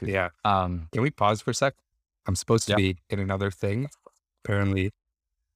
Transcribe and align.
Yeah. 0.00 0.30
Um, 0.44 0.88
Can 0.92 1.02
we 1.02 1.10
pause 1.10 1.40
for 1.40 1.50
a 1.50 1.54
sec? 1.54 1.74
I'm 2.26 2.36
supposed 2.36 2.66
to 2.66 2.72
Yeah. 2.72 2.76
be 2.76 2.96
in 3.10 3.18
another 3.18 3.50
thing. 3.50 3.88
Apparently, 4.44 4.92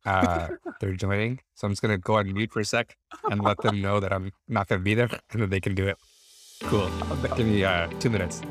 uh, 0.06 0.48
they're 0.80 0.94
joining. 0.94 1.40
So 1.54 1.66
I'm 1.66 1.72
just 1.72 1.82
going 1.82 1.92
to 1.92 1.98
go 1.98 2.14
on 2.16 2.32
mute 2.32 2.53
for 2.53 2.61
a 2.61 2.64
sec 2.64 2.96
and 3.30 3.42
let 3.42 3.61
them 3.61 3.80
know 3.80 4.00
that 4.00 4.12
I'm 4.12 4.32
not 4.48 4.68
going 4.68 4.80
to 4.80 4.84
be 4.84 4.95
there 4.95 5.11
and 5.30 5.42
that 5.42 5.50
they 5.50 5.61
can 5.61 5.74
do 5.74 5.87
it. 5.87 5.98
Cool. 6.64 6.90
Give 7.37 7.46
me 7.46 7.64
uh, 7.64 7.88
two 8.00 8.11
minutes. 8.11 8.42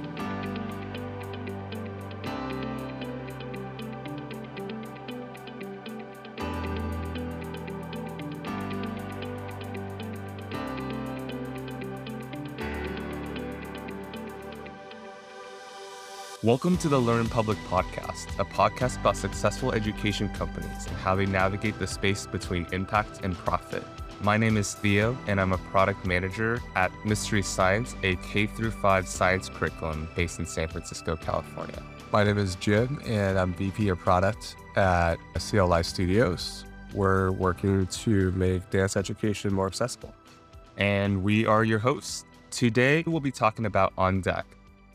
Welcome 16.41 16.77
to 16.77 16.88
the 16.88 16.98
Learn 16.98 17.27
Public 17.27 17.58
podcast, 17.70 18.27
a 18.39 18.45
podcast 18.45 19.02
about 19.02 19.17
successful 19.17 19.73
education 19.73 20.29
companies 20.29 20.85
and 20.88 20.95
how 20.98 21.13
they 21.13 21.25
navigate 21.25 21.77
the 21.79 21.88
space 21.88 22.25
between 22.25 22.65
impact 22.71 23.20
and 23.23 23.35
profit. 23.35 23.84
My 24.21 24.38
name 24.38 24.55
is 24.55 24.73
Theo, 24.73 25.17
and 25.27 25.39
I'm 25.41 25.52
a 25.52 25.57
product 25.57 26.05
manager 26.05 26.62
at 26.75 26.91
Mystery 27.05 27.41
Science, 27.41 27.93
a 28.03 28.15
K 28.17 28.48
through 28.48 28.71
5 28.71 29.07
science 29.07 29.49
curriculum 29.49 30.07
based 30.15 30.39
in 30.39 30.45
San 30.45 30.70
Francisco, 30.70 31.17
California. 31.17 31.84
My 32.13 32.23
name 32.23 32.38
is 32.38 32.55
Jim, 32.55 33.01
and 33.05 33.37
I'm 33.37 33.53
VP 33.53 33.90
of 33.90 33.99
Product 33.99 34.55
at 34.77 35.17
CLI 35.37 35.84
Studios. 35.84 36.63
We're 36.93 37.31
working 37.31 37.85
to 37.85 38.31
make 38.31 38.70
dance 38.70 38.95
education 38.95 39.53
more 39.53 39.67
accessible. 39.67 40.13
and 40.77 41.21
we 41.21 41.45
are 41.45 41.65
your 41.65 41.79
hosts. 41.79 42.23
Today, 42.51 43.03
we'll 43.05 43.20
be 43.20 43.31
talking 43.31 43.65
about 43.65 43.91
On 43.98 44.21
Deck, 44.21 44.45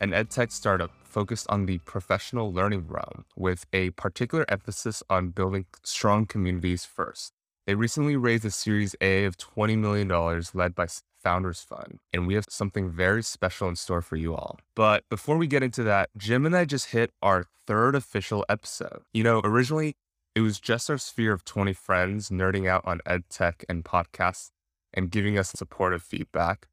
an 0.01 0.09
edtech 0.11 0.51
startup 0.51 0.89
focused 1.15 1.47
on 1.47 1.65
the 1.65 1.77
professional 1.93 2.51
learning 2.51 2.85
realm 2.89 3.23
with 3.37 3.65
a 3.71 3.89
particular 3.91 4.45
emphasis 4.49 5.01
on 5.09 5.29
building 5.29 5.65
strong 5.81 6.25
communities 6.25 6.83
first. 6.83 7.31
They 7.65 7.73
recently 7.73 8.17
raised 8.17 8.43
a 8.43 8.51
Series 8.51 8.97
A 8.99 9.23
of 9.23 9.37
$20 9.37 9.77
million 9.77 10.09
led 10.53 10.75
by 10.75 10.87
Founders 11.23 11.61
Fund, 11.61 11.99
and 12.11 12.27
we 12.27 12.33
have 12.33 12.43
something 12.49 12.89
very 12.89 13.23
special 13.23 13.69
in 13.69 13.77
store 13.77 14.01
for 14.01 14.17
you 14.17 14.35
all. 14.35 14.59
But 14.75 15.05
before 15.09 15.37
we 15.37 15.47
get 15.47 15.63
into 15.63 15.83
that, 15.83 16.09
Jim 16.17 16.45
and 16.45 16.53
I 16.53 16.65
just 16.65 16.91
hit 16.91 17.11
our 17.21 17.45
third 17.65 17.95
official 17.95 18.43
episode. 18.49 19.01
You 19.13 19.23
know, 19.23 19.39
originally, 19.45 19.95
it 20.35 20.41
was 20.41 20.59
just 20.59 20.89
our 20.89 20.97
sphere 20.97 21.31
of 21.31 21.45
20 21.45 21.71
friends 21.71 22.29
nerding 22.29 22.67
out 22.67 22.83
on 22.85 22.99
ed 23.05 23.23
tech 23.29 23.63
and 23.69 23.85
podcasts 23.85 24.49
and 24.93 25.09
giving 25.09 25.39
us 25.39 25.53
supportive 25.55 26.03
feedback. 26.03 26.67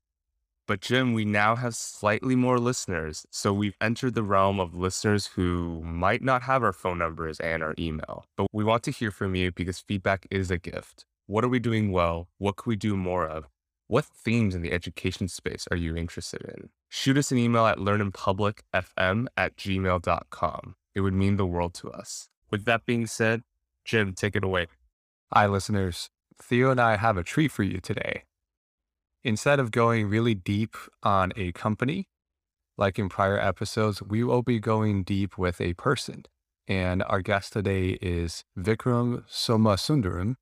But 0.68 0.80
Jim, 0.80 1.12
we 1.12 1.24
now 1.24 1.56
have 1.56 1.74
slightly 1.74 2.36
more 2.36 2.58
listeners. 2.58 3.26
So 3.30 3.52
we've 3.52 3.76
entered 3.80 4.14
the 4.14 4.22
realm 4.22 4.60
of 4.60 4.74
listeners 4.74 5.26
who 5.26 5.82
might 5.82 6.22
not 6.22 6.42
have 6.42 6.62
our 6.62 6.72
phone 6.72 6.98
numbers 6.98 7.40
and 7.40 7.62
our 7.62 7.74
email. 7.78 8.24
But 8.36 8.46
we 8.52 8.62
want 8.62 8.84
to 8.84 8.92
hear 8.92 9.10
from 9.10 9.34
you 9.34 9.50
because 9.50 9.80
feedback 9.80 10.26
is 10.30 10.50
a 10.50 10.58
gift. 10.58 11.04
What 11.26 11.44
are 11.44 11.48
we 11.48 11.58
doing 11.58 11.90
well? 11.90 12.28
What 12.38 12.56
could 12.56 12.68
we 12.68 12.76
do 12.76 12.96
more 12.96 13.26
of? 13.26 13.46
What 13.88 14.04
themes 14.04 14.54
in 14.54 14.62
the 14.62 14.72
education 14.72 15.28
space 15.28 15.66
are 15.70 15.76
you 15.76 15.96
interested 15.96 16.42
in? 16.42 16.70
Shoot 16.88 17.18
us 17.18 17.32
an 17.32 17.38
email 17.38 17.66
at 17.66 17.78
learninpublicfm 17.78 19.26
at 19.36 19.56
gmail.com. 19.56 20.74
It 20.94 21.00
would 21.00 21.14
mean 21.14 21.36
the 21.36 21.46
world 21.46 21.74
to 21.74 21.90
us. 21.90 22.28
With 22.50 22.64
that 22.66 22.86
being 22.86 23.06
said, 23.06 23.42
Jim, 23.84 24.14
take 24.14 24.36
it 24.36 24.44
away. 24.44 24.68
Hi, 25.32 25.46
listeners. 25.46 26.08
Theo 26.40 26.70
and 26.70 26.80
I 26.80 26.96
have 26.96 27.16
a 27.16 27.22
treat 27.22 27.50
for 27.50 27.62
you 27.62 27.80
today. 27.80 28.22
Instead 29.24 29.60
of 29.60 29.70
going 29.70 30.08
really 30.08 30.34
deep 30.34 30.76
on 31.02 31.32
a 31.36 31.52
company, 31.52 32.08
like 32.76 32.98
in 32.98 33.08
prior 33.08 33.38
episodes, 33.38 34.02
we 34.02 34.24
will 34.24 34.42
be 34.42 34.58
going 34.58 35.04
deep 35.04 35.38
with 35.38 35.60
a 35.60 35.74
person. 35.74 36.24
And 36.66 37.04
our 37.04 37.20
guest 37.20 37.52
today 37.52 37.98
is 38.02 38.44
Vikram 38.58 39.24
Somasundaram, 39.28 40.34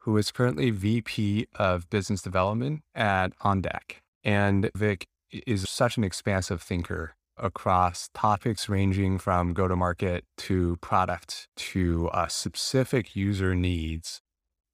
who 0.00 0.16
is 0.18 0.32
currently 0.32 0.70
VP 0.70 1.46
of 1.54 1.88
Business 1.88 2.20
Development 2.20 2.82
at 2.94 3.36
OnDeck. 3.38 4.00
And 4.22 4.70
Vic 4.74 5.06
is 5.30 5.68
such 5.68 5.96
an 5.96 6.04
expansive 6.04 6.60
thinker 6.60 7.14
across 7.38 8.10
topics 8.12 8.68
ranging 8.68 9.18
from 9.18 9.54
go 9.54 9.66
to 9.66 9.76
market 9.76 10.24
to 10.36 10.76
product 10.82 11.48
to 11.56 12.08
uh, 12.08 12.26
specific 12.26 13.16
user 13.16 13.54
needs 13.54 14.20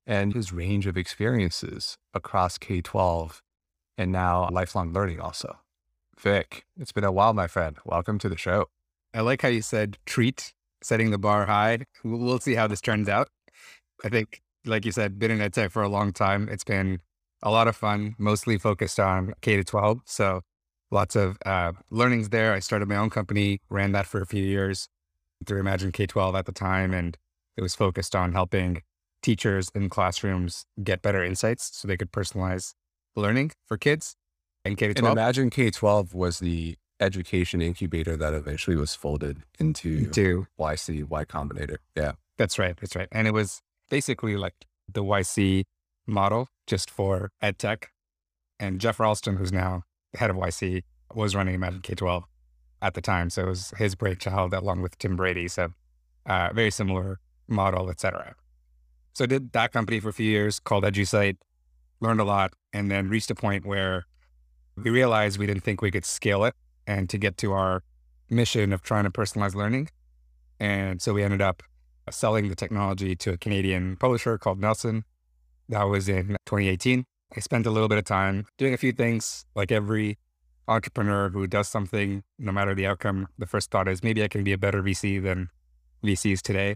and 0.06 0.34
his 0.34 0.52
range 0.52 0.86
of 0.86 0.96
experiences 0.96 1.98
across 2.14 2.58
K 2.58 2.80
12 2.80 3.42
and 3.98 4.12
now 4.12 4.48
lifelong 4.50 4.92
learning 4.92 5.20
also. 5.20 5.58
Vic, 6.18 6.64
it's 6.78 6.92
been 6.92 7.04
a 7.04 7.12
while, 7.12 7.34
my 7.34 7.46
friend. 7.46 7.76
Welcome 7.84 8.18
to 8.20 8.28
the 8.28 8.36
show. 8.36 8.66
I 9.12 9.20
like 9.20 9.42
how 9.42 9.48
you 9.48 9.62
said 9.62 9.98
treat, 10.06 10.52
setting 10.82 11.10
the 11.10 11.18
bar 11.18 11.46
high. 11.46 11.80
We'll 12.04 12.38
see 12.38 12.54
how 12.54 12.66
this 12.66 12.80
turns 12.80 13.08
out. 13.08 13.28
I 14.04 14.08
think, 14.08 14.42
like 14.64 14.84
you 14.84 14.92
said, 14.92 15.18
been 15.18 15.30
in 15.30 15.40
ed 15.40 15.54
tech 15.54 15.70
for 15.70 15.82
a 15.82 15.88
long 15.88 16.12
time. 16.12 16.48
It's 16.48 16.64
been 16.64 17.00
a 17.42 17.50
lot 17.50 17.68
of 17.68 17.76
fun, 17.76 18.14
mostly 18.18 18.58
focused 18.58 19.00
on 19.00 19.34
K 19.40 19.56
to 19.56 19.64
12. 19.64 20.00
So 20.04 20.42
lots 20.90 21.16
of 21.16 21.38
uh, 21.44 21.72
learnings 21.90 22.30
there. 22.30 22.52
I 22.52 22.60
started 22.60 22.88
my 22.88 22.96
own 22.96 23.10
company, 23.10 23.60
ran 23.68 23.92
that 23.92 24.06
for 24.06 24.20
a 24.20 24.26
few 24.26 24.42
years 24.42 24.88
through 25.44 25.60
Imagine 25.60 25.92
K 25.92 26.06
12 26.06 26.34
at 26.34 26.46
the 26.46 26.52
time. 26.52 26.94
And 26.94 27.16
it 27.56 27.62
was 27.62 27.74
focused 27.74 28.14
on 28.14 28.32
helping 28.32 28.82
teachers 29.26 29.72
in 29.74 29.88
classrooms 29.88 30.66
get 30.84 31.02
better 31.02 31.24
insights 31.24 31.76
so 31.76 31.88
they 31.88 31.96
could 31.96 32.12
personalize 32.12 32.74
learning 33.16 33.50
for 33.66 33.76
kids 33.76 34.14
in 34.64 34.76
K 34.76 34.92
to 34.92 34.98
And 34.98 35.08
Imagine 35.08 35.50
K 35.50 35.72
12 35.72 36.14
was 36.14 36.38
the 36.38 36.76
education 37.00 37.60
incubator 37.60 38.16
that 38.16 38.34
eventually 38.34 38.76
was 38.76 38.94
folded 38.94 39.42
into 39.58 40.08
to 40.10 40.46
YC, 40.60 41.08
Y 41.08 41.24
Combinator. 41.24 41.78
Yeah. 41.96 42.12
That's 42.38 42.56
right. 42.56 42.76
That's 42.80 42.94
right. 42.94 43.08
And 43.10 43.26
it 43.26 43.32
was 43.32 43.62
basically 43.90 44.36
like 44.36 44.54
the 44.88 45.02
YC 45.02 45.64
model 46.06 46.46
just 46.68 46.88
for 46.88 47.32
ed 47.42 47.58
tech. 47.58 47.90
And 48.60 48.80
Geoff 48.80 49.00
Ralston, 49.00 49.38
who's 49.38 49.52
now 49.52 49.82
head 50.14 50.30
of 50.30 50.36
YC, 50.36 50.84
was 51.16 51.34
running 51.34 51.56
Imagine 51.56 51.80
K 51.80 51.96
12 51.96 52.22
at 52.80 52.94
the 52.94 53.00
time. 53.00 53.30
So 53.30 53.42
it 53.42 53.48
was 53.48 53.72
his 53.76 53.96
brainchild 53.96 54.54
along 54.54 54.82
with 54.82 54.96
Tim 54.98 55.16
Brady. 55.16 55.48
So 55.48 55.70
uh, 56.26 56.50
very 56.54 56.70
similar 56.70 57.18
model, 57.48 57.90
et 57.90 57.98
cetera. 57.98 58.36
So 59.16 59.24
I 59.24 59.28
did 59.28 59.52
that 59.52 59.72
company 59.72 59.98
for 59.98 60.10
a 60.10 60.12
few 60.12 60.30
years 60.30 60.60
called 60.60 60.84
EduSite, 60.84 61.38
learned 62.02 62.20
a 62.20 62.24
lot, 62.24 62.52
and 62.74 62.90
then 62.90 63.08
reached 63.08 63.30
a 63.30 63.34
point 63.34 63.64
where 63.64 64.04
we 64.76 64.90
realized 64.90 65.38
we 65.38 65.46
didn't 65.46 65.62
think 65.62 65.80
we 65.80 65.90
could 65.90 66.04
scale 66.04 66.44
it 66.44 66.52
and 66.86 67.08
to 67.08 67.16
get 67.16 67.38
to 67.38 67.54
our 67.54 67.82
mission 68.28 68.74
of 68.74 68.82
trying 68.82 69.04
to 69.04 69.10
personalize 69.10 69.54
learning. 69.54 69.88
And 70.60 71.00
so 71.00 71.14
we 71.14 71.22
ended 71.22 71.40
up 71.40 71.62
selling 72.10 72.50
the 72.50 72.54
technology 72.54 73.16
to 73.16 73.32
a 73.32 73.38
Canadian 73.38 73.96
publisher 73.96 74.36
called 74.36 74.60
Nelson. 74.60 75.02
That 75.70 75.84
was 75.84 76.10
in 76.10 76.36
2018. 76.44 77.06
I 77.34 77.40
spent 77.40 77.64
a 77.64 77.70
little 77.70 77.88
bit 77.88 77.96
of 77.96 78.04
time 78.04 78.44
doing 78.58 78.74
a 78.74 78.76
few 78.76 78.92
things 78.92 79.46
like 79.54 79.72
every 79.72 80.18
entrepreneur 80.68 81.30
who 81.30 81.46
does 81.46 81.68
something, 81.68 82.22
no 82.38 82.52
matter 82.52 82.74
the 82.74 82.86
outcome. 82.86 83.28
The 83.38 83.46
first 83.46 83.70
thought 83.70 83.88
is 83.88 84.02
maybe 84.02 84.22
I 84.22 84.28
can 84.28 84.44
be 84.44 84.52
a 84.52 84.58
better 84.58 84.82
VC 84.82 85.22
than 85.22 85.48
VCs 86.04 86.42
today. 86.42 86.74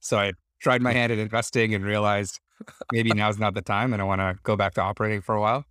So 0.00 0.18
I 0.18 0.32
tried 0.60 0.82
my 0.82 0.92
hand 0.92 1.12
at 1.12 1.18
investing 1.18 1.74
and 1.74 1.84
realized 1.84 2.40
maybe 2.92 3.10
now's 3.10 3.38
not 3.38 3.54
the 3.54 3.62
time 3.62 3.92
and 3.92 4.00
I 4.00 4.04
want 4.04 4.20
to 4.20 4.36
go 4.42 4.56
back 4.56 4.74
to 4.74 4.80
operating 4.80 5.20
for 5.20 5.34
a 5.34 5.40
while. 5.40 5.64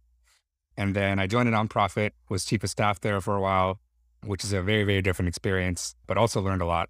And 0.78 0.96
then 0.96 1.20
I 1.20 1.28
joined 1.28 1.50
a 1.50 1.52
nonprofit, 1.52 2.12
was 2.30 2.46
chief 2.46 2.64
of 2.64 2.70
staff 2.70 3.00
there 3.00 3.22
for 3.22 3.36
a 3.36 3.42
while, 3.42 3.80
which 4.26 4.44
is 4.44 4.54
a 4.54 4.62
very, 4.62 4.84
very 4.84 5.02
different 5.02 5.30
experience, 5.30 5.96
but 6.06 6.18
also 6.18 6.42
learned 6.42 6.62
a 6.62 6.66
lot. 6.66 6.90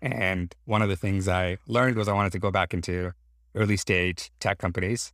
And 0.00 0.54
one 0.66 0.82
of 0.82 0.88
the 0.88 0.96
things 0.96 1.28
I 1.28 1.56
learned 1.66 1.96
was 1.96 2.08
I 2.08 2.12
wanted 2.12 2.32
to 2.32 2.38
go 2.38 2.50
back 2.50 2.74
into 2.74 3.12
early 3.54 3.76
stage 3.76 4.30
tech 4.38 4.58
companies. 4.58 5.12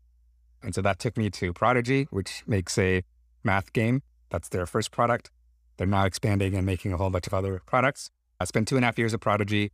And 0.62 0.74
so 0.74 0.82
that 0.82 0.98
took 0.98 1.16
me 1.16 1.30
to 1.30 1.52
Prodigy, 1.52 2.06
which 2.10 2.42
makes 2.46 2.76
a 2.76 3.02
math 3.42 3.72
game. 3.72 4.02
That's 4.30 4.48
their 4.48 4.66
first 4.66 4.90
product. 4.90 5.30
They're 5.76 5.86
now 5.86 6.04
expanding 6.04 6.54
and 6.54 6.66
making 6.66 6.92
a 6.92 6.96
whole 6.96 7.10
bunch 7.10 7.26
of 7.26 7.34
other 7.34 7.62
products. 7.64 8.10
I 8.38 8.44
spent 8.44 8.68
two 8.68 8.76
and 8.76 8.84
a 8.84 8.86
half 8.86 8.98
years 8.98 9.14
at 9.14 9.20
Prodigy. 9.20 9.72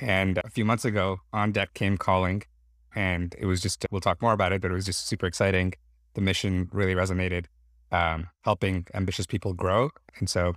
And 0.00 0.38
a 0.38 0.50
few 0.50 0.64
months 0.64 0.84
ago, 0.84 1.18
On 1.32 1.52
Deck 1.52 1.74
came 1.74 1.96
calling. 1.96 2.42
And 2.94 3.34
it 3.38 3.46
was 3.46 3.60
just, 3.60 3.86
we'll 3.90 4.00
talk 4.00 4.20
more 4.20 4.32
about 4.32 4.52
it, 4.52 4.60
but 4.60 4.70
it 4.70 4.74
was 4.74 4.84
just 4.84 5.06
super 5.06 5.26
exciting. 5.26 5.72
The 6.14 6.20
mission 6.20 6.68
really 6.72 6.94
resonated, 6.94 7.46
um, 7.90 8.28
helping 8.42 8.86
ambitious 8.92 9.26
people 9.26 9.54
grow. 9.54 9.90
And 10.18 10.28
so 10.28 10.54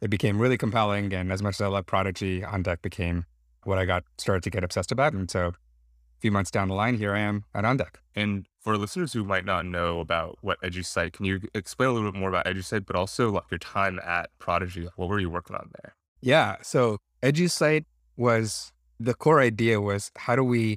it 0.00 0.08
became 0.08 0.40
really 0.40 0.56
compelling. 0.56 1.12
And 1.12 1.30
as 1.30 1.42
much 1.42 1.56
as 1.56 1.60
I 1.60 1.66
love 1.66 1.86
Prodigy, 1.86 2.42
On 2.44 2.62
Deck 2.62 2.80
became 2.82 3.26
what 3.64 3.78
I 3.78 3.84
got 3.84 4.04
started 4.18 4.42
to 4.44 4.50
get 4.50 4.64
obsessed 4.64 4.92
about. 4.92 5.12
And 5.12 5.30
so 5.30 5.48
a 5.48 6.20
few 6.20 6.30
months 6.30 6.50
down 6.50 6.68
the 6.68 6.74
line, 6.74 6.96
here 6.96 7.14
I 7.14 7.20
am 7.20 7.44
at 7.54 7.64
On 7.64 7.76
Deck. 7.76 8.00
And 8.14 8.46
for 8.60 8.78
listeners 8.78 9.12
who 9.12 9.24
might 9.24 9.44
not 9.44 9.66
know 9.66 10.00
about 10.00 10.38
what 10.40 10.60
EduSite, 10.62 11.12
can 11.12 11.26
you 11.26 11.40
explain 11.54 11.90
a 11.90 11.92
little 11.92 12.10
bit 12.10 12.18
more 12.18 12.30
about 12.30 12.46
EduSite, 12.46 12.86
but 12.86 12.96
also 12.96 13.30
like 13.30 13.44
your 13.50 13.58
time 13.58 14.00
at 14.04 14.30
Prodigy? 14.38 14.88
What 14.96 15.08
were 15.08 15.20
you 15.20 15.28
working 15.28 15.56
on 15.56 15.70
there? 15.82 15.94
Yeah. 16.20 16.56
So 16.62 16.98
EduSite 17.22 17.84
was 18.16 18.72
the 19.04 19.14
core 19.14 19.40
idea 19.40 19.80
was 19.80 20.10
how 20.16 20.36
do 20.36 20.44
we 20.44 20.76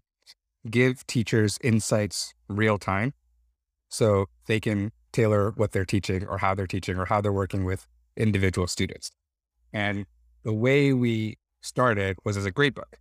give 0.70 1.06
teachers 1.08 1.58
insights 1.64 2.34
real 2.50 2.78
time 2.78 3.14
so 3.90 4.26
they 4.48 4.60
can 4.60 4.92
tailor 5.14 5.52
what 5.56 5.72
they're 5.72 5.86
teaching 5.86 6.26
or 6.28 6.38
how 6.40 6.54
they're 6.54 6.68
teaching 6.68 6.98
or 6.98 7.06
how 7.06 7.22
they're 7.22 7.32
working 7.34 7.64
with 7.64 7.88
individual 8.18 8.68
students. 8.68 9.12
And 9.74 10.06
the 10.44 10.54
way 10.54 10.94
we 10.94 11.38
started 11.62 12.18
was 12.26 12.38
as 12.38 12.46
a 12.46 12.52
grade 12.52 12.76
book 12.76 12.98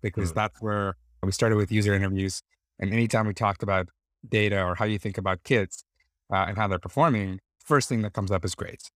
because 0.00 0.30
Mm. 0.30 0.34
that's 0.34 0.60
where 0.60 0.94
we 1.22 1.32
started 1.32 1.56
with 1.56 1.70
user 1.72 1.94
interviews. 1.94 2.42
And 2.78 2.92
anytime 2.92 3.26
we 3.26 3.34
talked 3.34 3.62
about 3.62 3.88
data 4.28 4.62
or 4.62 4.74
how 4.76 4.84
you 4.84 4.98
think 4.98 5.18
about 5.18 5.42
kids 5.44 5.84
uh, 6.32 6.44
and 6.48 6.56
how 6.56 6.68
they're 6.68 6.78
performing, 6.78 7.40
first 7.64 7.88
thing 7.88 8.02
that 8.02 8.12
comes 8.12 8.30
up 8.30 8.44
is 8.44 8.54
grades. 8.54 8.90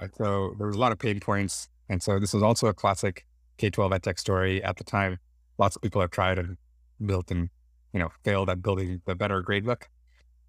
Uh, 0.00 0.08
so 0.18 0.54
there 0.58 0.66
was 0.66 0.76
a 0.76 0.78
lot 0.78 0.92
of 0.92 0.98
pain 0.98 1.20
points. 1.20 1.68
And 1.88 2.02
so 2.02 2.18
this 2.18 2.34
was 2.34 2.42
also 2.42 2.66
a 2.66 2.74
classic 2.74 3.24
K 3.58 3.70
12 3.70 3.92
edtech 3.92 4.18
story 4.18 4.62
at 4.62 4.76
the 4.76 4.84
time. 4.84 5.18
Lots 5.58 5.76
of 5.76 5.82
people 5.82 6.00
have 6.00 6.10
tried 6.10 6.38
and 6.38 6.56
built 7.04 7.30
and, 7.30 7.48
you 7.92 8.00
know, 8.00 8.10
failed 8.24 8.50
at 8.50 8.62
building 8.62 9.00
the 9.06 9.14
better 9.14 9.40
grade 9.42 9.64
book. 9.64 9.88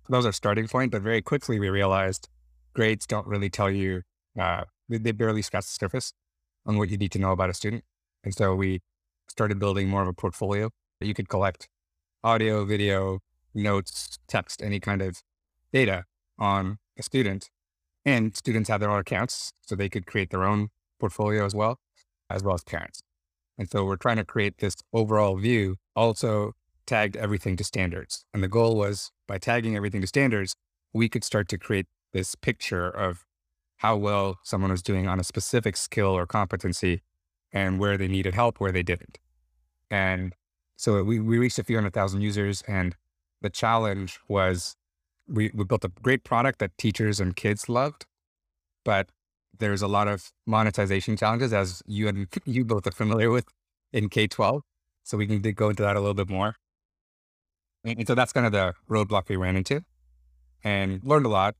So 0.04 0.12
that 0.12 0.18
was 0.18 0.26
our 0.26 0.32
starting 0.32 0.68
point. 0.68 0.92
But 0.92 1.02
very 1.02 1.22
quickly 1.22 1.60
we 1.60 1.70
realized 1.70 2.30
grades 2.74 3.06
don't 3.06 3.28
really 3.28 3.50
tell 3.50 3.70
you, 3.70 4.02
uh, 4.40 4.64
they 4.90 5.12
barely 5.12 5.42
scratch 5.42 5.66
the 5.66 5.72
surface 5.72 6.14
on 6.66 6.78
what 6.78 6.90
you 6.90 6.98
need 6.98 7.12
to 7.14 7.20
know 7.20 7.32
about 7.32 7.50
a 7.50 7.54
student. 7.54 7.84
And 8.24 8.34
so 8.34 8.56
we 8.56 8.82
started 9.28 9.60
building 9.60 9.90
more 9.90 10.02
of 10.02 10.08
a 10.08 10.14
portfolio 10.14 10.70
that 11.00 11.08
you 11.08 11.14
could 11.14 11.30
collect 11.30 11.68
audio, 12.24 12.66
video, 12.66 13.20
notes, 13.54 14.20
text, 14.28 14.62
any 14.62 14.80
kind 14.80 15.02
of 15.02 15.22
data 15.72 16.06
on 16.38 16.78
a 16.98 17.04
student. 17.04 17.50
And 18.06 18.36
students 18.36 18.70
have 18.70 18.80
their 18.80 18.90
own 18.90 19.00
accounts, 19.00 19.54
so 19.62 19.76
they 19.76 19.90
could 19.90 20.06
create 20.06 20.30
their 20.30 20.44
own 20.44 20.70
portfolio 21.00 21.46
as 21.46 21.54
well, 21.54 21.80
as 22.30 22.44
well 22.44 22.56
as 22.56 22.64
parents. 22.64 23.02
And 23.58 23.70
so 23.70 23.86
we're 23.86 23.96
trying 23.96 24.18
to 24.18 24.26
create 24.26 24.60
this 24.60 24.76
overall 24.94 25.38
view, 25.38 25.78
also 25.96 26.54
tagged 26.86 27.18
everything 27.18 27.58
to 27.58 27.64
standards. 27.64 28.24
And 28.34 28.44
the 28.44 28.48
goal 28.48 28.76
was 28.76 29.12
by 29.28 29.38
tagging 29.38 29.76
everything 29.76 30.02
to 30.02 30.08
standards, 30.08 30.56
we 30.94 31.10
could 31.10 31.24
start 31.24 31.50
to 31.50 31.58
create 31.58 31.88
this 32.14 32.36
picture 32.36 32.90
of 32.90 33.26
how 33.78 33.96
well 33.96 34.40
someone 34.44 34.72
was 34.72 34.82
doing 34.82 35.08
on 35.08 35.20
a 35.20 35.24
specific 35.24 35.78
skill 35.78 36.08
or 36.08 36.26
competency 36.26 37.02
and 37.52 37.80
where 37.80 37.98
they 37.98 38.08
needed 38.08 38.34
help, 38.34 38.60
where 38.60 38.72
they 38.72 38.84
didn't. 38.84 39.20
And 39.90 40.34
so 40.76 41.04
we, 41.04 41.20
we 41.20 41.38
reached 41.38 41.60
a 41.60 41.64
few 41.64 41.78
hundred 41.78 41.94
thousand 41.94 42.22
users. 42.22 42.62
And 42.68 42.96
the 43.42 43.50
challenge 43.50 44.20
was 44.28 44.76
we, 45.28 45.52
we 45.54 45.64
built 45.64 45.86
a 45.86 45.92
great 46.02 46.24
product 46.24 46.60
that 46.60 46.78
teachers 46.78 47.20
and 47.20 47.36
kids 47.36 47.70
loved, 47.70 48.06
but 48.84 49.10
there's 49.60 49.82
a 49.82 49.88
lot 49.88 50.08
of 50.08 50.32
monetization 50.46 51.18
challenges, 51.18 51.54
as 51.54 51.82
you 51.86 52.08
and 52.08 52.28
you 52.46 52.66
both 52.66 52.88
are 52.88 52.92
familiar 52.92 53.30
with 53.30 53.46
in 53.92 54.10
K 54.10 54.28
12. 54.28 54.62
So 55.04 55.18
we 55.18 55.26
can 55.26 55.42
go 55.54 55.70
into 55.70 55.84
that 55.84 55.96
a 55.96 56.00
little 56.00 56.14
bit 56.14 56.30
more. 56.30 56.56
And 57.86 58.06
so 58.06 58.16
that's 58.16 58.34
kind 58.34 58.46
of 58.46 58.52
the 58.52 58.74
roadblock 58.90 59.30
we 59.30 59.38
ran 59.38 59.56
into 59.56 59.82
and 60.64 61.02
learned 61.04 61.26
a 61.26 61.30
lot. 61.30 61.56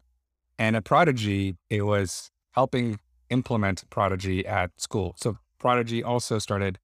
And 0.60 0.76
at 0.76 0.84
Prodigy, 0.84 1.56
it 1.70 1.84
was 1.84 2.30
helping 2.52 3.00
implement 3.30 3.90
Prodigy 3.90 4.46
at 4.46 4.72
school. 4.78 5.16
So 5.18 5.38
Prodigy 5.60 6.04
also 6.04 6.40
started, 6.40 6.80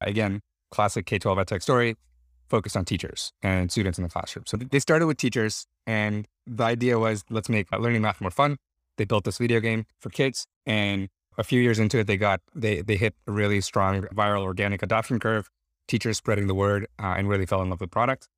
again, 0.00 0.40
classic 0.70 1.06
K 1.06 1.18
12 1.18 1.38
edtech 1.38 1.62
story, 1.62 1.96
focused 2.48 2.76
on 2.76 2.84
teachers 2.84 3.32
and 3.42 3.70
students 3.70 3.98
in 3.98 4.04
the 4.04 4.10
classroom. 4.10 4.44
So 4.46 4.56
they 4.56 4.78
started 4.78 5.06
with 5.06 5.16
teachers, 5.16 5.66
and 5.86 6.26
the 6.46 6.64
idea 6.64 6.98
was 6.98 7.24
let's 7.30 7.48
make 7.48 7.66
uh, 7.72 7.78
learning 7.78 8.02
math 8.02 8.20
more 8.20 8.30
fun. 8.30 8.56
They 8.96 9.04
built 9.04 9.24
this 9.24 9.38
video 9.38 9.60
game 9.60 9.86
for 10.00 10.10
kids, 10.10 10.46
and 10.66 11.08
a 11.36 11.44
few 11.44 11.60
years 11.60 11.78
into 11.78 11.98
it, 11.98 12.06
they 12.06 12.16
got 12.16 12.40
they 12.54 12.82
they 12.82 12.96
hit 12.96 13.14
a 13.26 13.32
really 13.32 13.60
strong 13.60 14.02
viral 14.14 14.42
organic 14.42 14.82
adoption 14.82 15.18
curve. 15.18 15.50
Teachers 15.86 16.16
spreading 16.16 16.46
the 16.46 16.54
word 16.54 16.86
uh, 16.98 17.14
and 17.18 17.28
really 17.28 17.46
fell 17.46 17.60
in 17.60 17.70
love 17.70 17.80
with 17.80 17.90
the 17.90 17.92
product. 17.92 18.28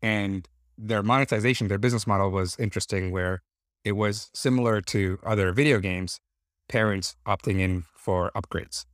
And 0.00 0.48
their 0.78 1.02
monetization, 1.02 1.68
their 1.68 1.78
business 1.78 2.06
model 2.06 2.30
was 2.30 2.56
interesting, 2.58 3.10
where 3.10 3.42
it 3.84 3.92
was 3.92 4.30
similar 4.34 4.80
to 4.82 5.18
other 5.24 5.52
video 5.52 5.78
games. 5.78 6.20
Parents 6.68 7.16
opting 7.26 7.60
in 7.60 7.84
for 7.94 8.32
upgrades, 8.34 8.86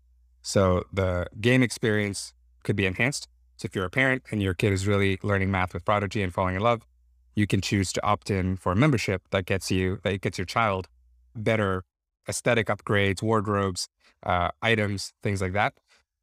so 0.42 0.84
the 0.92 1.26
game 1.40 1.62
experience 1.62 2.34
could 2.64 2.76
be 2.76 2.84
enhanced. 2.86 3.28
So 3.56 3.66
if 3.66 3.74
you're 3.74 3.86
a 3.86 3.90
parent 3.90 4.24
and 4.30 4.42
your 4.42 4.54
kid 4.54 4.72
is 4.72 4.86
really 4.86 5.18
learning 5.22 5.50
math 5.50 5.72
with 5.72 5.84
Prodigy 5.84 6.22
and 6.22 6.34
falling 6.34 6.56
in 6.56 6.62
love, 6.62 6.86
you 7.34 7.46
can 7.46 7.60
choose 7.60 7.92
to 7.94 8.04
opt 8.04 8.30
in 8.30 8.56
for 8.56 8.72
a 8.72 8.76
membership 8.76 9.22
that 9.30 9.46
gets 9.46 9.70
you 9.70 10.00
that 10.02 10.20
gets 10.20 10.36
your 10.36 10.44
child 10.44 10.88
better 11.34 11.84
aesthetic 12.28 12.68
upgrades, 12.68 13.22
wardrobes, 13.22 13.88
uh, 14.24 14.50
items, 14.62 15.12
things 15.22 15.40
like 15.40 15.52
that. 15.52 15.74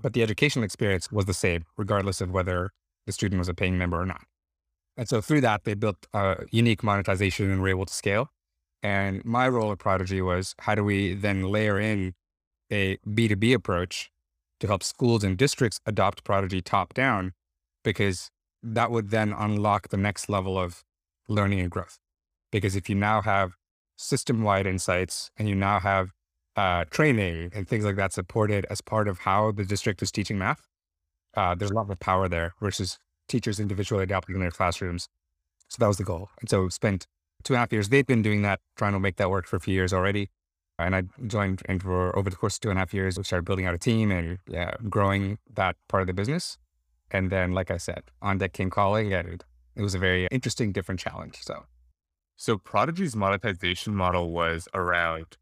But 0.02 0.14
the 0.14 0.24
educational 0.24 0.64
experience 0.64 1.12
was 1.12 1.26
the 1.26 1.34
same, 1.34 1.66
regardless 1.78 2.22
of 2.22 2.32
whether 2.32 2.72
the 3.06 3.12
student 3.12 3.40
was 3.40 3.50
a 3.50 3.54
paying 3.54 3.78
member 3.78 4.00
or 4.00 4.06
not. 4.06 4.24
And 4.96 5.08
so 5.08 5.22
through 5.22 5.42
that, 5.42 5.64
they 5.64 5.74
built 5.74 6.08
a 6.14 6.46
unique 6.52 6.84
monetization 6.84 7.50
and 7.50 7.62
were 7.62 7.70
able 7.70 7.86
to 7.86 7.94
scale. 7.94 8.30
And 8.82 9.24
my 9.26 9.48
role 9.50 9.72
at 9.72 9.80
Prodigy 9.80 10.22
was 10.22 10.56
how 10.60 10.76
do 10.76 10.84
we 10.84 11.14
then 11.14 11.44
layer 11.44 11.80
in 11.80 12.14
a 12.72 12.98
B2B 13.08 13.54
approach 13.54 14.10
to 14.60 14.68
help 14.68 14.84
schools 14.84 15.24
and 15.24 15.38
districts 15.38 15.80
adopt 15.86 16.24
Prodigy 16.24 16.62
top 16.62 16.94
down, 16.94 17.34
because 17.84 18.30
that 18.62 18.92
would 18.92 19.10
then 19.10 19.34
unlock 19.34 19.90
the 19.90 19.98
next 19.98 20.30
level 20.30 20.58
of 20.58 20.84
learning 21.28 21.60
and 21.60 21.72
growth. 21.72 22.00
Because 22.52 22.76
if 22.76 22.90
you 22.90 22.96
now 22.96 23.22
have 23.22 23.56
system 24.00 24.44
wide 24.44 24.66
insights 24.66 25.30
and 25.38 25.50
you 25.50 25.56
now 25.56 25.78
have 25.80 26.12
uh, 26.56 26.86
training 26.90 27.51
and 27.54 27.68
things 27.68 27.84
like 27.84 27.98
that 27.98 28.13
supported 28.13 28.66
as 28.69 28.80
part 28.80 29.07
of 29.10 29.19
how 29.19 29.51
the 29.51 29.66
district 29.66 30.01
is 30.01 30.12
teaching 30.12 30.38
math, 30.38 30.62
uh, 31.36 31.54
there's 31.54 31.72
a 31.72 31.74
lot 31.74 31.88
more 31.88 31.98
power 31.98 32.30
there 32.30 32.54
versus 32.62 32.98
teachers 33.28 33.60
individually 33.60 34.04
adapting 34.04 34.36
in 34.36 34.42
their 34.42 34.51
classrooms. 34.51 35.10
So 35.68 35.75
that 35.80 35.88
was 35.88 35.98
the 35.98 36.06
goal. 36.06 36.30
And 36.40 36.50
so 36.50 36.69
spent 36.69 37.07
two 37.44 37.54
and 37.54 37.57
a 37.57 37.60
half 37.60 37.74
years. 37.74 37.90
They've 37.90 38.07
been 38.07 38.22
doing 38.22 38.42
that, 38.44 38.60
trying 38.78 38.94
to 38.94 39.00
make 39.00 39.18
that 39.18 39.30
work 39.30 39.46
for 39.46 39.57
a 39.57 39.60
few 39.60 39.74
years 39.74 39.94
already. 39.94 40.30
And 40.80 40.96
I 40.96 41.04
joined, 41.28 41.62
and 41.66 41.84
for 41.84 42.18
over 42.18 42.30
the 42.30 42.38
course 42.38 42.56
of 42.56 42.62
two 42.62 42.69
and 42.69 42.80
a 42.80 42.81
half 42.81 42.94
years, 42.94 43.18
we 43.18 43.25
started 43.25 43.44
building 43.44 43.66
out 43.66 43.75
a 43.75 43.78
team 43.78 44.12
and 44.12 44.40
yeah, 44.48 44.75
growing 44.90 45.38
that 45.54 45.75
part 45.90 46.01
of 46.01 46.07
the 46.07 46.13
business. 46.13 46.57
And 47.12 47.30
then, 47.30 47.51
like 47.51 47.69
I 47.69 47.78
said, 47.78 48.04
on 48.22 48.38
deck 48.38 48.54
came 48.54 48.69
calling, 48.69 49.13
and 49.13 49.44
it 49.75 49.81
was 49.81 49.94
a 49.94 50.00
very 50.00 50.28
interesting, 50.28 50.72
different 50.72 51.01
challenge. 51.01 51.38
So 51.42 51.66
So 52.41 52.57
Prodigy's 52.57 53.18
monetization 53.18 53.94
model 53.94 54.31
was 54.31 54.69
around 54.74 55.36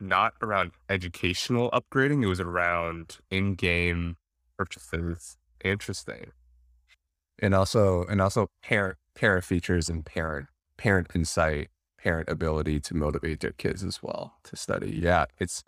not 0.00 0.32
around 0.42 0.72
educational 0.88 1.70
upgrading, 1.70 2.24
it 2.24 2.26
was 2.26 2.40
around 2.40 3.18
in-game 3.30 4.16
purchases. 4.58 5.36
Interesting. 5.64 6.32
and 7.38 7.54
also 7.54 8.04
and 8.06 8.20
also 8.20 8.48
parent 8.62 8.96
parent 9.14 9.44
features 9.44 9.88
and 9.88 10.04
parent 10.04 10.48
parent 10.76 11.06
insight 11.14 11.68
parent 11.98 12.28
ability 12.28 12.80
to 12.80 12.94
motivate 12.96 13.40
their 13.40 13.52
kids 13.52 13.84
as 13.84 14.02
well 14.02 14.34
to 14.42 14.56
study 14.56 14.90
yeah 15.02 15.26
it's 15.38 15.62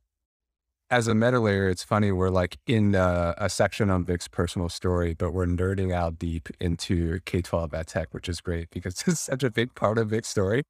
as 0.93 1.09
a 1.09 1.15
meta 1.15 1.41
layer 1.41 1.69
it's 1.71 1.83
funny 1.83 2.13
we're 2.13 2.29
like 2.29 2.59
in 2.67 2.95
uh, 2.95 3.35
a 3.39 3.49
section 3.49 3.89
on 3.89 4.05
vic's 4.05 4.29
personal 4.29 4.69
story 4.69 5.15
but 5.15 5.33
we're 5.33 5.47
nerding 5.47 5.93
out 5.93 6.19
deep 6.19 6.49
into 6.61 7.19
k-12 7.21 7.73
ed 7.75 7.87
tech 7.87 8.09
which 8.13 8.29
is 8.29 8.41
great 8.43 8.69
because 8.71 9.03
it's 9.07 9.21
such 9.21 9.43
a 9.43 9.51
big 9.51 9.75
part 9.75 9.97
of 9.99 10.11
vic's 10.11 10.29
story 10.29 10.63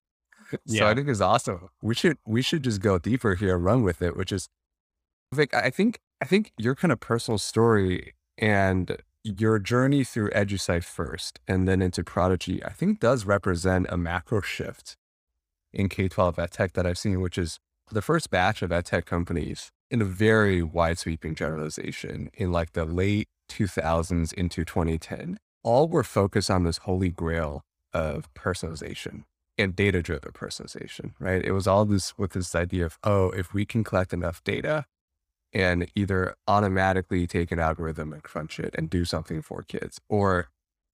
so 0.53 0.59
Yeah. 0.67 0.89
i 0.89 0.95
think 0.95 1.09
it's 1.09 1.21
awesome 1.21 1.69
we 1.83 1.95
should 1.95 2.17
we 2.27 2.41
should 2.41 2.63
just 2.63 2.81
go 2.81 2.99
deeper 2.99 3.35
here 3.35 3.59
run 3.59 3.83
with 3.83 4.01
it 4.01 4.17
which 4.17 4.31
is 4.31 4.49
vic 5.35 5.53
i 5.55 5.71
think 5.71 5.99
i 6.21 6.25
think 6.25 6.53
your 6.57 6.77
kind 6.77 6.93
of 6.93 7.01
personal 7.01 7.39
story 7.39 8.15
and 8.39 8.97
your 9.25 9.59
journey 9.59 10.03
through 10.05 10.31
EduSite 10.31 10.83
first 10.83 11.39
and 11.47 11.69
then 11.69 11.81
into 11.81 12.03
Prodigy, 12.03 12.65
I 12.65 12.71
think 12.71 12.99
does 12.99 13.25
represent 13.25 13.87
a 13.89 13.97
macro 13.97 14.41
shift 14.41 14.97
in 15.73 15.89
K-12 15.89 16.39
at 16.39 16.51
edtech 16.51 16.73
that 16.73 16.87
I've 16.87 16.99
seen, 16.99 17.21
which 17.21 17.39
is 17.39 17.61
the 17.93 18.03
first 18.03 18.31
batch 18.31 18.63
of 18.63 18.73
ed 18.73 18.87
tech 18.87 19.07
companies 19.07 19.71
in 19.93 20.01
a 20.01 20.07
very 20.07 20.63
wide 20.63 20.99
sweeping 20.99 21.35
generalization 21.35 22.31
in 22.35 22.51
like 22.51 22.73
the 22.73 22.87
late 22.87 23.29
2000s 23.51 24.33
into 24.33 24.65
2010, 24.65 25.39
all 25.63 25.87
were 25.87 26.03
focused 26.03 26.51
on 26.51 26.65
this 26.65 26.79
holy 26.79 27.11
grail 27.11 27.63
of 27.93 28.33
personalization 28.33 29.25
and 29.59 29.77
data 29.77 30.03
driven 30.03 30.33
personalization, 30.33 31.13
right? 31.21 31.45
It 31.45 31.53
was 31.53 31.67
all 31.67 31.85
this 31.85 32.17
with 32.17 32.33
this 32.33 32.55
idea 32.55 32.87
of, 32.87 32.99
oh, 33.05 33.31
if 33.31 33.53
we 33.53 33.67
can 33.67 33.85
collect 33.85 34.15
enough 34.15 34.43
data, 34.43 34.87
and 35.53 35.87
either 35.95 36.35
automatically 36.49 37.27
take 37.27 37.53
an 37.53 37.59
algorithm 37.59 38.15
and 38.15 38.23
crunch 38.23 38.59
it 38.59 38.75
and 38.77 38.89
do 38.89 39.05
something 39.05 39.43
for 39.43 39.63
kids 39.63 40.01
or 40.09 40.49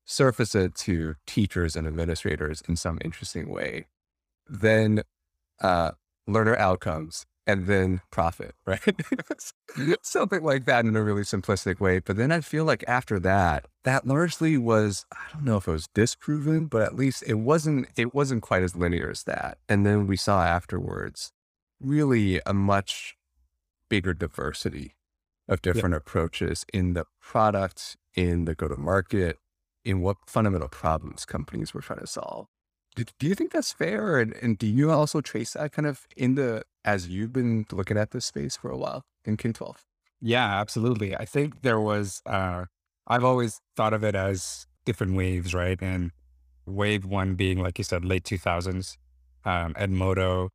surface 0.04 0.54
it 0.56 0.74
to 0.74 1.14
teachers 1.26 1.76
and 1.76 1.86
administrators 1.86 2.60
in 2.68 2.74
some 2.74 2.98
interesting 3.04 3.48
way 3.48 3.86
then 4.48 5.02
uh, 5.60 5.92
learner 6.26 6.56
outcomes 6.56 7.24
and 7.48 7.66
then 7.66 8.00
profit 8.12 8.54
right 8.66 8.80
something 10.02 10.42
like 10.44 10.66
that 10.66 10.84
in 10.84 10.94
a 10.94 11.02
really 11.02 11.22
simplistic 11.22 11.80
way 11.80 11.98
but 11.98 12.16
then 12.16 12.30
i 12.30 12.40
feel 12.40 12.64
like 12.64 12.84
after 12.86 13.18
that 13.18 13.64
that 13.82 14.06
largely 14.06 14.56
was 14.56 15.04
i 15.12 15.32
don't 15.32 15.44
know 15.44 15.56
if 15.56 15.66
it 15.66 15.72
was 15.72 15.88
disproven 15.94 16.66
but 16.66 16.82
at 16.82 16.94
least 16.94 17.24
it 17.26 17.34
wasn't 17.34 17.88
it 17.96 18.14
wasn't 18.14 18.42
quite 18.42 18.62
as 18.62 18.76
linear 18.76 19.10
as 19.10 19.24
that 19.24 19.58
and 19.68 19.84
then 19.84 20.06
we 20.06 20.16
saw 20.16 20.44
afterwards 20.44 21.32
really 21.80 22.40
a 22.46 22.54
much 22.54 23.16
bigger 23.88 24.14
diversity 24.14 24.94
of 25.48 25.62
different 25.62 25.94
approaches 25.94 26.64
in 26.72 26.92
the 26.92 27.04
product, 27.20 27.96
in 28.14 28.44
the 28.44 28.54
go 28.54 28.68
to 28.68 28.76
market, 28.76 29.38
in 29.84 30.02
what 30.02 30.16
fundamental 30.26 30.68
problems 30.68 31.24
companies 31.24 31.72
were 31.72 31.80
trying 31.80 32.00
to 32.00 32.06
solve. 32.06 32.46
Do, 32.98 33.04
do 33.20 33.26
you 33.28 33.34
think 33.36 33.52
that's 33.52 33.70
fair? 33.72 34.18
And, 34.18 34.34
and 34.42 34.58
do 34.58 34.66
you 34.66 34.90
also 34.90 35.20
trace 35.20 35.52
that 35.52 35.70
kind 35.72 35.86
of 35.86 36.06
in 36.16 36.34
the, 36.34 36.64
as 36.84 37.08
you've 37.08 37.32
been 37.32 37.64
looking 37.70 37.96
at 37.96 38.10
this 38.10 38.26
space 38.26 38.56
for 38.56 38.70
a 38.70 38.76
while 38.76 39.04
in 39.24 39.36
K 39.36 39.52
12? 39.52 39.84
Yeah, 40.20 40.60
absolutely. 40.60 41.14
I 41.16 41.24
think 41.24 41.62
there 41.62 41.78
was, 41.78 42.22
uh, 42.26 42.64
I've 43.06 43.22
always 43.22 43.60
thought 43.76 43.92
of 43.94 44.02
it 44.02 44.16
as 44.16 44.66
different 44.84 45.14
waves, 45.14 45.54
right? 45.54 45.80
And 45.80 46.10
wave 46.66 47.04
one 47.04 47.36
being, 47.36 47.58
like 47.62 47.78
you 47.78 47.84
said, 47.84 48.04
late 48.04 48.24
2000s, 48.24 48.96
um, 49.44 49.74
Edmodo 49.74 50.48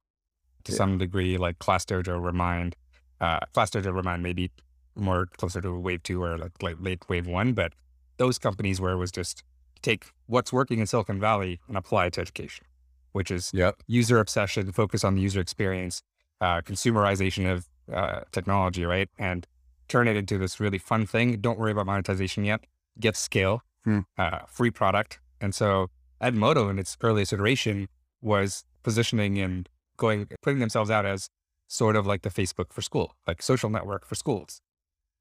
to 0.66 0.72
Yeah. 0.72 0.78
some 0.78 0.98
degree, 0.98 1.38
like 1.38 1.60
ClassDojo, 1.60 2.22
Remind. 2.22 2.76
Uh, 3.22 3.40
Class 3.54 3.70
ClassDojo, 3.72 3.94
Remind 3.96 4.22
maybe 4.22 4.52
more 4.96 5.28
closer 5.38 5.62
to 5.62 5.80
wave 5.80 6.04
two 6.04 6.22
or 6.22 6.38
like, 6.38 6.62
like 6.62 6.76
late 6.82 7.08
wave 7.08 7.26
one, 7.26 7.54
but 7.54 7.74
those 8.18 8.38
companies 8.38 8.82
where 8.82 8.94
it 8.94 8.98
was 8.98 9.12
just 9.12 9.44
take 9.84 10.08
what's 10.25 10.52
working 10.52 10.80
in 10.80 10.88
Silicon 10.88 11.20
Valley 11.20 11.60
and 11.68 11.78
apply 11.78 12.08
it 12.08 12.13
to 12.13 12.22
education, 12.22 12.66
which 13.12 13.30
is 13.30 13.52
Yep. 13.54 13.84
user 13.88 14.18
obsession, 14.20 14.72
focus 14.72 15.04
on 15.04 15.13
the 15.16 15.22
user 15.22 15.40
experience, 15.40 16.02
uh, 16.42 16.62
consumerization 16.62 17.52
of 17.52 17.68
uh, 17.94 18.22
technology, 18.32 18.86
right? 18.86 19.10
And 19.20 19.46
turn 19.90 20.08
it 20.08 20.16
into 20.16 20.38
this 20.38 20.60
really 20.60 20.78
fun 20.80 21.06
thing. 21.06 21.40
Don't 21.42 21.60
worry 21.60 21.72
about 21.72 21.86
monetization 21.86 22.46
yet. 22.46 22.66
Get 23.00 23.16
scale, 23.18 23.62
Hmm. 23.84 24.00
uh, 24.18 24.40
free 24.48 24.72
product. 24.72 25.20
And 25.42 25.54
so 25.54 25.90
Edmodo 26.22 26.70
in 26.70 26.80
its 26.80 26.96
earliest 27.02 27.34
iteration 27.34 27.90
was 28.22 28.63
positioning 28.84 29.38
and 29.38 29.68
going, 29.98 30.28
putting 30.42 30.60
themselves 30.60 30.90
out 30.90 31.06
as 31.06 31.30
sort 31.68 31.96
of 31.98 32.08
like 32.08 32.22
the 32.22 32.30
Facebook 32.30 32.72
for 32.72 32.82
school, 32.82 33.16
like 33.28 33.42
social 33.42 33.70
network 33.70 34.06
for 34.06 34.16
schools. 34.16 34.62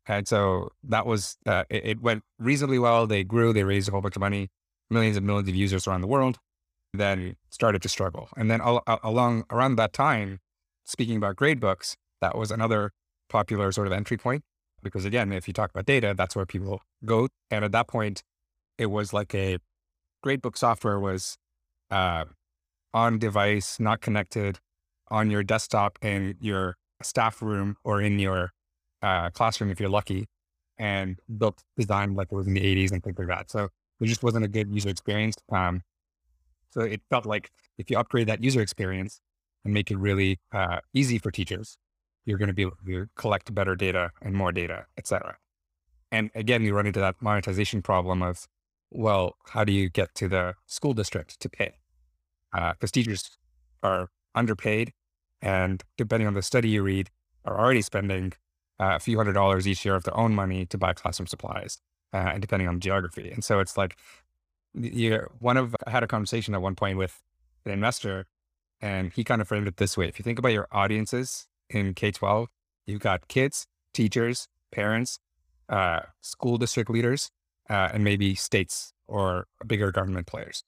And 0.07 0.27
so 0.27 0.71
that 0.83 1.07
was, 1.07 1.37
uh, 1.47 1.65
it, 1.71 1.85
it 1.85 2.01
went 2.01 2.23
reasonably 2.39 2.79
well. 2.79 3.07
They 3.07 3.25
grew, 3.25 3.53
they 3.53 3.65
raised 3.65 3.89
a 3.89 3.93
whole 3.93 4.01
bunch 4.01 4.17
of 4.17 4.21
money, 4.21 4.49
millions 4.91 5.17
and 5.17 5.27
millions 5.27 5.49
of 5.49 5.55
users 5.55 5.87
around 5.87 6.01
the 6.01 6.09
world, 6.09 6.39
then 6.93 7.37
started 7.51 7.83
to 7.83 7.89
struggle. 7.89 8.29
And 8.37 8.51
then 8.51 8.61
al- 8.61 8.83
al- 8.87 9.01
along 9.03 9.45
around 9.51 9.77
that 9.77 9.93
time, 9.93 10.41
speaking 10.85 11.17
about 11.17 11.37
gradebooks, 11.37 11.97
that 12.21 12.37
was 12.37 12.51
another 12.51 12.91
popular 13.29 13.71
sort 13.73 13.87
of 13.87 13.93
entry 13.93 14.17
point. 14.17 14.43
Because 14.83 15.05
again, 15.05 15.33
if 15.33 15.47
you 15.47 15.55
talk 15.55 15.71
about 15.71 15.87
data, 15.87 16.15
that's 16.17 16.35
where 16.35 16.47
people 16.47 16.83
go. 17.05 17.29
And 17.51 17.65
at 17.65 17.73
that 17.73 17.87
point, 17.87 18.25
it 18.79 18.87
was 18.87 19.13
like 19.13 19.33
a 19.35 19.59
gradebook 20.25 20.57
software 20.57 20.99
was 20.99 21.37
uh, 21.91 22.25
on 22.93 23.19
device, 23.19 23.79
not 23.79 24.01
connected, 24.01 24.59
on 25.09 25.31
your 25.31 25.43
desktop 25.45 25.99
in 26.03 26.37
your 26.41 26.77
staff 27.03 27.43
room 27.43 27.77
or 27.85 28.01
in 28.01 28.19
your 28.19 28.53
uh, 29.03 29.31
classroom 29.31 29.71
if 29.71 29.81
you're 29.81 29.89
lucky, 29.89 30.27
and 30.79 31.19
built 31.39 31.63
designed 31.77 32.17
like 32.17 32.29
it 32.31 32.35
was 32.35 32.47
in 32.47 32.55
the 32.55 32.61
80s 32.61 32.93
and 32.93 33.03
things 33.03 33.19
like 33.19 33.29
that. 33.29 33.51
So 33.51 33.69
it 34.01 34.07
just 34.07 34.23
wasn't 34.23 34.45
a 34.45 34.49
good 34.49 34.73
user 34.73 34.89
experience. 34.89 35.37
Um, 35.51 35.83
so 36.71 36.81
it 36.81 37.03
felt 37.11 37.27
like 37.27 37.51
if 37.79 37.91
you 37.91 37.99
upgrade 37.99 38.29
that 38.29 38.43
user 38.43 38.61
experience 38.61 39.21
and 39.65 39.75
make 39.75 39.91
it 39.91 39.99
really 39.99 40.41
uh, 40.53 40.79
easy 40.95 41.19
for 41.19 41.31
teachers, 41.31 41.77
you're 42.25 42.39
going 42.39 42.49
to 42.49 42.55
be 42.55 42.63
able 42.63 42.77
to 42.87 43.09
collect 43.17 43.55
better 43.55 43.77
data 43.77 44.11
and 44.23 44.35
more 44.35 44.53
data, 44.53 44.87
et 44.97 45.07
cetera. 45.07 45.37
And 46.11 46.31
again, 46.35 46.63
you 46.63 46.75
run 46.75 46.87
into 46.87 47.01
that 47.01 47.17
monetization 47.21 47.83
problem 47.83 48.23
of, 48.23 48.47
well, 48.91 49.37
how 49.47 49.65
do 49.65 49.73
you 49.73 49.89
get 49.89 50.15
to 50.17 50.29
the 50.29 50.55
school 50.67 50.93
district 50.95 51.41
to 51.41 51.49
pay? 51.49 51.75
Because 52.53 52.91
teachers 52.91 53.39
are 53.83 54.09
underpaid, 54.35 54.93
and 55.41 55.83
depending 55.97 56.27
on 56.27 56.35
the 56.35 56.43
study 56.43 56.69
you 56.69 56.83
read, 56.83 57.11
are 57.45 57.59
already 57.59 57.83
spending 57.83 58.33
uh, 58.33 58.37
a 58.79 58.99
few 58.99 59.17
hundred 59.17 59.35
dollars 59.35 59.67
each 59.67 59.85
year 59.85 59.95
of 59.95 60.05
their 60.05 60.17
own 60.17 60.35
money 60.35 60.67
to 60.67 60.79
buy 60.79 60.93
classroom 60.93 61.27
supplies, 61.27 61.79
uh, 62.13 62.31
and 62.33 62.41
depending 62.41 62.69
on 62.69 62.81
geography. 62.81 63.31
And 63.31 63.45
so 63.45 63.61
it's 63.61 63.77
like, 63.77 63.97
you 64.75 65.27
one 65.39 65.57
of 65.57 65.77
I 65.87 65.91
had 65.91 66.03
a 66.03 66.07
conversation 66.07 66.55
at 66.55 66.63
one 66.63 66.75
point 66.75 66.99
with 66.99 67.21
an 67.65 67.73
investor, 67.73 68.27
and 68.81 69.13
he 69.13 69.25
kind 69.25 69.41
of 69.41 69.49
framed 69.49 69.69
it 69.69 69.77
this 69.77 69.97
way: 69.97 70.09
if 70.09 70.19
you 70.19 70.23
think 70.23 70.39
about 70.39 70.53
your 70.53 70.69
audiences 70.73 71.47
in 71.69 71.95
K 71.95 72.11
twelve, 72.11 72.49
you've 72.87 73.01
got 73.01 73.29
kids, 73.29 73.67
teachers, 73.93 74.49
parents, 74.71 75.19
uh, 75.69 76.01
school 76.21 76.57
district 76.57 76.91
leaders, 76.91 77.31
uh, 77.69 77.91
and 77.93 78.03
maybe 78.03 78.35
states 78.35 78.93
or 79.07 79.47
bigger 79.67 79.93
government 79.93 80.27
players. 80.27 80.65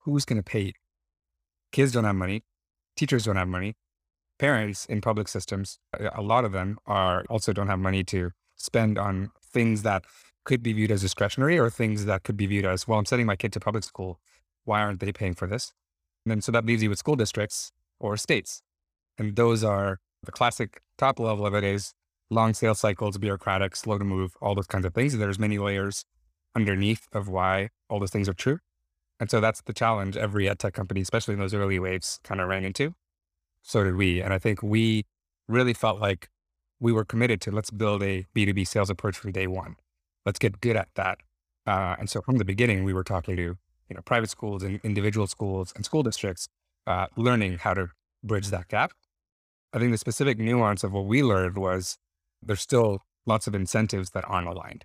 Who's 0.00 0.24
going 0.24 0.38
to 0.38 0.42
pay? 0.42 0.72
Kids 1.72 1.92
don't 1.92 2.04
have 2.04 2.16
money. 2.16 2.42
Teachers 2.96 3.24
don't 3.24 3.36
have 3.36 3.48
money. 3.48 3.74
Parents 4.38 4.84
in 4.86 5.00
public 5.00 5.28
systems, 5.28 5.78
a 5.98 6.20
lot 6.22 6.44
of 6.44 6.52
them 6.52 6.78
are 6.86 7.24
also 7.30 7.52
don't 7.52 7.68
have 7.68 7.78
money 7.78 8.04
to 8.04 8.30
spend 8.56 8.98
on 8.98 9.30
things 9.42 9.82
that 9.82 10.04
could 10.44 10.62
be 10.62 10.72
viewed 10.72 10.90
as 10.90 11.02
discretionary 11.02 11.58
or 11.58 11.70
things 11.70 12.04
that 12.04 12.22
could 12.22 12.36
be 12.36 12.46
viewed 12.46 12.64
as, 12.64 12.86
well, 12.86 12.98
I'm 12.98 13.06
sending 13.06 13.26
my 13.26 13.36
kid 13.36 13.52
to 13.54 13.60
public 13.60 13.84
school. 13.84 14.20
Why 14.64 14.80
aren't 14.80 15.00
they 15.00 15.12
paying 15.12 15.34
for 15.34 15.46
this? 15.46 15.72
And 16.24 16.30
then 16.30 16.40
so 16.40 16.52
that 16.52 16.66
leaves 16.66 16.82
you 16.82 16.90
with 16.90 16.98
school 16.98 17.16
districts 17.16 17.72
or 17.98 18.16
states. 18.16 18.62
And 19.18 19.36
those 19.36 19.64
are 19.64 19.98
the 20.22 20.32
classic 20.32 20.80
top 20.98 21.18
level 21.18 21.46
of 21.46 21.54
it 21.54 21.64
is 21.64 21.94
long 22.30 22.54
sales 22.54 22.80
cycles, 22.80 23.16
bureaucratic, 23.18 23.76
slow 23.76 23.98
to 23.98 24.04
move, 24.04 24.32
all 24.42 24.54
those 24.54 24.66
kinds 24.66 24.84
of 24.84 24.94
things. 24.94 25.16
There's 25.16 25.38
many 25.38 25.58
layers 25.58 26.04
underneath 26.54 27.06
of 27.12 27.28
why 27.28 27.70
all 27.88 28.00
those 28.00 28.10
things 28.10 28.28
are 28.28 28.34
true. 28.34 28.58
And 29.18 29.30
so 29.30 29.40
that's 29.40 29.62
the 29.62 29.72
challenge 29.72 30.16
every 30.16 30.48
ed 30.48 30.58
tech 30.58 30.74
company, 30.74 31.00
especially 31.00 31.34
in 31.34 31.40
those 31.40 31.54
early 31.54 31.78
waves, 31.78 32.20
kind 32.22 32.40
of 32.40 32.48
ran 32.48 32.64
into. 32.64 32.94
So 33.66 33.82
did 33.82 33.96
we. 33.96 34.22
And 34.22 34.32
I 34.32 34.38
think 34.38 34.62
we 34.62 35.06
really 35.48 35.74
felt 35.74 36.00
like 36.00 36.28
we 36.78 36.92
were 36.92 37.04
committed 37.04 37.40
to 37.42 37.50
let's 37.50 37.70
build 37.72 38.00
a 38.00 38.24
B2B 38.34 38.66
sales 38.66 38.90
approach 38.90 39.16
from 39.16 39.32
day 39.32 39.48
one. 39.48 39.74
Let's 40.24 40.38
get 40.38 40.60
good 40.60 40.76
at 40.76 40.88
that. 40.94 41.18
Uh, 41.66 41.96
and 41.98 42.08
so 42.08 42.20
from 42.20 42.36
the 42.38 42.44
beginning, 42.44 42.84
we 42.84 42.92
were 42.92 43.02
talking 43.02 43.34
to 43.36 43.42
you 43.42 43.94
know 43.94 44.02
private 44.02 44.30
schools 44.30 44.62
and 44.62 44.78
individual 44.84 45.26
schools 45.26 45.72
and 45.74 45.84
school 45.84 46.04
districts, 46.04 46.46
uh, 46.86 47.06
learning 47.16 47.58
how 47.58 47.74
to 47.74 47.88
bridge 48.22 48.48
that 48.48 48.68
gap. 48.68 48.92
I 49.72 49.80
think 49.80 49.90
the 49.90 49.98
specific 49.98 50.38
nuance 50.38 50.84
of 50.84 50.92
what 50.92 51.06
we 51.06 51.24
learned 51.24 51.58
was 51.58 51.98
there's 52.40 52.60
still 52.60 53.02
lots 53.26 53.48
of 53.48 53.54
incentives 53.56 54.10
that 54.10 54.24
aren't 54.28 54.46
aligned. 54.46 54.84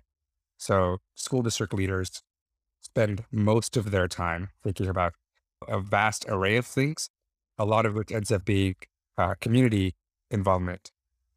So 0.58 0.98
school 1.14 1.42
district 1.42 1.72
leaders 1.72 2.20
spend 2.80 3.24
most 3.30 3.76
of 3.76 3.92
their 3.92 4.08
time 4.08 4.48
thinking 4.64 4.88
about 4.88 5.14
a 5.68 5.78
vast 5.78 6.24
array 6.28 6.56
of 6.56 6.66
things, 6.66 7.10
a 7.58 7.64
lot 7.64 7.86
of 7.86 7.94
which 7.94 8.12
ends 8.12 8.30
up 8.30 8.44
being 8.44 8.76
uh, 9.18 9.34
community 9.40 9.94
involvement, 10.30 10.90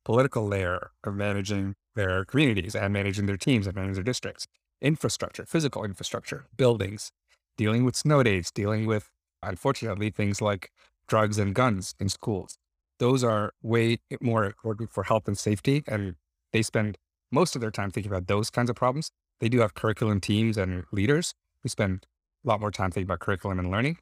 political 0.04 0.48
layer 0.48 0.92
of 1.04 1.16
managing 1.16 1.76
their 1.96 2.26
communities 2.26 2.76
and 2.76 2.94
managing 2.94 3.26
their 3.26 3.38
teams 3.38 3.68
and 3.68 3.76
managing 3.76 3.96
their 3.96 4.04
districts, 4.04 4.48
infrastructure, 4.82 5.46
physical 5.46 5.84
infrastructure, 5.84 6.46
buildings, 6.58 7.12
dealing 7.58 7.84
with 7.84 7.96
snow 7.96 8.24
days, 8.24 8.52
dealing 8.52 8.86
with, 8.86 9.10
unfortunately, 9.42 10.10
things 10.10 10.42
like 10.42 10.72
drugs 11.08 11.38
and 11.38 11.56
guns 11.56 11.96
in 12.00 12.10
schools. 12.10 12.58
Those 13.00 13.24
are 13.24 13.54
way 13.62 14.00
more 14.22 14.46
important 14.46 14.92
for 14.92 15.04
health 15.04 15.28
and 15.28 15.38
safety. 15.38 15.84
And 15.88 16.16
they 16.52 16.62
spend 16.62 16.98
most 17.32 17.56
of 17.56 17.62
their 17.62 17.72
time 17.72 17.92
thinking 17.92 18.12
about 18.12 18.28
those 18.28 18.50
kinds 18.50 18.70
of 18.70 18.76
problems. 18.76 19.12
They 19.40 19.50
do 19.50 19.60
have 19.60 19.74
curriculum 19.74 20.22
teams 20.22 20.58
and 20.58 20.86
leaders 20.92 21.34
who 21.62 21.70
spend 21.70 22.06
a 22.44 22.48
lot 22.48 22.62
more 22.62 22.72
time 22.72 22.92
thinking 22.92 23.08
about 23.08 23.20
curriculum 23.20 23.60
and 23.60 23.72
learning. 23.72 23.98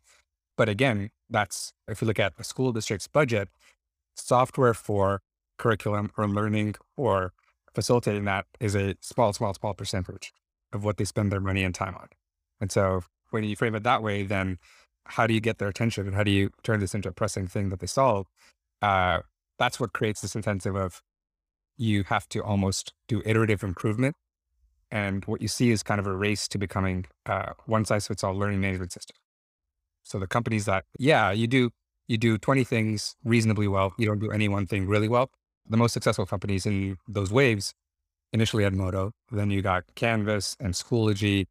But 0.58 0.70
again, 0.70 1.10
that's 1.30 1.74
if 1.88 2.02
you 2.02 2.08
look 2.08 2.20
at 2.20 2.34
a 2.38 2.44
school 2.44 2.72
district's 2.72 3.08
budget, 3.08 3.50
software 4.16 4.74
for 4.74 5.22
curriculum 5.58 6.12
or 6.18 6.28
learning 6.28 6.76
or 6.98 7.34
facilitating 7.74 8.26
that 8.26 8.46
is 8.60 8.76
a 8.76 8.96
small, 9.02 9.34
small, 9.34 9.54
small 9.54 9.74
percentage 9.74 10.32
of 10.72 10.84
what 10.84 10.98
they 10.98 11.06
spend 11.06 11.32
their 11.32 11.40
money 11.40 11.64
and 11.64 11.74
time 11.74 11.96
on. 11.96 12.08
And 12.62 12.72
so 12.72 13.02
when 13.32 13.44
you 13.44 13.56
frame 13.56 13.76
it 13.76 13.84
that 13.84 14.04
way, 14.04 14.24
then 14.24 14.58
how 15.06 15.28
do 15.28 15.34
you 15.34 15.42
get 15.42 15.58
their 15.58 15.68
attention 15.68 16.08
and 16.08 16.16
how 16.16 16.24
do 16.24 16.32
you 16.32 16.52
turn 16.64 16.80
this 16.80 16.96
into 16.96 17.10
a 17.10 17.12
pressing 17.12 17.48
thing 17.48 17.70
that 17.70 17.80
they 17.80 17.88
solve? 17.88 18.28
Uh, 18.82 19.20
that's 19.58 19.80
what 19.80 19.94
creates 19.94 20.22
this 20.22 20.36
incentive 20.36 20.76
of 20.76 21.02
you 21.78 22.04
have 22.04 22.28
to 22.30 22.44
almost 22.44 22.94
do 23.08 23.22
iterative 23.26 23.64
improvement. 23.64 24.16
And 24.92 25.26
what 25.26 25.42
you 25.42 25.48
see 25.48 25.72
is 25.72 25.82
kind 25.82 26.00
of 26.00 26.06
a 26.06 26.16
race 26.16 26.48
to 26.50 26.58
becoming 26.58 27.06
uh, 27.26 27.54
one 27.66 27.84
size 27.86 28.08
fits 28.08 28.24
all 28.24 28.34
learning 28.34 28.62
management 28.62 28.92
system. 28.92 29.16
So 30.04 30.20
the 30.20 30.28
companies 30.28 30.66
that, 30.66 30.86
yeah, 31.00 31.32
you 31.32 31.48
do, 31.48 31.72
you 32.08 32.18
do 32.18 32.38
20 32.38 32.64
things 32.64 33.16
reasonably 33.24 33.68
well. 33.68 33.94
You 33.98 34.06
don't 34.06 34.20
do 34.20 34.32
any 34.32 34.48
one 34.48 34.68
thing 34.68 34.88
really 34.88 35.08
well. 35.08 35.32
The 35.68 35.78
most 35.78 35.94
successful 35.94 36.26
companies 36.26 36.66
in 36.66 36.98
those 37.08 37.32
waves, 37.32 37.74
initially 38.34 38.64
Edmodo, 38.64 39.12
then 39.32 39.50
you 39.50 39.62
got 39.62 39.84
Canvas 39.96 40.56
and 40.60 40.74
Schoology. 40.74 41.46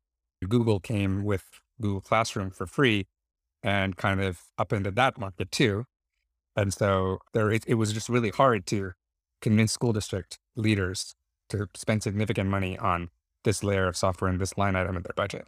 Google 0.47 0.80
came 0.80 1.25
with 1.25 1.44
Google 1.80 2.00
Classroom 2.00 2.50
for 2.50 2.66
free 2.66 3.06
and 3.62 3.97
kind 3.97 4.21
of 4.21 4.40
upended 4.59 4.97
that 4.97 5.18
market 5.18 5.50
too. 5.50 5.85
And 6.56 6.75
so 6.75 7.18
there, 7.32 7.50
it, 7.50 7.64
it 7.66 7.75
was 7.75 7.92
just 7.92 8.09
really 8.09 8.30
hard 8.30 8.66
to 8.66 8.92
convince 9.40 9.73
school 9.73 9.92
district 9.92 10.38
leaders 10.56 11.14
to 11.49 11.66
spend 11.75 12.02
significant 12.02 12.50
money 12.50 12.78
on 12.78 13.11
this 13.44 13.64
layer 13.64 13.88
of 13.88 13.97
software 13.97 14.30
and 14.30 14.40
this 14.40 14.56
line 14.59 14.76
item 14.76 14.97
in 14.97 15.02
their 15.02 15.14
budget. 15.16 15.47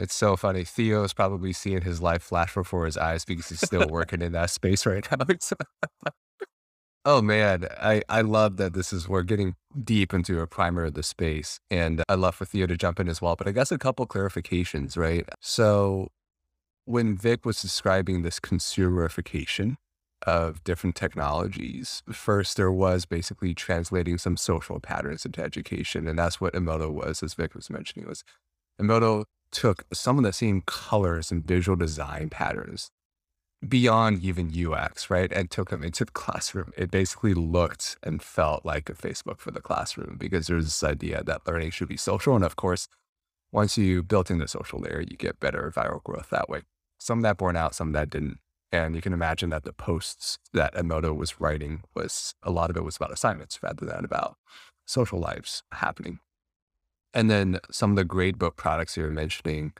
It's 0.00 0.14
so 0.14 0.36
funny. 0.36 0.64
Theo's 0.64 1.12
probably 1.12 1.52
seeing 1.52 1.82
his 1.82 2.00
life 2.00 2.22
flash 2.22 2.54
before 2.54 2.86
his 2.86 2.96
eyes 2.96 3.24
because 3.24 3.50
he's 3.50 3.60
still 3.60 3.86
working 3.90 4.22
in 4.22 4.32
that 4.32 4.50
space 4.50 4.86
right 4.86 5.06
now. 5.10 5.26
Oh 7.06 7.22
man, 7.22 7.66
I, 7.80 8.02
I 8.10 8.20
love 8.20 8.58
that 8.58 8.74
this 8.74 8.92
is 8.92 9.08
we're 9.08 9.22
getting 9.22 9.54
deep 9.82 10.12
into 10.12 10.38
a 10.40 10.46
primer 10.46 10.84
of 10.84 10.92
the 10.92 11.02
space. 11.02 11.58
And 11.70 12.04
I'd 12.10 12.18
love 12.18 12.34
for 12.34 12.44
Theo 12.44 12.66
to 12.66 12.76
jump 12.76 13.00
in 13.00 13.08
as 13.08 13.22
well. 13.22 13.36
But 13.36 13.48
I 13.48 13.52
guess 13.52 13.72
a 13.72 13.78
couple 13.78 14.06
clarifications, 14.06 14.98
right? 14.98 15.26
So 15.40 16.08
when 16.84 17.16
Vic 17.16 17.46
was 17.46 17.62
describing 17.62 18.20
this 18.20 18.38
consumerification 18.38 19.76
of 20.26 20.62
different 20.64 20.96
technologies. 20.96 22.02
First, 22.12 22.56
there 22.56 22.70
was 22.70 23.06
basically 23.06 23.54
translating 23.54 24.18
some 24.18 24.36
social 24.36 24.78
patterns 24.80 25.24
into 25.24 25.42
education. 25.42 26.06
And 26.06 26.18
that's 26.18 26.40
what 26.40 26.52
Edmodo 26.52 26.92
was, 26.92 27.22
as 27.22 27.34
Vic 27.34 27.54
was 27.54 27.70
mentioning, 27.70 28.06
was 28.06 28.22
Edmodo 28.80 29.24
took 29.50 29.84
some 29.92 30.18
of 30.18 30.24
the 30.24 30.32
same 30.32 30.62
colors 30.62 31.30
and 31.30 31.44
visual 31.44 31.76
design 31.76 32.30
patterns 32.30 32.90
beyond 33.66 34.22
even 34.22 34.52
UX, 34.54 35.10
right? 35.10 35.30
And 35.32 35.50
took 35.50 35.70
them 35.70 35.84
into 35.84 36.04
the 36.04 36.10
classroom. 36.12 36.72
It 36.76 36.90
basically 36.90 37.34
looked 37.34 37.96
and 38.02 38.22
felt 38.22 38.64
like 38.64 38.88
a 38.88 38.94
Facebook 38.94 39.38
for 39.38 39.50
the 39.50 39.60
classroom 39.60 40.16
because 40.18 40.46
there's 40.46 40.64
this 40.64 40.82
idea 40.82 41.22
that 41.24 41.46
learning 41.46 41.70
should 41.70 41.88
be 41.88 41.96
social. 41.96 42.34
And 42.34 42.44
of 42.44 42.56
course, 42.56 42.88
once 43.52 43.76
you 43.76 44.02
built 44.02 44.30
in 44.30 44.38
the 44.38 44.48
social 44.48 44.78
layer, 44.80 45.00
you 45.00 45.16
get 45.16 45.40
better 45.40 45.72
viral 45.74 46.02
growth 46.02 46.30
that 46.30 46.48
way. 46.48 46.62
Some 46.98 47.18
of 47.18 47.22
that 47.24 47.38
borne 47.38 47.56
out, 47.56 47.74
some 47.74 47.88
of 47.88 47.94
that 47.94 48.10
didn't. 48.10 48.38
And 48.72 48.94
you 48.94 49.02
can 49.02 49.12
imagine 49.12 49.50
that 49.50 49.64
the 49.64 49.72
posts 49.72 50.38
that 50.52 50.74
Edmodo 50.74 51.14
was 51.16 51.40
writing 51.40 51.82
was 51.94 52.34
a 52.42 52.52
lot 52.52 52.70
of 52.70 52.76
it 52.76 52.84
was 52.84 52.96
about 52.96 53.12
assignments 53.12 53.60
rather 53.62 53.84
than 53.84 54.04
about 54.04 54.36
social 54.86 55.18
lives 55.18 55.64
happening. 55.72 56.20
And 57.12 57.30
then 57.30 57.58
some 57.70 57.90
of 57.90 57.96
the 57.96 58.04
gradebook 58.04 58.56
products 58.56 58.96
you 58.96 59.02
were 59.02 59.10
mentioning, 59.10 59.72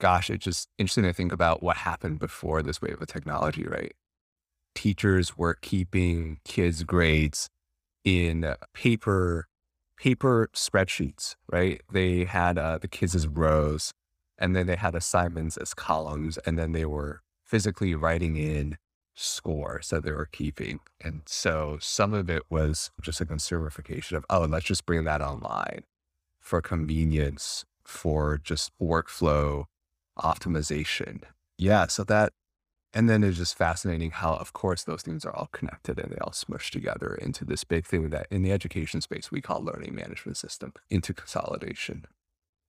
gosh, 0.00 0.30
it's 0.30 0.44
just 0.44 0.68
interesting 0.78 1.04
to 1.04 1.12
think 1.12 1.32
about 1.32 1.62
what 1.62 1.78
happened 1.78 2.18
before 2.18 2.62
this 2.62 2.82
wave 2.82 3.00
of 3.00 3.06
technology, 3.08 3.64
right? 3.64 3.94
Teachers 4.74 5.38
were 5.38 5.54
keeping 5.54 6.38
kids' 6.44 6.82
grades 6.82 7.48
in 8.04 8.54
paper 8.74 9.46
paper 9.96 10.50
spreadsheets, 10.54 11.36
right? 11.50 11.80
They 11.90 12.24
had 12.24 12.58
uh, 12.58 12.76
the 12.78 12.88
kids 12.88 13.14
as 13.14 13.26
rows, 13.26 13.92
and 14.36 14.54
then 14.54 14.66
they 14.66 14.76
had 14.76 14.94
assignments 14.94 15.56
as 15.56 15.72
columns, 15.72 16.36
and 16.44 16.58
then 16.58 16.72
they 16.72 16.84
were 16.84 17.22
physically 17.46 17.94
writing 17.94 18.36
in 18.36 18.76
scores 19.14 19.88
that 19.88 20.04
they 20.04 20.12
were 20.12 20.28
keeping. 20.30 20.80
And 21.02 21.22
so 21.24 21.78
some 21.80 22.12
of 22.12 22.28
it 22.28 22.42
was 22.50 22.90
just 23.00 23.22
a 23.22 23.24
consumerification 23.24 24.12
of, 24.12 24.26
oh, 24.28 24.42
let's 24.42 24.66
just 24.66 24.84
bring 24.84 25.04
that 25.04 25.22
online 25.22 25.84
for 26.46 26.62
convenience, 26.62 27.64
for 27.84 28.38
just 28.38 28.70
workflow 28.80 29.64
optimization. 30.16 31.22
Yeah. 31.58 31.88
So 31.88 32.04
that, 32.04 32.32
and 32.94 33.10
then 33.10 33.24
it's 33.24 33.36
just 33.36 33.58
fascinating 33.58 34.12
how, 34.12 34.34
of 34.34 34.52
course, 34.52 34.84
those 34.84 35.02
things 35.02 35.24
are 35.24 35.34
all 35.34 35.48
connected 35.50 35.98
and 35.98 36.12
they 36.12 36.18
all 36.18 36.32
smush 36.32 36.70
together 36.70 37.16
into 37.16 37.44
this 37.44 37.64
big 37.64 37.84
thing 37.84 38.10
that 38.10 38.28
in 38.30 38.42
the 38.42 38.52
education 38.52 39.00
space 39.00 39.32
we 39.32 39.40
call 39.40 39.60
learning 39.60 39.96
management 39.96 40.36
system 40.36 40.72
into 40.88 41.12
consolidation. 41.12 42.06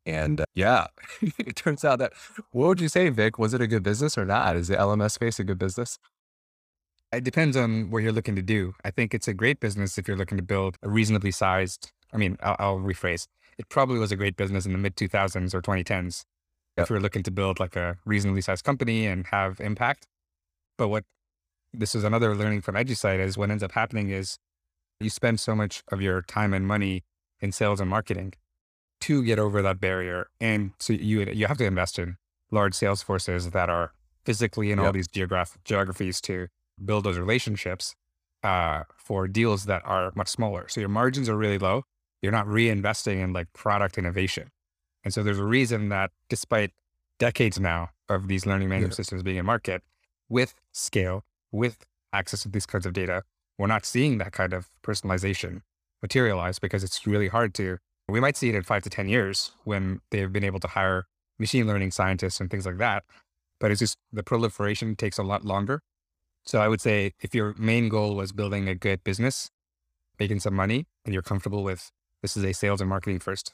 And 0.07 0.41
uh, 0.41 0.45
yeah, 0.55 0.87
it 1.21 1.55
turns 1.55 1.85
out 1.85 1.99
that, 1.99 2.13
what 2.51 2.67
would 2.67 2.81
you 2.81 2.89
say, 2.89 3.09
Vic? 3.09 3.37
Was 3.37 3.53
it 3.53 3.61
a 3.61 3.67
good 3.67 3.83
business 3.83 4.17
or 4.17 4.25
not? 4.25 4.55
Is 4.55 4.69
the 4.69 4.75
LMS 4.75 5.11
space 5.11 5.37
a 5.37 5.43
good 5.43 5.59
business? 5.59 5.99
It 7.13 7.23
depends 7.23 7.55
on 7.55 7.91
what 7.91 7.99
you're 7.99 8.11
looking 8.11 8.35
to 8.37 8.41
do. 8.41 8.73
I 8.83 8.89
think 8.89 9.13
it's 9.13 9.27
a 9.27 9.35
great 9.35 9.59
business 9.59 9.99
if 9.99 10.07
you're 10.07 10.17
looking 10.17 10.37
to 10.37 10.43
build 10.43 10.77
a 10.81 10.89
reasonably 10.89 11.31
sized, 11.31 11.91
I 12.13 12.17
mean, 12.17 12.37
I'll, 12.41 12.55
I'll 12.59 12.77
rephrase. 12.79 13.27
It 13.57 13.69
probably 13.69 13.99
was 13.99 14.11
a 14.11 14.15
great 14.15 14.35
business 14.35 14.65
in 14.65 14.71
the 14.71 14.77
mid 14.77 14.95
2000s 14.95 15.53
or 15.53 15.61
2010s 15.61 16.25
yep. 16.77 16.85
if 16.85 16.89
you're 16.89 16.99
looking 16.99 17.23
to 17.23 17.31
build 17.31 17.59
like 17.59 17.75
a 17.75 17.97
reasonably 18.05 18.41
sized 18.41 18.63
company 18.63 19.05
and 19.05 19.27
have 19.27 19.59
impact. 19.59 20.07
But 20.77 20.89
what 20.89 21.03
this 21.73 21.95
is 21.95 22.03
another 22.03 22.35
learning 22.35 22.61
from 22.61 22.75
EduSite 22.75 23.19
is 23.19 23.37
what 23.37 23.49
ends 23.49 23.63
up 23.63 23.73
happening 23.73 24.09
is 24.09 24.37
you 24.99 25.09
spend 25.09 25.39
so 25.39 25.55
much 25.55 25.83
of 25.91 26.01
your 26.01 26.21
time 26.21 26.53
and 26.53 26.67
money 26.67 27.03
in 27.39 27.51
sales 27.51 27.79
and 27.79 27.89
marketing 27.89 28.33
to 29.01 29.23
get 29.23 29.39
over 29.39 29.61
that 29.61 29.79
barrier. 29.79 30.27
And 30.39 30.71
so 30.79 30.93
you 30.93 31.21
you 31.21 31.47
have 31.47 31.57
to 31.57 31.65
invest 31.65 31.99
in 31.99 32.17
large 32.51 32.73
sales 32.73 33.01
forces 33.03 33.51
that 33.51 33.69
are 33.69 33.93
physically 34.25 34.71
in 34.71 34.77
yep. 34.77 34.87
all 34.87 34.93
these 34.93 35.07
geographic 35.07 35.63
geographies 35.63 36.19
to 36.21 36.47
build 36.83 37.03
those 37.03 37.17
relationships 37.17 37.95
uh, 38.43 38.83
for 38.97 39.27
deals 39.27 39.65
that 39.65 39.81
are 39.85 40.11
much 40.15 40.27
smaller. 40.27 40.67
So 40.67 40.79
your 40.79 40.89
margins 40.89 41.29
are 41.29 41.37
really 41.37 41.57
low. 41.57 41.83
You're 42.21 42.31
not 42.31 42.47
reinvesting 42.47 43.21
in 43.23 43.33
like 43.33 43.51
product 43.53 43.97
innovation. 43.97 44.49
And 45.03 45.13
so 45.13 45.23
there's 45.23 45.39
a 45.39 45.45
reason 45.45 45.89
that 45.89 46.11
despite 46.29 46.71
decades 47.19 47.59
now 47.59 47.89
of 48.09 48.27
these 48.27 48.45
learning 48.45 48.69
management 48.69 48.93
yeah. 48.93 48.97
systems 48.97 49.23
being 49.23 49.37
in 49.37 49.45
market, 49.45 49.83
with 50.29 50.55
scale, 50.71 51.23
with 51.51 51.85
access 52.13 52.43
to 52.43 52.49
these 52.49 52.65
kinds 52.65 52.85
of 52.85 52.93
data, 52.93 53.23
we're 53.57 53.67
not 53.67 53.85
seeing 53.85 54.17
that 54.17 54.33
kind 54.33 54.53
of 54.53 54.69
personalization 54.83 55.61
materialize 56.01 56.59
because 56.59 56.83
it's 56.83 57.07
really 57.07 57.27
hard 57.27 57.53
to. 57.55 57.77
We 58.07 58.19
might 58.19 58.37
see 58.37 58.49
it 58.49 58.55
in 58.55 58.63
five 58.63 58.83
to 58.83 58.89
10 58.89 59.09
years 59.09 59.51
when 59.63 60.01
they've 60.11 60.31
been 60.31 60.43
able 60.43 60.59
to 60.59 60.67
hire 60.67 61.07
machine 61.39 61.67
learning 61.67 61.91
scientists 61.91 62.39
and 62.39 62.49
things 62.49 62.65
like 62.65 62.77
that. 62.77 63.03
But 63.59 63.71
it's 63.71 63.79
just 63.79 63.97
the 64.13 64.23
proliferation 64.23 64.95
takes 64.95 65.17
a 65.17 65.23
lot 65.23 65.43
longer. 65.43 65.81
So 66.45 66.61
I 66.61 66.67
would 66.67 66.79
say 66.79 67.13
if 67.19 67.35
your 67.35 67.53
main 67.57 67.89
goal 67.89 68.15
was 68.15 68.31
building 68.31 68.69
a 68.69 68.75
good 68.75 69.03
business, 69.03 69.49
making 70.19 70.39
some 70.39 70.53
money, 70.53 70.85
and 71.03 71.13
you're 71.13 71.23
comfortable 71.23 71.63
with 71.63 71.91
this 72.27 72.35
is 72.35 72.43
a 72.43 72.53
sales 72.53 72.81
and 72.81 72.89
marketing 72.89 73.19
first 73.19 73.53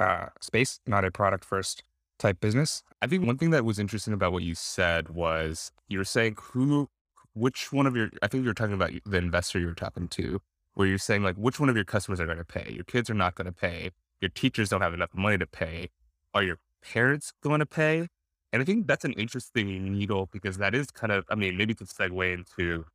uh, 0.00 0.28
space, 0.40 0.80
not 0.86 1.04
a 1.04 1.10
product 1.10 1.44
first 1.44 1.82
type 2.18 2.40
business. 2.40 2.82
I 3.02 3.06
think 3.06 3.26
one 3.26 3.36
thing 3.36 3.50
that 3.50 3.62
was 3.62 3.78
interesting 3.78 4.14
about 4.14 4.32
what 4.32 4.42
you 4.42 4.54
said 4.54 5.10
was 5.10 5.70
you 5.86 5.98
were 5.98 6.04
saying 6.04 6.38
who, 6.40 6.88
which 7.34 7.74
one 7.74 7.86
of 7.86 7.94
your, 7.94 8.08
I 8.22 8.28
think 8.28 8.42
you 8.42 8.48
were 8.48 8.54
talking 8.54 8.72
about 8.72 8.90
the 9.04 9.18
investor 9.18 9.58
you 9.58 9.66
were 9.66 9.74
talking 9.74 10.08
to, 10.08 10.40
where 10.72 10.86
you're 10.86 10.96
saying 10.96 11.24
like, 11.24 11.36
which 11.36 11.60
one 11.60 11.68
of 11.68 11.76
your 11.76 11.84
customers 11.84 12.18
are 12.18 12.24
going 12.24 12.38
to 12.38 12.44
pay? 12.44 12.72
Your 12.72 12.84
kids 12.84 13.10
are 13.10 13.14
not 13.14 13.34
going 13.34 13.44
to 13.44 13.52
pay. 13.52 13.90
Your 14.22 14.30
teachers 14.30 14.70
don't 14.70 14.80
have 14.80 14.94
enough 14.94 15.10
money 15.12 15.36
to 15.36 15.46
pay. 15.46 15.90
Are 16.32 16.42
your 16.42 16.58
parents 16.82 17.34
going 17.42 17.60
to 17.60 17.66
pay? 17.66 18.08
And 18.54 18.62
I 18.62 18.64
think 18.64 18.86
that's 18.86 19.04
an 19.04 19.12
interesting 19.12 19.92
needle 19.92 20.30
because 20.32 20.56
that 20.56 20.74
is 20.74 20.86
kind 20.86 21.12
of, 21.12 21.26
I 21.28 21.34
mean, 21.34 21.58
maybe 21.58 21.74
to 21.74 21.84
segue 21.84 22.32
into 22.32 22.86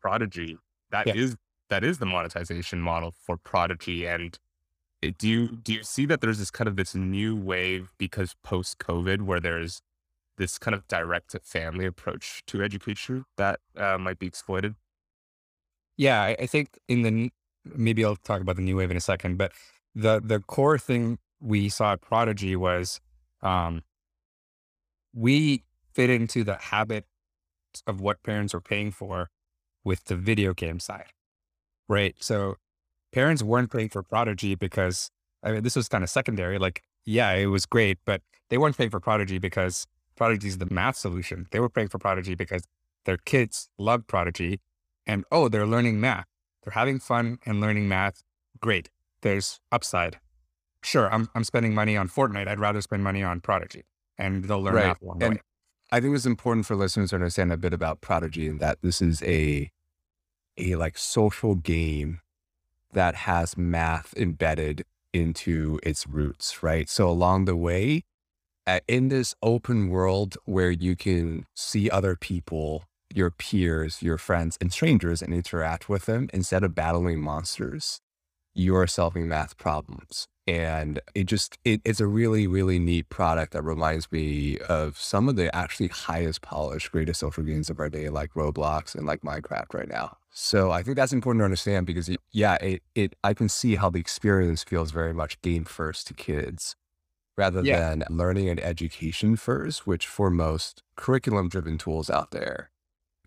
Prodigy, 0.00 0.56
that 0.90 1.06
yeah. 1.06 1.16
is 1.16 1.36
that 1.70 1.84
is 1.84 1.98
the 1.98 2.06
monetization 2.06 2.80
model 2.80 3.14
for 3.24 3.36
Prodigy. 3.36 4.06
And 4.06 4.38
Eh, 5.02 5.12
do 5.16 5.28
you 5.28 5.48
do 5.48 5.72
you 5.72 5.82
see 5.82 6.06
that 6.06 6.20
there's 6.20 6.38
this 6.38 6.50
kind 6.50 6.68
of 6.68 6.76
this 6.76 6.94
new 6.94 7.36
wave 7.36 7.92
because 7.98 8.34
post 8.42 8.78
COVID 8.78 9.22
where 9.22 9.40
there's 9.40 9.82
this 10.36 10.58
kind 10.58 10.74
of 10.74 10.86
direct 10.88 11.30
to 11.30 11.40
family 11.40 11.84
approach 11.84 12.42
to 12.46 12.62
education 12.62 13.24
that 13.36 13.60
uh, 13.76 13.98
might 13.98 14.18
be 14.18 14.26
exploited? 14.26 14.74
Yeah, 15.96 16.22
I, 16.22 16.36
I 16.40 16.46
think 16.46 16.78
in 16.88 17.02
the 17.02 17.30
maybe 17.64 18.04
I'll 18.04 18.16
talk 18.16 18.40
about 18.40 18.56
the 18.56 18.62
new 18.62 18.76
wave 18.76 18.90
in 18.90 18.96
a 18.96 19.00
second, 19.00 19.38
but 19.38 19.52
the 19.94 20.20
the 20.24 20.40
core 20.40 20.78
thing 20.78 21.18
we 21.40 21.68
saw 21.68 21.92
at 21.92 22.00
Prodigy 22.00 22.56
was 22.56 23.00
um, 23.42 23.82
we 25.14 25.62
fit 25.92 26.10
into 26.10 26.42
the 26.44 26.56
habit 26.56 27.04
of 27.86 28.00
what 28.00 28.22
parents 28.22 28.54
are 28.54 28.60
paying 28.60 28.90
for 28.90 29.30
with 29.84 30.04
the 30.04 30.16
video 30.16 30.54
game 30.54 30.80
side, 30.80 31.12
right? 31.88 32.14
So 32.18 32.56
parents 33.12 33.42
weren't 33.42 33.70
paying 33.70 33.88
for 33.88 34.02
Prodigy 34.02 34.54
because 34.54 35.10
I 35.42 35.52
mean, 35.52 35.62
this 35.62 35.76
was 35.76 35.88
kind 35.88 36.02
of 36.02 36.10
secondary. 36.10 36.58
Like, 36.58 36.82
yeah, 37.04 37.32
it 37.32 37.46
was 37.46 37.66
great, 37.66 37.98
but 38.04 38.22
they 38.50 38.58
weren't 38.58 38.76
paying 38.76 38.90
for 38.90 39.00
Prodigy 39.00 39.38
because 39.38 39.86
Prodigy 40.16 40.48
is 40.48 40.58
the 40.58 40.68
math 40.70 40.96
solution. 40.96 41.46
They 41.50 41.60
were 41.60 41.68
paying 41.68 41.88
for 41.88 41.98
Prodigy 41.98 42.34
because 42.34 42.64
their 43.04 43.18
kids 43.18 43.68
love 43.78 44.06
Prodigy 44.06 44.60
and 45.06 45.24
oh, 45.32 45.48
they're 45.48 45.66
learning 45.66 46.00
math. 46.00 46.26
They're 46.62 46.72
having 46.72 46.98
fun 46.98 47.38
and 47.46 47.60
learning 47.60 47.88
math. 47.88 48.22
Great. 48.60 48.90
There's 49.22 49.60
upside. 49.72 50.18
Sure, 50.82 51.12
I'm 51.12 51.28
I'm 51.34 51.44
spending 51.44 51.74
money 51.74 51.96
on 51.96 52.08
Fortnite. 52.08 52.46
I'd 52.46 52.60
rather 52.60 52.80
spend 52.80 53.02
money 53.02 53.22
on 53.22 53.40
Prodigy, 53.40 53.84
and 54.16 54.44
they'll 54.44 54.62
learn 54.62 54.74
right. 54.74 54.86
math 54.86 55.02
along 55.02 55.18
the 55.18 55.26
and 55.26 55.34
way. 55.36 55.40
I 55.90 56.00
think 56.00 56.14
it's 56.14 56.26
important 56.26 56.66
for 56.66 56.76
listeners 56.76 57.10
to 57.10 57.16
understand 57.16 57.52
a 57.52 57.56
bit 57.56 57.72
about 57.72 58.00
Prodigy 58.00 58.46
and 58.46 58.60
that 58.60 58.78
this 58.82 59.00
is 59.00 59.22
a 59.22 59.70
a 60.58 60.76
like 60.76 60.98
social 60.98 61.54
game 61.54 62.20
that 62.92 63.14
has 63.14 63.56
math 63.56 64.14
embedded 64.16 64.84
into 65.12 65.78
its 65.82 66.06
roots, 66.06 66.62
right? 66.62 66.88
So 66.88 67.08
along 67.08 67.44
the 67.46 67.56
way, 67.56 68.04
in 68.86 69.08
this 69.08 69.34
open 69.42 69.88
world 69.88 70.36
where 70.44 70.70
you 70.70 70.96
can 70.96 71.46
see 71.54 71.88
other 71.88 72.16
people, 72.16 72.84
your 73.14 73.30
peers, 73.30 74.02
your 74.02 74.18
friends, 74.18 74.58
and 74.60 74.72
strangers 74.72 75.22
and 75.22 75.32
interact 75.32 75.88
with 75.88 76.04
them 76.06 76.28
instead 76.34 76.62
of 76.62 76.74
battling 76.74 77.20
monsters, 77.20 78.00
you 78.54 78.76
are 78.76 78.86
solving 78.86 79.28
math 79.28 79.56
problems 79.56 80.26
and 80.48 80.98
it 81.14 81.24
just 81.24 81.58
it, 81.66 81.82
it's 81.84 82.00
a 82.00 82.06
really 82.06 82.46
really 82.46 82.78
neat 82.78 83.08
product 83.10 83.52
that 83.52 83.62
reminds 83.62 84.10
me 84.10 84.56
of 84.60 84.96
some 84.96 85.28
of 85.28 85.36
the 85.36 85.54
actually 85.54 85.88
highest 85.88 86.40
polished 86.40 86.90
greatest 86.90 87.20
social 87.20 87.44
games 87.44 87.68
of 87.68 87.78
our 87.78 87.90
day 87.90 88.08
like 88.08 88.32
roblox 88.32 88.94
and 88.94 89.06
like 89.06 89.20
minecraft 89.20 89.74
right 89.74 89.88
now 89.88 90.16
so 90.30 90.70
i 90.70 90.82
think 90.82 90.96
that's 90.96 91.12
important 91.12 91.42
to 91.42 91.44
understand 91.44 91.84
because 91.86 92.08
it, 92.08 92.18
yeah 92.32 92.54
it, 92.56 92.82
it 92.94 93.14
i 93.22 93.34
can 93.34 93.48
see 93.48 93.76
how 93.76 93.90
the 93.90 94.00
experience 94.00 94.64
feels 94.64 94.90
very 94.90 95.12
much 95.12 95.40
game 95.42 95.64
first 95.64 96.06
to 96.06 96.14
kids 96.14 96.76
rather 97.36 97.62
yeah. 97.62 97.90
than 97.90 98.04
learning 98.08 98.48
and 98.48 98.58
education 98.60 99.36
first 99.36 99.86
which 99.86 100.06
for 100.06 100.30
most 100.30 100.82
curriculum 100.96 101.50
driven 101.50 101.76
tools 101.76 102.08
out 102.08 102.30
there 102.30 102.70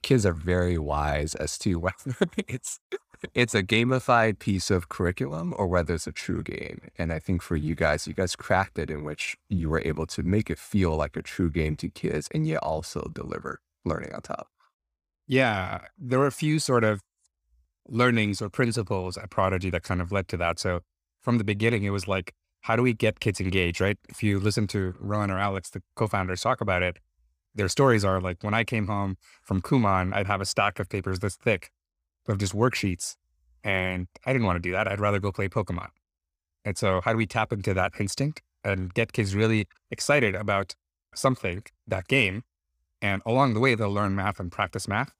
kids 0.01 0.25
are 0.25 0.34
very 0.34 0.77
wise 0.79 1.36
as 1.36 1.60
to 1.60 1.75
whether 1.79 2.15
it's 2.47 2.79
it's 3.34 3.53
a 3.53 3.63
gamified 3.63 4.39
piece 4.39 4.71
of 4.71 4.89
curriculum 4.89 5.53
or 5.57 5.67
whether 5.67 5.93
it's 5.93 6.07
a 6.07 6.12
true 6.12 6.43
game. 6.43 6.81
And 6.97 7.13
I 7.13 7.19
think 7.19 7.41
for 7.41 7.55
you 7.55 7.75
guys, 7.75 8.07
you 8.07 8.13
guys 8.13 8.36
cracked 8.36 8.79
it 8.79 8.89
in 8.89 9.03
which 9.03 9.38
you 9.49 9.69
were 9.69 9.81
able 9.86 10.05
to 10.07 10.23
make 10.23 10.49
it 10.49 10.57
feel 10.57 10.95
like 10.95 11.15
a 11.15 11.21
true 11.21 11.49
game 11.49 11.75
to 11.77 11.89
kids 11.89 12.27
and 12.34 12.47
yet 12.47 12.63
also 12.63 13.12
deliver 13.13 13.62
learning 13.86 14.13
on 14.13 14.21
top. 14.21 14.47
Yeah, 15.27 15.81
there 15.97 16.19
were 16.19 16.27
a 16.27 16.31
few 16.31 16.60
sort 16.60 16.84
of 16.84 17.01
learnings 17.88 18.41
or 18.41 18.49
principles 18.49 19.17
at 19.17 19.29
Prodigy 19.29 19.69
that 19.69 19.84
kind 19.84 20.01
of 20.01 20.12
led 20.12 20.27
to 20.29 20.38
that. 20.38 20.60
So 20.60 20.81
from 21.21 21.38
the 21.38 21.43
beginning, 21.43 21.84
it 21.84 21.91
was 21.91 22.07
like, 22.07 22.34
how 22.62 22.75
do 22.75 22.81
we 22.84 22.93
get 22.93 23.19
kids 23.19 23.39
engaged, 23.39 23.81
right? 23.81 23.97
If 24.10 24.21
you 24.23 24.39
listen 24.39 24.67
to 24.67 24.95
Rohan 24.99 25.31
or 25.31 25.39
Alex, 25.39 25.69
the 25.69 25.81
co-founders, 25.95 26.41
talk 26.41 26.62
about 26.62 26.84
it, 26.84 26.99
their 27.55 27.69
stories 27.69 28.05
are 28.05 28.21
like, 28.21 28.43
when 28.43 28.53
I 28.53 28.63
came 28.63 28.88
home 28.88 29.17
from 29.41 29.62
Kumon, 29.62 30.13
I'd 30.13 30.27
have 30.27 30.41
a 30.41 30.45
stack 30.45 30.79
of 30.79 30.89
papers 30.89 31.19
this 31.19 31.36
thick 31.36 31.71
of 32.27 32.38
just 32.38 32.53
worksheets. 32.55 33.15
And 33.63 34.07
I 34.25 34.34
didn't 34.34 34.47
want 34.47 34.57
to 34.57 34.62
do 34.62 34.71
that. 34.71 34.88
I'd 34.88 34.99
rather 34.99 35.19
go 35.19 35.31
play 35.31 35.47
Pokemon. 35.47 35.89
And 36.65 36.77
so 36.77 37.01
how 37.01 37.12
do 37.12 37.17
we 37.17 37.25
tap 37.25 37.51
into 37.51 37.73
that 37.73 37.93
instinct 37.99 38.41
and 38.63 38.93
get 38.93 39.13
kids 39.13 39.36
really 39.36 39.67
excited 39.89 40.36
about 40.36 40.75
something, 41.13 41.63
that 41.88 42.07
game? 42.07 42.43
And 43.01 43.21
along 43.25 43.53
the 43.53 43.60
way, 43.60 43.75
they'll 43.75 43.91
learn 43.91 44.15
math 44.15 44.39
and 44.39 44.51
practice 44.51 44.88
math. 44.88 45.12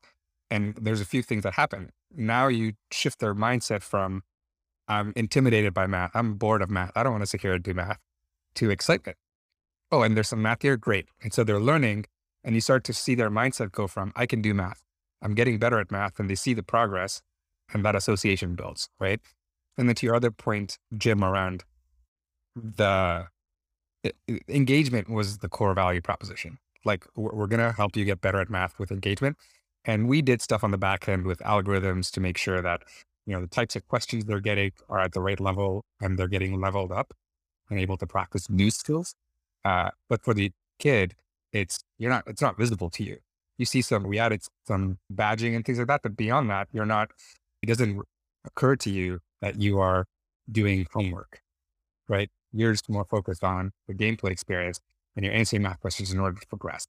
And 0.50 0.76
there's 0.76 1.02
a 1.02 1.06
few 1.06 1.24
things 1.24 1.44
that 1.44 1.54
happen. 1.54 1.92
Now 2.16 2.48
you 2.48 2.74
shift 2.92 3.20
their 3.20 3.34
mindset 3.34 3.82
from, 3.82 4.24
I'm 4.88 5.14
intimidated 5.16 5.74
by 5.74 5.88
math. 5.88 6.12
I'm 6.14 6.36
bored 6.36 6.62
of 6.62 6.70
math. 6.70 6.92
I 6.96 7.04
don't 7.04 7.14
want 7.14 7.24
to 7.24 7.28
sit 7.28 7.42
here 7.42 7.54
and 7.54 7.64
do 7.64 7.74
math 7.74 8.00
to 8.56 8.70
excitement. 8.70 9.18
Oh, 9.92 10.02
and 10.04 10.16
there's 10.16 10.30
some 10.30 10.42
math 10.42 10.62
here. 10.62 10.78
Great. 10.78 11.08
And 11.22 11.34
so 11.34 11.44
they're 11.44 11.60
learning 11.60 12.06
and 12.44 12.56
you 12.56 12.62
start 12.62 12.84
to 12.86 12.94
see 12.94 13.16
their 13.16 13.30
mindset 13.30 13.72
go 13.72 13.88
from, 13.88 14.12
I 14.16 14.26
can 14.26 14.42
do 14.42 14.54
math. 14.54 14.82
I'm 15.22 15.36
getting 15.36 15.60
better 15.60 15.80
at 15.80 15.92
math. 15.92 16.20
And 16.20 16.30
they 16.30 16.36
see 16.36 16.54
the 16.54 16.64
progress 16.64 17.22
and 17.74 17.86
that 17.86 17.96
association 17.96 18.56
builds, 18.56 18.90
right? 19.00 19.20
And 19.78 19.88
then 19.88 19.96
to 19.96 20.06
your 20.06 20.16
other 20.16 20.32
point, 20.32 20.78
Jim, 20.98 21.24
around 21.24 21.64
the 22.56 23.28
engagement 24.50 25.10
was 25.10 25.38
the 25.40 25.50
core 25.50 25.74
value 25.74 26.02
proposition. 26.02 26.58
Like 26.84 27.06
we're 27.16 27.48
going 27.48 27.60
to 27.60 27.72
help 27.72 27.96
you 27.96 28.06
get 28.06 28.22
better 28.22 28.42
at 28.42 28.50
math 28.50 28.78
with 28.80 28.92
engagement. 28.92 29.38
And 29.86 30.08
we 30.08 30.22
did 30.22 30.42
stuff 30.42 30.64
on 30.64 30.72
the 30.72 30.78
back 30.78 31.08
end 31.08 31.26
with 31.26 31.40
algorithms 31.40 32.12
to 32.12 32.20
make 32.20 32.38
sure 32.38 32.62
that, 32.62 32.84
you 33.26 33.34
know, 33.34 33.42
the 33.42 33.48
types 33.48 33.76
of 33.76 33.88
questions 33.88 34.26
they're 34.26 34.40
getting 34.40 34.72
are 34.90 35.00
at 35.00 35.14
the 35.14 35.22
right 35.22 35.40
level 35.40 35.86
and 36.00 36.18
they're 36.18 36.28
getting 36.28 36.60
leveled 36.60 36.92
up 36.92 37.14
and 37.70 37.80
able 37.80 37.98
to 37.98 38.06
practice 38.06 38.50
new 38.50 38.70
skills. 38.70 39.16
Uh, 39.64 39.90
but 40.10 40.24
for 40.24 40.34
the 40.34 40.52
kid, 40.80 41.16
it's, 41.52 41.84
you're 41.98 42.10
not, 42.10 42.24
it's 42.28 42.42
not 42.42 42.58
visible 42.58 42.90
to 42.92 43.04
you. 43.04 43.18
You 43.62 43.66
see 43.66 43.84
some, 43.84 44.04
we 44.04 44.18
added 44.18 44.42
some 44.68 44.98
badging 45.14 45.56
and 45.56 45.64
things 45.64 45.78
like 45.78 45.88
that, 45.88 46.02
but 46.02 46.18
beyond 46.18 46.50
that, 46.50 46.68
you're 46.72 46.92
not, 46.98 47.12
it 47.62 47.68
doesn't 47.68 48.02
occur 48.44 48.76
to 48.78 48.90
you 48.90 49.20
that 49.42 49.62
you 49.62 49.80
are 49.80 50.08
doing 50.52 50.88
homework, 50.92 51.42
right? 52.08 52.30
You're 52.52 52.72
just 52.72 52.90
more 52.90 53.06
focused 53.06 53.44
on 53.44 53.72
the 53.88 53.94
gameplay 53.94 54.32
experience 54.32 54.80
and 55.16 55.24
you're 55.24 55.36
answering 55.36 55.62
math 55.62 55.80
questions 55.80 56.12
in 56.12 56.20
order 56.20 56.40
to 56.40 56.48
progress. 56.48 56.88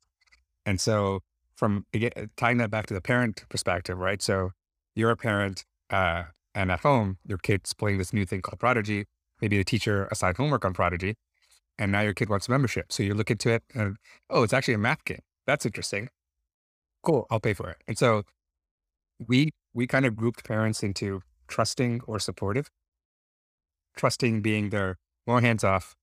And 0.65 0.81
so 0.81 1.21
from 1.55 1.85
again, 1.93 2.31
tying 2.39 2.57
that 2.57 2.71
back 2.71 2.87
to 2.87 2.95
the 2.95 3.03
parent 3.03 3.45
perspective, 3.51 3.99
right? 3.99 4.23
So 4.23 4.53
you're 4.95 5.11
a 5.11 5.17
parent 5.17 5.67
uh, 5.91 6.23
and 6.55 6.73
at 6.73 6.81
home, 6.81 7.19
your 7.27 7.37
kid's 7.37 7.75
playing 7.75 7.99
this 7.99 8.15
new 8.15 8.25
thing 8.25 8.41
called 8.41 8.61
Prodigy. 8.61 9.05
Maybe 9.43 9.59
the 9.59 9.65
teacher 9.65 10.09
assigned 10.11 10.39
homework 10.39 10.65
on 10.65 10.73
Prodigy 10.73 11.17
and 11.79 11.93
now 11.93 12.01
your 12.01 12.15
kid 12.15 12.31
wants 12.31 12.49
membership. 12.49 12.93
So 12.93 13.03
you 13.03 13.13
look 13.13 13.31
into 13.31 13.51
it 13.51 13.63
and, 13.75 13.97
oh, 14.31 14.43
it's 14.43 14.55
actually 14.55 14.75
a 14.75 14.79
math 14.79 15.05
game. 15.05 15.21
That's 15.47 15.67
interesting. 15.67 16.09
Cool. 17.03 17.27
I'll 17.31 17.41
pay 17.41 17.55
for 17.55 17.71
it. 17.71 17.79
And 17.89 17.99
so 17.99 18.23
we, 19.27 19.51
we 19.75 19.87
kind 19.87 20.07
of 20.07 20.17
grouped 20.17 20.45
parents 20.45 20.83
into 20.83 21.23
trusting 21.49 22.03
or 22.07 22.19
supportive. 22.19 22.71
Trusting 23.97 24.43
being 24.43 24.71
they're 24.71 24.97
more 25.27 25.41
hands 25.41 25.65
off. 25.65 25.95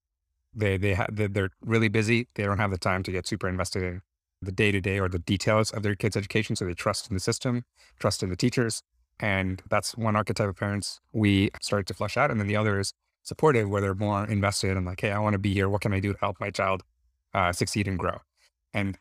They 0.54 0.76
they 0.76 0.94
ha- 0.94 1.06
they're 1.10 1.50
really 1.60 1.88
busy. 1.88 2.28
They 2.34 2.44
don't 2.44 2.58
have 2.58 2.70
the 2.70 2.78
time 2.78 3.02
to 3.04 3.12
get 3.12 3.26
super 3.26 3.48
invested 3.48 3.82
in 3.82 4.02
the 4.42 4.52
day 4.52 4.72
to 4.72 4.80
day 4.80 4.98
or 4.98 5.08
the 5.08 5.18
details 5.18 5.70
of 5.70 5.82
their 5.82 5.94
kids' 5.94 6.16
education. 6.16 6.56
So 6.56 6.64
they 6.64 6.74
trust 6.74 7.08
in 7.10 7.14
the 7.14 7.20
system, 7.20 7.64
trust 7.98 8.22
in 8.22 8.30
the 8.30 8.36
teachers, 8.36 8.82
and 9.18 9.62
that's 9.68 9.96
one 9.96 10.16
archetype 10.16 10.48
of 10.48 10.56
parents 10.56 11.00
we 11.12 11.50
started 11.60 11.86
to 11.88 11.94
flesh 11.94 12.16
out. 12.16 12.30
And 12.30 12.40
then 12.40 12.46
the 12.46 12.56
other 12.56 12.78
is 12.78 12.92
supportive, 13.22 13.68
where 13.68 13.80
they're 13.80 13.94
more 13.94 14.24
invested 14.24 14.76
and 14.76 14.86
like, 14.86 15.00
hey, 15.00 15.12
I 15.12 15.18
want 15.18 15.34
to 15.34 15.38
be 15.38 15.52
here. 15.52 15.68
What 15.68 15.82
can 15.82 15.92
I 15.92 16.00
do 16.00 16.12
to 16.12 16.18
help 16.20 16.38
my 16.40 16.50
child 16.50 16.82
uh, 17.34 17.52
succeed 17.52 17.86
and 17.88 17.98
grow? 17.98 18.18
And 18.72 18.98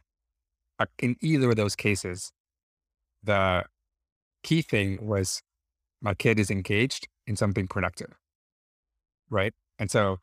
in 0.99 1.15
either 1.21 1.49
of 1.49 1.55
those 1.55 1.75
cases, 1.75 2.31
the 3.23 3.65
key 4.43 4.61
thing 4.61 4.97
was 5.01 5.41
my 6.01 6.13
kid 6.13 6.39
is 6.39 6.49
engaged 6.49 7.07
in 7.27 7.35
something 7.35 7.67
productive. 7.67 8.17
Right. 9.29 9.53
And 9.77 9.91
so 9.91 10.19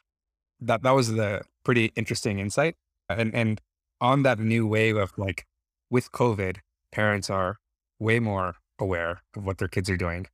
that, 0.60 0.82
that 0.82 0.92
was 0.92 1.12
the 1.12 1.42
pretty 1.64 1.92
interesting 1.96 2.38
insight. 2.38 2.74
And, 3.08 3.34
and 3.34 3.60
on 4.00 4.22
that 4.22 4.38
new 4.38 4.66
wave 4.66 4.96
of 4.96 5.12
like 5.16 5.46
with 5.90 6.10
COVID, 6.12 6.58
parents 6.92 7.30
are 7.30 7.58
way 7.98 8.18
more 8.18 8.56
aware 8.78 9.22
of 9.36 9.44
what 9.44 9.58
their 9.58 9.68
kids 9.68 9.88
are 9.90 9.96
doing 9.96 10.26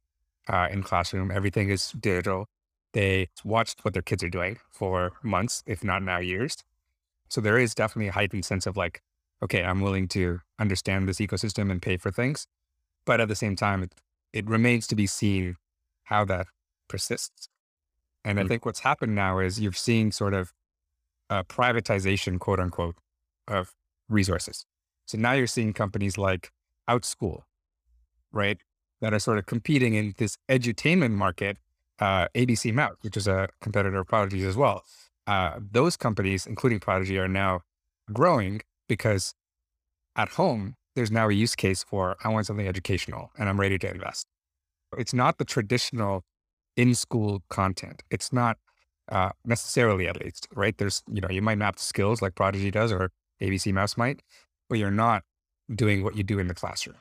uh, 0.49 0.69
in 0.71 0.83
classroom. 0.83 1.31
Everything 1.31 1.69
is 1.69 1.91
digital. 1.93 2.47
They 2.93 3.29
watched 3.45 3.85
what 3.85 3.95
their 3.95 4.03
kids 4.03 4.23
are 4.23 4.29
doing 4.29 4.59
for 4.71 5.13
months, 5.23 5.63
if 5.67 5.83
not 5.83 6.03
now 6.03 6.19
years. 6.19 6.57
So 7.29 7.41
there 7.41 7.59
is 7.59 7.75
definitely 7.75 8.09
a 8.09 8.13
heightened 8.13 8.45
sense 8.45 8.67
of 8.67 8.77
like, 8.77 9.01
okay, 9.43 9.65
I'm 9.65 9.81
willing 9.81 10.09
to 10.09 10.41
understand 10.59 11.09
this 11.09 11.19
ecosystem 11.19 11.71
and 11.71 11.83
pay 11.83 11.97
for 11.97 12.11
things. 12.11 12.47
But 13.05 13.21
at 13.21 13.29
the 13.29 13.35
same 13.35 13.57
time, 13.57 13.83
it, 13.83 13.95
it 14.33 14.49
remains 14.49 14.87
to 14.89 14.95
be 14.95 15.07
seen 15.07 15.57
how 16.05 16.25
that 16.27 16.47
persists. 16.89 17.49
And 18.25 18.39
I 18.39 18.45
think 18.45 18.65
what's 18.65 18.81
happened 18.81 19.17
now 19.17 19.41
is 19.41 19.61
you're 19.61 19.73
seeing 19.73 20.13
sort 20.13 20.33
of 20.33 20.53
a 21.29 21.43
privatization, 21.43 22.39
quote 22.39 22.61
unquote, 22.61 22.95
of 23.49 23.75
resources. 24.09 24.65
So 25.07 25.19
now 25.19 25.33
you're 25.33 25.49
seeing 25.49 25.73
companies 25.73 26.17
like 26.17 26.53
Outschool, 26.89 27.43
right, 28.31 28.59
that 29.01 29.13
are 29.13 29.19
sort 29.19 29.39
of 29.39 29.47
competing 29.47 29.95
in 29.95 30.15
this 30.19 30.39
edutainment 30.49 31.13
market. 31.13 31.59
Uh, 31.99 32.27
ABC 32.35 32.73
Mouse, 32.73 32.97
which 33.03 33.17
is 33.17 33.29
a 33.29 33.49
competitor 33.61 33.99
of 33.99 34.09
Prodigy 34.09 34.45
as 34.45 34.57
well. 34.57 34.83
Uh, 35.27 35.61
those 35.61 35.97
companies, 35.97 36.47
including 36.47 36.81
Prodigy, 36.81 37.17
are 37.17 37.29
now 37.29 37.61
growing 38.13 38.61
because 38.89 39.35
at 40.17 40.31
home 40.31 40.75
there's 40.95 41.11
now 41.11 41.29
a 41.29 41.33
use 41.33 41.55
case 41.55 41.83
for 41.83 42.17
I 42.23 42.29
want 42.29 42.47
something 42.47 42.67
educational 42.67 43.31
and 43.39 43.49
I'm 43.49 43.59
ready 43.59 43.79
to 43.79 43.91
invest. 43.91 44.27
It's 44.99 45.15
not 45.15 45.39
the 45.39 45.45
traditional 45.45 46.25
in 46.77 46.95
school 46.95 47.43
content. 47.49 48.03
It's 48.11 48.33
not 48.33 48.59
uh, 49.11 49.31
necessarily 49.45 50.07
at 50.07 50.21
least, 50.23 50.47
right? 50.55 50.77
There's, 50.77 51.03
you 51.11 51.21
know, 51.21 51.29
you 51.31 51.43
might 51.43 51.59
map 51.59 51.77
the 51.77 51.83
skills 51.83 52.23
like 52.23 52.35
Prodigy 52.35 52.71
does 52.71 52.93
or 52.93 53.11
ABC 53.41 53.73
Mouse 53.73 53.97
might, 53.97 54.23
but 54.69 54.79
you're 54.79 54.91
not 54.91 55.23
doing 55.75 56.05
what 56.05 56.17
you 56.17 56.23
do 56.23 56.39
in 56.39 56.47
the 56.47 56.55
classroom. 56.55 56.97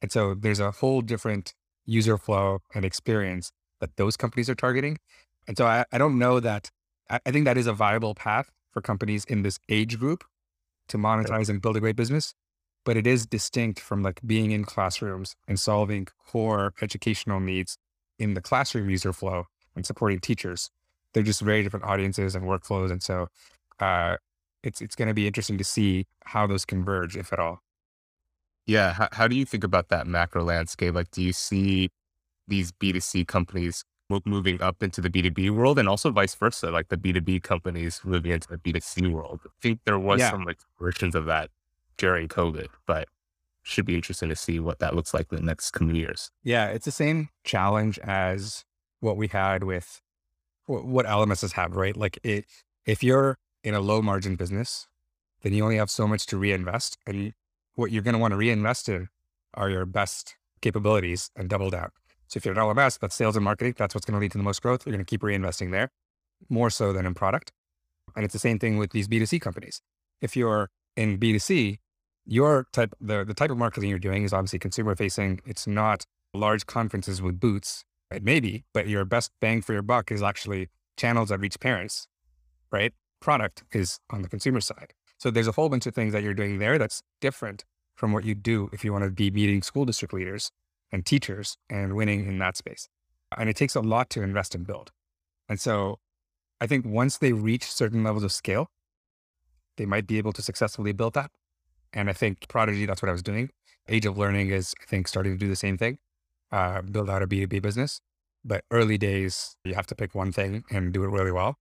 And 0.00 0.12
so 0.12 0.34
there's 0.34 0.60
a 0.60 0.70
whole 0.70 1.00
different 1.00 1.54
user 1.84 2.16
flow 2.16 2.60
and 2.74 2.84
experience 2.84 3.52
that 3.80 3.96
those 3.96 4.16
companies 4.16 4.48
are 4.48 4.54
targeting. 4.54 4.98
And 5.46 5.56
so 5.56 5.66
I, 5.66 5.84
I 5.92 5.98
don't 5.98 6.18
know 6.18 6.40
that, 6.40 6.70
I, 7.10 7.20
I 7.26 7.30
think 7.30 7.44
that 7.44 7.58
is 7.58 7.66
a 7.66 7.72
viable 7.72 8.14
path 8.14 8.50
for 8.70 8.80
companies 8.80 9.24
in 9.24 9.42
this 9.42 9.58
age 9.68 9.98
group 9.98 10.24
to 10.88 10.98
monetize 10.98 11.48
and 11.48 11.62
build 11.62 11.76
a 11.76 11.80
great 11.80 11.96
business 11.96 12.34
but 12.84 12.96
it 12.96 13.06
is 13.06 13.26
distinct 13.26 13.80
from 13.80 14.02
like 14.02 14.20
being 14.24 14.52
in 14.52 14.64
classrooms 14.64 15.34
and 15.48 15.58
solving 15.58 16.06
core 16.26 16.74
educational 16.82 17.40
needs 17.40 17.78
in 18.18 18.34
the 18.34 18.40
classroom 18.40 18.88
user 18.88 19.12
flow 19.12 19.46
and 19.74 19.84
supporting 19.84 20.20
teachers. 20.20 20.70
They're 21.12 21.22
just 21.22 21.40
very 21.40 21.62
different 21.62 21.86
audiences 21.86 22.34
and 22.34 22.44
workflows. 22.44 22.90
And 22.90 23.02
so 23.02 23.28
uh, 23.80 24.16
it's, 24.62 24.80
it's 24.80 24.94
going 24.94 25.08
to 25.08 25.14
be 25.14 25.26
interesting 25.26 25.58
to 25.58 25.64
see 25.64 26.06
how 26.24 26.46
those 26.46 26.64
converge, 26.64 27.16
if 27.16 27.32
at 27.32 27.38
all. 27.38 27.60
Yeah. 28.66 28.92
How, 28.92 29.08
how 29.12 29.28
do 29.28 29.36
you 29.36 29.44
think 29.44 29.64
about 29.64 29.88
that 29.88 30.06
macro 30.06 30.44
landscape? 30.44 30.94
Like, 30.94 31.10
do 31.10 31.22
you 31.22 31.32
see 31.32 31.90
these 32.46 32.72
B2C 32.72 33.26
companies 33.26 33.84
moving 34.24 34.60
up 34.62 34.82
into 34.82 35.00
the 35.00 35.10
B2B 35.10 35.50
world 35.50 35.78
and 35.78 35.88
also 35.88 36.10
vice 36.10 36.34
versa, 36.34 36.70
like 36.70 36.88
the 36.88 36.96
B2B 36.96 37.42
companies 37.42 38.00
moving 38.04 38.32
into 38.32 38.48
the 38.48 38.58
B2C 38.58 39.10
world? 39.10 39.40
I 39.44 39.48
think 39.60 39.80
there 39.84 39.98
was 39.98 40.20
yeah. 40.20 40.30
some 40.30 40.44
like 40.44 40.58
versions 40.78 41.14
of 41.14 41.26
that 41.26 41.50
during 41.96 42.28
COVID, 42.28 42.68
but 42.86 43.08
should 43.62 43.86
be 43.86 43.94
interesting 43.94 44.28
to 44.28 44.36
see 44.36 44.60
what 44.60 44.78
that 44.78 44.94
looks 44.94 45.14
like 45.14 45.32
in 45.32 45.36
the 45.36 45.42
next 45.42 45.70
coming 45.70 45.96
years. 45.96 46.30
Yeah, 46.42 46.66
it's 46.66 46.84
the 46.84 46.90
same 46.90 47.30
challenge 47.44 47.98
as 48.00 48.64
what 49.00 49.16
we 49.16 49.28
had 49.28 49.64
with 49.64 50.02
what 50.66 51.06
LMS 51.06 51.40
has 51.42 51.52
had, 51.52 51.74
right? 51.74 51.96
Like 51.96 52.18
it, 52.22 52.46
if 52.86 53.02
you're 53.02 53.38
in 53.62 53.74
a 53.74 53.80
low 53.80 54.02
margin 54.02 54.36
business, 54.36 54.86
then 55.42 55.52
you 55.52 55.62
only 55.62 55.76
have 55.76 55.90
so 55.90 56.06
much 56.06 56.26
to 56.26 56.36
reinvest. 56.36 56.98
And 57.06 57.32
what 57.74 57.90
you're 57.90 58.02
going 58.02 58.14
to 58.14 58.18
want 58.18 58.32
to 58.32 58.36
reinvest 58.36 58.88
in 58.88 59.08
are 59.54 59.70
your 59.70 59.86
best 59.86 60.36
capabilities 60.60 61.30
and 61.36 61.48
double 61.48 61.70
down. 61.70 61.90
So 62.28 62.38
if 62.38 62.44
you're 62.44 62.54
an 62.54 62.60
LMS, 62.60 62.98
that's 62.98 63.14
sales 63.14 63.36
and 63.36 63.44
marketing. 63.44 63.74
That's 63.76 63.94
what's 63.94 64.06
going 64.06 64.14
to 64.14 64.20
lead 64.20 64.32
to 64.32 64.38
the 64.38 64.44
most 64.44 64.62
growth. 64.62 64.86
You're 64.86 64.94
going 64.94 65.04
to 65.04 65.08
keep 65.08 65.22
reinvesting 65.22 65.70
there 65.70 65.90
more 66.48 66.70
so 66.70 66.92
than 66.92 67.06
in 67.06 67.14
product. 67.14 67.52
And 68.16 68.24
it's 68.24 68.32
the 68.32 68.38
same 68.38 68.58
thing 68.58 68.78
with 68.78 68.90
these 68.90 69.08
B2C 69.08 69.40
companies. 69.40 69.80
If 70.20 70.36
you're 70.36 70.70
in 70.96 71.18
B2C, 71.18 71.78
your 72.26 72.66
type, 72.72 72.94
the, 73.00 73.24
the 73.24 73.34
type 73.34 73.50
of 73.50 73.58
marketing 73.58 73.90
you're 73.90 73.98
doing 73.98 74.24
is 74.24 74.32
obviously 74.32 74.58
consumer 74.58 74.94
facing. 74.94 75.40
It's 75.44 75.66
not 75.66 76.04
large 76.32 76.66
conferences 76.66 77.20
with 77.20 77.38
boots. 77.38 77.84
It 78.10 78.22
may 78.22 78.40
be, 78.40 78.64
but 78.72 78.88
your 78.88 79.04
best 79.04 79.32
bang 79.40 79.62
for 79.62 79.72
your 79.72 79.82
buck 79.82 80.10
is 80.10 80.22
actually 80.22 80.68
channels 80.96 81.28
that 81.30 81.40
reach 81.40 81.58
parents, 81.60 82.06
right? 82.70 82.92
Product 83.20 83.64
is 83.72 83.98
on 84.10 84.22
the 84.22 84.28
consumer 84.28 84.60
side. 84.60 84.92
So 85.18 85.30
there's 85.30 85.48
a 85.48 85.52
whole 85.52 85.68
bunch 85.68 85.86
of 85.86 85.94
things 85.94 86.12
that 86.12 86.22
you're 86.22 86.34
doing 86.34 86.58
there 86.58 86.78
that's 86.78 87.02
different 87.20 87.64
from 87.94 88.12
what 88.12 88.24
you 88.24 88.34
do 88.34 88.68
if 88.72 88.84
you 88.84 88.92
want 88.92 89.04
to 89.04 89.10
be 89.10 89.30
meeting 89.30 89.62
school 89.62 89.84
district 89.84 90.12
leaders 90.14 90.50
and 90.92 91.04
teachers 91.04 91.56
and 91.68 91.94
winning 91.94 92.26
in 92.26 92.38
that 92.38 92.56
space. 92.56 92.88
And 93.36 93.48
it 93.48 93.56
takes 93.56 93.74
a 93.74 93.80
lot 93.80 94.10
to 94.10 94.22
invest 94.22 94.54
and 94.54 94.66
build. 94.66 94.92
And 95.48 95.60
so 95.60 95.98
I 96.60 96.66
think 96.66 96.86
once 96.86 97.18
they 97.18 97.32
reach 97.32 97.64
certain 97.64 98.04
levels 98.04 98.24
of 98.24 98.32
scale, 98.32 98.68
they 99.76 99.86
might 99.86 100.06
be 100.06 100.18
able 100.18 100.32
to 100.32 100.42
successfully 100.42 100.92
build 100.92 101.14
that. 101.14 101.30
And 101.92 102.08
I 102.08 102.12
think 102.12 102.48
Prodigy, 102.48 102.86
that's 102.86 103.02
what 103.02 103.08
I 103.08 103.12
was 103.12 103.22
doing. 103.22 103.50
Age 103.88 104.06
of 104.06 104.16
Learning 104.16 104.50
is, 104.50 104.74
I 104.80 104.86
think, 104.86 105.08
starting 105.08 105.32
to 105.32 105.38
do 105.38 105.48
the 105.48 105.56
same 105.56 105.76
thing, 105.76 105.98
uh, 106.52 106.82
build 106.82 107.10
out 107.10 107.22
a 107.22 107.26
B2B 107.26 107.60
business. 107.60 108.00
But 108.44 108.64
early 108.70 108.98
days, 108.98 109.56
you 109.64 109.74
have 109.74 109.86
to 109.86 109.94
pick 109.94 110.14
one 110.14 110.32
thing 110.32 110.64
and 110.70 110.92
do 110.92 111.04
it 111.04 111.08
really 111.08 111.32
well. 111.32 111.56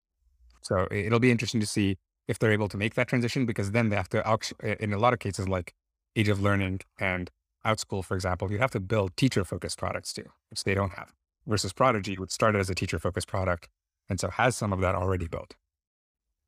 So 0.62 0.88
it'll 0.92 1.20
be 1.20 1.32
interesting 1.32 1.60
to 1.60 1.68
see 1.68 1.98
if 2.28 2.40
they're 2.40 2.52
able 2.52 2.70
to 2.70 2.78
make 2.78 2.94
that 2.96 3.08
transition 3.08 3.46
because 3.46 3.72
then 3.72 3.90
they 3.90 3.96
have 3.96 4.10
to, 4.10 4.40
in 4.80 4.94
a 4.94 4.98
lot 4.98 5.14
of 5.14 5.20
cases, 5.20 5.48
like 5.48 5.74
Age 6.16 6.30
of 6.30 6.42
Learning 6.42 6.80
and 7.00 7.30
Outschool, 7.66 8.04
for 8.04 8.16
example, 8.16 8.52
you 8.52 8.60
have 8.60 8.72
to 8.72 8.80
build 8.80 9.16
teacher 9.16 9.44
focused 9.44 9.78
products 9.78 10.14
too, 10.14 10.26
which 10.50 10.64
they 10.64 10.74
don't 10.74 10.94
have. 10.94 11.14
Versus 11.46 11.74
Prodigy, 11.74 12.16
which 12.16 12.32
started 12.32 12.60
as 12.60 12.70
a 12.70 12.76
teacher 12.76 13.00
focused 13.00 13.28
product 13.28 13.70
and 14.10 14.20
so 14.20 14.30
has 14.30 14.56
some 14.56 14.74
of 14.74 14.82
that 14.82 14.96
already 14.96 15.28
built. 15.28 15.56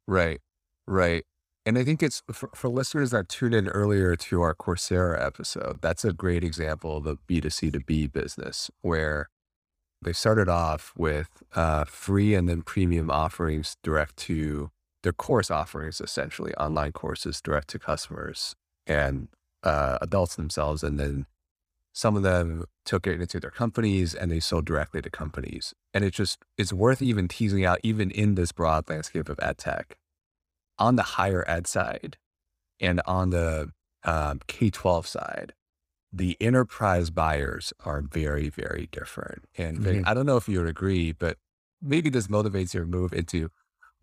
Right, 0.07 0.39
right. 0.87 1.23
And 1.65 1.77
I 1.77 1.83
think 1.83 2.03
it's 2.03 2.21
for, 2.31 2.49
for, 2.53 2.69
listeners 2.69 3.09
that 3.09 3.27
tuned 3.27 3.55
in 3.55 3.67
earlier 3.69 4.15
to 4.15 4.41
our 4.41 4.53
Coursera 4.53 5.19
episode, 5.19 5.81
that's 5.81 6.05
a 6.05 6.13
great 6.13 6.43
example 6.43 6.97
of 6.97 7.07
a 7.07 7.15
B2C 7.15 7.73
to 7.73 7.79
B 7.79 8.05
business 8.05 8.69
where 8.81 9.29
they 10.01 10.13
started 10.13 10.47
off 10.47 10.93
with 10.95 11.29
uh, 11.55 11.85
free 11.85 12.35
and 12.35 12.47
then 12.47 12.61
premium 12.61 13.09
offerings 13.09 13.77
direct 13.81 14.15
to 14.17 14.69
their 15.01 15.13
course 15.13 15.49
offerings, 15.49 15.99
essentially 15.99 16.53
online 16.55 16.91
courses 16.91 17.41
direct 17.41 17.69
to 17.69 17.79
customers 17.79 18.55
and 18.85 19.29
uh, 19.65 19.97
adults 20.01 20.35
themselves. 20.35 20.83
And 20.83 20.99
then 20.99 21.25
some 21.93 22.15
of 22.15 22.23
them 22.23 22.65
took 22.85 23.07
it 23.07 23.19
into 23.19 23.39
their 23.39 23.51
companies 23.51 24.13
and 24.13 24.31
they 24.31 24.39
sold 24.39 24.65
directly 24.65 25.01
to 25.01 25.09
companies. 25.09 25.73
And 25.93 26.03
it 26.03 26.13
just, 26.13 26.39
it's 26.57 26.73
worth 26.73 27.01
even 27.01 27.27
teasing 27.27 27.65
out, 27.65 27.79
even 27.83 28.11
in 28.11 28.35
this 28.35 28.51
broad 28.51 28.89
landscape 28.89 29.29
of 29.29 29.39
ed 29.41 29.57
tech 29.57 29.97
on 30.77 30.95
the 30.95 31.03
higher 31.03 31.43
ed 31.47 31.67
side 31.67 32.17
and 32.79 33.01
on 33.05 33.29
the 33.29 33.71
um, 34.03 34.41
K 34.47 34.69
12 34.69 35.07
side, 35.07 35.53
the 36.11 36.37
enterprise 36.39 37.09
buyers 37.09 37.73
are 37.83 38.01
very, 38.01 38.49
very 38.49 38.87
different. 38.91 39.45
And 39.57 39.79
mm-hmm. 39.79 40.07
I 40.07 40.13
don't 40.13 40.25
know 40.25 40.37
if 40.37 40.47
you 40.47 40.59
would 40.59 40.69
agree, 40.69 41.11
but 41.11 41.37
maybe 41.81 42.09
this 42.09 42.27
motivates 42.27 42.73
your 42.73 42.85
move 42.85 43.13
into 43.13 43.49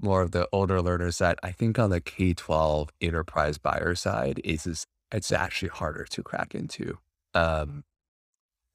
more 0.01 0.23
of 0.23 0.33
the 0.33 0.49
older 0.53 0.83
learner 0.83 1.11
side. 1.11 1.39
I 1.43 1.53
think 1.53 1.79
on 1.79 1.91
the 1.91 2.01
K 2.01 2.35
12 2.35 2.91
enterprise 3.01 3.59
buyer 3.59 3.95
side, 3.95 4.41
is, 4.45 4.67
is 4.67 4.87
it's 5.13 5.33
actually 5.33 5.69
harder 5.69 6.05
to 6.05 6.23
crack 6.23 6.55
into. 6.55 6.99
Um, 7.35 7.85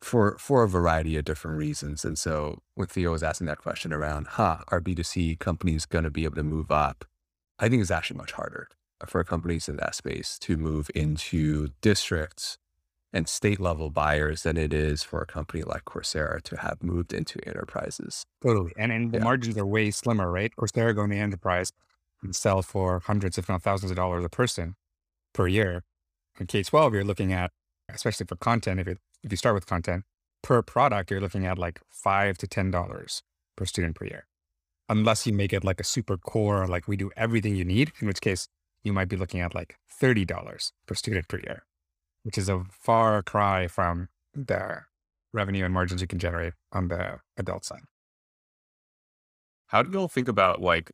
for 0.02 0.38
for 0.38 0.63
a 0.63 0.69
variety 0.69 1.17
of 1.17 1.26
different 1.26 1.58
reasons. 1.58 2.06
And 2.06 2.17
so 2.17 2.62
when 2.76 2.88
Theo 2.88 3.12
was 3.12 3.23
asking 3.23 3.47
that 3.47 3.58
question 3.58 3.91
around, 3.91 4.28
huh, 4.28 4.60
are 4.67 4.80
B2C 4.80 5.39
companies 5.39 5.86
going 5.86 6.04
to 6.04 6.12
be 6.12 6.23
able 6.23 6.36
to 6.36 6.43
move 6.43 6.71
up? 6.71 7.06
I 7.60 7.69
think 7.69 7.82
it's 7.82 7.91
actually 7.91 8.17
much 8.17 8.34
harder 8.34 8.67
for 9.06 9.23
companies 9.23 9.67
in 9.67 9.78
that 9.78 9.95
space 9.95 10.38
to 10.39 10.58
move 10.58 10.89
into 10.93 11.69
districts 11.82 12.58
and 13.13 13.28
state 13.28 13.60
level 13.60 13.89
buyers 13.89 14.43
than 14.43 14.58
it 14.58 14.73
is 14.73 15.04
for 15.04 15.21
a 15.21 15.26
company 15.26 15.63
like 15.63 15.86
Coursera 15.86 16.41
to 16.43 16.58
have 16.58 16.84
moved 16.84 17.13
into 17.13 17.39
enterprises. 17.47 18.26
Totally. 18.43 18.73
And, 18.78 18.91
and 18.91 19.12
the 19.12 19.19
yeah. 19.19 19.23
margins 19.23 19.58
are 19.58 19.65
way 19.65 19.91
slimmer, 19.91 20.32
right? 20.32 20.52
Coursera 20.56 20.93
going 20.93 21.12
to 21.12 21.17
enterprise 21.17 21.71
and 22.21 22.36
sell 22.36 22.62
for 22.62 23.00
hundreds, 23.00 23.38
if 23.38 23.47
not 23.50 23.63
thousands 23.63 23.91
of 23.91 23.97
dollars 23.97 24.26
a 24.26 24.30
person 24.30 24.76
per 25.34 25.47
year. 25.47 25.84
In 26.39 26.47
K 26.47 26.63
12, 26.63 26.93
you're 26.93 27.04
looking 27.04 27.34
at, 27.34 27.52
especially 27.89 28.26
for 28.26 28.36
content, 28.36 28.80
if, 28.80 28.88
it, 28.88 29.00
if 29.23 29.32
you 29.32 29.38
start 29.38 29.56
with 29.56 29.65
content, 29.65 30.04
per 30.43 30.62
product, 30.62 31.12
you're 31.12 31.21
looking 31.21 31.45
at 31.45 31.58
like 31.58 31.82
five 31.89 32.38
to 32.39 32.47
$10 32.47 33.21
per 33.56 33.65
student 33.65 33.95
per 33.95 34.06
year 34.06 34.28
unless 34.89 35.28
you 35.28 35.34
make 35.34 35.54
it 35.54 35.63
like 35.63 35.80
a 35.80 35.84
super 35.84 36.17
core, 36.17 36.67
like 36.67 36.88
we 36.88 36.97
do 36.97 37.12
everything 37.17 37.56
you 37.56 37.65
need, 37.65 37.91
in 38.00 38.08
which 38.08 38.21
case 38.21 38.47
you 38.84 38.93
might 38.93 39.10
be 39.10 39.17
looking 39.17 39.41
at 39.41 39.54
like 39.54 39.76
$30 40.02 40.71
per 40.86 40.95
student 40.95 41.28
per 41.28 41.39
year, 41.39 41.65
which 42.23 42.38
is 42.38 42.50
a 42.50 42.63
far 42.71 43.21
cry 43.21 43.67
from 43.67 44.10
the 44.34 44.82
revenue 45.34 45.65
and 45.65 45.73
margins 45.73 46.02
you 46.02 46.08
can 46.08 46.19
generate 46.19 46.54
on 46.71 46.88
the 46.88 47.19
adult 47.38 47.65
side. 47.65 47.82
How 49.67 49.84
do 49.84 49.91
you 49.91 50.00
all 50.00 50.08
think 50.08 50.30
about 50.30 50.62
like 50.62 50.91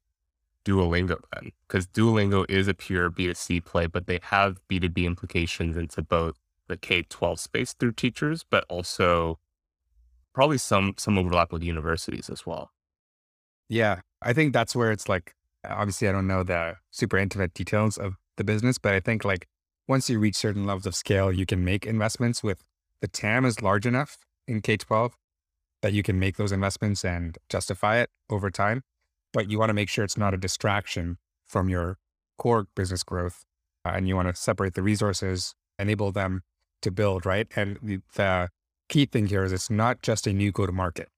Duolingo 0.65 1.11
uh, 1.11 1.17
then? 1.33 1.51
Because 1.67 1.87
Duolingo 1.87 2.45
is 2.49 2.67
a 2.67 2.73
pure 2.73 3.09
B2C 3.09 3.63
play, 3.63 3.87
but 3.87 4.07
they 4.07 4.19
have 4.23 4.59
B2B 4.69 5.05
implications 5.05 5.77
into 5.77 6.01
both 6.01 6.39
the 6.67 6.77
K 6.77 7.03
12 7.03 7.39
space 7.39 7.73
through 7.73 7.93
teachers, 7.93 8.45
but 8.49 8.65
also 8.69 9.39
probably 10.33 10.57
some 10.57 10.95
some 10.97 11.17
overlap 11.17 11.51
with 11.51 11.63
universities 11.63 12.29
as 12.29 12.45
well. 12.45 12.71
Yeah. 13.69 14.01
I 14.21 14.33
think 14.33 14.53
that's 14.53 14.75
where 14.75 14.91
it's 14.91 15.09
like, 15.09 15.35
obviously, 15.67 16.07
I 16.07 16.11
don't 16.11 16.27
know 16.27 16.43
the 16.43 16.77
super 16.91 17.17
intimate 17.17 17.53
details 17.53 17.97
of 17.97 18.15
the 18.37 18.43
business, 18.43 18.77
but 18.77 18.93
I 18.93 18.99
think 18.99 19.25
like 19.25 19.47
once 19.87 20.09
you 20.09 20.19
reach 20.19 20.35
certain 20.35 20.65
levels 20.65 20.85
of 20.85 20.95
scale, 20.95 21.31
you 21.31 21.45
can 21.45 21.63
make 21.63 21.85
investments 21.85 22.41
with 22.41 22.63
the 23.01 23.07
TAM 23.07 23.45
is 23.45 23.61
large 23.61 23.85
enough 23.85 24.17
in 24.47 24.61
K 24.61 24.77
12 24.77 25.17
that 25.81 25.93
you 25.93 26.01
can 26.01 26.17
make 26.17 26.37
those 26.37 26.53
investments 26.53 27.03
and 27.03 27.37
justify 27.49 27.97
it 27.97 28.09
over 28.29 28.49
time. 28.49 28.83
But 29.33 29.49
you 29.49 29.59
want 29.59 29.69
to 29.69 29.73
make 29.73 29.89
sure 29.89 30.05
it's 30.05 30.17
not 30.17 30.33
a 30.33 30.37
distraction 30.37 31.17
from 31.45 31.69
your 31.69 31.97
core 32.37 32.67
business 32.75 33.03
growth. 33.03 33.43
Uh, 33.85 33.93
and 33.95 34.07
you 34.07 34.15
want 34.15 34.29
to 34.29 34.35
separate 34.35 34.75
the 34.75 34.81
resources, 34.81 35.55
enable 35.77 36.11
them 36.11 36.43
to 36.81 36.91
build, 36.91 37.25
right? 37.25 37.47
And 37.55 37.77
the, 37.81 38.49
key 38.89 39.05
thing 39.05 39.25
here 39.25 39.43
is 39.43 39.51
it's 39.51 39.69
not 39.69 40.01
just 40.01 40.27
a 40.27 40.33
new 40.33 40.51
go 40.51 40.65
to 40.65 40.71
market 40.71 41.09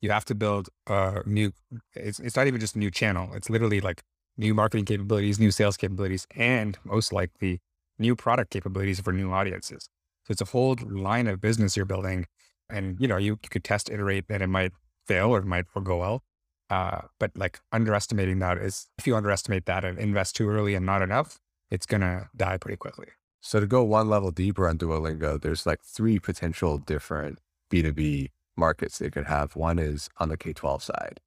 you 0.00 0.10
have 0.10 0.24
to 0.26 0.34
build 0.34 0.68
a 0.86 1.22
new, 1.26 1.52
it's, 1.94 2.18
it's 2.20 2.36
not 2.36 2.46
even 2.46 2.60
just 2.60 2.74
a 2.74 2.78
new 2.78 2.90
channel. 2.90 3.30
It's 3.34 3.50
literally 3.50 3.80
like 3.80 4.02
new 4.36 4.54
marketing 4.54 4.86
capabilities, 4.86 5.38
new 5.38 5.50
sales 5.50 5.76
capabilities, 5.76 6.26
and 6.34 6.78
most 6.84 7.12
likely 7.12 7.60
new 7.98 8.16
product 8.16 8.50
capabilities 8.50 9.00
for 9.00 9.12
new 9.12 9.30
audiences. 9.30 9.88
So 10.26 10.32
it's 10.32 10.40
a 10.40 10.46
whole 10.46 10.76
line 10.88 11.26
of 11.26 11.40
business 11.40 11.76
you're 11.76 11.86
building. 11.86 12.26
And, 12.70 12.96
you 12.98 13.08
know, 13.08 13.18
you, 13.18 13.38
you 13.42 13.48
could 13.50 13.64
test, 13.64 13.90
iterate, 13.90 14.24
and 14.30 14.42
it 14.42 14.46
might 14.46 14.72
fail 15.06 15.30
or 15.30 15.38
it 15.38 15.44
might 15.44 15.66
go 15.84 15.98
well. 15.98 16.22
Uh, 16.70 17.02
but 17.18 17.32
like 17.36 17.60
underestimating 17.72 18.38
that 18.38 18.56
is, 18.56 18.86
if 18.98 19.06
you 19.06 19.16
underestimate 19.16 19.66
that 19.66 19.84
and 19.84 19.98
invest 19.98 20.36
too 20.36 20.48
early 20.48 20.74
and 20.74 20.86
not 20.86 21.02
enough, 21.02 21.38
it's 21.70 21.86
going 21.86 22.00
to 22.00 22.28
die 22.36 22.56
pretty 22.56 22.76
quickly. 22.76 23.08
So 23.40 23.58
to 23.58 23.66
go 23.66 23.82
one 23.82 24.08
level 24.08 24.30
deeper 24.30 24.68
on 24.68 24.78
Duolingo, 24.78 25.40
there's 25.40 25.66
like 25.66 25.82
three 25.82 26.18
potential 26.18 26.78
different 26.78 27.38
B2B 27.70 28.30
markets 28.56 28.98
they 28.98 29.10
could 29.10 29.26
have. 29.26 29.56
One 29.56 29.78
is 29.78 30.08
on 30.18 30.28
the 30.28 30.36
K 30.36 30.52
12 30.52 30.82
side, 30.82 31.20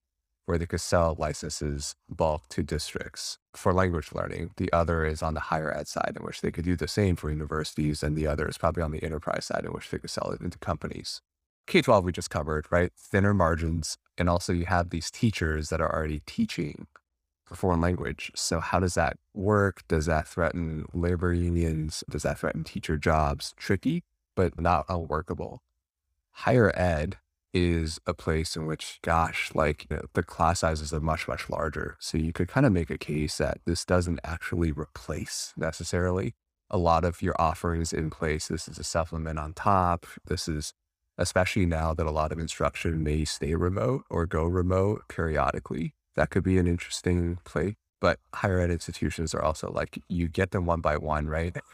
where 0.46 0.58
they 0.58 0.68
could 0.68 0.82
sell 0.82 1.16
licenses 1.18 1.96
bulk 2.08 2.48
to 2.50 2.62
districts 2.62 3.40
for 3.56 3.74
language 3.74 4.12
learning. 4.14 4.52
The 4.58 4.72
other 4.72 5.06
is 5.06 5.24
on 5.24 5.34
the 5.34 5.40
higher 5.40 5.76
ed 5.76 5.88
side, 5.88 6.14
in 6.18 6.24
which 6.24 6.42
they 6.42 6.52
could 6.52 6.66
do 6.66 6.76
the 6.76 6.88
same 6.88 7.16
for 7.16 7.32
universities. 7.32 8.04
And 8.04 8.16
the 8.16 8.28
other 8.28 8.48
is 8.48 8.58
probably 8.58 8.84
on 8.84 8.92
the 8.92 9.04
enterprise 9.04 9.46
side, 9.46 9.66
in 9.66 9.74
which 9.74 9.90
they 9.90 9.98
could 9.98 10.12
sell 10.12 10.32
it 10.32 10.42
into 10.42 10.60
companies. 10.60 11.22
K 11.66 11.82
12, 11.82 12.06
we 12.06 12.12
just 12.12 12.30
covered, 12.30 12.68
right? 12.70 12.92
Thinner 12.96 13.34
margins. 13.34 13.98
And 14.18 14.30
also, 14.30 14.54
you 14.54 14.66
have 14.66 14.90
these 14.90 15.10
teachers 15.10 15.70
that 15.70 15.82
are 15.82 15.94
already 15.94 16.22
teaching 16.26 16.88
a 17.52 17.56
foreign 17.56 17.82
language. 17.82 18.32
So, 18.36 18.60
how 18.60 18.80
does 18.80 18.94
that 18.94 19.18
work? 19.34 19.84
Does 19.88 20.06
that 20.06 20.28
threaten 20.28 20.86
labor 20.94 21.34
unions? 21.34 22.04
Does 22.10 22.24
that 22.24 22.40
threaten 22.40 22.64
teacher 22.64 22.98
jobs? 22.98 23.54
Tricky, 23.58 24.04
but 24.36 24.60
not 24.60 24.86
unworkable. 24.90 25.62
Higher 26.32 26.72
ed, 26.76 27.18
is 27.54 28.00
a 28.08 28.14
place 28.14 28.56
in 28.56 28.66
which, 28.66 29.00
gosh, 29.04 29.52
like 29.54 29.86
you 29.90 29.98
know, 29.98 30.04
the 30.14 30.24
class 30.24 30.60
sizes 30.60 30.92
are 30.92 31.00
much, 31.00 31.28
much 31.28 31.50
larger. 31.50 31.96
So 32.00 32.18
you 32.18 32.34
could 32.34 32.48
kind 32.48 32.66
of 32.66 32.74
make 32.74 32.90
a 32.90 32.98
case 32.98 33.38
that 33.38 33.60
this 33.66 33.86
doesn't 33.86 34.20
actually 34.24 34.72
replace 34.72 35.54
necessarily 35.56 36.34
a 36.70 36.78
lot 36.78 37.06
of 37.06 37.22
your 37.22 37.36
offerings 37.40 37.94
in 37.94 38.10
place. 38.10 38.48
This 38.48 38.68
is 38.68 38.80
a 38.80 38.84
supplement 38.84 39.38
on 39.38 39.54
top. 39.54 40.08
This 40.26 40.48
is, 40.48 40.74
especially 41.18 41.66
now 41.66 41.94
that 41.94 42.06
a 42.06 42.12
lot 42.12 42.32
of 42.32 42.40
instruction 42.40 43.04
may 43.04 43.26
stay 43.26 43.56
remote 43.56 44.04
or 44.10 44.26
go 44.26 44.46
remote 44.46 45.04
periodically. 45.08 45.94
That 46.16 46.30
could 46.30 46.44
be 46.44 46.58
an 46.58 46.68
interesting 46.68 47.40
play 47.44 47.76
but 48.04 48.20
higher 48.34 48.60
ed 48.60 48.70
institutions 48.70 49.34
are 49.34 49.42
also 49.42 49.72
like 49.72 49.98
you 50.10 50.28
get 50.28 50.52
them 50.52 50.66
one 50.66 50.82
by 50.82 50.98
one, 50.98 51.26
right? 51.26 51.56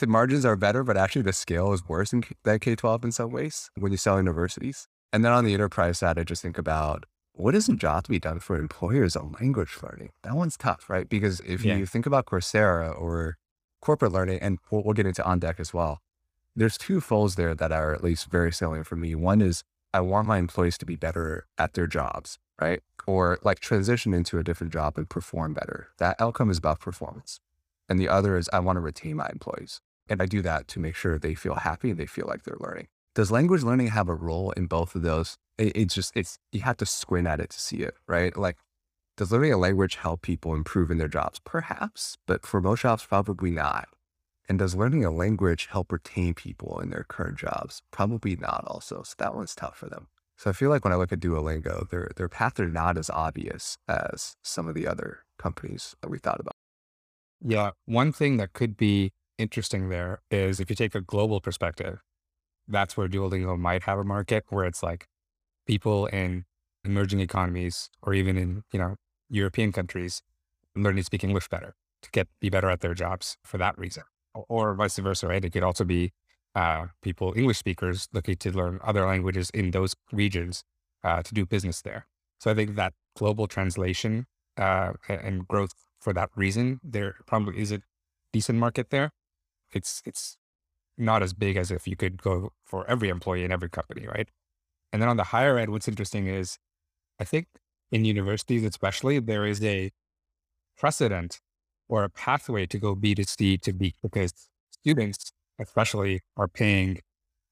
the 0.00 0.06
margins 0.08 0.44
are 0.44 0.56
better, 0.56 0.82
but 0.82 0.96
actually 0.96 1.22
the 1.22 1.32
scale 1.32 1.72
is 1.72 1.88
worse 1.88 2.12
in 2.12 2.24
that 2.42 2.60
K 2.60 2.74
12 2.74 3.04
in 3.04 3.12
some 3.12 3.30
ways 3.30 3.70
when 3.76 3.92
you 3.92 3.98
sell 3.98 4.16
universities. 4.16 4.88
And 5.12 5.24
then 5.24 5.30
on 5.30 5.44
the 5.44 5.54
enterprise 5.54 5.98
side, 5.98 6.18
I 6.18 6.24
just 6.24 6.42
think 6.42 6.58
about 6.58 7.04
what 7.34 7.54
is 7.54 7.68
a 7.68 7.76
job 7.76 8.02
to 8.02 8.10
be 8.10 8.18
done 8.18 8.40
for 8.40 8.56
employers 8.56 9.14
on 9.14 9.36
language 9.40 9.78
learning? 9.80 10.10
That 10.24 10.34
one's 10.34 10.56
tough, 10.56 10.90
right? 10.90 11.08
Because 11.08 11.38
if 11.46 11.64
yeah. 11.64 11.76
you 11.76 11.86
think 11.86 12.04
about 12.04 12.26
Coursera 12.26 13.00
or 13.00 13.38
corporate 13.80 14.10
learning, 14.10 14.40
and 14.40 14.58
we'll, 14.72 14.82
we'll 14.82 14.94
get 14.94 15.06
into 15.06 15.24
on 15.24 15.38
deck 15.38 15.60
as 15.60 15.72
well, 15.72 16.00
there's 16.56 16.78
two 16.78 17.00
folds 17.00 17.36
there 17.36 17.54
that 17.54 17.72
are 17.72 17.94
at 17.94 18.02
least 18.02 18.30
very 18.30 18.52
salient 18.52 18.86
for 18.86 18.96
me. 18.96 19.14
One 19.14 19.40
is 19.40 19.62
I 19.94 20.00
want 20.00 20.28
my 20.28 20.38
employees 20.38 20.78
to 20.78 20.86
be 20.86 20.96
better 20.96 21.46
at 21.56 21.74
their 21.74 21.86
jobs 21.86 22.38
right? 22.60 22.80
Or 23.06 23.38
like 23.42 23.60
transition 23.60 24.12
into 24.12 24.38
a 24.38 24.44
different 24.44 24.72
job 24.72 24.98
and 24.98 25.08
perform 25.08 25.54
better. 25.54 25.88
That 25.98 26.20
outcome 26.20 26.50
is 26.50 26.58
about 26.58 26.80
performance. 26.80 27.40
And 27.88 27.98
the 27.98 28.08
other 28.08 28.36
is 28.36 28.50
I 28.52 28.58
want 28.60 28.76
to 28.76 28.80
retain 28.80 29.16
my 29.16 29.28
employees. 29.32 29.80
And 30.08 30.20
I 30.20 30.26
do 30.26 30.42
that 30.42 30.68
to 30.68 30.80
make 30.80 30.94
sure 30.94 31.18
they 31.18 31.34
feel 31.34 31.54
happy 31.54 31.90
and 31.90 31.98
they 31.98 32.06
feel 32.06 32.26
like 32.26 32.42
they're 32.42 32.56
learning. 32.58 32.88
Does 33.14 33.30
language 33.30 33.62
learning 33.62 33.88
have 33.88 34.08
a 34.08 34.14
role 34.14 34.52
in 34.52 34.66
both 34.66 34.94
of 34.94 35.02
those? 35.02 35.36
It, 35.56 35.76
it's 35.76 35.94
just, 35.94 36.12
it's, 36.14 36.38
you 36.52 36.60
have 36.62 36.76
to 36.78 36.86
squint 36.86 37.26
at 37.26 37.40
it 37.40 37.50
to 37.50 37.60
see 37.60 37.78
it, 37.78 37.94
right? 38.06 38.36
Like, 38.36 38.58
does 39.16 39.32
learning 39.32 39.52
a 39.52 39.58
language 39.58 39.96
help 39.96 40.22
people 40.22 40.54
improve 40.54 40.90
in 40.90 40.98
their 40.98 41.08
jobs? 41.08 41.40
Perhaps, 41.44 42.16
but 42.26 42.46
for 42.46 42.60
most 42.60 42.82
jobs, 42.82 43.04
probably 43.04 43.50
not. 43.50 43.88
And 44.48 44.58
does 44.58 44.74
learning 44.74 45.04
a 45.04 45.10
language 45.10 45.68
help 45.70 45.92
retain 45.92 46.32
people 46.34 46.80
in 46.80 46.90
their 46.90 47.04
current 47.06 47.38
jobs? 47.38 47.82
Probably 47.90 48.34
not 48.36 48.64
also. 48.66 49.02
So 49.02 49.14
that 49.18 49.34
one's 49.34 49.54
tough 49.54 49.76
for 49.76 49.88
them. 49.88 50.08
So 50.36 50.48
I 50.48 50.52
feel 50.52 50.70
like 50.70 50.84
when 50.84 50.92
I 50.92 50.96
look 50.96 51.12
at 51.12 51.20
Duolingo, 51.20 51.90
their 51.90 52.10
their 52.16 52.28
paths 52.28 52.60
are 52.60 52.68
not 52.68 52.96
as 52.96 53.10
obvious 53.10 53.76
as 53.88 54.36
some 54.42 54.68
of 54.68 54.74
the 54.74 54.86
other 54.86 55.24
companies 55.38 55.96
that 56.00 56.08
we 56.08 56.18
thought 56.18 56.40
about. 56.40 56.54
Yeah. 57.44 57.72
One 57.86 58.12
thing 58.12 58.36
that 58.38 58.52
could 58.52 58.76
be 58.76 59.10
interesting 59.36 59.88
there 59.88 60.20
is 60.30 60.60
if 60.60 60.70
you 60.70 60.76
take 60.76 60.94
a 60.94 61.00
global 61.00 61.40
perspective, 61.40 62.00
that's 62.66 62.96
where 62.96 63.08
Duolingo 63.08 63.58
might 63.58 63.82
have 63.82 63.98
a 63.98 64.04
market 64.04 64.44
where 64.48 64.64
it's 64.64 64.82
like 64.82 65.06
people 65.66 66.06
in 66.06 66.44
emerging 66.84 67.20
economies 67.20 67.90
or 68.02 68.14
even 68.14 68.36
in, 68.36 68.62
you 68.72 68.78
know, 68.78 68.96
European 69.28 69.72
countries 69.72 70.22
learning 70.74 70.98
to 70.98 71.04
speak 71.04 71.24
English 71.24 71.48
better 71.48 71.74
to 72.02 72.10
get 72.12 72.28
be 72.40 72.48
better 72.48 72.70
at 72.70 72.80
their 72.80 72.94
jobs 72.94 73.36
for 73.44 73.58
that 73.58 73.76
reason. 73.76 74.04
Or, 74.34 74.74
vice 74.74 74.98
versa, 74.98 75.26
right? 75.26 75.44
It 75.44 75.50
could 75.50 75.62
also 75.62 75.84
be 75.84 76.12
uh, 76.54 76.86
people, 77.02 77.32
English 77.36 77.58
speakers 77.58 78.08
looking 78.12 78.36
to 78.36 78.52
learn 78.52 78.78
other 78.82 79.04
languages 79.06 79.50
in 79.50 79.70
those 79.70 79.94
regions 80.12 80.64
uh, 81.04 81.22
to 81.22 81.34
do 81.34 81.46
business 81.46 81.82
there. 81.82 82.06
So 82.40 82.50
I 82.50 82.54
think 82.54 82.76
that 82.76 82.92
global 83.16 83.46
translation 83.46 84.26
uh, 84.56 84.92
and 85.08 85.46
growth 85.46 85.72
for 86.00 86.12
that 86.12 86.30
reason, 86.36 86.80
there 86.82 87.16
probably 87.26 87.60
is 87.60 87.72
a 87.72 87.80
decent 88.32 88.58
market 88.58 88.90
there. 88.90 89.10
It's 89.72 90.02
it's 90.04 90.36
not 90.96 91.22
as 91.22 91.32
big 91.32 91.56
as 91.56 91.70
if 91.70 91.86
you 91.86 91.96
could 91.96 92.22
go 92.22 92.52
for 92.64 92.88
every 92.88 93.08
employee 93.08 93.44
in 93.44 93.52
every 93.52 93.68
company, 93.68 94.06
right? 94.06 94.28
And 94.92 95.00
then 95.02 95.08
on 95.08 95.16
the 95.16 95.24
higher 95.24 95.58
end, 95.58 95.70
what's 95.70 95.88
interesting 95.88 96.26
is 96.26 96.58
I 97.20 97.24
think 97.24 97.46
in 97.90 98.04
universities 98.04 98.64
especially, 98.64 99.18
there 99.18 99.46
is 99.46 99.62
a 99.64 99.90
precedent 100.76 101.40
or 101.88 102.04
a 102.04 102.08
pathway 102.08 102.66
to 102.66 102.78
go 102.78 102.94
B2C 102.94 103.60
to 103.62 103.72
B 103.72 103.94
because 104.02 104.32
students 104.70 105.32
especially 105.58 106.20
are 106.36 106.48
paying 106.48 107.00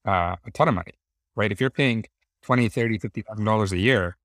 uh, 0.05 0.35
a 0.45 0.51
ton 0.51 0.67
of 0.67 0.73
money, 0.73 0.93
right? 1.35 1.51
If 1.51 1.59
you're 1.59 1.69
paying 1.69 2.05
20, 2.43 2.69
30, 2.69 2.99
50,000 2.99 3.43
dollars 3.45 3.71
a 3.71 3.77
year 3.77 4.17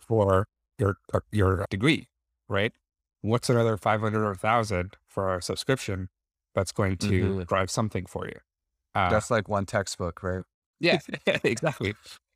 for 0.00 0.46
your, 0.78 0.96
uh, 1.12 1.20
your 1.30 1.66
degree, 1.70 2.08
right? 2.48 2.72
What's 3.20 3.50
another 3.50 3.76
500 3.76 4.22
or 4.22 4.30
1000 4.30 4.96
for 5.06 5.36
a 5.36 5.42
subscription 5.42 6.08
that's 6.54 6.72
going 6.72 6.96
to 6.98 7.06
mm-hmm. 7.06 7.42
drive 7.42 7.70
something 7.70 8.06
for 8.06 8.26
you? 8.26 8.38
Uh, 8.94 9.10
that's 9.10 9.30
like 9.30 9.48
one 9.48 9.66
textbook, 9.66 10.22
right? 10.22 10.42
Yeah, 10.80 10.98
exactly. 11.44 11.94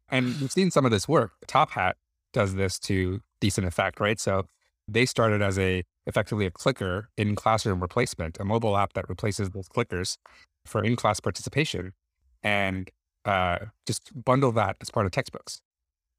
And 0.08 0.26
we've 0.40 0.52
seen 0.52 0.70
some 0.70 0.84
of 0.84 0.90
this 0.90 1.08
work. 1.08 1.32
Top 1.46 1.70
Hat 1.70 1.96
does 2.32 2.54
this 2.54 2.78
to 2.80 3.20
decent 3.40 3.66
effect, 3.66 3.98
right? 3.98 4.20
So 4.20 4.46
they 4.86 5.06
started 5.06 5.42
as 5.42 5.58
a 5.58 5.82
effectively 6.06 6.46
a 6.46 6.50
clicker 6.50 7.08
in 7.16 7.34
classroom 7.34 7.80
replacement, 7.80 8.38
a 8.40 8.44
mobile 8.44 8.76
app 8.76 8.92
that 8.94 9.08
replaces 9.08 9.50
those 9.50 9.68
clickers 9.68 10.16
for 10.64 10.82
in-class 10.82 11.20
participation 11.20 11.92
and 12.42 12.90
uh, 13.24 13.58
just 13.86 14.10
bundle 14.24 14.52
that 14.52 14.76
as 14.80 14.90
part 14.90 15.06
of 15.06 15.12
textbooks. 15.12 15.60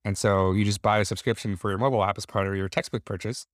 And 0.04 0.17
so 0.17 0.54
you 0.54 0.65
just 0.65 0.82
buy 0.82 1.00
a 1.00 1.06
subscription 1.06 1.56
for 1.56 1.69
your 1.69 1.80
mobile 1.80 2.04
app 2.04 2.17
as 2.17 2.26
part 2.26 2.47
of 2.47 2.56
your 2.56 2.69
textbook 2.69 3.06
purchase 3.06 3.45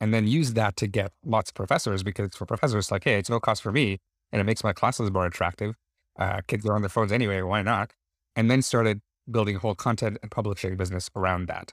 and 0.00 0.14
then 0.14 0.26
use 0.26 0.54
that 0.54 0.76
to 0.76 0.86
get 0.86 1.12
lots 1.24 1.50
of 1.50 1.54
professors 1.54 2.02
because 2.02 2.34
for 2.34 2.46
professors, 2.46 2.86
it's 2.86 2.90
like, 2.90 3.04
hey, 3.04 3.18
it's 3.18 3.30
no 3.30 3.40
cost 3.40 3.62
for 3.62 3.72
me 3.72 3.98
and 4.32 4.40
it 4.40 4.44
makes 4.44 4.62
my 4.62 4.72
classes 4.72 5.10
more 5.10 5.26
attractive. 5.26 5.74
Uh, 6.18 6.40
kids 6.46 6.66
are 6.66 6.74
on 6.74 6.82
their 6.82 6.88
phones 6.88 7.12
anyway, 7.12 7.40
why 7.42 7.62
not? 7.62 7.92
And 8.36 8.50
then 8.50 8.62
started 8.62 9.00
building 9.30 9.56
a 9.56 9.58
whole 9.58 9.74
content 9.74 10.18
and 10.22 10.30
publishing 10.30 10.76
business 10.76 11.10
around 11.16 11.48
that. 11.48 11.72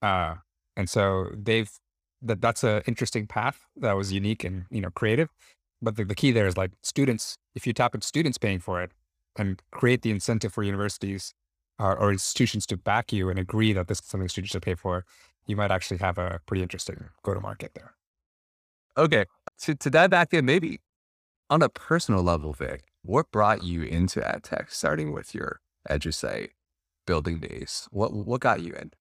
Uh, 0.00 0.36
and 0.76 0.88
so 0.88 1.30
they've 1.34 1.70
that 2.22 2.40
that's 2.40 2.64
an 2.64 2.82
interesting 2.86 3.26
path 3.26 3.66
that 3.76 3.96
was 3.96 4.12
unique 4.12 4.44
and 4.44 4.64
you 4.70 4.80
know 4.80 4.90
creative. 4.90 5.28
But 5.80 5.96
the, 5.96 6.04
the 6.04 6.14
key 6.14 6.30
there 6.30 6.46
is 6.46 6.56
like 6.56 6.70
students, 6.82 7.36
if 7.54 7.66
you 7.66 7.72
tap 7.72 7.94
into 7.94 8.06
students 8.06 8.38
paying 8.38 8.60
for 8.60 8.80
it 8.80 8.92
and 9.36 9.60
create 9.72 10.02
the 10.02 10.10
incentive 10.10 10.52
for 10.52 10.62
universities 10.62 11.34
uh, 11.80 11.94
or 11.98 12.12
institutions 12.12 12.66
to 12.66 12.76
back 12.76 13.12
you 13.12 13.28
and 13.28 13.38
agree 13.38 13.72
that 13.72 13.88
this 13.88 13.98
is 13.98 14.06
something 14.06 14.28
students 14.28 14.52
should 14.52 14.62
pay 14.62 14.76
for, 14.76 15.04
you 15.46 15.56
might 15.56 15.72
actually 15.72 15.98
have 15.98 16.18
a 16.18 16.40
pretty 16.46 16.62
interesting 16.62 17.08
go 17.24 17.34
to 17.34 17.40
market 17.40 17.72
there. 17.74 17.94
Okay. 18.96 19.24
To, 19.62 19.74
to 19.74 19.90
dive 19.90 20.10
back 20.10 20.32
in, 20.32 20.44
maybe 20.44 20.80
on 21.50 21.62
a 21.62 21.68
personal 21.68 22.22
level, 22.22 22.52
Vic, 22.52 22.84
what 23.02 23.30
brought 23.32 23.64
you 23.64 23.82
into 23.82 24.20
EdTech, 24.20 24.70
starting 24.70 25.12
with 25.12 25.34
your 25.34 25.60
EduSite 25.90 26.50
building 27.06 27.40
days? 27.40 27.88
What, 27.90 28.12
what 28.12 28.40
got 28.40 28.60
you 28.60 28.74
in? 28.74 28.92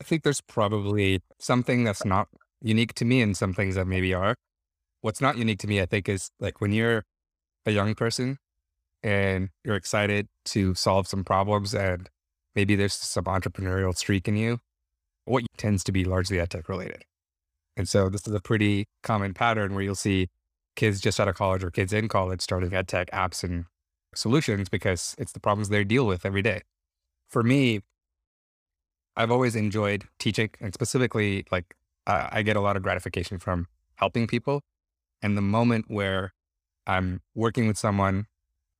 I 0.00 0.04
think 0.04 0.22
there's 0.22 0.40
probably 0.40 1.20
something 1.38 1.84
that's 1.84 2.04
not 2.04 2.28
unique 2.60 2.94
to 2.94 3.04
me 3.04 3.22
and 3.22 3.36
some 3.36 3.54
things 3.54 3.74
that 3.74 3.86
maybe 3.86 4.12
are 4.14 4.36
what's 5.04 5.20
not 5.20 5.36
unique 5.36 5.58
to 5.58 5.66
me, 5.66 5.82
I 5.82 5.86
think, 5.86 6.08
is 6.08 6.30
like 6.40 6.62
when 6.62 6.72
you're 6.72 7.04
a 7.66 7.70
young 7.70 7.94
person 7.94 8.38
and 9.02 9.50
you're 9.62 9.76
excited 9.76 10.28
to 10.46 10.74
solve 10.74 11.06
some 11.06 11.24
problems 11.24 11.74
and 11.74 12.08
maybe 12.54 12.74
there's 12.74 12.94
some 12.94 13.24
entrepreneurial 13.24 13.94
streak 13.94 14.26
in 14.28 14.36
you, 14.38 14.60
what 15.26 15.44
tends 15.58 15.84
to 15.84 15.92
be 15.92 16.06
largely 16.06 16.38
edtech 16.38 16.70
related. 16.70 17.04
And 17.76 17.86
so 17.86 18.08
this 18.08 18.26
is 18.26 18.32
a 18.32 18.40
pretty 18.40 18.86
common 19.02 19.34
pattern 19.34 19.74
where 19.74 19.84
you'll 19.84 19.94
see 19.94 20.28
kids 20.74 21.02
just 21.02 21.20
out 21.20 21.28
of 21.28 21.34
college 21.34 21.62
or 21.62 21.70
kids 21.70 21.92
in 21.92 22.08
college 22.08 22.40
starting 22.40 22.70
edtech 22.70 23.10
apps 23.10 23.44
and 23.44 23.66
solutions 24.14 24.70
because 24.70 25.14
it's 25.18 25.32
the 25.32 25.40
problems 25.40 25.68
they 25.68 25.84
deal 25.84 26.06
with 26.06 26.24
every 26.24 26.40
day. 26.40 26.62
For 27.28 27.42
me, 27.42 27.80
I've 29.16 29.30
always 29.30 29.54
enjoyed 29.56 30.04
teaching 30.18 30.50
and 30.60 30.74
specifically 30.74 31.46
like 31.50 31.76
uh, 32.06 32.28
I 32.30 32.42
get 32.42 32.56
a 32.56 32.60
lot 32.60 32.76
of 32.76 32.82
gratification 32.82 33.38
from 33.38 33.66
helping 33.96 34.26
people 34.26 34.62
and 35.22 35.36
the 35.36 35.42
moment 35.42 35.86
where 35.88 36.32
I'm 36.86 37.22
working 37.34 37.66
with 37.66 37.78
someone 37.78 38.26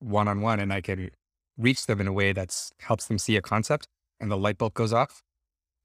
one 0.01 0.29
on 0.29 0.41
one 0.41 0.61
and 0.61 0.73
I 0.73 0.81
can 0.81 1.11
reach 1.57 1.87
them 1.87 2.01
in 2.01 2.07
a 2.07 2.13
way 2.13 2.33
that 2.33 2.55
helps 2.81 3.07
them 3.07 3.19
see 3.19 3.37
a 3.37 3.43
concept 3.43 3.89
and 4.21 4.31
the 4.31 4.37
light 4.37 4.59
bulb 4.59 4.75
goes 4.75 4.93
off, 4.93 5.23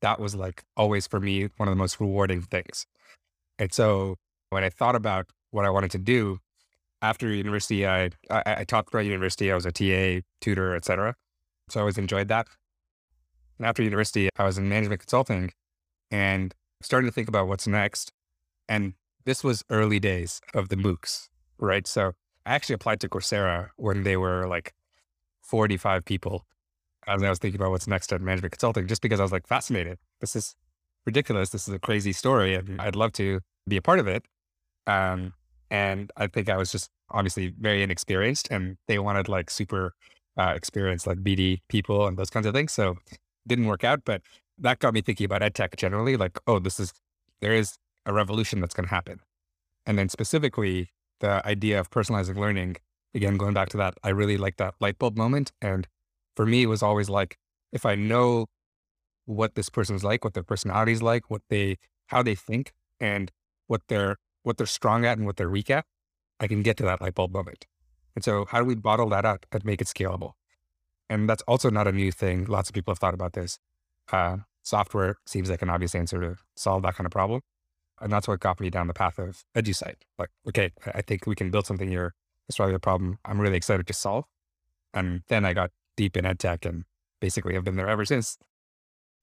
that 0.02 0.20
was 0.20 0.36
like 0.36 0.64
always 0.76 1.08
for 1.08 1.20
me 1.20 1.48
one 1.58 1.68
of 1.68 1.72
the 1.72 1.78
most 1.78 2.00
rewarding 2.00 2.42
things. 2.42 2.86
And 3.58 3.74
so 3.74 4.16
when 4.50 4.64
I 4.64 4.70
thought 4.70 4.96
about 4.96 5.28
what 5.52 5.66
I 5.66 5.70
wanted 5.70 5.92
to 5.92 5.98
do 5.98 6.40
after 7.02 7.30
university, 7.30 7.88
I, 7.88 8.12
I, 8.30 8.44
I 8.46 8.64
talked 8.64 8.90
about 8.90 9.06
university. 9.06 9.52
I 9.52 9.56
was 9.56 9.66
a 9.66 9.72
TA, 9.72 10.26
tutor, 10.42 10.76
etc. 10.76 11.16
So 11.70 11.80
I 11.80 11.82
always 11.82 11.98
enjoyed 11.98 12.28
that. 12.30 12.48
And 13.60 13.67
after 13.67 13.84
university, 13.84 14.30
I 14.38 14.45
was 14.45 14.58
in 14.58 14.69
management 14.69 15.02
consulting 15.02 15.52
and 16.10 16.56
starting 16.82 17.10
to 17.10 17.13
think 17.13 17.28
about 17.28 17.48
what's 17.48 17.67
next. 17.67 18.13
And 18.67 18.93
this 19.26 19.43
was 19.43 19.63
early 19.69 20.00
days 20.00 20.41
of 20.54 20.69
the 20.69 20.78
MOOCs, 20.78 21.28
right? 21.58 21.86
So 21.86 22.13
I 22.45 22.56
actually 22.56 22.76
applied 22.76 23.02
to 23.02 23.10
Coursera 23.10 23.69
when 23.76 24.04
they 24.04 24.15
were 24.15 24.48
like 24.48 24.74
45 25.41 26.06
people. 26.06 26.45
As 27.08 27.24
I 27.24 27.30
was 27.30 27.39
thinking 27.39 27.60
about 27.60 27.72
what's 27.72 27.88
next 27.88 28.13
at 28.13 28.22
management 28.22 28.54
consulting, 28.54 28.88
just 28.88 29.02
because 29.02 29.19
I 29.19 29.24
was 29.24 29.32
like 29.32 29.48
fascinated. 29.48 29.98
This 30.22 30.36
is 30.36 30.56
ridiculous. 31.06 31.50
This 31.50 31.67
is 31.67 31.74
a 31.74 31.80
crazy 31.80 32.13
story, 32.13 32.54
and 32.56 32.80
I'd 32.80 32.95
love 32.95 33.13
to 33.13 33.39
be 33.67 33.78
a 33.78 33.82
part 33.82 34.00
of 34.00 34.08
it. 34.08 34.26
Um, 34.86 35.34
and 35.72 36.12
I 36.17 36.28
think 36.28 36.50
I 36.50 36.58
was 36.58 36.72
just 36.72 36.89
obviously 37.10 37.54
very 37.60 37.82
inexperienced, 37.82 38.50
and 38.52 38.78
they 38.88 39.00
wanted 39.00 39.28
like 39.28 39.50
super 39.50 39.93
uh, 40.38 40.54
experienced, 40.56 41.08
like 41.08 41.19
BD 41.19 41.62
people 41.67 42.06
and 42.06 42.17
those 42.17 42.30
kinds 42.30 42.45
of 42.45 42.54
things. 42.54 42.74
So 42.74 42.98
didn't 43.50 43.66
work 43.66 43.84
out, 43.84 44.02
but 44.06 44.22
that 44.58 44.80
got 44.80 44.94
me 44.94 45.02
thinking 45.02 45.26
about 45.26 45.44
ed 45.44 45.56
tech 45.56 45.76
generally. 45.76 46.16
Like, 46.16 46.40
oh, 46.48 46.60
this 46.60 46.80
is 46.80 46.94
there 47.42 47.54
is 47.54 47.78
a 48.06 48.14
revolution 48.14 48.60
that's 48.62 48.74
going 48.74 48.88
to 48.88 48.94
happen. 48.94 49.20
And 49.86 49.98
then 49.98 50.10
specifically, 50.10 50.90
the 51.20 51.46
idea 51.46 51.80
of 51.80 51.90
personalizing 51.90 52.38
learning, 52.38 52.78
again, 53.14 53.38
going 53.38 53.54
back 53.54 53.70
to 53.70 53.78
that, 53.78 53.96
I 54.04 54.10
really 54.10 54.38
like 54.38 54.58
that 54.58 54.76
light 54.80 54.98
bulb 55.00 55.17
moment. 55.17 55.52
And 55.62 55.88
for 56.36 56.46
me, 56.46 56.63
it 56.63 56.67
was 56.67 56.84
always 56.84 57.10
like, 57.10 57.38
if 57.71 57.86
I 57.86 57.96
know 57.96 58.48
what 59.26 59.56
this 59.56 59.69
person's 59.69 60.04
like, 60.04 60.23
what 60.23 60.34
their 60.34 60.44
personality 60.44 60.92
is 60.92 61.02
like, 61.02 61.30
what 61.30 61.42
they, 61.50 61.78
how 62.08 62.23
they 62.23 62.36
think, 62.36 62.71
and 63.00 63.32
what 63.67 63.82
they're, 63.88 64.17
what 64.44 64.58
they're 64.58 64.67
strong 64.67 65.06
at 65.06 65.17
and 65.17 65.26
what 65.26 65.38
they're 65.38 65.50
weak 65.50 65.69
at, 65.69 65.86
I 66.40 66.48
can 66.48 66.62
get 66.62 66.78
to 66.78 66.84
that 66.84 67.02
light 67.02 67.15
bulb 67.15 67.34
moment. 67.34 67.65
And 68.15 68.23
so, 68.23 68.46
how 68.50 68.60
do 68.60 68.65
we 68.65 68.76
bottle 68.76 69.10
that 69.10 69.26
up 69.26 69.46
and 69.52 69.63
make 69.63 69.82
it 69.82 69.88
scalable? 69.88 70.34
And 71.10 71.30
that's 71.30 71.42
also 71.44 71.70
not 71.70 71.88
a 71.88 71.92
new 71.92 72.12
thing. 72.12 72.46
Lots 72.46 72.70
of 72.70 72.76
people 72.76 72.92
have 72.92 73.00
thought 73.00 73.14
about 73.14 73.34
this. 73.34 73.58
Uh, 74.12 74.38
software 74.62 75.16
seems 75.26 75.50
like 75.50 75.62
an 75.62 75.70
obvious 75.70 75.96
answer 75.96 76.20
to 76.22 76.36
solve 76.56 76.84
that 76.84 76.96
kind 76.96 77.06
of 77.06 77.12
problem. 77.12 77.42
And 78.02 78.12
that's 78.12 78.28
what 78.28 78.40
got 78.40 78.60
me 78.60 78.70
down 78.70 78.88
the 78.88 78.94
path 78.94 79.20
of 79.20 79.44
EduSite. 79.56 80.02
Like, 80.18 80.30
okay, 80.48 80.72
I 80.94 81.02
think 81.02 81.26
we 81.26 81.36
can 81.36 81.52
build 81.52 81.66
something 81.66 81.90
here. 81.90 82.14
It's 82.48 82.58
probably 82.58 82.76
a 82.76 82.80
problem 82.80 83.20
I'm 83.26 83.42
really 83.42 83.58
excited 83.58 83.88
to 83.88 83.94
solve. 83.94 84.26
And 84.94 85.22
then 85.28 85.46
I 85.46 85.54
got 85.54 85.72
deep 85.98 86.16
in 86.16 86.26
ed 86.26 86.40
tech 86.40 86.66
and 86.66 86.86
basically 87.20 87.54
have 87.56 87.64
been 87.64 87.76
there 87.76 87.90
ever 87.90 88.06
since. 88.06 88.38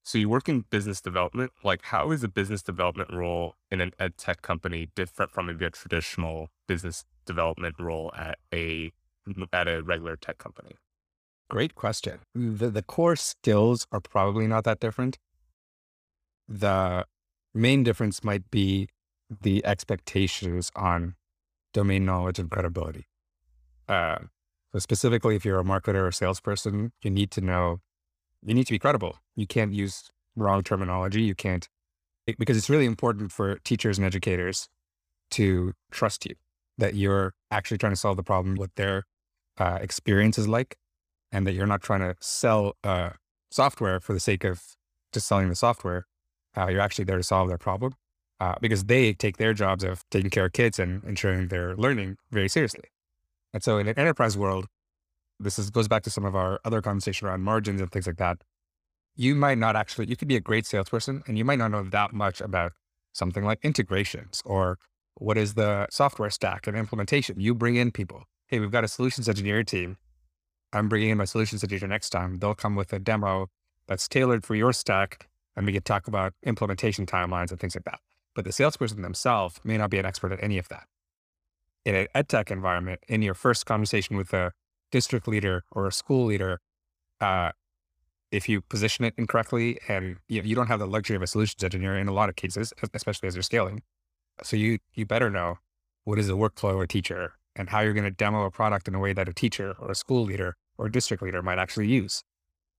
So 0.03 0.17
you 0.17 0.29
work 0.29 0.47
in 0.47 0.63
business 0.69 1.01
development. 1.01 1.51
Like, 1.63 1.81
how 1.83 2.11
is 2.11 2.23
a 2.23 2.29
business 2.29 2.61
development 2.61 3.11
role 3.11 3.55
in 3.69 3.81
an 3.81 3.91
ed 3.99 4.17
tech 4.17 4.41
company 4.41 4.89
different 4.95 5.31
from 5.31 5.47
maybe 5.47 5.65
a 5.65 5.69
traditional 5.69 6.49
business 6.67 7.03
development 7.25 7.75
role 7.79 8.13
at 8.15 8.37
a 8.53 8.93
at 9.51 9.67
a 9.67 9.81
regular 9.83 10.15
tech 10.15 10.37
company? 10.37 10.75
Great 11.49 11.75
question. 11.75 12.19
The, 12.35 12.69
the 12.69 12.83
core 12.83 13.15
skills 13.15 13.87
are 13.91 14.01
probably 14.01 14.47
not 14.47 14.63
that 14.65 14.79
different. 14.79 15.17
The 16.47 17.05
main 17.53 17.83
difference 17.83 18.23
might 18.23 18.49
be 18.51 18.89
the 19.41 19.65
expectations 19.65 20.71
on 20.75 21.15
domain 21.73 22.05
knowledge 22.05 22.39
and 22.39 22.49
credibility. 22.49 23.05
Uh, 23.87 24.19
so 24.73 24.79
specifically, 24.79 25.35
if 25.35 25.45
you're 25.45 25.59
a 25.59 25.63
marketer 25.63 26.05
or 26.07 26.11
salesperson, 26.11 26.91
you 27.01 27.09
need 27.09 27.31
to 27.31 27.41
know, 27.41 27.79
you 28.45 28.53
need 28.53 28.67
to 28.67 28.73
be 28.73 28.79
credible. 28.79 29.17
You 29.35 29.47
can't 29.47 29.73
use 29.73 30.09
wrong 30.35 30.63
terminology. 30.63 31.21
You 31.21 31.35
can't, 31.35 31.67
because 32.37 32.57
it's 32.57 32.69
really 32.69 32.85
important 32.85 33.31
for 33.31 33.55
teachers 33.59 33.97
and 33.97 34.05
educators 34.05 34.67
to 35.31 35.73
trust 35.91 36.25
you 36.25 36.35
that 36.77 36.95
you're 36.95 37.33
actually 37.49 37.77
trying 37.77 37.93
to 37.93 37.97
solve 37.97 38.17
the 38.17 38.23
problem, 38.23 38.55
what 38.55 38.75
their 38.75 39.03
uh, 39.57 39.79
experience 39.81 40.37
is 40.37 40.47
like, 40.47 40.77
and 41.31 41.45
that 41.45 41.53
you're 41.53 41.67
not 41.67 41.81
trying 41.81 41.99
to 41.99 42.15
sell 42.19 42.73
uh, 42.83 43.11
software 43.51 43.99
for 43.99 44.13
the 44.13 44.19
sake 44.19 44.43
of 44.43 44.61
just 45.13 45.27
selling 45.27 45.49
the 45.49 45.55
software. 45.55 46.05
Uh, 46.55 46.67
you're 46.67 46.81
actually 46.81 47.05
there 47.05 47.17
to 47.17 47.23
solve 47.23 47.47
their 47.49 47.57
problem 47.57 47.93
uh, 48.39 48.55
because 48.61 48.85
they 48.85 49.13
take 49.13 49.37
their 49.37 49.53
jobs 49.53 49.83
of 49.83 50.03
taking 50.09 50.29
care 50.29 50.45
of 50.45 50.53
kids 50.53 50.79
and 50.79 51.03
ensuring 51.03 51.47
their 51.47 51.75
learning 51.75 52.17
very 52.31 52.49
seriously. 52.49 52.85
And 53.53 53.63
so 53.63 53.77
in 53.77 53.87
an 53.87 53.97
enterprise 53.97 54.37
world, 54.37 54.65
this 55.39 55.59
is, 55.59 55.69
goes 55.69 55.87
back 55.87 56.03
to 56.03 56.09
some 56.09 56.25
of 56.25 56.35
our 56.35 56.59
other 56.65 56.81
conversation 56.81 57.27
around 57.27 57.41
margins 57.41 57.81
and 57.81 57.91
things 57.91 58.07
like 58.07 58.17
that. 58.17 58.37
You 59.15 59.35
might 59.35 59.57
not 59.57 59.75
actually, 59.75 60.07
you 60.07 60.15
could 60.15 60.27
be 60.27 60.35
a 60.35 60.41
great 60.41 60.65
salesperson 60.65 61.23
and 61.27 61.37
you 61.37 61.45
might 61.45 61.59
not 61.59 61.71
know 61.71 61.83
that 61.83 62.13
much 62.13 62.41
about 62.41 62.73
something 63.13 63.43
like 63.43 63.59
integrations 63.63 64.41
or 64.45 64.77
what 65.15 65.37
is 65.37 65.55
the 65.55 65.87
software 65.89 66.29
stack 66.29 66.67
and 66.67 66.77
implementation. 66.77 67.39
You 67.39 67.55
bring 67.55 67.75
in 67.75 67.91
people. 67.91 68.23
Hey, 68.47 68.59
we've 68.59 68.71
got 68.71 68.83
a 68.83 68.87
solutions 68.87 69.27
engineer 69.27 69.63
team. 69.63 69.97
I'm 70.73 70.89
bringing 70.89 71.09
in 71.09 71.17
my 71.17 71.25
solutions 71.25 71.63
engineer 71.63 71.87
next 71.87 72.09
time. 72.09 72.37
They'll 72.37 72.55
come 72.55 72.75
with 72.75 72.91
a 72.93 72.99
demo 72.99 73.49
that's 73.87 74.07
tailored 74.07 74.45
for 74.45 74.55
your 74.55 74.73
stack 74.73 75.27
and 75.55 75.65
we 75.65 75.73
can 75.73 75.81
talk 75.81 76.07
about 76.07 76.33
implementation 76.43 77.05
timelines 77.05 77.51
and 77.51 77.59
things 77.59 77.75
like 77.75 77.85
that. 77.85 77.99
But 78.35 78.45
the 78.45 78.51
salesperson 78.51 79.01
themselves 79.01 79.59
may 79.63 79.77
not 79.77 79.89
be 79.89 79.97
an 79.97 80.05
expert 80.05 80.31
at 80.31 80.43
any 80.43 80.59
of 80.59 80.69
that. 80.69 80.85
In 81.83 81.95
an 81.95 82.07
edtech 82.13 82.51
environment, 82.51 82.99
in 83.07 83.21
your 83.21 83.33
first 83.33 83.65
conversation 83.65 84.17
with 84.17 84.33
a 84.33 84.51
district 84.91 85.27
leader 85.27 85.63
or 85.71 85.87
a 85.87 85.91
school 85.91 86.25
leader, 86.25 86.59
uh, 87.19 87.51
if 88.31 88.47
you 88.47 88.61
position 88.61 89.05
it 89.05 89.15
incorrectly 89.17 89.79
and 89.87 90.17
you, 90.27 90.41
you 90.43 90.55
don't 90.55 90.67
have 90.67 90.79
the 90.79 90.85
luxury 90.85 91.15
of 91.15 91.21
a 91.21 91.27
solutions 91.27 91.63
engineer 91.63 91.97
in 91.97 92.07
a 92.07 92.13
lot 92.13 92.29
of 92.29 92.35
cases, 92.35 92.73
especially 92.93 93.27
as 93.27 93.35
you're 93.35 93.41
scaling. 93.41 93.81
So 94.43 94.55
you 94.55 94.77
you 94.93 95.05
better 95.05 95.31
know 95.31 95.57
what 96.03 96.19
is 96.19 96.27
the 96.27 96.37
workflow 96.37 96.83
a 96.83 96.87
teacher 96.87 97.33
and 97.57 97.69
how 97.69 97.81
you're 97.81 97.93
going 97.93 98.03
to 98.03 98.11
demo 98.11 98.45
a 98.45 98.51
product 98.51 98.87
in 98.87 98.95
a 98.95 98.99
way 98.99 99.13
that 99.13 99.27
a 99.27 99.33
teacher 99.33 99.75
or 99.79 99.91
a 99.91 99.95
school 99.95 100.23
leader 100.23 100.55
or 100.77 100.87
district 100.87 101.23
leader 101.23 101.41
might 101.41 101.57
actually 101.57 101.87
use. 101.87 102.23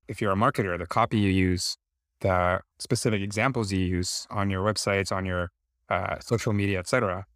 If 0.06 0.22
you're 0.22 0.32
a 0.32 0.36
marketer, 0.36 0.78
the 0.78 0.86
copy 0.86 1.18
you 1.18 1.30
use, 1.30 1.76
the 2.20 2.60
specific 2.78 3.20
examples 3.20 3.72
you 3.72 3.80
use 3.80 4.26
on 4.30 4.48
your 4.48 4.64
websites, 4.64 5.12
on 5.12 5.26
your 5.26 5.50
uh, 5.90 6.16
social 6.20 6.52
media, 6.52 6.78
etc., 6.78 7.26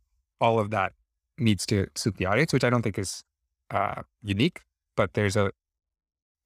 all 0.40 0.58
of 0.58 0.70
that 0.70 0.92
needs 1.38 1.66
to 1.66 1.88
suit 1.94 2.16
the 2.16 2.26
audience, 2.26 2.52
which 2.52 2.64
I 2.64 2.70
don't 2.70 2.82
think 2.82 2.98
is 2.98 3.22
uh, 3.70 4.02
unique, 4.22 4.60
but 4.96 5.14
there's 5.14 5.36
a 5.36 5.50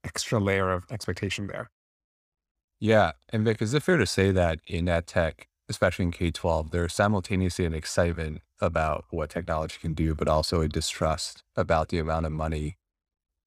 extra 0.05 0.39
layer 0.39 0.71
of 0.71 0.85
expectation 0.91 1.47
there. 1.49 1.71
Yeah. 2.79 3.13
And 3.31 3.45
Vic, 3.45 3.61
is 3.61 3.75
it 3.75 3.83
fair 3.83 3.97
to 3.97 4.07
say 4.07 4.31
that 4.33 4.61
in 4.67 4.89
ed 4.89 5.07
tech, 5.07 5.49
especially 5.69 6.05
in 6.05 6.13
K 6.13 6.31
12, 6.31 6.71
there's 6.71 6.95
simultaneously 6.95 7.65
an 7.65 7.75
excitement 7.75 8.43
about 8.61 9.05
what 9.11 9.31
technology 9.31 9.77
can 9.81 9.95
do, 9.95 10.15
but 10.15 10.29
also 10.29 10.61
a 10.61 10.69
distrust 10.69 11.43
about 11.57 11.89
the 11.89 11.99
amount 11.99 12.27
of 12.27 12.33
money 12.33 12.77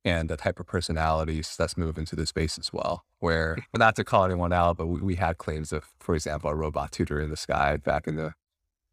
and 0.05 0.29
the 0.29 0.37
type 0.37 0.59
of 0.59 0.67
personalities 0.67 1.55
that's 1.57 1.77
moved 1.77 1.97
into 1.97 2.15
the 2.15 2.25
space 2.25 2.57
as 2.57 2.71
well. 2.71 3.05
Where, 3.19 3.57
not 3.75 3.95
to 3.97 4.03
call 4.03 4.25
anyone 4.25 4.53
out, 4.53 4.77
but 4.77 4.87
we, 4.87 5.01
we 5.01 5.15
had 5.15 5.37
claims 5.37 5.73
of, 5.73 5.89
for 5.99 6.15
example, 6.15 6.49
a 6.49 6.55
robot 6.55 6.91
tutor 6.91 7.19
in 7.19 7.29
the 7.29 7.37
sky 7.37 7.77
back 7.77 8.07
in 8.07 8.15
the 8.15 8.33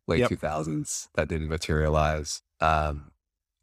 late 0.07 0.21
yep. 0.21 0.31
2000s 0.31 1.09
that 1.15 1.29
didn't 1.29 1.49
materialize. 1.49 2.43
Um, 2.61 3.13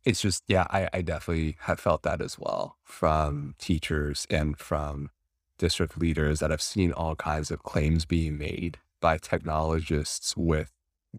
it's 0.06 0.22
just, 0.22 0.44
yeah, 0.48 0.68
I, 0.70 0.90
I 0.94 1.02
definitely 1.02 1.58
have 1.62 1.80
felt 1.80 2.04
that 2.04 2.22
as 2.22 2.38
well 2.38 2.78
from 2.84 3.56
teachers 3.58 4.28
and 4.30 4.58
from 4.58 5.10
district 5.58 5.98
leaders 5.98 6.40
that 6.40 6.52
have 6.52 6.62
seen 6.62 6.92
all 6.92 7.16
kinds 7.16 7.52
of 7.52 7.64
claims 7.64 8.06
being 8.06 8.38
made 8.38 8.80
by 9.04 9.18
technologists 9.18 10.38
with 10.38 10.72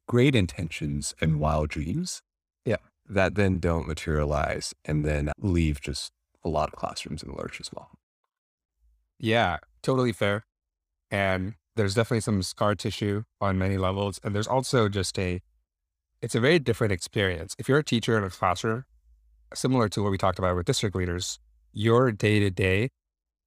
great 0.09 0.35
intentions 0.35 1.15
and 1.21 1.33
mm-hmm. 1.33 1.41
wild 1.41 1.69
dreams. 1.69 2.23
Yeah. 2.65 2.79
That 3.07 3.35
then 3.35 3.59
don't 3.59 3.87
materialize 3.87 4.75
and 4.87 5.05
then 5.05 5.31
leave 5.39 5.83
just 5.83 6.11
a 6.43 6.49
lot 6.49 6.71
of 6.71 6.77
classrooms 6.77 7.23
in 7.23 7.29
the 7.29 7.37
lurch 7.37 7.61
as 7.61 7.71
well. 7.71 7.91
Yeah, 9.19 9.59
totally 9.83 10.13
fair. 10.13 10.47
And 11.11 11.57
there's 11.77 11.95
definitely 11.95 12.23
some 12.23 12.43
scar 12.43 12.75
tissue 12.75 13.25
on 13.39 13.59
many 13.59 13.77
levels. 13.77 14.19
And 14.25 14.35
there's 14.35 14.49
also 14.49 14.89
just 14.89 15.19
a, 15.19 15.43
it's 16.23 16.35
a 16.35 16.41
very 16.41 16.59
different 16.59 16.95
experience. 16.95 17.55
If 17.59 17.69
you're 17.69 17.79
a 17.79 17.85
teacher 17.85 18.17
in 18.17 18.25
a 18.25 18.31
classroom, 18.31 18.85
similar 19.53 19.91
to 19.91 20.03
what 20.03 20.11
we 20.11 20.17
talked 20.17 20.39
about 20.39 20.57
with 20.57 20.65
district 20.65 20.97
leaders, 20.97 21.39
your 21.75 22.11
day 22.13 22.41
to 22.41 22.49
day 22.49 22.89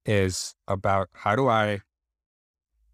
is 0.06 0.54
about 0.68 1.08
how 1.12 1.34
do 1.34 1.48
I 1.48 1.80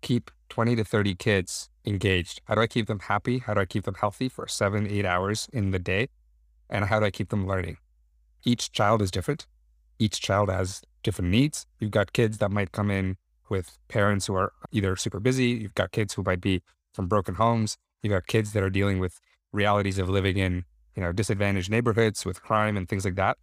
keep 0.00 0.30
20 0.54 0.76
to 0.76 0.84
30 0.84 1.16
kids 1.16 1.68
engaged? 1.84 2.40
How 2.44 2.54
do 2.54 2.60
I 2.60 2.68
keep 2.68 2.86
them 2.86 3.00
happy? 3.00 3.38
How 3.38 3.54
do 3.54 3.60
I 3.60 3.64
keep 3.64 3.82
them 3.82 3.94
healthy 3.94 4.28
for 4.28 4.46
seven, 4.46 4.86
eight 4.86 5.04
hours 5.04 5.48
in 5.52 5.72
the 5.72 5.80
day? 5.80 6.10
And 6.70 6.84
how 6.84 7.00
do 7.00 7.06
I 7.06 7.10
keep 7.10 7.30
them 7.30 7.44
learning? 7.44 7.78
Each 8.44 8.70
child 8.70 9.02
is 9.02 9.10
different. 9.10 9.48
Each 9.98 10.20
child 10.20 10.50
has 10.50 10.80
different 11.02 11.32
needs. 11.32 11.66
You've 11.80 11.90
got 11.90 12.12
kids 12.12 12.38
that 12.38 12.52
might 12.52 12.70
come 12.70 12.88
in 12.88 13.16
with 13.48 13.78
parents 13.88 14.26
who 14.26 14.36
are 14.36 14.52
either 14.70 14.94
super 14.94 15.18
busy. 15.18 15.46
You've 15.46 15.74
got 15.74 15.90
kids 15.90 16.14
who 16.14 16.22
might 16.22 16.40
be 16.40 16.62
from 16.92 17.08
broken 17.08 17.34
homes. 17.34 17.76
You've 18.04 18.12
got 18.12 18.28
kids 18.28 18.52
that 18.52 18.62
are 18.62 18.70
dealing 18.70 19.00
with 19.00 19.20
realities 19.50 19.98
of 19.98 20.08
living 20.08 20.36
in, 20.36 20.64
you 20.94 21.02
know, 21.02 21.10
disadvantaged 21.10 21.68
neighborhoods 21.68 22.24
with 22.24 22.40
crime 22.44 22.76
and 22.76 22.88
things 22.88 23.04
like 23.04 23.16
that 23.16 23.38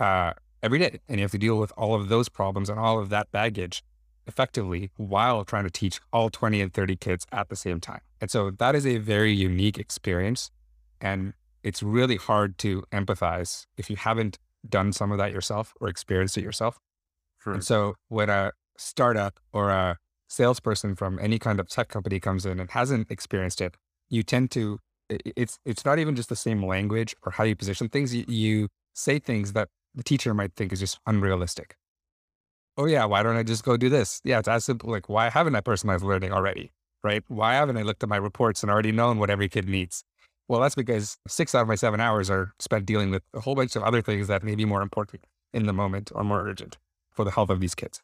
uh, 0.00 0.32
every 0.62 0.78
day. 0.78 1.00
And 1.10 1.18
you 1.18 1.24
have 1.24 1.32
to 1.32 1.38
deal 1.38 1.58
with 1.58 1.74
all 1.76 1.94
of 1.94 2.08
those 2.08 2.30
problems 2.30 2.70
and 2.70 2.80
all 2.80 2.98
of 2.98 3.10
that 3.10 3.30
baggage 3.32 3.84
effectively 4.26 4.90
while 4.96 5.44
trying 5.44 5.64
to 5.64 5.70
teach 5.70 6.00
all 6.12 6.30
20 6.30 6.60
and 6.60 6.72
30 6.72 6.96
kids 6.96 7.26
at 7.32 7.48
the 7.48 7.56
same 7.56 7.80
time. 7.80 8.00
And 8.20 8.30
so 8.30 8.50
that 8.50 8.74
is 8.74 8.86
a 8.86 8.98
very 8.98 9.32
unique 9.32 9.78
experience. 9.78 10.50
And 11.00 11.34
it's 11.62 11.82
really 11.82 12.16
hard 12.16 12.58
to 12.58 12.84
empathize 12.92 13.66
if 13.76 13.90
you 13.90 13.96
haven't 13.96 14.38
done 14.68 14.92
some 14.92 15.12
of 15.12 15.18
that 15.18 15.32
yourself 15.32 15.74
or 15.80 15.88
experienced 15.88 16.38
it 16.38 16.42
yourself. 16.42 16.78
Sure. 17.42 17.52
And 17.52 17.64
so 17.64 17.94
when 18.08 18.30
a 18.30 18.52
startup 18.76 19.38
or 19.52 19.70
a 19.70 19.98
salesperson 20.28 20.94
from 20.96 21.18
any 21.18 21.38
kind 21.38 21.60
of 21.60 21.68
tech 21.68 21.88
company 21.88 22.18
comes 22.20 22.46
in 22.46 22.58
and 22.60 22.70
hasn't 22.70 23.10
experienced 23.10 23.60
it, 23.60 23.76
you 24.08 24.22
tend 24.22 24.50
to 24.52 24.78
it's 25.10 25.58
it's 25.64 25.84
not 25.84 25.98
even 25.98 26.16
just 26.16 26.28
the 26.28 26.36
same 26.36 26.64
language 26.64 27.14
or 27.24 27.32
how 27.32 27.44
you 27.44 27.54
position 27.54 27.88
things. 27.88 28.14
You, 28.14 28.24
you 28.26 28.68
say 28.94 29.18
things 29.18 29.52
that 29.52 29.68
the 29.94 30.02
teacher 30.02 30.32
might 30.34 30.54
think 30.54 30.72
is 30.72 30.80
just 30.80 30.98
unrealistic. 31.06 31.76
Oh 32.76 32.86
yeah, 32.86 33.04
why 33.04 33.22
don't 33.22 33.36
I 33.36 33.42
just 33.42 33.64
go 33.64 33.76
do 33.76 33.88
this? 33.88 34.20
Yeah, 34.24 34.38
it's 34.38 34.48
as 34.48 34.64
simple 34.64 34.90
like 34.90 35.08
why 35.08 35.30
haven't 35.30 35.54
I 35.54 35.60
personalized 35.60 36.04
learning 36.04 36.32
already? 36.32 36.72
Right? 37.02 37.22
Why 37.28 37.54
haven't 37.54 37.76
I 37.76 37.82
looked 37.82 38.02
at 38.02 38.08
my 38.08 38.16
reports 38.16 38.62
and 38.62 38.70
already 38.70 38.92
known 38.92 39.18
what 39.18 39.30
every 39.30 39.48
kid 39.48 39.68
needs? 39.68 40.04
Well, 40.48 40.60
that's 40.60 40.74
because 40.74 41.18
six 41.28 41.54
out 41.54 41.62
of 41.62 41.68
my 41.68 41.74
seven 41.74 42.00
hours 42.00 42.30
are 42.30 42.52
spent 42.58 42.86
dealing 42.86 43.10
with 43.10 43.22
a 43.34 43.40
whole 43.40 43.54
bunch 43.54 43.76
of 43.76 43.82
other 43.82 44.02
things 44.02 44.28
that 44.28 44.42
may 44.42 44.54
be 44.54 44.64
more 44.64 44.82
important 44.82 45.26
in 45.52 45.66
the 45.66 45.72
moment 45.72 46.10
or 46.14 46.24
more 46.24 46.46
urgent 46.46 46.78
for 47.12 47.24
the 47.24 47.30
health 47.30 47.50
of 47.50 47.60
these 47.60 47.74
kids 47.74 48.00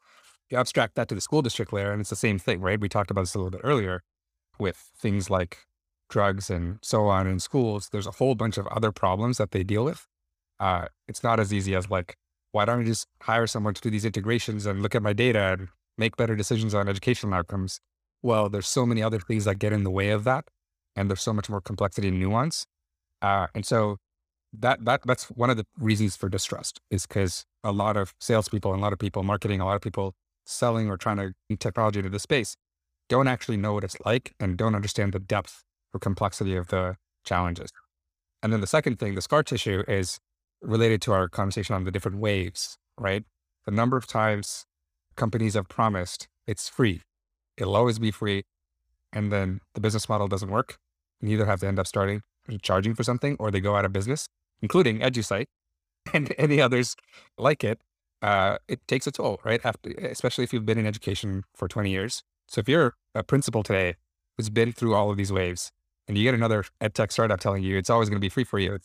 you 0.51 0.59
abstract 0.59 0.97
that 0.97 1.09
to 1.09 1.15
the 1.15 1.21
school 1.21 1.43
district 1.43 1.73
layer, 1.73 1.93
and 1.93 2.01
it's 2.01 2.11
the 2.11 2.17
same 2.17 2.39
thing, 2.39 2.61
right? 2.61 2.81
We 2.81 2.89
talked 2.89 3.11
about 3.11 3.23
this 3.23 3.35
a 3.35 3.39
little 3.39 3.51
bit 3.51 3.61
earlier 3.65 4.03
with 4.59 4.91
things 4.99 5.31
like 5.31 5.59
drugs 6.11 6.51
and 6.51 6.79
so 6.83 7.07
on 7.07 7.27
in 7.27 7.39
schools. 7.39 7.89
There's 7.91 8.07
a 8.07 8.13
whole 8.13 8.35
bunch 8.35 8.59
of 8.59 8.67
other 8.67 8.91
problems 8.91 9.39
that 9.39 9.53
they 9.53 9.63
deal 9.63 9.85
with. 9.85 10.07
Uh, 10.59 10.87
it's 11.09 11.23
not 11.23 11.41
as 11.41 11.55
easy 11.55 11.75
as 11.75 11.89
like, 11.89 12.17
why 12.53 12.65
don't 12.65 12.81
I 12.81 12.85
just 12.85 13.07
hire 13.23 13.47
someone 13.47 13.75
to 13.75 13.81
do 13.81 13.91
these 13.91 14.05
integrations 14.05 14.67
and 14.67 14.83
look 14.83 14.95
at 14.95 15.03
my 15.03 15.13
data 15.13 15.57
and 15.59 15.69
make 15.97 16.17
better 16.17 16.37
decisions 16.37 16.75
on 16.75 16.89
educational 16.89 17.35
outcomes? 17.35 17.81
Well, 18.23 18.49
there's 18.49 18.69
so 18.69 18.85
many 18.85 19.03
other 19.03 19.21
things 19.21 19.45
that 19.45 19.59
get 19.59 19.73
in 19.73 19.85
the 19.85 19.91
way 19.91 20.11
of 20.11 20.25
that, 20.25 20.45
and 20.97 21.09
there's 21.09 21.23
so 21.23 21.33
much 21.33 21.49
more 21.49 21.61
complexity 21.61 22.09
and 22.09 22.19
nuance. 22.19 22.67
Uh, 23.23 23.47
and 23.55 23.65
so 23.65 23.99
that 24.53 24.85
that 24.85 25.03
that's 25.05 25.25
one 25.31 25.51
of 25.51 25.57
the 25.57 25.67
reasons 25.79 26.17
for 26.17 26.29
distrust 26.29 26.81
is 26.91 27.07
because 27.07 27.45
a 27.63 27.73
lot 27.73 27.97
of 27.97 28.15
salespeople 28.21 28.73
and 28.73 28.81
a 28.81 28.83
lot 28.83 28.93
of 28.93 28.99
people 28.99 29.23
marketing, 29.23 29.61
a 29.61 29.65
lot 29.65 29.77
of 29.77 29.83
people 29.83 30.15
selling 30.45 30.89
or 30.89 30.97
trying 30.97 31.17
to 31.17 31.33
bring 31.49 31.59
technology 31.59 32.01
into 32.01 32.11
the 32.11 32.19
space 32.19 32.57
don't 33.11 33.29
actually 33.29 33.57
know 33.57 33.75
what 33.75 33.85
it's 33.85 33.97
like 34.07 34.33
and 34.41 34.57
don't 34.57 34.75
understand 34.75 35.13
the 35.13 35.19
depth 35.19 35.65
or 35.93 36.01
complexity 36.01 36.57
of 36.57 36.69
the 36.69 36.97
challenges. 37.25 37.71
And 38.43 38.53
then 38.53 38.61
the 38.61 38.67
second 38.67 38.99
thing, 38.99 39.17
the 39.17 39.21
scar 39.21 39.43
tissue 39.43 39.83
is 39.87 40.19
related 40.63 41.01
to 41.03 41.13
our 41.13 41.29
conversation 41.29 41.75
on 41.75 41.85
the 41.85 41.91
different 41.91 42.19
waves, 42.19 42.79
right? 42.99 43.25
The 43.67 43.73
number 43.73 43.97
of 43.97 44.07
times 44.07 44.67
companies 45.17 45.55
have 45.55 45.69
promised 45.69 46.29
it's 46.47 46.69
free, 46.69 47.03
it'll 47.57 47.77
always 47.77 47.99
be 47.99 48.11
free. 48.11 48.45
And 49.13 49.33
then 49.33 49.61
the 49.75 49.81
business 49.81 50.09
model 50.09 50.29
doesn't 50.29 50.51
work. 50.51 50.79
And 51.21 51.29
either 51.29 51.45
have 51.47 51.61
to 51.61 51.67
end 51.67 51.79
up 51.79 51.87
starting 51.87 52.23
charging 52.63 52.95
for 52.95 53.03
something 53.03 53.37
or 53.39 53.51
they 53.51 53.61
go 53.61 53.77
out 53.77 53.85
of 53.85 53.93
business 53.93 54.29
including 54.63 55.01
EduSite 55.01 55.47
and 56.15 56.35
any 56.39 56.61
others 56.61 56.97
like 57.39 57.65
it, 57.65 57.81
uh, 58.23 58.59
it 58.69 58.87
takes 58.87 59.07
a 59.07 59.13
toll, 59.13 59.41
right? 59.45 59.61
After, 59.65 59.91
especially 59.91 60.45
if 60.45 60.53
you've 60.53 60.67
been 60.67 60.79
in 60.79 60.87
education 60.87 61.45
for 61.55 61.69
20 61.69 61.91
years. 61.91 62.23
So 62.49 62.61
if 62.61 62.69
you're 62.69 62.95
a 63.15 63.23
principal 63.23 63.63
today 63.63 63.97
who's 64.37 64.51
been 64.51 64.73
through 64.73 64.95
all 64.95 65.11
of 65.11 65.17
these 65.17 65.33
waves 65.33 65.71
and 66.07 66.19
you 66.19 66.25
get 66.25 66.35
another 66.35 66.65
ed 66.81 66.95
tech 66.95 67.13
startup 67.13 67.41
telling 67.41 67.63
you 67.63 67.79
it's 67.79 67.91
always 67.91 68.09
going 68.09 68.17
to 68.17 68.25
be 68.25 68.29
free 68.29 68.45
for 68.45 68.59
you, 68.59 68.79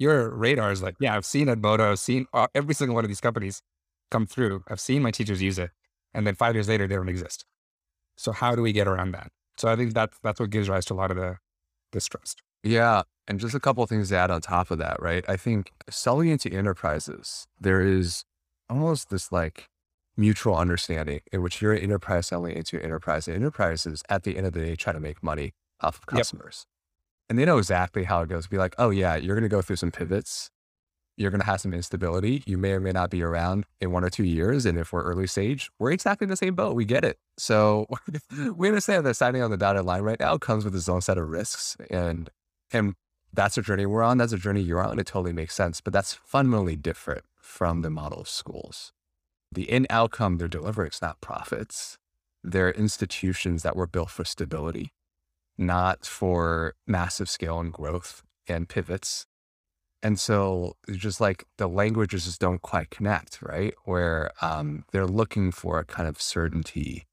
your 0.00 0.30
radar 0.30 0.72
is 0.72 0.82
like, 0.82 0.96
yeah, 0.98 1.14
I've 1.14 1.26
seen 1.26 1.46
Edmodo, 1.46 1.90
I've 1.90 1.98
seen 1.98 2.26
uh, 2.32 2.46
every 2.54 2.74
single 2.74 2.94
one 2.94 3.04
of 3.04 3.08
these 3.08 3.20
companies 3.20 3.62
come 4.10 4.26
through. 4.26 4.64
I've 4.66 4.80
seen 4.80 5.02
my 5.02 5.10
teachers 5.10 5.42
use 5.42 5.58
it. 5.58 5.70
And 6.14 6.26
then 6.26 6.34
five 6.34 6.54
years 6.54 6.68
later, 6.68 6.88
they 6.88 6.96
don't 6.96 7.08
exist. 7.08 7.44
So 8.16 8.32
how 8.32 8.56
do 8.56 8.62
we 8.62 8.72
get 8.72 8.88
around 8.88 9.12
that? 9.12 9.30
So 9.58 9.68
I 9.68 9.76
think 9.76 9.92
that's, 9.92 10.18
that's 10.22 10.40
what 10.40 10.48
gives 10.48 10.70
rise 10.70 10.86
to 10.86 10.94
a 10.94 10.96
lot 10.96 11.10
of 11.10 11.18
the 11.18 11.36
distrust. 11.92 12.42
Yeah. 12.64 13.02
And 13.28 13.38
just 13.38 13.54
a 13.54 13.60
couple 13.60 13.82
of 13.84 13.90
things 13.90 14.08
to 14.08 14.16
add 14.16 14.30
on 14.30 14.40
top 14.40 14.70
of 14.70 14.78
that, 14.78 15.00
right? 15.00 15.24
I 15.28 15.36
think 15.36 15.70
selling 15.90 16.30
into 16.30 16.50
enterprises, 16.50 17.46
there 17.60 17.82
is 17.82 18.24
almost 18.70 19.10
this 19.10 19.30
like 19.30 19.68
mutual 20.16 20.56
understanding 20.56 21.20
in 21.30 21.42
which 21.42 21.60
you're 21.60 21.74
an 21.74 21.82
enterprise 21.82 22.26
selling 22.26 22.56
into 22.56 22.82
enterprise. 22.82 23.28
And 23.28 23.36
enterprises 23.36 24.02
at 24.08 24.22
the 24.22 24.38
end 24.38 24.46
of 24.46 24.54
the 24.54 24.60
day 24.60 24.76
try 24.76 24.94
to 24.94 25.00
make 25.00 25.22
money 25.22 25.52
off 25.80 25.98
of 25.98 26.06
customers. 26.06 26.66
And 27.30 27.38
they 27.38 27.44
know 27.44 27.58
exactly 27.58 28.04
how 28.04 28.22
it 28.22 28.28
goes. 28.28 28.48
Be 28.48 28.58
like, 28.58 28.74
oh 28.76 28.90
yeah, 28.90 29.14
you're 29.14 29.36
gonna 29.36 29.48
go 29.48 29.62
through 29.62 29.76
some 29.76 29.92
pivots. 29.92 30.50
You're 31.16 31.30
gonna 31.30 31.44
have 31.44 31.60
some 31.60 31.72
instability. 31.72 32.42
You 32.44 32.58
may 32.58 32.72
or 32.72 32.80
may 32.80 32.90
not 32.90 33.08
be 33.08 33.22
around 33.22 33.66
in 33.80 33.92
one 33.92 34.04
or 34.04 34.10
two 34.10 34.24
years. 34.24 34.66
And 34.66 34.76
if 34.76 34.92
we're 34.92 35.04
early 35.04 35.28
stage, 35.28 35.70
we're 35.78 35.92
exactly 35.92 36.24
in 36.24 36.30
the 36.30 36.36
same 36.36 36.56
boat. 36.56 36.74
We 36.74 36.84
get 36.84 37.04
it. 37.04 37.18
So 37.38 37.86
we 38.56 38.66
understand 38.66 39.06
that 39.06 39.14
signing 39.14 39.42
on 39.42 39.50
the 39.52 39.56
dotted 39.56 39.84
line 39.84 40.02
right 40.02 40.18
now 40.18 40.38
comes 40.38 40.64
with 40.64 40.74
its 40.74 40.88
own 40.88 41.02
set 41.02 41.18
of 41.18 41.28
risks. 41.28 41.76
And 41.88 42.28
and 42.72 42.94
that's 43.32 43.56
a 43.56 43.62
journey 43.62 43.86
we're 43.86 44.02
on. 44.02 44.18
That's 44.18 44.32
a 44.32 44.38
journey 44.38 44.60
you're 44.60 44.84
on. 44.84 44.98
It 44.98 45.06
totally 45.06 45.32
makes 45.32 45.54
sense. 45.54 45.80
But 45.80 45.92
that's 45.92 46.14
fundamentally 46.14 46.74
different 46.74 47.24
from 47.40 47.82
the 47.82 47.90
model 47.90 48.20
of 48.20 48.28
schools. 48.28 48.92
The 49.52 49.70
end 49.70 49.86
outcome 49.88 50.38
they're 50.38 50.48
delivering 50.48 50.90
is 50.90 51.00
not 51.00 51.20
profits. 51.20 51.96
They're 52.42 52.72
institutions 52.72 53.62
that 53.62 53.76
were 53.76 53.86
built 53.86 54.10
for 54.10 54.24
stability, 54.24 54.92
not 55.58 56.06
for 56.06 56.74
massive 56.86 57.28
scale 57.28 57.60
and 57.60 57.72
growth 57.72 58.22
and 58.46 58.68
pivots. 58.68 59.26
And 60.02 60.18
so 60.18 60.76
just 60.90 61.20
like 61.20 61.44
the 61.58 61.68
languages 61.68 62.24
just 62.24 62.40
don't 62.40 62.62
quite 62.62 62.90
connect, 62.90 63.42
right? 63.42 63.74
Where 63.84 64.30
um, 64.40 64.84
they're 64.92 65.06
looking 65.06 65.52
for 65.52 65.78
a 65.78 65.84
kind 65.84 66.08
of 66.08 66.20
certainty 66.20 67.06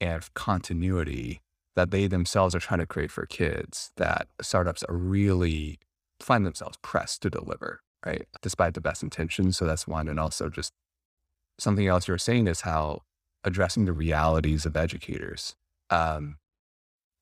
and 0.00 0.22
continuity 0.34 1.40
that 1.76 1.90
they 1.90 2.06
themselves 2.06 2.54
are 2.54 2.60
trying 2.60 2.80
to 2.80 2.86
create 2.86 3.10
for 3.10 3.26
kids 3.26 3.92
that 3.96 4.28
startups 4.40 4.82
are 4.84 4.96
really 4.96 5.78
find 6.20 6.44
themselves 6.44 6.78
pressed 6.82 7.22
to 7.22 7.30
deliver 7.30 7.80
right? 8.06 8.26
Despite 8.40 8.74
the 8.74 8.80
best 8.80 9.02
intentions. 9.02 9.58
So 9.58 9.66
that's 9.66 9.86
one. 9.86 10.08
And 10.08 10.20
also 10.20 10.48
just 10.48 10.72
something 11.58 11.86
else 11.86 12.08
you're 12.08 12.18
saying 12.18 12.46
is 12.46 12.62
how 12.62 13.02
addressing 13.44 13.84
the 13.84 13.92
realities 13.92 14.64
of 14.64 14.76
educators. 14.76 15.56
Um, 15.90 16.36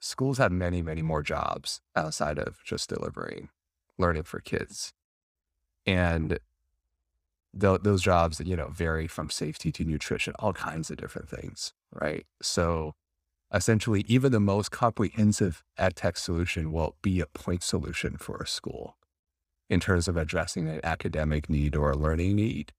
schools 0.05 0.39
have 0.39 0.53
many, 0.53 0.83
many 0.83 1.01
more 1.03 1.23
jobs 1.23 1.81
outside 1.97 2.39
of 2.39 2.63
just 2.65 2.91
delivering 2.91 3.49
learning 3.99 4.25
for 4.25 4.41
kids. 4.41 4.93
And 5.87 6.39
th- 7.59 7.81
those 7.83 8.03
jobs, 8.03 8.41
you 8.41 8.57
know, 8.57 8.69
vary 8.69 9.07
from 9.07 9.31
safety 9.31 9.73
to 9.73 9.85
nutrition, 9.85 10.35
all 10.39 10.53
kinds 10.53 10.91
of 10.91 10.99
different 10.99 11.29
things, 11.29 11.73
right? 11.93 12.27
So 12.43 12.95
essentially, 13.53 14.05
even 14.07 14.33
the 14.33 14.41
most 14.41 14.71
comprehensive 14.71 15.63
ed 15.79 15.97
tech 15.97 16.19
solution 16.19 16.71
will 16.71 16.97
be 17.01 17.21
a 17.21 17.27
point 17.27 17.63
solution 17.63 18.19
for 18.19 18.37
a 18.39 18.47
school 18.47 18.97
in 19.71 19.81
terms 19.81 20.07
of 20.07 20.17
addressing 20.17 20.69
an 20.69 20.81
academic 20.85 21.49
need 21.49 21.75
or 21.75 21.91
a 21.91 21.97
learning 21.97 22.37
need. 22.37 22.73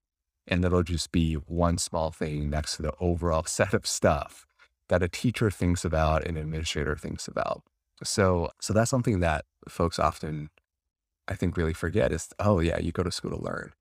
And 0.48 0.64
it'll 0.64 0.84
just 0.84 1.12
be 1.12 1.34
one 1.34 1.80
small 1.80 2.12
thing 2.12 2.52
next 2.52 2.76
to 2.76 2.84
the 2.84 2.94
overall 3.00 3.44
set 3.48 3.74
of 3.74 3.88
stuff 3.88 4.46
that 4.90 5.04
a 5.04 5.08
teacher 5.08 5.50
thinks 5.50 5.84
about 5.84 6.26
and 6.26 6.38
an 6.38 6.44
administrator 6.44 6.96
thinks 6.96 7.28
about. 7.28 7.64
So, 8.04 8.50
so 8.62 8.74
that's 8.74 8.92
something 8.92 9.20
that 9.22 9.46
folks 9.68 10.00
often, 10.00 10.50
I 11.28 11.36
think, 11.36 11.58
really 11.58 11.74
forget 11.74 12.12
is, 12.12 12.30
oh 12.40 12.60
yeah, 12.60 12.80
you 12.80 12.92
go 12.92 13.04
to 13.04 13.12
school 13.12 13.32
to 13.32 13.42
learn. 13.42 13.72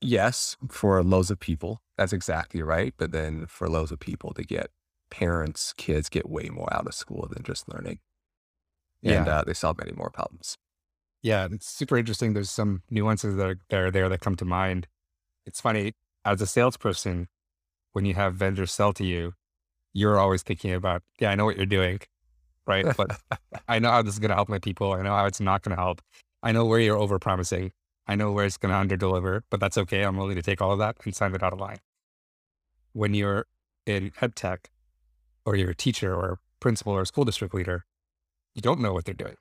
Yes, 0.00 0.56
for 0.70 1.02
loads 1.02 1.30
of 1.30 1.38
people, 1.38 1.82
that's 1.98 2.12
exactly 2.12 2.62
right. 2.62 2.94
But 2.96 3.12
then 3.12 3.46
for 3.46 3.68
loads 3.68 3.92
of 3.92 4.00
people 4.00 4.32
to 4.34 4.42
get 4.42 4.70
parents, 5.10 5.74
kids 5.76 6.08
get 6.08 6.30
way 6.30 6.48
more 6.50 6.72
out 6.72 6.86
of 6.86 6.94
school 6.94 7.28
than 7.30 7.42
just 7.42 7.68
learning. 7.68 7.98
And 9.02 9.26
yeah. 9.26 9.38
uh, 9.38 9.44
they 9.44 9.54
solve 9.54 9.78
many 9.78 9.92
more 9.92 10.10
problems. 10.10 10.56
Yeah, 11.22 11.48
it's 11.50 11.68
super 11.68 11.98
interesting. 11.98 12.32
There's 12.32 12.50
some 12.50 12.82
nuances 12.90 13.36
that 13.36 13.46
are, 13.46 13.58
that 13.68 13.78
are 13.78 13.90
there 13.90 14.08
that 14.08 14.20
come 14.20 14.36
to 14.36 14.44
mind. 14.44 14.86
It's 15.44 15.60
funny, 15.60 15.92
as 16.24 16.40
a 16.40 16.46
salesperson, 16.46 17.28
when 17.92 18.04
you 18.04 18.14
have 18.14 18.34
vendors 18.36 18.72
sell 18.72 18.92
to 18.94 19.04
you, 19.04 19.34
you're 19.92 20.18
always 20.18 20.42
thinking 20.42 20.72
about, 20.72 21.02
yeah, 21.18 21.30
I 21.30 21.34
know 21.34 21.44
what 21.44 21.56
you're 21.56 21.66
doing, 21.66 22.00
right? 22.66 22.86
But 22.96 23.20
I 23.68 23.78
know 23.78 23.90
how 23.90 24.02
this 24.02 24.14
is 24.14 24.18
going 24.18 24.30
to 24.30 24.34
help 24.34 24.48
my 24.48 24.58
people. 24.58 24.92
I 24.92 25.02
know 25.02 25.14
how 25.14 25.26
it's 25.26 25.40
not 25.40 25.62
going 25.62 25.76
to 25.76 25.82
help. 25.82 26.02
I 26.42 26.52
know 26.52 26.64
where 26.64 26.80
you're 26.80 26.96
over 26.96 27.18
promising. 27.18 27.72
I 28.06 28.14
know 28.14 28.32
where 28.32 28.44
it's 28.44 28.56
going 28.56 28.72
to 28.72 28.78
under 28.78 28.96
deliver, 28.96 29.44
but 29.50 29.60
that's 29.60 29.78
okay. 29.78 30.02
I'm 30.02 30.16
willing 30.16 30.36
to 30.36 30.42
take 30.42 30.60
all 30.60 30.72
of 30.72 30.78
that 30.78 30.96
and 31.04 31.14
sign 31.14 31.34
it 31.34 31.42
out 31.42 31.52
of 31.52 31.60
line. 31.60 31.78
When 32.92 33.14
you're 33.14 33.46
in 33.86 34.12
ed 34.20 34.34
tech 34.34 34.70
or 35.44 35.54
you're 35.56 35.70
a 35.70 35.74
teacher 35.74 36.14
or 36.14 36.32
a 36.32 36.38
principal 36.60 36.92
or 36.92 37.02
a 37.02 37.06
school 37.06 37.24
district 37.24 37.54
leader, 37.54 37.84
you 38.54 38.62
don't 38.62 38.80
know 38.80 38.92
what 38.92 39.04
they're 39.04 39.14
doing 39.14 39.36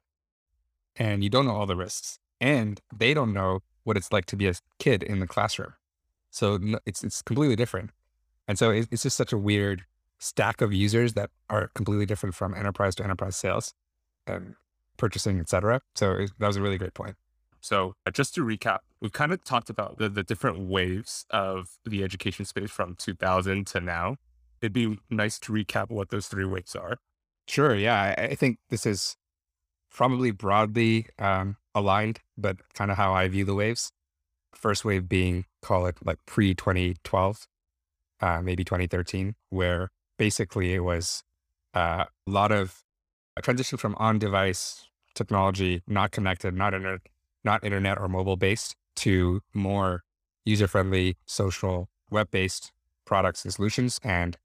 and 0.96 1.24
you 1.24 1.30
don't 1.30 1.46
know 1.46 1.56
all 1.56 1.66
the 1.66 1.76
risks 1.76 2.20
and 2.40 2.82
they 2.96 3.14
don't 3.14 3.34
know 3.34 3.62
what 3.84 3.98
it's 3.98 4.12
like 4.12 4.26
to 4.26 4.36
be 4.36 4.48
a 4.48 4.54
kid 4.78 5.02
in 5.02 5.20
the 5.20 5.28
classroom. 5.28 5.74
So 6.30 6.60
it's, 6.86 7.04
it's 7.04 7.22
completely 7.22 7.56
different. 7.56 7.92
And 8.48 8.60
so 8.60 8.70
it's 8.70 9.04
just 9.04 9.18
such 9.18 9.34
a 9.34 9.38
weird 9.38 9.86
stack 10.20 10.62
of 10.62 10.74
users 10.74 11.14
that 11.14 11.32
are 11.50 11.72
completely 11.74 12.06
different 12.06 12.36
from 12.36 12.54
enterprise 12.54 12.96
to 12.96 13.04
enterprise 13.04 13.36
sales 13.36 13.74
and 14.28 14.56
purchasing, 14.98 15.40
et 15.40 15.50
cetera. 15.50 15.82
So 15.96 16.12
it, 16.12 16.32
that 16.40 16.48
was 16.48 16.58
a 16.58 16.62
really 16.62 16.78
great 16.78 16.94
point. 16.94 17.16
So 17.62 17.96
uh, 18.06 18.12
just 18.12 18.36
to 18.36 18.42
recap, 18.42 18.80
we've 19.02 19.12
kind 19.12 19.32
of 19.32 19.44
talked 19.44 19.70
about 19.70 19.98
the, 19.98 20.10
the 20.10 20.24
different 20.24 20.60
waves 20.60 21.26
of 21.30 21.78
the 21.86 22.04
education 22.04 22.46
space 22.46 22.70
from 22.70 22.96
2000 22.96 23.66
to 23.68 23.82
now. 23.82 24.18
It'd 24.62 24.74
be 24.74 25.00
nice 25.10 25.40
to 25.40 25.54
recap 25.54 25.90
what 25.90 26.10
those 26.10 26.28
three 26.28 26.46
waves 26.46 26.76
are. 26.76 26.98
Sure. 27.48 27.76
Yeah. 27.76 28.16
I, 28.18 28.24
I 28.26 28.36
think 28.36 28.60
this 28.70 28.86
is 28.86 29.16
probably 29.90 30.32
broadly 30.32 31.08
um, 31.18 31.58
aligned, 31.74 32.20
but 32.38 32.58
kind 32.74 32.92
of 32.92 32.98
how 32.98 33.14
I 33.14 33.28
view 33.28 33.46
the 33.46 33.56
waves. 33.56 33.92
First 34.54 34.84
wave 34.84 35.08
being, 35.08 35.46
call 35.62 35.86
it 35.86 35.98
like 36.04 36.18
pre 36.26 36.54
2012, 36.54 37.48
uh, 38.22 38.42
maybe 38.42 38.64
2013, 38.64 39.36
where 39.50 39.90
basically 40.20 40.76
it 40.76 40.82
was 40.82 41.24
uh, 41.74 42.06
a 42.28 42.30
lot 42.30 42.52
of 42.52 42.84
a 43.36 43.42
transition 43.42 43.80
from 43.80 43.96
on 43.96 44.20
device 44.20 44.88
technology, 45.16 45.82
not 45.88 46.12
connected, 46.12 46.54
not 46.54 46.76
internet, 46.76 47.02
not 47.44 47.64
internet 47.64 47.98
or 47.98 48.08
mobile 48.08 48.38
based, 48.38 48.76
to 48.98 49.42
more 49.56 50.04
user 50.46 50.68
friendly, 50.68 51.18
social, 51.26 51.90
web 52.12 52.30
based 52.30 52.72
products 53.06 53.44
and 53.44 53.52
solutions, 53.52 54.00
and 54.04 54.38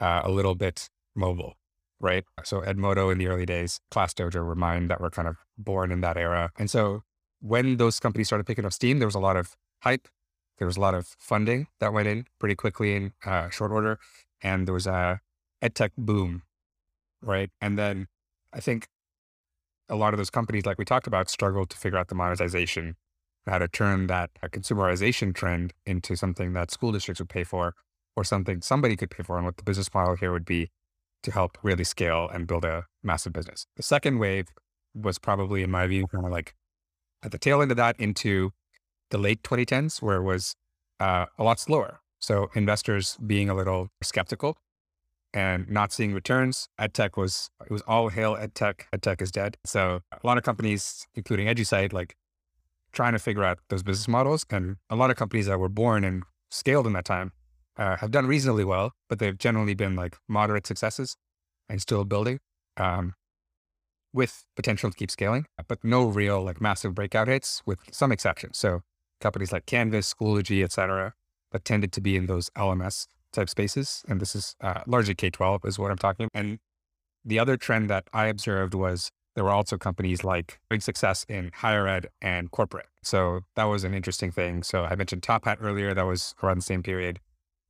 uh, 0.00 0.20
a 0.24 0.30
little 0.30 0.54
bit 0.54 0.90
mobile 1.14 1.54
right? 2.00 2.24
So 2.44 2.62
Edmodo 2.62 3.12
in 3.12 3.18
the 3.18 3.28
early 3.28 3.46
days, 3.46 3.80
ClassDojo, 3.92 4.46
Remind 4.48 4.90
that 4.90 5.00
were 5.00 5.10
kind 5.10 5.28
of 5.28 5.36
born 5.58 5.92
in 5.92 6.00
that 6.00 6.16
era. 6.16 6.50
And 6.58 6.70
so 6.70 7.02
when 7.40 7.76
those 7.76 8.00
companies 8.00 8.26
started 8.26 8.46
picking 8.46 8.64
up 8.64 8.72
steam, 8.72 8.98
there 8.98 9.06
was 9.06 9.14
a 9.14 9.20
lot 9.20 9.36
of 9.36 9.54
hype. 9.80 10.08
There 10.58 10.66
was 10.66 10.76
a 10.76 10.80
lot 10.80 10.94
of 10.94 11.06
funding 11.18 11.68
that 11.78 11.92
went 11.92 12.08
in 12.08 12.26
pretty 12.38 12.54
quickly 12.54 12.94
in 12.96 13.12
uh, 13.24 13.50
short 13.50 13.70
order. 13.70 13.98
And 14.42 14.66
there 14.66 14.74
was 14.74 14.86
a 14.86 15.20
edtech 15.62 15.90
boom, 15.96 16.42
right? 17.22 17.50
And 17.60 17.78
then 17.78 18.06
I 18.52 18.60
think 18.60 18.88
a 19.88 19.96
lot 19.96 20.14
of 20.14 20.18
those 20.18 20.30
companies, 20.30 20.66
like 20.66 20.78
we 20.78 20.84
talked 20.84 21.06
about, 21.06 21.28
struggled 21.28 21.70
to 21.70 21.76
figure 21.76 21.98
out 21.98 22.08
the 22.08 22.14
monetization, 22.14 22.96
how 23.46 23.58
to 23.58 23.68
turn 23.68 24.06
that 24.06 24.30
consumerization 24.42 25.34
trend 25.34 25.72
into 25.84 26.16
something 26.16 26.52
that 26.52 26.70
school 26.70 26.92
districts 26.92 27.20
would 27.20 27.28
pay 27.28 27.44
for 27.44 27.74
or 28.16 28.24
something 28.24 28.60
somebody 28.60 28.96
could 28.96 29.10
pay 29.10 29.22
for 29.22 29.36
and 29.36 29.44
what 29.44 29.56
the 29.56 29.62
business 29.62 29.92
model 29.94 30.16
here 30.16 30.32
would 30.32 30.44
be 30.44 30.68
to 31.22 31.30
help 31.30 31.58
really 31.62 31.84
scale 31.84 32.28
and 32.32 32.46
build 32.46 32.64
a 32.64 32.86
massive 33.02 33.32
business. 33.32 33.66
The 33.76 33.82
second 33.82 34.18
wave 34.18 34.48
was 34.94 35.18
probably, 35.18 35.62
in 35.62 35.70
my 35.70 35.86
view, 35.86 36.06
kind 36.06 36.24
of 36.24 36.32
like 36.32 36.54
at 37.22 37.30
the 37.30 37.38
tail 37.38 37.62
end 37.62 37.70
of 37.70 37.76
that 37.76 37.98
into 37.98 38.52
the 39.10 39.18
late 39.18 39.42
2010s, 39.42 40.00
where 40.00 40.16
it 40.16 40.22
was 40.22 40.54
uh, 40.98 41.26
a 41.38 41.44
lot 41.44 41.60
slower. 41.60 42.00
So 42.20 42.50
investors 42.54 43.16
being 43.26 43.48
a 43.48 43.54
little 43.54 43.88
skeptical 44.02 44.56
and 45.32 45.68
not 45.68 45.92
seeing 45.92 46.12
returns. 46.12 46.68
EdTech 46.80 47.16
was 47.16 47.50
it 47.64 47.70
was 47.70 47.82
all 47.82 48.08
hail 48.08 48.36
EdTech. 48.36 48.82
EdTech 48.94 49.22
is 49.22 49.30
dead. 49.30 49.56
So 49.64 50.00
a 50.12 50.26
lot 50.26 50.38
of 50.38 50.44
companies, 50.44 51.06
including 51.14 51.46
EduSite, 51.46 51.92
like 51.92 52.14
trying 52.92 53.12
to 53.12 53.18
figure 53.18 53.44
out 53.44 53.58
those 53.68 53.82
business 53.82 54.08
models, 54.08 54.44
and 54.50 54.76
a 54.88 54.96
lot 54.96 55.10
of 55.10 55.16
companies 55.16 55.46
that 55.46 55.58
were 55.58 55.68
born 55.68 56.04
and 56.04 56.24
scaled 56.50 56.86
in 56.86 56.92
that 56.92 57.04
time 57.04 57.32
uh, 57.76 57.96
have 57.96 58.10
done 58.10 58.26
reasonably 58.26 58.64
well, 58.64 58.92
but 59.08 59.18
they've 59.18 59.38
generally 59.38 59.74
been 59.74 59.96
like 59.96 60.16
moderate 60.28 60.66
successes 60.66 61.16
and 61.68 61.80
still 61.80 62.04
building. 62.04 62.40
Um, 62.76 63.14
with 64.12 64.44
potential 64.56 64.90
to 64.90 64.96
keep 64.96 65.10
scaling, 65.10 65.46
but 65.68 65.84
no 65.84 66.04
real 66.06 66.42
like 66.42 66.60
massive 66.60 66.94
breakout 66.94 67.28
hits 67.28 67.62
with 67.64 67.78
some 67.92 68.10
exceptions. 68.10 68.58
So 68.58 68.80
companies 69.20 69.52
like 69.52 69.66
Canvas, 69.66 70.12
Schoology, 70.12 70.64
et 70.64 70.72
cetera, 70.72 71.14
that 71.52 71.64
tended 71.64 71.92
to 71.92 72.00
be 72.00 72.16
in 72.16 72.26
those 72.26 72.50
LMS 72.50 73.06
type 73.32 73.48
spaces. 73.48 74.02
And 74.08 74.20
this 74.20 74.34
is 74.34 74.56
uh, 74.60 74.82
largely 74.86 75.14
K-12 75.14 75.66
is 75.66 75.78
what 75.78 75.90
I'm 75.90 75.98
talking. 75.98 76.28
about. 76.32 76.40
And 76.40 76.58
the 77.24 77.38
other 77.38 77.56
trend 77.56 77.90
that 77.90 78.08
I 78.12 78.26
observed 78.26 78.74
was 78.74 79.10
there 79.34 79.44
were 79.44 79.50
also 79.50 79.78
companies 79.78 80.24
like 80.24 80.58
big 80.68 80.82
success 80.82 81.24
in 81.28 81.50
higher 81.54 81.86
ed 81.86 82.08
and 82.20 82.50
corporate. 82.50 82.86
So 83.02 83.40
that 83.56 83.64
was 83.64 83.84
an 83.84 83.94
interesting 83.94 84.30
thing. 84.30 84.62
So 84.62 84.84
I 84.84 84.94
mentioned 84.96 85.22
Top 85.22 85.44
Hat 85.44 85.58
earlier. 85.60 85.94
That 85.94 86.06
was 86.06 86.34
around 86.42 86.58
the 86.58 86.62
same 86.62 86.82
period, 86.82 87.20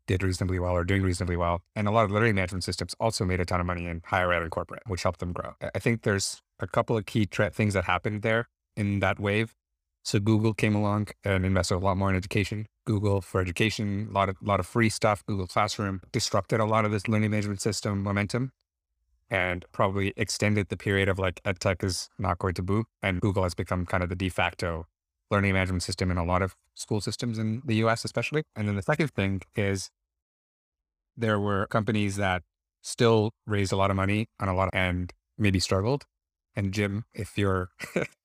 did 0.07 0.23
reasonably 0.23 0.59
well 0.59 0.73
or 0.73 0.85
doing 0.85 1.03
reasonably 1.03 1.37
well. 1.37 1.63
And 1.77 1.87
a 1.87 1.91
lot 1.91 2.05
of 2.05 2.11
learning 2.11 2.35
management 2.37 2.65
systems 2.65 2.95
also 2.99 3.25
made 3.25 3.41
a 3.41 3.45
ton 3.45 3.61
of 3.61 3.67
money 3.67 3.87
in 3.87 4.01
higher 4.07 4.33
ed 4.33 4.43
and 4.43 4.51
corporate, 4.51 4.83
which 4.87 5.03
helped 5.03 5.21
them 5.21 5.33
grow. 5.33 5.55
I 5.75 5.79
think 5.79 6.03
there's 6.03 6.43
a 6.59 6.67
couple 6.67 6.97
of 6.97 7.07
key 7.07 7.27
tra- 7.27 7.51
things 7.51 7.75
that 7.75 7.85
happened 7.85 8.23
there 8.23 8.49
in 8.77 9.01
that 9.01 9.21
wave. 9.21 9.55
So 10.03 10.19
Google 10.19 10.55
came 10.55 10.75
along 10.75 11.09
and 11.25 11.45
invested 11.45 11.75
a 11.75 11.79
lot 11.79 11.97
more 11.97 12.11
in 12.11 12.17
education. 12.17 12.67
Google 12.87 13.21
for 13.21 13.41
education, 13.41 14.09
a 14.11 14.15
lot 14.15 14.29
of 14.29 14.37
lot 14.43 14.61
of 14.61 14.67
free 14.67 14.89
stuff. 14.89 15.25
Google 15.27 15.47
Classroom 15.47 16.01
disrupted 16.13 16.61
a 16.61 16.65
lot 16.65 16.85
of 16.85 16.91
this 16.91 17.07
learning 17.07 17.31
management 17.31 17.61
system 17.61 18.03
momentum 18.03 18.53
and 19.31 19.65
probably 19.73 20.13
extended 20.17 20.69
the 20.69 20.77
period 20.77 21.09
of 21.09 21.19
like 21.19 21.41
edtech 21.45 21.85
is 21.85 22.09
not 22.19 22.39
going 22.39 22.55
to 22.55 22.63
boom. 22.63 22.85
And 23.03 23.21
Google 23.21 23.45
has 23.45 23.55
become 23.55 23.87
kind 23.87 24.03
of 24.03 24.09
the 24.09 24.17
de 24.17 24.29
facto 24.29 24.87
learning 25.31 25.53
management 25.53 25.83
system 25.85 26.11
in 26.11 26.19
a 26.19 26.25
lot 26.25 26.43
of 26.43 26.57
school 26.75 27.01
systems 27.01 27.39
in 27.39 27.63
the 27.65 27.77
US, 27.77 28.05
especially. 28.05 28.43
And 28.57 28.67
then 28.67 28.75
the 28.75 28.83
second 28.83 29.13
thing 29.13 29.43
is 29.55 29.91
there 31.17 31.39
were 31.39 31.67
companies 31.69 32.17
that 32.17 32.43
still 32.83 33.31
raised 33.47 33.73
a 33.73 33.77
lot 33.77 33.91
of 33.91 33.97
money 33.97 34.27
on 34.41 34.49
a 34.49 34.55
lot 34.55 34.69
of, 34.69 34.71
and 34.75 35.13
maybe 35.39 35.61
struggled. 35.61 36.07
And 36.57 36.73
Jim, 36.73 37.05
if 37.15 37.39
you're, 37.39 37.69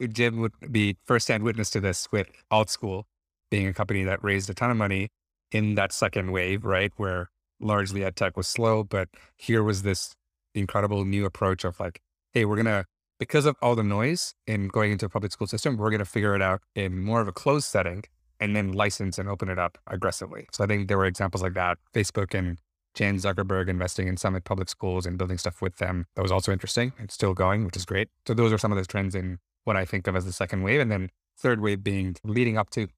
Uh, 0.00 0.06
Jim 0.06 0.40
would 0.40 0.52
be 0.70 0.96
firsthand 1.04 1.42
witness 1.42 1.70
to 1.70 1.80
this 1.80 2.08
with 2.12 2.28
AltSchool 2.52 3.04
being 3.50 3.66
a 3.66 3.74
company 3.74 4.04
that 4.04 4.22
raised 4.22 4.48
a 4.50 4.54
ton 4.54 4.70
of 4.70 4.76
money 4.76 5.08
in 5.50 5.74
that 5.74 5.92
second 5.92 6.30
wave, 6.30 6.64
right? 6.64 6.92
Where 6.96 7.30
largely 7.60 8.04
ed 8.04 8.16
tech 8.16 8.36
was 8.36 8.48
slow, 8.48 8.84
but 8.84 9.08
here 9.36 9.62
was 9.62 9.82
this 9.82 10.14
incredible 10.54 11.04
new 11.04 11.24
approach 11.24 11.64
of 11.64 11.78
like, 11.80 12.00
hey, 12.32 12.44
we're 12.44 12.56
gonna 12.56 12.84
because 13.18 13.44
of 13.44 13.54
all 13.60 13.74
the 13.74 13.82
noise 13.82 14.34
in 14.46 14.68
going 14.68 14.92
into 14.92 15.04
a 15.04 15.08
public 15.08 15.30
school 15.30 15.46
system, 15.46 15.76
we're 15.76 15.90
gonna 15.90 16.04
figure 16.04 16.34
it 16.34 16.42
out 16.42 16.62
in 16.74 17.02
more 17.02 17.20
of 17.20 17.28
a 17.28 17.32
closed 17.32 17.66
setting 17.66 18.04
and 18.40 18.56
then 18.56 18.72
license 18.72 19.18
and 19.18 19.28
open 19.28 19.50
it 19.50 19.58
up 19.58 19.76
aggressively. 19.86 20.46
So 20.52 20.64
I 20.64 20.66
think 20.66 20.88
there 20.88 20.96
were 20.96 21.04
examples 21.04 21.42
like 21.42 21.54
that. 21.54 21.76
Facebook 21.94 22.32
and 22.34 22.58
Zuckerberg 23.00 23.68
investing 23.68 24.08
in 24.08 24.16
Summit 24.16 24.44
Public 24.44 24.68
Schools 24.68 25.06
and 25.06 25.18
building 25.18 25.38
stuff 25.38 25.62
with 25.62 25.76
them. 25.76 26.06
That 26.16 26.22
was 26.22 26.32
also 26.32 26.52
interesting. 26.52 26.92
It's 26.98 27.14
still 27.14 27.34
going, 27.34 27.64
which 27.64 27.76
is 27.76 27.84
great. 27.84 28.08
So 28.26 28.34
those 28.34 28.52
are 28.52 28.58
some 28.58 28.72
of 28.72 28.76
those 28.76 28.86
trends 28.86 29.14
in 29.14 29.38
what 29.64 29.76
I 29.76 29.84
think 29.84 30.06
of 30.06 30.16
as 30.16 30.24
the 30.24 30.32
second 30.32 30.62
wave. 30.62 30.80
And 30.80 30.90
then 30.90 31.10
third 31.38 31.60
wave 31.60 31.82
being 31.82 32.16
leading 32.24 32.58
up 32.58 32.70
to 32.70 32.88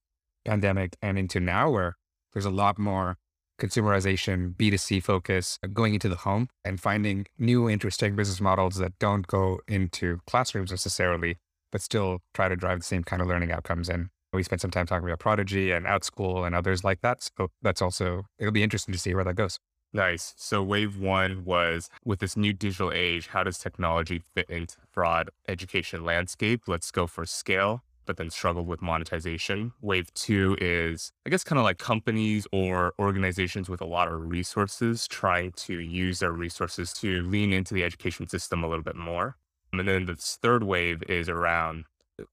pandemic 0.44 0.96
and 1.00 1.18
into 1.18 1.40
now 1.40 1.70
where 1.70 1.96
there's 2.32 2.44
a 2.44 2.50
lot 2.50 2.78
more 2.78 3.16
consumerization, 3.60 4.56
B2C 4.56 5.02
focus, 5.02 5.58
going 5.72 5.94
into 5.94 6.08
the 6.08 6.16
home 6.16 6.48
and 6.64 6.80
finding 6.80 7.26
new 7.38 7.68
interesting 7.70 8.16
business 8.16 8.40
models 8.40 8.76
that 8.76 8.98
don't 8.98 9.26
go 9.26 9.60
into 9.68 10.18
classrooms 10.26 10.70
necessarily, 10.70 11.38
but 11.70 11.80
still 11.80 12.20
try 12.34 12.48
to 12.48 12.56
drive 12.56 12.80
the 12.80 12.84
same 12.84 13.04
kind 13.04 13.22
of 13.22 13.28
learning 13.28 13.52
outcomes. 13.52 13.88
And 13.88 14.08
we 14.32 14.42
spent 14.42 14.62
some 14.62 14.70
time 14.70 14.86
talking 14.86 15.06
about 15.06 15.20
Prodigy 15.20 15.70
and 15.70 15.86
Outschool 15.86 16.46
and 16.46 16.54
others 16.54 16.82
like 16.82 17.02
that. 17.02 17.28
So 17.36 17.48
that's 17.60 17.82
also, 17.82 18.24
it'll 18.38 18.52
be 18.52 18.62
interesting 18.62 18.92
to 18.92 18.98
see 18.98 19.14
where 19.14 19.24
that 19.24 19.36
goes. 19.36 19.58
Nice. 19.92 20.34
So 20.36 20.62
wave 20.62 20.96
one 20.98 21.44
was 21.44 21.90
with 22.04 22.20
this 22.20 22.36
new 22.36 22.52
digital 22.52 22.90
age, 22.92 23.28
how 23.28 23.42
does 23.42 23.58
technology 23.58 24.22
fit 24.34 24.48
into 24.48 24.76
broad 24.94 25.28
education 25.48 26.04
landscape? 26.04 26.62
Let's 26.66 26.90
go 26.90 27.06
for 27.06 27.26
scale 27.26 27.82
but 28.06 28.16
then 28.16 28.30
struggled 28.30 28.66
with 28.66 28.82
monetization. 28.82 29.72
Wave 29.80 30.12
two 30.14 30.56
is, 30.60 31.12
I 31.26 31.30
guess, 31.30 31.44
kind 31.44 31.58
of 31.58 31.64
like 31.64 31.78
companies 31.78 32.46
or 32.52 32.94
organizations 32.98 33.68
with 33.68 33.80
a 33.80 33.86
lot 33.86 34.08
of 34.08 34.28
resources 34.30 35.06
trying 35.06 35.52
to 35.52 35.78
use 35.78 36.18
their 36.18 36.32
resources 36.32 36.92
to 36.94 37.22
lean 37.22 37.52
into 37.52 37.74
the 37.74 37.84
education 37.84 38.28
system 38.28 38.64
a 38.64 38.68
little 38.68 38.82
bit 38.84 38.96
more. 38.96 39.36
And 39.72 39.88
then 39.88 40.06
this 40.06 40.38
third 40.42 40.64
wave 40.64 41.02
is 41.08 41.28
around 41.28 41.84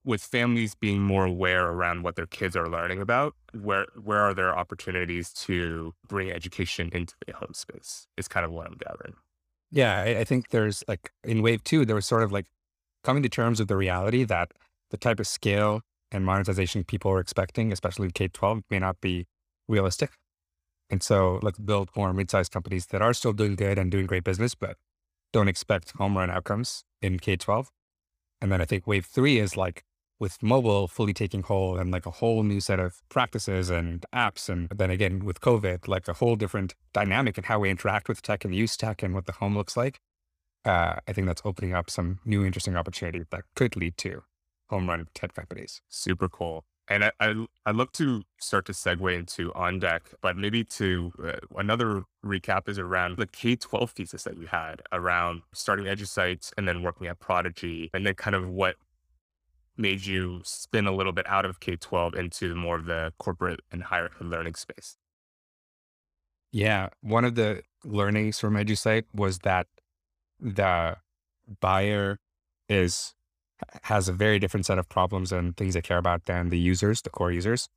with 0.03 0.21
families 0.21 0.75
being 0.75 1.01
more 1.01 1.25
aware 1.25 1.67
around 1.67 2.03
what 2.03 2.15
their 2.15 2.25
kids 2.25 2.55
are 2.55 2.69
learning 2.69 3.01
about, 3.01 3.35
where 3.53 3.87
where 4.01 4.19
are 4.19 4.33
there 4.33 4.57
opportunities 4.57 5.31
to 5.33 5.93
bring 6.07 6.31
education 6.31 6.89
into 6.93 7.15
the 7.25 7.33
home 7.33 7.53
space? 7.53 8.07
Is 8.17 8.27
kind 8.27 8.45
of 8.45 8.51
what 8.51 8.67
I'm 8.67 8.77
gathering. 8.77 9.15
Yeah, 9.71 10.01
I, 10.01 10.19
I 10.19 10.23
think 10.23 10.49
there's 10.49 10.83
like 10.87 11.11
in 11.23 11.41
wave 11.41 11.63
two, 11.63 11.85
there 11.85 11.95
was 11.95 12.05
sort 12.05 12.23
of 12.23 12.31
like 12.31 12.47
coming 13.03 13.23
to 13.23 13.29
terms 13.29 13.59
with 13.59 13.67
the 13.67 13.77
reality 13.77 14.23
that 14.25 14.51
the 14.91 14.97
type 14.97 15.19
of 15.19 15.27
scale 15.27 15.81
and 16.11 16.25
monetization 16.25 16.83
people 16.83 17.11
are 17.11 17.19
expecting, 17.19 17.71
especially 17.71 18.09
K 18.11 18.27
12, 18.27 18.63
may 18.69 18.79
not 18.79 18.99
be 19.01 19.27
realistic. 19.67 20.11
And 20.89 21.03
so 21.03 21.39
let's 21.43 21.59
build 21.59 21.89
more 21.95 22.13
mid 22.13 22.31
sized 22.31 22.51
companies 22.51 22.87
that 22.87 23.01
are 23.01 23.13
still 23.13 23.33
doing 23.33 23.55
good 23.55 23.77
and 23.77 23.91
doing 23.91 24.07
great 24.07 24.23
business, 24.23 24.55
but 24.55 24.77
don't 25.31 25.47
expect 25.47 25.91
home 25.91 26.17
run 26.17 26.31
outcomes 26.31 26.83
in 27.01 27.19
K 27.19 27.35
12. 27.35 27.69
And 28.41 28.51
then 28.51 28.61
I 28.61 28.65
think 28.65 28.87
wave 28.87 29.05
three 29.05 29.39
is 29.39 29.57
like 29.57 29.83
with 30.19 30.43
mobile 30.43 30.87
fully 30.87 31.13
taking 31.13 31.43
hold 31.43 31.79
and 31.79 31.91
like 31.91 32.05
a 32.05 32.11
whole 32.11 32.43
new 32.43 32.59
set 32.59 32.79
of 32.79 33.01
practices 33.09 33.69
and 33.69 34.05
apps. 34.13 34.49
And 34.49 34.69
then 34.69 34.91
again, 34.91 35.23
with 35.25 35.39
COVID, 35.39 35.87
like 35.87 36.07
a 36.07 36.13
whole 36.13 36.35
different 36.35 36.75
dynamic 36.93 37.37
in 37.37 37.45
how 37.45 37.59
we 37.59 37.69
interact 37.69 38.09
with 38.09 38.21
tech 38.21 38.43
and 38.43 38.53
use 38.53 38.75
tech 38.75 39.01
and 39.01 39.13
what 39.13 39.25
the 39.25 39.33
home 39.33 39.57
looks 39.57 39.77
like. 39.77 39.99
Uh, 40.65 40.95
I 41.07 41.13
think 41.13 41.25
that's 41.25 41.41
opening 41.45 41.73
up 41.73 41.89
some 41.89 42.19
new 42.25 42.45
interesting 42.45 42.75
opportunities 42.75 43.27
that 43.31 43.43
could 43.55 43.77
lead 43.77 43.97
to 43.99 44.23
home 44.69 44.89
run 44.89 45.07
tech 45.13 45.33
companies. 45.33 45.81
Super 45.87 46.27
cool. 46.27 46.65
And 46.89 47.05
I, 47.05 47.11
I, 47.19 47.45
I'd 47.67 47.75
love 47.75 47.91
to 47.93 48.23
start 48.39 48.65
to 48.65 48.71
segue 48.71 49.15
into 49.15 49.51
OnDeck, 49.51 50.01
but 50.21 50.35
maybe 50.35 50.63
to 50.63 51.13
uh, 51.23 51.33
another 51.55 52.03
recap 52.25 52.67
is 52.67 52.79
around 52.79 53.17
the 53.17 53.27
K 53.27 53.55
12 53.55 53.91
thesis 53.91 54.23
that 54.23 54.37
you 54.37 54.47
had 54.47 54.81
around 54.91 55.43
starting 55.53 55.85
EduSites 55.85 56.51
and 56.57 56.67
then 56.67 56.81
working 56.81 57.05
at 57.05 57.19
Prodigy, 57.19 57.91
and 57.93 58.05
then 58.05 58.15
kind 58.15 58.35
of 58.35 58.49
what 58.49 58.75
made 59.77 60.05
you 60.05 60.41
spin 60.43 60.87
a 60.87 60.91
little 60.91 61.13
bit 61.13 61.27
out 61.29 61.45
of 61.45 61.59
K 61.59 61.75
12 61.75 62.15
into 62.15 62.55
more 62.55 62.77
of 62.77 62.85
the 62.85 63.13
corporate 63.19 63.59
and 63.71 63.83
higher 63.83 64.09
learning 64.19 64.55
space. 64.55 64.97
Yeah. 66.51 66.89
One 67.01 67.23
of 67.23 67.35
the 67.35 67.61
learnings 67.85 68.39
from 68.39 68.55
EduSite 68.55 69.05
was 69.13 69.39
that 69.39 69.67
the 70.39 70.97
buyer 71.59 72.19
is 72.67 73.13
has 73.83 74.07
a 74.07 74.13
very 74.13 74.39
different 74.39 74.65
set 74.65 74.79
of 74.79 74.87
problems 74.89 75.31
and 75.31 75.55
things 75.57 75.73
they 75.73 75.81
care 75.81 75.97
about 75.97 76.25
than 76.25 76.49
the 76.49 76.59
users, 76.59 77.01
the 77.01 77.09
core 77.09 77.31
users. 77.31 77.67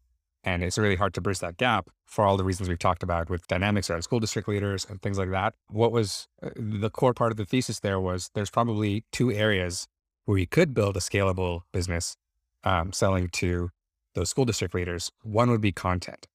And 0.45 0.62
it's 0.64 0.76
really 0.76 0.97
hard 0.97 1.14
to 1.14 1.20
bridge 1.20 1.39
that 1.39 1.57
gap 1.57 1.89
for 2.05 2.24
all 2.24 2.37
the 2.37 2.45
reasons 2.45 2.68
we've 2.68 2.78
talked 2.78 3.03
about 3.03 3.30
with 3.30 3.47
dynamics 3.47 3.89
around 3.89 4.03
school 4.03 4.18
district 4.18 4.49
leaders 4.49 4.85
and 4.89 5.01
things 5.01 5.18
like 5.18 5.30
that. 5.30 5.55
What 5.68 5.93
was 5.93 6.26
uh, 6.43 6.51
the 6.57 6.91
core 6.91 7.14
part 7.14 7.30
of 7.30 7.37
the 7.37 7.45
thesis 7.45 7.78
there 7.80 8.01
was 8.01 8.30
there's 8.35 8.51
probably 8.51 9.05
two 9.12 9.30
areas 9.30 9.87
where 10.24 10.39
you 10.39 10.47
could 10.47 10.74
build 10.74 10.97
a 10.97 11.01
scalable 11.01 11.62
business 11.72 12.16
um, 12.64 12.93
selling 12.93 13.28
to 13.28 13.70
those 14.14 14.30
school 14.30 14.45
district 14.45 14.74
leaders. 14.74 15.11
One 15.22 15.51
would 15.51 15.61
be 15.61 15.72
content, 15.72 16.26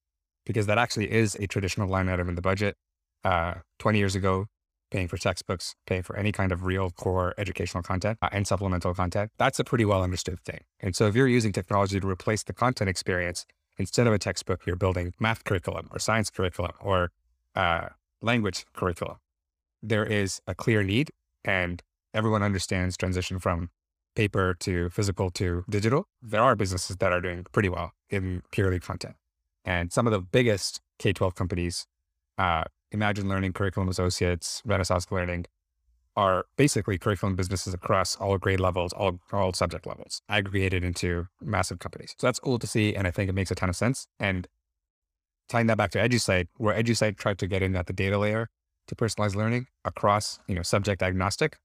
because 0.46 0.68
that 0.68 0.78
actually 0.78 1.12
is 1.12 1.36
a 1.36 1.48
traditional 1.48 1.88
line 1.88 2.10
item 2.10 2.30
in 2.30 2.36
the 2.36 2.42
budget. 2.42 2.76
Uh, 3.24 3.56
20 3.80 4.00
years 4.00 4.16
ago, 4.16 4.46
paying 4.92 5.08
for 5.08 5.18
textbooks, 5.18 5.76
paying 5.86 6.04
for 6.04 6.16
any 6.16 6.32
kind 6.32 6.52
of 6.52 6.64
real 6.64 6.92
core 6.92 7.34
educational 7.38 7.84
content 7.84 8.18
uh, 8.22 8.30
and 8.32 8.48
supplemental 8.48 8.94
content, 8.94 9.32
that's 9.38 9.60
a 9.60 9.64
pretty 9.64 9.86
well 9.86 10.04
understood 10.04 10.40
thing. 10.42 10.62
And 10.80 10.96
so 10.96 11.08
if 11.08 11.16
you're 11.16 11.28
using 11.28 11.52
technology 11.52 12.00
to 12.00 12.08
replace 12.08 12.44
the 12.44 12.54
content 12.54 12.90
experience, 12.90 13.46
instead 13.78 14.08
of 14.08 14.14
a 14.14 14.20
textbook, 14.20 14.66
you're 14.66 14.76
building 14.76 15.14
math 15.20 15.44
curriculum 15.44 15.88
or 15.92 16.00
science 16.00 16.30
curriculum 16.30 16.74
or 16.82 17.12
uh, 17.56 17.90
language 18.22 18.66
curriculum. 18.74 19.18
There 19.82 20.06
is 20.06 20.42
a 20.48 20.56
clear 20.56 20.84
need 20.84 21.12
and 21.44 21.84
everyone 22.14 22.44
understands 22.44 22.98
transition 22.98 23.40
from 23.40 23.70
paper 24.16 24.56
to 24.60 24.90
physical 24.90 25.30
to 25.30 25.64
digital. 25.70 26.08
There 26.22 26.42
are 26.42 26.56
businesses 26.56 26.98
that 26.98 27.12
are 27.12 27.22
doing 27.22 27.46
pretty 27.52 27.70
well 27.70 27.92
in 28.10 28.42
purely 28.52 28.80
content. 28.80 29.16
And 29.64 29.92
some 29.92 30.08
of 30.08 30.14
the 30.14 30.22
biggest 30.22 30.82
K 30.98 31.14
12 31.14 31.36
companies 31.36 31.86
uh, 32.38 32.64
Imagine 32.92 33.28
Learning, 33.28 33.54
Curriculum 33.54 33.90
Associates, 33.90 34.62
Renaissance 34.66 35.12
Learning 35.12 35.46
are 36.18 36.46
basically 36.58 36.98
curriculum 36.98 37.36
businesses 37.36 37.76
across 37.76 38.16
all 38.16 38.38
grade 38.40 38.60
levels, 38.60 38.92
all, 38.94 39.20
all 39.32 39.54
subject 39.54 39.86
levels, 39.86 40.22
aggregated 40.28 40.84
into 40.84 41.28
massive 41.40 41.78
companies. 41.78 42.16
So 42.18 42.26
that's 42.26 42.40
cool 42.40 42.58
to 42.58 42.66
see. 42.66 42.96
And 42.96 43.06
I 43.06 43.12
think 43.12 43.30
it 43.30 43.34
makes 43.34 43.52
a 43.52 43.56
ton 43.56 43.70
of 43.70 43.76
sense. 43.76 44.08
And 44.20 44.48
tying 45.48 45.68
that 45.68 45.78
back 45.78 45.92
to 45.92 46.00
EduSite, 46.00 46.48
where 46.58 46.76
EduSite 46.76 47.18
tried 47.18 47.38
to 47.38 47.48
get 47.48 47.62
in 47.62 47.76
at 47.76 47.86
the 47.86 47.94
data 47.94 48.18
layer 48.18 48.50
to 48.88 48.96
personalize 48.96 49.36
learning 49.36 49.68
across, 49.86 50.40
you 50.48 50.56
know, 50.56 50.64
subject 50.64 51.04
agnostic. 51.04 51.58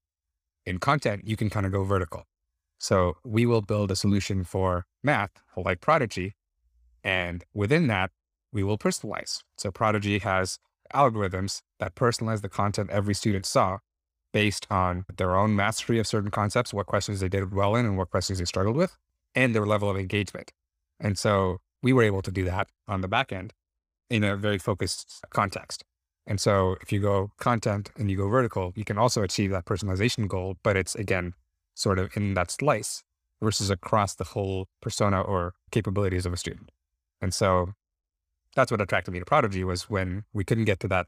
In 0.67 0.77
content, 0.77 1.23
you 1.25 1.35
can 1.35 1.49
kind 1.49 1.65
of 1.65 1.71
go 1.71 1.83
vertical. 1.83 2.23
So 2.77 3.17
we 3.25 3.47
will 3.47 3.61
build 3.61 3.89
a 3.89 3.95
solution 3.95 4.43
for 4.43 4.85
math 5.03 5.31
like 5.57 5.81
Prodigy. 5.81 6.35
And 7.03 7.43
within 7.55 7.87
that, 7.87 8.11
we 8.51 8.63
will 8.63 8.77
personalize. 8.77 9.41
So 9.57 9.71
Prodigy 9.71 10.19
has 10.19 10.59
algorithms 10.93 11.61
that 11.79 11.95
personalize 11.95 12.41
the 12.41 12.49
content 12.49 12.89
every 12.89 13.13
student 13.13 13.45
saw 13.45 13.79
based 14.31 14.65
on 14.69 15.05
their 15.17 15.35
own 15.35 15.55
mastery 15.55 15.99
of 15.99 16.07
certain 16.07 16.31
concepts, 16.31 16.73
what 16.73 16.87
questions 16.87 17.19
they 17.19 17.29
did 17.29 17.53
well 17.53 17.75
in 17.75 17.85
and 17.85 17.97
what 17.97 18.09
questions 18.09 18.39
they 18.39 18.45
struggled 18.45 18.75
with, 18.75 18.97
and 19.35 19.53
their 19.53 19.65
level 19.65 19.89
of 19.89 19.97
engagement. 19.97 20.51
And 20.99 21.17
so 21.17 21.59
we 21.81 21.93
were 21.93 22.03
able 22.03 22.21
to 22.23 22.31
do 22.31 22.43
that 22.45 22.67
on 22.87 23.01
the 23.01 23.07
back 23.07 23.31
end 23.31 23.53
in 24.09 24.23
a 24.23 24.35
very 24.35 24.57
focused 24.57 25.21
context. 25.29 25.83
And 26.25 26.39
so 26.39 26.77
if 26.81 26.91
you 26.91 26.99
go 26.99 27.31
content 27.37 27.91
and 27.97 28.09
you 28.09 28.17
go 28.17 28.27
vertical, 28.27 28.73
you 28.75 28.85
can 28.85 28.97
also 28.97 29.21
achieve 29.21 29.51
that 29.51 29.65
personalization 29.65 30.27
goal, 30.27 30.55
but 30.63 30.77
it's 30.77 30.95
again, 30.95 31.33
sort 31.75 31.99
of 31.99 32.15
in 32.15 32.33
that 32.35 32.51
slice 32.51 33.03
versus 33.41 33.69
across 33.69 34.15
the 34.15 34.23
whole 34.23 34.67
persona 34.81 35.21
or 35.21 35.53
capabilities 35.71 36.25
of 36.25 36.33
a 36.33 36.37
student. 36.37 36.71
And 37.21 37.33
so 37.33 37.73
that's 38.55 38.71
what 38.71 38.81
attracted 38.81 39.11
me 39.11 39.19
to 39.19 39.25
Prodigy 39.25 39.63
was 39.63 39.89
when 39.89 40.23
we 40.33 40.43
couldn't 40.43 40.65
get 40.65 40.79
to 40.81 40.87
that 40.89 41.07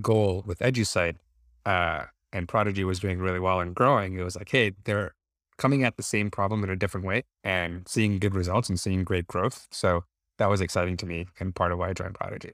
goal 0.00 0.42
with 0.46 0.58
EduSite, 0.60 1.16
uh, 1.64 2.04
and 2.32 2.48
Prodigy 2.48 2.84
was 2.84 3.00
doing 3.00 3.18
really 3.18 3.40
well 3.40 3.60
and 3.60 3.74
growing. 3.74 4.18
It 4.18 4.22
was 4.22 4.36
like, 4.36 4.50
hey, 4.50 4.72
they're 4.84 5.14
coming 5.58 5.84
at 5.84 5.96
the 5.96 6.02
same 6.02 6.30
problem 6.30 6.62
in 6.62 6.70
a 6.70 6.76
different 6.76 7.06
way 7.06 7.22
and 7.42 7.88
seeing 7.88 8.18
good 8.18 8.34
results 8.34 8.68
and 8.68 8.78
seeing 8.78 9.04
great 9.04 9.26
growth. 9.26 9.66
So 9.70 10.04
that 10.38 10.50
was 10.50 10.60
exciting 10.60 10.96
to 10.98 11.06
me 11.06 11.26
and 11.40 11.54
part 11.54 11.72
of 11.72 11.78
why 11.78 11.90
I 11.90 11.92
joined 11.94 12.14
Prodigy. 12.14 12.52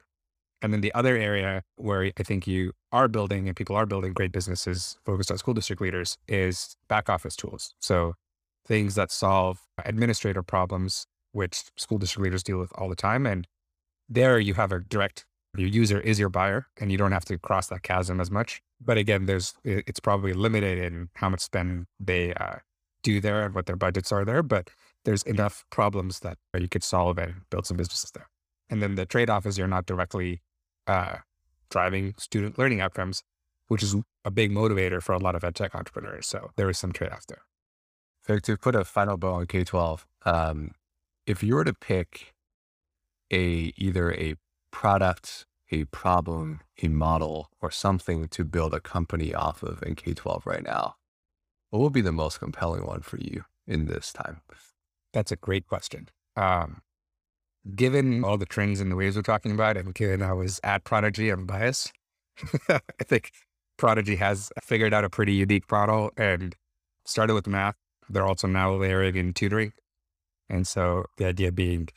And 0.60 0.72
then 0.72 0.80
the 0.80 0.94
other 0.94 1.16
area 1.16 1.64
where 1.74 2.12
I 2.16 2.22
think 2.22 2.46
you 2.46 2.72
are 2.92 3.08
building 3.08 3.48
and 3.48 3.56
people 3.56 3.74
are 3.74 3.86
building 3.86 4.12
great 4.12 4.30
businesses 4.30 4.96
focused 5.04 5.32
on 5.32 5.38
school 5.38 5.54
district 5.54 5.82
leaders 5.82 6.16
is 6.28 6.76
back 6.86 7.10
office 7.10 7.34
tools. 7.34 7.74
So 7.80 8.14
things 8.64 8.94
that 8.94 9.10
solve 9.10 9.58
administrator 9.84 10.44
problems, 10.44 11.06
which 11.32 11.64
school 11.76 11.98
district 11.98 12.22
leaders 12.22 12.44
deal 12.44 12.58
with 12.58 12.70
all 12.76 12.88
the 12.88 12.94
time. 12.94 13.26
And 13.26 13.48
there 14.12 14.38
you 14.38 14.54
have 14.54 14.72
a 14.72 14.80
direct, 14.80 15.24
your 15.56 15.68
user 15.68 16.00
is 16.00 16.18
your 16.18 16.28
buyer 16.28 16.66
and 16.80 16.90
you 16.92 16.98
don't 16.98 17.12
have 17.12 17.24
to 17.26 17.38
cross 17.38 17.68
that 17.68 17.82
chasm 17.82 18.20
as 18.20 18.30
much. 18.30 18.62
But 18.80 18.98
again, 18.98 19.26
there's, 19.26 19.54
it's 19.64 20.00
probably 20.00 20.32
limited 20.32 20.78
in 20.78 21.08
how 21.14 21.28
much 21.28 21.40
spend 21.40 21.86
they 22.00 22.34
uh, 22.34 22.56
do 23.02 23.20
there 23.20 23.44
and 23.44 23.54
what 23.54 23.66
their 23.66 23.76
budgets 23.76 24.12
are 24.12 24.24
there. 24.24 24.42
But 24.42 24.70
there's 25.04 25.22
enough 25.24 25.64
problems 25.70 26.20
that 26.20 26.38
you 26.58 26.68
could 26.68 26.84
solve 26.84 27.18
and 27.18 27.42
build 27.50 27.66
some 27.66 27.76
businesses 27.76 28.10
there. 28.12 28.28
And 28.70 28.82
then 28.82 28.94
the 28.94 29.06
trade 29.06 29.30
off 29.30 29.46
is 29.46 29.58
you're 29.58 29.66
not 29.68 29.86
directly 29.86 30.42
uh, 30.86 31.16
driving 31.70 32.14
student 32.18 32.58
learning 32.58 32.80
outcomes, 32.80 33.22
which 33.68 33.82
is 33.82 33.96
a 34.24 34.30
big 34.30 34.50
motivator 34.52 35.02
for 35.02 35.12
a 35.12 35.18
lot 35.18 35.34
of 35.34 35.42
edtech 35.42 35.74
entrepreneurs. 35.74 36.26
So 36.26 36.50
there 36.56 36.70
is 36.70 36.78
some 36.78 36.92
trade 36.92 37.10
off 37.10 37.26
there. 37.26 37.42
So 38.26 38.38
to 38.38 38.56
put 38.56 38.74
a 38.74 38.84
final 38.84 39.16
bow 39.16 39.34
on 39.34 39.46
K 39.46 39.64
twelve, 39.64 40.06
um, 40.24 40.72
if 41.26 41.42
you 41.42 41.54
were 41.54 41.64
to 41.64 41.74
pick 41.74 42.31
a 43.32 43.72
either 43.76 44.12
a 44.12 44.34
product, 44.70 45.46
a 45.70 45.84
problem, 45.86 46.60
a 46.82 46.88
model, 46.88 47.48
or 47.60 47.70
something 47.70 48.28
to 48.28 48.44
build 48.44 48.74
a 48.74 48.80
company 48.80 49.34
off 49.34 49.62
of 49.62 49.82
in 49.82 49.94
K 49.94 50.14
twelve 50.14 50.46
right 50.46 50.62
now, 50.62 50.96
what 51.70 51.80
would 51.80 51.92
be 51.92 52.00
the 52.00 52.12
most 52.12 52.38
compelling 52.38 52.86
one 52.86 53.00
for 53.00 53.18
you 53.18 53.44
in 53.66 53.86
this 53.86 54.12
time? 54.12 54.42
That's 55.12 55.32
a 55.32 55.36
great 55.36 55.66
question. 55.66 56.08
Um, 56.36 56.82
given 57.74 58.24
all 58.24 58.38
the 58.38 58.46
trends 58.46 58.80
and 58.80 58.90
the 58.90 58.96
ways 58.96 59.16
we're 59.16 59.22
talking 59.22 59.52
about, 59.52 59.76
and 59.76 59.94
given 59.94 60.22
I 60.22 60.32
was 60.32 60.60
at 60.64 60.84
Prodigy, 60.84 61.30
I'm 61.30 61.46
biased. 61.46 61.92
I 62.68 62.80
think 63.04 63.30
Prodigy 63.76 64.16
has 64.16 64.50
figured 64.62 64.94
out 64.94 65.04
a 65.04 65.10
pretty 65.10 65.32
unique 65.32 65.70
model 65.70 66.10
and 66.16 66.54
started 67.04 67.34
with 67.34 67.46
math. 67.46 67.76
They're 68.08 68.26
also 68.26 68.46
now 68.46 68.74
layering 68.74 69.16
in 69.16 69.32
tutoring. 69.32 69.72
And 70.48 70.66
so 70.66 71.06
the 71.16 71.26
idea 71.26 71.52
being 71.52 71.88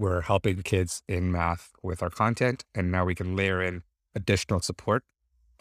we're 0.00 0.22
helping 0.22 0.62
kids 0.62 1.02
in 1.06 1.30
math 1.30 1.72
with 1.82 2.02
our 2.02 2.08
content, 2.08 2.64
and 2.74 2.90
now 2.90 3.04
we 3.04 3.14
can 3.14 3.36
layer 3.36 3.62
in 3.62 3.82
additional 4.14 4.60
support 4.60 5.02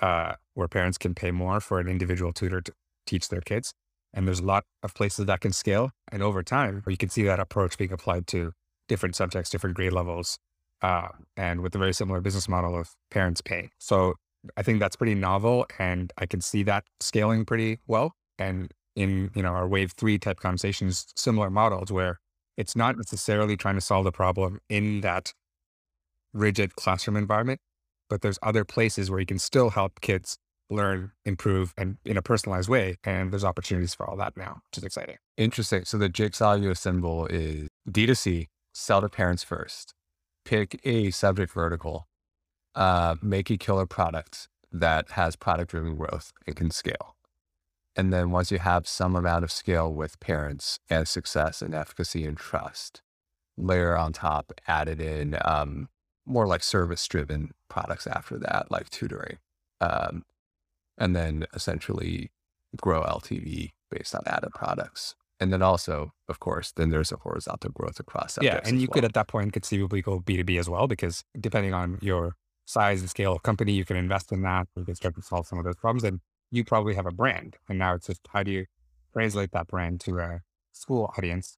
uh, 0.02 0.34
where 0.54 0.70
parents 0.70 0.98
can 0.98 1.14
pay 1.14 1.30
more 1.30 1.60
for 1.60 1.82
an 1.82 1.90
individual 1.90 2.32
tutor 2.32 2.62
to 2.62 2.72
teach 3.06 3.28
their 3.28 3.42
kids. 3.42 3.74
And 4.14 4.26
there's 4.26 4.40
a 4.40 4.46
lot 4.46 4.64
of 4.82 4.94
places 4.94 5.26
that 5.26 5.42
can 5.42 5.52
scale. 5.52 5.92
And 6.10 6.24
over 6.24 6.42
time, 6.42 6.82
you 6.88 6.96
can 6.96 7.10
see 7.10 7.24
that 7.24 7.42
approach 7.42 7.78
being 7.78 7.92
applied 7.92 8.28
to 8.28 8.54
different 8.88 9.16
subjects, 9.18 9.50
different 9.50 9.76
grade 9.76 9.92
levels, 9.92 10.40
uh, 10.82 11.10
and 11.36 11.60
with 11.60 11.76
a 11.76 11.78
very 11.78 11.94
similar 11.94 12.22
business 12.22 12.48
model 12.48 12.80
of 12.80 12.92
parents 13.12 13.42
paying. 13.42 13.70
So 13.78 14.16
I 14.56 14.64
think 14.64 14.80
that's 14.80 14.96
pretty 14.96 15.16
novel, 15.16 15.66
and 15.80 16.14
I 16.18 16.26
can 16.26 16.40
see 16.40 16.64
that 16.64 16.86
scaling 17.02 17.44
pretty 17.44 17.80
well. 17.88 18.14
And 18.40 18.72
in 18.96 19.32
you 19.36 19.44
know 19.44 19.50
our 19.50 19.68
wave 19.68 19.92
three 19.98 20.18
type 20.18 20.40
conversations, 20.40 21.08
similar 21.18 21.50
models 21.50 21.92
where 21.92 22.20
it's 22.60 22.76
not 22.76 22.98
necessarily 22.98 23.56
trying 23.56 23.76
to 23.76 23.82
solve 23.82 24.04
the 24.04 24.12
problem 24.12 24.60
in 24.68 25.00
that 25.00 25.34
rigid 26.34 26.76
classroom 26.76 27.16
environment, 27.16 27.62
but 28.10 28.22
there's 28.22 28.38
other 28.44 28.66
places 28.66 29.10
where 29.10 29.22
you 29.22 29.26
can 29.26 29.40
still 29.40 29.70
help 29.70 30.02
kids 30.02 30.38
learn, 30.70 31.14
improve, 31.24 31.74
and 31.78 31.98
in 32.04 32.18
a 32.18 32.22
personalized 32.22 32.68
way. 32.68 32.98
And 33.06 33.32
there's 33.32 33.46
opportunities 33.46 33.96
for 33.96 34.08
all 34.08 34.18
that 34.18 34.36
now, 34.36 34.62
which 34.70 34.78
is 34.78 34.84
exciting. 34.84 35.16
Interesting. 35.38 35.86
So 35.86 35.98
the 35.98 36.10
jigsaw 36.10 36.56
you 36.56 36.70
assemble 36.70 37.28
is 37.28 37.70
D2C, 37.90 38.48
sell 38.74 39.00
to 39.00 39.08
parents 39.08 39.42
first, 39.42 39.94
pick 40.44 40.82
a 40.84 41.12
subject 41.12 41.54
vertical, 41.54 42.10
uh, 42.76 43.16
make 43.22 43.50
a 43.50 43.58
killer 43.58 43.86
product 43.86 44.50
that 44.70 45.12
has 45.12 45.38
product 45.38 45.72
driven 45.72 45.96
growth 45.96 46.34
and 46.46 46.58
can 46.58 46.72
scale. 46.72 47.16
And 48.00 48.14
then 48.14 48.32
once 48.32 48.50
you 48.50 48.60
have 48.60 48.88
some 48.88 49.14
amount 49.14 49.44
of 49.44 49.52
scale 49.52 49.94
with 49.94 50.22
parents 50.22 50.80
and 50.90 51.06
success 51.06 51.62
and 51.62 51.76
efficacy 51.76 52.24
and 52.24 52.38
trust, 52.38 53.02
layer 53.58 53.98
on 53.98 54.14
top, 54.14 54.54
added 54.70 55.02
in 55.02 55.38
um, 55.44 55.90
more 56.26 56.48
like 56.48 56.64
service 56.64 57.06
driven 57.06 57.52
products 57.68 58.08
after 58.08 58.38
that, 58.38 58.72
like 58.72 58.90
tutoring. 58.90 59.40
Um, 59.82 60.24
and 60.98 61.14
then 61.14 61.46
essentially 61.54 62.32
grow 62.78 63.04
LTV 63.04 63.72
based 63.92 64.16
on 64.16 64.22
added 64.28 64.52
products. 64.56 65.16
And 65.42 65.52
then 65.52 65.62
also, 65.62 66.14
of 66.30 66.40
course, 66.40 66.72
then 66.72 66.92
there's 66.92 67.12
a 67.12 67.18
horizontal 67.18 67.72
growth 67.72 68.00
across 68.00 68.40
Yeah. 68.42 68.62
And 68.64 68.80
you 68.80 68.88
well. 68.88 68.94
could 68.94 69.04
at 69.04 69.14
that 69.16 69.28
point 69.28 69.52
conceivably 69.52 70.02
go 70.02 70.22
B2B 70.22 70.58
as 70.58 70.70
well, 70.70 70.88
because 70.88 71.26
depending 71.38 71.74
on 71.74 72.00
your 72.02 72.38
size 72.66 73.02
and 73.02 73.10
scale 73.10 73.34
of 73.34 73.44
company, 73.44 73.74
you 73.74 73.84
can 73.84 73.98
invest 73.98 74.32
in 74.32 74.42
that. 74.44 74.70
You 74.78 74.86
can 74.86 74.96
start 74.96 75.16
to 75.16 75.22
solve 75.22 75.48
some 75.48 75.60
of 75.60 75.66
those 75.66 75.76
problems. 75.76 76.06
And 76.06 76.22
you 76.52 76.64
probably 76.64 76.96
have 76.96 77.06
a 77.06 77.12
brand. 77.12 77.58
And 77.68 77.80
now 77.80 77.96
it's 77.96 78.08
just 78.08 78.22
how 78.30 78.44
do 78.44 78.52
you 78.52 78.66
translate 79.14 79.52
that 79.52 79.68
brand 79.68 80.02
to 80.02 80.20
a 80.20 80.42
school 80.72 81.14
audience? 81.18 81.58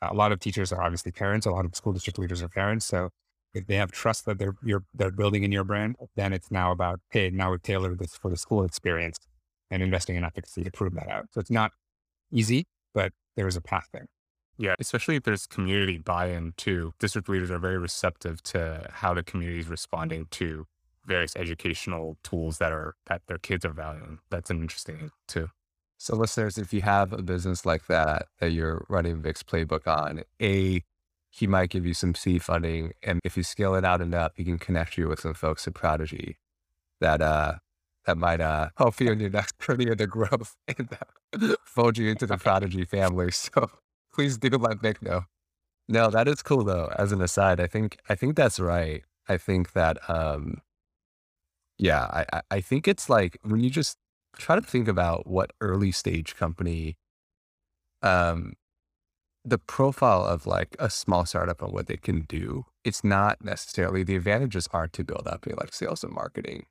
Uh, 0.00 0.08
a 0.10 0.14
lot 0.14 0.32
of 0.32 0.40
teachers 0.40 0.72
are 0.72 0.82
obviously 0.82 1.12
parents. 1.12 1.46
A 1.46 1.50
lot 1.50 1.64
of 1.64 1.74
school 1.74 1.92
district 1.92 2.18
leaders 2.18 2.42
are 2.42 2.48
parents. 2.48 2.86
So 2.86 3.10
if 3.54 3.66
they 3.66 3.76
have 3.76 3.92
trust 3.92 4.24
that 4.26 4.38
they're 4.38 4.56
they're 4.94 5.10
building 5.10 5.44
in 5.44 5.52
your 5.52 5.64
brand, 5.64 5.96
then 6.16 6.32
it's 6.32 6.50
now 6.50 6.72
about, 6.72 7.00
hey, 7.10 7.30
now 7.30 7.50
we've 7.50 7.62
tailored 7.62 7.98
this 7.98 8.16
for 8.16 8.30
the 8.30 8.36
school 8.36 8.64
experience 8.64 9.18
and 9.70 9.82
investing 9.82 10.16
in 10.16 10.24
efficacy 10.24 10.64
to 10.64 10.70
prove 10.70 10.94
that 10.94 11.08
out. 11.08 11.26
So 11.32 11.40
it's 11.40 11.50
not 11.50 11.72
easy, 12.30 12.64
but 12.94 13.12
there 13.36 13.46
is 13.46 13.56
a 13.56 13.60
path 13.60 13.88
there. 13.92 14.06
Yeah, 14.58 14.74
especially 14.78 15.16
if 15.16 15.22
there's 15.22 15.46
community 15.46 15.98
buy-in 15.98 16.52
too. 16.56 16.92
District 16.98 17.28
leaders 17.28 17.50
are 17.50 17.58
very 17.58 17.78
receptive 17.78 18.42
to 18.44 18.86
how 18.90 19.14
the 19.14 19.22
community 19.22 19.60
is 19.60 19.68
responding 19.68 20.26
to 20.32 20.66
various 21.06 21.36
educational 21.36 22.16
tools 22.22 22.58
that 22.58 22.72
are 22.72 22.94
that 23.06 23.22
their 23.26 23.38
kids 23.38 23.64
are 23.64 23.72
valuing. 23.72 24.18
That's 24.30 24.50
an 24.50 24.60
interesting 24.60 25.10
too. 25.28 25.48
So 25.98 26.16
listeners, 26.16 26.58
if 26.58 26.72
you 26.72 26.82
have 26.82 27.12
a 27.12 27.22
business 27.22 27.64
like 27.64 27.86
that 27.86 28.26
that 28.40 28.50
you're 28.52 28.84
running 28.88 29.22
Vic's 29.22 29.42
playbook 29.42 29.86
on, 29.86 30.22
A, 30.40 30.82
he 31.30 31.46
might 31.46 31.70
give 31.70 31.86
you 31.86 31.94
some 31.94 32.14
C 32.14 32.38
funding. 32.38 32.92
And 33.02 33.20
if 33.24 33.36
you 33.36 33.42
scale 33.42 33.74
it 33.74 33.84
out 33.84 34.00
enough, 34.00 34.32
he 34.36 34.44
can 34.44 34.58
connect 34.58 34.98
you 34.98 35.08
with 35.08 35.20
some 35.20 35.34
folks 35.34 35.66
at 35.66 35.74
Prodigy 35.74 36.38
that 37.00 37.22
uh 37.22 37.54
that 38.06 38.18
might 38.18 38.40
uh 38.40 38.70
help 38.76 39.00
you 39.00 39.12
in 39.12 39.20
your 39.20 39.30
next 39.30 39.58
journey 39.60 39.86
into 39.88 40.06
growth 40.06 40.56
and 40.68 40.88
uh, 41.40 41.56
fold 41.64 41.98
you 41.98 42.10
into 42.10 42.26
the 42.26 42.36
Prodigy 42.36 42.84
family. 42.84 43.30
So 43.32 43.70
please 44.12 44.36
do 44.36 44.50
let 44.50 44.80
Vic 44.82 45.00
know. 45.02 45.22
No, 45.88 46.10
that 46.10 46.28
is 46.28 46.42
cool 46.42 46.64
though. 46.64 46.92
As 46.98 47.12
an 47.12 47.22
aside, 47.22 47.60
I 47.60 47.66
think 47.66 47.98
I 48.08 48.14
think 48.14 48.36
that's 48.36 48.60
right. 48.60 49.02
I 49.28 49.36
think 49.36 49.72
that 49.72 49.98
um 50.10 50.60
yeah, 51.78 52.24
I, 52.32 52.42
I 52.50 52.60
think 52.60 52.86
it's 52.86 53.08
like 53.08 53.38
when 53.42 53.60
you 53.60 53.70
just 53.70 53.98
try 54.38 54.56
to 54.56 54.62
think 54.62 54.88
about 54.88 55.26
what 55.26 55.52
early 55.60 55.92
stage 55.92 56.36
company, 56.36 56.96
um, 58.02 58.54
the 59.44 59.58
profile 59.58 60.24
of 60.24 60.46
like 60.46 60.76
a 60.78 60.88
small 60.88 61.26
startup 61.26 61.62
and 61.62 61.72
what 61.72 61.86
they 61.86 61.96
can 61.96 62.22
do, 62.22 62.66
it's 62.84 63.02
not 63.02 63.44
necessarily 63.44 64.02
the 64.04 64.16
advantages 64.16 64.68
aren't 64.72 64.92
to 64.94 65.04
build 65.04 65.26
up 65.26 65.46
a 65.46 65.54
like 65.56 65.72
sales 65.72 66.04
and 66.04 66.12
marketing 66.12 66.66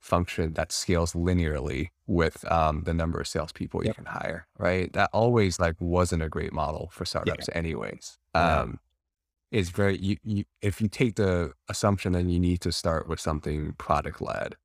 function 0.00 0.54
that 0.54 0.72
scales 0.72 1.12
linearly 1.12 1.88
with 2.06 2.50
um, 2.50 2.82
the 2.84 2.94
number 2.94 3.20
of 3.20 3.28
salespeople 3.28 3.84
yep. 3.84 3.88
you 3.88 3.94
can 3.94 4.12
hire, 4.12 4.46
right? 4.58 4.92
That 4.92 5.10
always 5.12 5.60
like 5.60 5.76
wasn't 5.78 6.22
a 6.22 6.28
great 6.28 6.52
model 6.52 6.88
for 6.92 7.04
startups 7.04 7.48
yeah. 7.48 7.58
anyways. 7.58 8.18
Um, 8.34 8.80
is 9.50 9.70
very 9.70 9.96
you, 9.98 10.16
you 10.22 10.44
if 10.62 10.80
you 10.80 10.88
take 10.88 11.16
the 11.16 11.52
assumption 11.68 12.12
that 12.12 12.24
you 12.24 12.38
need 12.38 12.60
to 12.60 12.72
start 12.72 13.08
with 13.08 13.20
something 13.20 13.74
product 13.78 14.20
led 14.20 14.56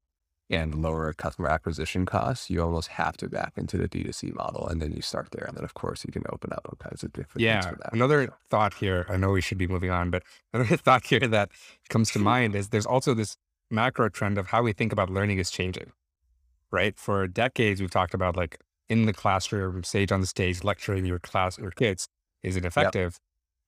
and 0.49 0.81
lower 0.81 1.11
customer 1.13 1.47
acquisition 1.47 2.05
costs, 2.05 2.49
you 2.49 2.61
almost 2.61 2.89
have 2.89 3.17
to 3.17 3.27
back 3.27 3.53
into 3.57 3.77
the 3.77 3.89
D2C 3.89 4.35
model. 4.35 4.67
And 4.67 4.81
then 4.81 4.91
you 4.91 5.01
start 5.01 5.29
there. 5.31 5.45
And 5.47 5.57
then, 5.57 5.63
of 5.63 5.73
course, 5.73 6.05
you 6.05 6.11
can 6.11 6.23
open 6.31 6.53
up 6.53 6.67
all 6.69 6.77
kinds 6.77 7.03
of 7.03 7.11
different 7.13 7.41
yeah. 7.41 7.71
Another 7.91 8.31
thought 8.49 8.75
here, 8.75 9.07
I 9.09 9.17
know 9.17 9.31
we 9.31 9.41
should 9.41 9.57
be 9.57 9.67
moving 9.67 9.89
on, 9.89 10.11
but 10.11 10.23
another 10.53 10.77
thought 10.77 11.05
here 11.05 11.27
that 11.27 11.49
comes 11.89 12.11
to 12.11 12.19
mind 12.19 12.55
is 12.55 12.69
there's 12.69 12.85
also 12.85 13.13
this 13.13 13.37
macro 13.71 14.09
trend 14.09 14.37
of 14.37 14.47
how 14.47 14.61
we 14.61 14.71
think 14.71 14.91
about 14.91 15.09
learning 15.09 15.39
is 15.39 15.49
changing, 15.49 15.91
right? 16.71 16.97
For 16.97 17.27
decades, 17.27 17.81
we've 17.81 17.89
talked 17.89 18.13
about 18.13 18.35
like 18.35 18.59
in 18.87 19.07
the 19.07 19.13
classroom, 19.13 19.83
sage 19.83 20.11
on 20.11 20.21
the 20.21 20.27
stage, 20.27 20.63
lecturing 20.63 21.05
your 21.05 21.19
class 21.19 21.57
or 21.57 21.71
kids 21.71 22.07
is 22.43 22.55
ineffective. 22.55 23.19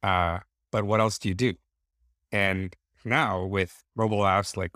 Yep. 0.03 0.11
Uh, 0.11 0.39
but 0.71 0.85
what 0.85 0.99
else 0.99 1.17
do 1.17 1.29
you 1.29 1.35
do? 1.35 1.53
And 2.31 2.75
now 3.05 3.45
with 3.45 3.83
mobile 3.95 4.19
apps, 4.19 4.57
like 4.57 4.71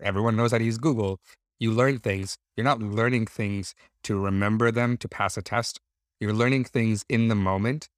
everyone 0.00 0.36
knows 0.36 0.52
how 0.52 0.58
to 0.58 0.64
use 0.64 0.78
Google, 0.78 1.20
you 1.58 1.72
learn 1.72 1.98
things. 1.98 2.36
You're 2.56 2.64
not 2.64 2.80
learning 2.80 3.26
things 3.26 3.74
to 4.04 4.18
remember 4.18 4.70
them 4.70 4.96
to 4.98 5.08
pass 5.08 5.36
a 5.36 5.42
test. 5.42 5.80
You're 6.20 6.32
learning 6.32 6.64
things 6.64 7.04
in 7.08 7.28
the 7.28 7.34
moment 7.34 7.88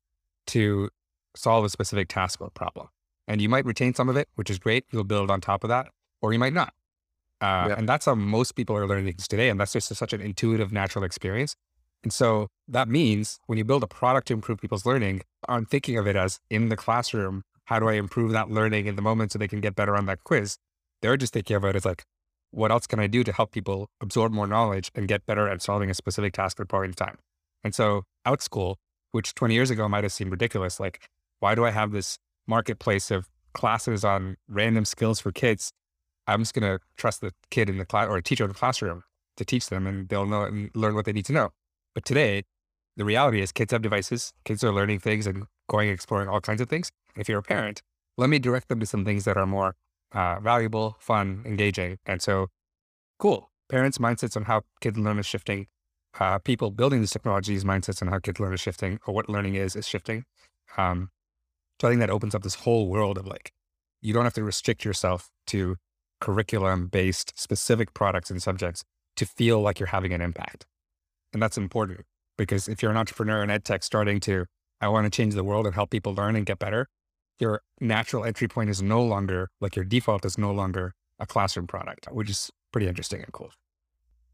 to 0.49 0.91
solve 1.35 1.65
a 1.65 1.69
specific 1.69 2.09
task 2.09 2.41
or 2.41 2.51
problem. 2.51 2.89
And 3.29 3.41
you 3.41 3.49
might 3.49 3.65
retain 3.65 3.95
some 3.95 4.09
of 4.09 4.17
it, 4.17 4.29
which 4.37 4.51
is 4.51 4.59
great. 4.59 4.85
You'll 4.93 5.05
build 5.05 5.31
on 5.31 5.41
top 5.41 5.65
of 5.65 5.69
that, 5.69 5.89
or 6.23 6.33
you 6.33 6.39
might 6.39 6.53
not. 6.53 6.73
Uh, 7.41 7.67
yeah. 7.69 7.75
And 7.77 7.89
that's 7.89 8.07
how 8.07 8.15
most 8.15 8.53
people 8.53 8.77
are 8.77 8.87
learning 8.87 9.07
things 9.07 9.29
today. 9.29 9.49
And 9.49 9.61
that's 9.61 9.73
just 9.73 9.95
such 9.95 10.13
an 10.13 10.21
intuitive, 10.21 10.73
natural 10.73 11.05
experience. 11.05 11.57
And 12.03 12.13
so 12.13 12.49
that 12.69 12.89
means 12.89 13.39
when 13.47 13.59
you 13.59 13.65
build 13.65 13.83
a 13.83 13.89
product 13.89 14.29
to 14.29 14.35
improve 14.35 14.59
people's 14.59 14.87
learning, 14.87 15.23
I'm 15.49 15.67
thinking 15.67 15.99
of 15.99 16.07
it 16.07 16.17
as 16.17 16.39
in 16.51 16.69
the 16.69 16.77
classroom, 16.77 17.43
how 17.65 17.81
do 17.81 17.89
I 17.89 17.95
improve 17.95 18.33
that 18.33 18.51
learning 18.51 18.87
in 18.87 18.97
the 18.97 19.03
moment 19.03 19.33
so 19.33 19.39
they 19.39 19.49
can 19.49 19.61
get 19.61 19.75
better 19.75 19.97
on 19.97 20.07
that 20.07 20.23
quiz? 20.25 20.57
They're 21.03 21.17
just 21.17 21.33
thinking 21.33 21.57
of 21.57 21.65
it 21.65 21.77
as 21.77 21.85
like, 21.85 22.05
what 22.51 22.71
else 22.71 22.87
can 22.87 23.01
I 23.01 23.07
do 23.07 23.25
to 23.25 23.33
help 23.33 23.51
people 23.51 23.89
absorb 24.01 24.33
more 24.33 24.47
knowledge 24.47 24.91
and 24.95 25.09
get 25.09 25.27
better 25.27 25.49
at 25.49 25.63
solving 25.63 25.91
a 25.91 25.95
specific 25.95 26.33
task 26.33 26.59
at 26.61 26.65
a 26.65 26.67
point 26.67 26.87
in 26.87 26.93
time? 26.95 27.19
And 27.65 27.75
so 27.75 28.05
Outschool, 28.27 28.77
which 29.11 29.35
20 29.35 29.55
years 29.55 29.71
ago 29.71 29.89
might 29.89 30.05
have 30.05 30.13
seemed 30.13 30.31
ridiculous, 30.31 30.79
like, 30.79 31.01
why 31.41 31.55
do 31.55 31.65
I 31.65 31.71
have 31.71 31.91
this 31.91 32.19
marketplace 32.47 33.11
of 33.11 33.29
classes 33.53 34.05
on 34.05 34.37
random 34.49 34.85
skills 34.85 35.21
for 35.21 35.33
kids? 35.33 35.73
I'm 36.27 36.43
just 36.43 36.55
going 36.55 36.79
to 36.79 36.83
trust 36.97 37.21
the 37.21 37.33
kid 37.51 37.69
in 37.69 37.79
the 37.79 37.85
class 37.85 38.09
or 38.09 38.17
a 38.17 38.23
teacher 38.23 38.45
in 38.45 38.49
the 38.49 38.55
classroom 38.55 39.03
to 39.37 39.45
teach 39.45 39.69
them 39.69 39.87
and 39.87 40.09
they'll 40.09 40.27
know 40.27 40.43
and 40.43 40.71
learn 40.75 40.95
what 40.95 41.05
they 41.05 41.13
need 41.13 41.27
to 41.27 41.33
know. 41.33 41.51
But 41.97 42.05
today, 42.05 42.43
the 42.99 43.07
reality 43.07 43.41
is 43.41 43.53
kids 43.53 43.73
have 43.73 43.81
devices, 43.81 44.35
kids 44.45 44.63
are 44.63 44.71
learning 44.71 44.99
things 44.99 45.27
and 45.27 45.45
going 45.67 45.89
exploring 45.89 46.29
all 46.29 46.43
kinds 46.43 46.61
of 46.61 46.69
things. 46.69 46.93
If 47.17 47.27
you're 47.27 47.39
a 47.39 47.43
parent, 47.43 47.81
let 48.19 48.29
me 48.29 48.39
direct 48.39 48.69
them 48.69 48.81
to 48.81 48.87
some 48.87 49.03
things 49.03 49.25
that 49.25 49.39
are 49.39 49.47
more 49.47 49.77
uh, 50.13 50.39
valuable, 50.41 50.99
fun, 51.01 51.43
engaging. 51.47 51.97
And 52.05 52.21
so, 52.21 52.49
cool. 53.19 53.51
Parents' 53.71 53.97
mindsets 53.97 54.37
on 54.37 54.43
how 54.45 54.61
kids 54.83 54.99
learn 54.99 55.19
is 55.19 55.25
shifting. 55.25 55.69
Uh, 56.21 56.39
people 56.39 56.71
building 56.71 57.01
these 57.01 57.13
technologies' 57.13 57.65
mindsets 57.65 58.03
on 58.03 58.09
how 58.09 58.19
kids 58.19 58.39
learn 58.41 58.53
is 58.53 58.61
shifting, 58.61 59.01
or 59.07 59.15
what 59.15 59.31
learning 59.31 59.55
is 59.55 59.75
is 59.75 59.89
shifting. 59.89 60.27
Um, 60.77 61.09
so 61.81 61.89
I 61.89 61.91
think 61.91 62.01
that 62.01 62.11
opens 62.11 62.35
up 62.35 62.43
this 62.43 62.57
whole 62.57 62.91
world 62.91 63.17
of 63.17 63.27
like, 63.27 63.53
you 64.03 64.13
don't 64.13 64.25
have 64.25 64.35
to 64.35 64.45
restrict 64.45 64.85
yourself 64.85 65.31
to 65.47 65.77
curriculum-based 66.21 67.41
specific 67.41 67.95
products 67.95 68.31
and 68.31 68.43
subjects 68.43 68.85
to 69.17 69.25
feel 69.25 69.63
like 69.63 69.81
you're 69.81 69.87
having 69.87 70.13
an 70.13 70.21
impact. 70.21 70.67
And 71.33 71.43
that's 71.43 71.59
important 71.59 72.01
because 72.37 72.69
if 72.69 72.83
you're 72.83 72.91
an 72.91 72.97
entrepreneur 72.97 73.43
in 73.43 73.51
ed 73.51 73.65
tech 73.65 73.83
starting 73.83 74.21
to, 74.21 74.47
I 74.81 74.89
want 74.89 75.05
to 75.05 75.11
change 75.11 75.35
the 75.35 75.45
world 75.45 75.67
and 75.67 75.75
help 75.75 75.91
people 75.91 76.15
learn 76.15 76.37
and 76.37 76.47
get 76.47 76.59
better, 76.59 76.89
your 77.39 77.63
natural 77.81 78.25
entry 78.25 78.49
point 78.49 78.71
is 78.71 78.83
no 78.83 79.03
longer 79.03 79.51
like 79.61 79.77
your 79.77 79.85
default 79.85 80.25
is 80.25 80.39
no 80.39 80.53
longer 80.53 80.95
a 81.19 81.27
classroom 81.27 81.67
product, 81.67 82.07
which 82.11 82.31
is 82.31 82.51
pretty 82.73 82.89
interesting 82.89 83.23
and 83.23 83.33
cool. 83.33 83.51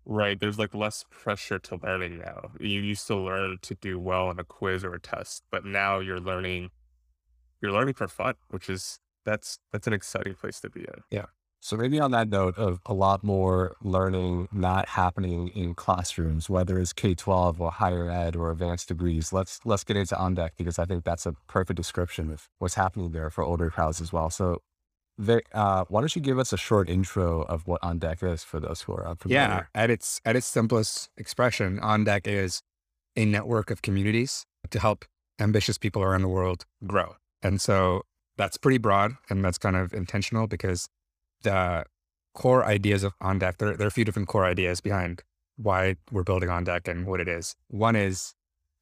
Right. 0.05 0.39
There's 0.39 0.59
like 0.59 0.75
less 0.75 1.05
pressure 1.11 1.59
to 1.61 1.79
learning 1.83 2.19
now. 2.19 2.51
You 2.59 2.81
used 2.81 3.07
to 3.07 3.17
learn 3.17 3.59
to 3.63 3.75
do 3.77 3.99
well 3.99 4.31
in 4.31 4.39
a 4.39 4.45
quiz 4.45 4.85
or 4.85 4.95
a 4.95 5.01
test, 5.01 5.45
but 5.51 5.65
now 5.65 6.01
you're 6.01 6.21
learning 6.21 6.71
you're 7.61 7.71
learning 7.71 7.95
for 7.95 8.09
fun, 8.09 8.35
which 8.51 8.69
is 8.69 8.99
that's 9.25 9.59
that's 9.73 9.87
an 9.87 9.93
exciting 9.93 10.35
place 10.35 10.61
to 10.61 10.71
be 10.71 10.81
in. 10.81 11.03
Yeah. 11.11 11.27
So 11.63 11.77
maybe 11.77 12.01
on 12.01 12.11
that 12.11 12.29
note 12.29 12.59
of 12.59 12.81
a 12.87 12.93
lot 12.93 13.23
more 13.23 13.77
learning 13.83 14.49
not 14.51 14.89
happening 14.89 15.47
in 15.55 15.75
classrooms, 15.75 16.51
whether 16.51 16.77
it's 16.77 16.93
K-12 16.93 17.61
or 17.61 17.71
higher 17.71 18.11
ed 18.11 18.35
or 18.35 18.51
advanced 18.51 18.89
degrees, 18.89 19.33
let's 19.33 19.61
let's 19.65 19.85
get 19.85 19.97
into 19.97 20.17
OnDeck 20.17 20.51
because 20.59 20.81
I 20.81 20.87
think 20.87 21.05
that's 21.05 21.25
a 21.25 21.35
perfect 21.47 21.77
description 21.77 22.33
of 22.33 22.49
what's 22.59 22.75
happening 22.75 23.13
there 23.13 23.31
for 23.31 23.45
older 23.45 23.71
crowds 23.71 24.01
as 24.01 24.13
well. 24.13 24.29
So 24.29 24.59
uh, 25.53 25.85
why 25.89 26.01
don't 26.01 26.17
you 26.17 26.21
give 26.21 26.41
us 26.41 26.53
a 26.53 26.57
short 26.57 26.89
intro 26.91 27.43
of 27.43 27.69
what 27.69 27.81
OnDeck 27.83 28.25
is 28.25 28.43
for 28.43 28.59
those 28.59 28.83
who 28.83 28.95
are 28.95 29.07
unfamiliar? 29.07 29.41
Yeah, 29.41 29.63
at 29.81 29.89
its 29.89 30.21
at 30.25 30.35
its 30.35 30.49
simplest 30.49 31.11
expression, 31.17 31.79
OnDeck 31.79 32.27
is 32.27 32.63
a 33.15 33.25
network 33.25 33.71
of 33.71 33.83
communities 33.83 34.47
to 34.71 34.81
help 34.81 35.05
ambitious 35.39 35.79
people 35.79 36.03
around 36.03 36.23
the 36.23 36.29
world 36.29 36.67
grow. 36.89 37.15
And 37.41 37.61
so 37.61 38.03
that's 38.37 38.57
pretty 38.57 38.79
broad 38.79 39.13
and 39.31 39.45
that's 39.45 39.59
kind 39.59 39.77
of 39.77 39.93
intentional 39.93 40.49
because 40.49 40.89
the 41.43 41.85
core 42.35 42.65
ideas 42.65 43.03
of 43.05 43.19
OnDeck, 43.19 43.59
there, 43.59 43.77
there 43.77 43.87
are 43.87 43.89
a 43.89 43.93
few 43.93 44.05
different 44.05 44.29
core 44.29 44.45
ideas 44.45 44.81
behind 44.81 45.23
why 45.57 45.97
we're 46.11 46.23
building 46.23 46.49
OnDeck 46.49 46.89
and 46.89 47.07
what 47.07 47.21
it 47.21 47.29
is. 47.29 47.55
One 47.69 47.97
is, 47.97 48.35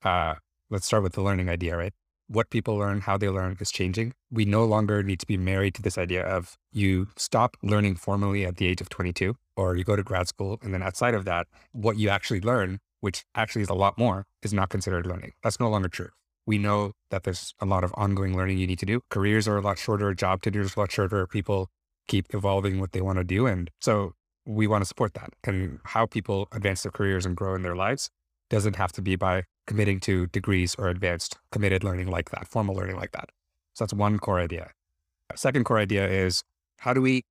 uh, 0.05 0.35
let's 0.71 0.87
start 0.87 1.03
with 1.03 1.13
the 1.13 1.23
learning 1.23 1.49
idea, 1.49 1.77
right? 1.77 1.93
What 2.29 2.51
people 2.51 2.77
learn, 2.77 3.01
how 3.01 3.17
they 3.17 3.29
learn 3.29 3.57
is 3.61 3.73
changing. 3.73 4.15
We 4.31 4.45
no 4.45 4.65
longer 4.65 5.03
need 5.03 5.19
to 5.21 5.27
be 5.27 5.37
married 5.37 5.75
to 5.75 5.83
this 5.83 5.99
idea 5.99 6.25
of 6.25 6.57
you 6.73 7.09
stop 7.17 7.57
learning 7.63 7.97
formally 7.97 8.47
at 8.47 8.57
the 8.57 8.67
age 8.67 8.81
of 8.81 8.89
22, 8.89 9.35
or 9.57 9.77
you 9.77 9.83
go 9.83 9.97
to 9.97 10.03
grad 10.05 10.29
school. 10.29 10.59
And 10.63 10.73
then 10.73 10.83
outside 10.83 11.15
of 11.15 11.25
that, 11.25 11.49
what 11.73 11.99
you 11.99 12.09
actually 12.09 12.41
learn, 12.41 12.79
which 13.01 13.25
actually 13.35 13.63
is 13.63 13.69
a 13.69 13.75
lot 13.75 13.99
more, 13.99 14.27
is 14.43 14.55
not 14.55 14.69
considered 14.69 15.07
learning. 15.07 15.33
That's 15.43 15.59
no 15.59 15.69
longer 15.69 15.89
true. 15.89 16.11
We 16.47 16.57
know 16.57 16.93
that 17.11 17.25
there's 17.25 17.53
a 17.61 17.67
lot 17.67 17.83
of 17.83 17.93
ongoing 17.97 18.37
learning 18.37 18.59
you 18.59 18.67
need 18.67 18.79
to 18.79 18.87
do. 18.87 19.01
Careers 19.11 19.49
are 19.49 19.57
a 19.57 19.61
lot 19.61 19.79
shorter, 19.79 20.15
job 20.15 20.43
tenures 20.43 20.77
are 20.77 20.81
a 20.81 20.83
lot 20.83 20.93
shorter. 20.93 21.27
People 21.27 21.69
keep 22.09 22.35
evolving 22.35 22.81
what 22.81 22.93
they 22.93 23.01
want 23.01 23.19
to 23.19 23.25
do. 23.25 23.47
And 23.47 23.71
so 23.81 24.15
we 24.47 24.67
want 24.67 24.83
to 24.83 24.87
support 24.87 25.15
that. 25.15 25.33
And 25.45 25.81
how 25.85 26.07
people 26.07 26.49
advance 26.53 26.83
their 26.83 26.93
careers 26.93 27.27
and 27.27 27.37
grow 27.37 27.55
in 27.55 27.63
their 27.63 27.77
lives 27.77 28.11
doesn't 28.49 28.77
have 28.77 28.93
to 28.93 29.03
be 29.03 29.17
by 29.17 29.45
committing 29.67 30.01
to 30.01 30.27
degrees 30.29 30.75
or 30.77 30.89
advanced 30.89 31.39
committed 31.53 31.85
learning 31.85 32.09
like 32.09 32.31
that, 32.31 32.49
formal 32.49 32.75
learning 32.75 32.97
like 32.97 33.13
that. 33.13 33.31
So 33.75 33.85
that's 33.85 33.95
one 33.95 34.19
core 34.19 34.41
idea. 34.41 34.71
A 35.33 35.37
second 35.37 35.65
core 35.65 35.79
idea 35.79 36.09
is 36.09 36.43
how 36.79 36.93
do 36.93 37.01
we 37.01 37.25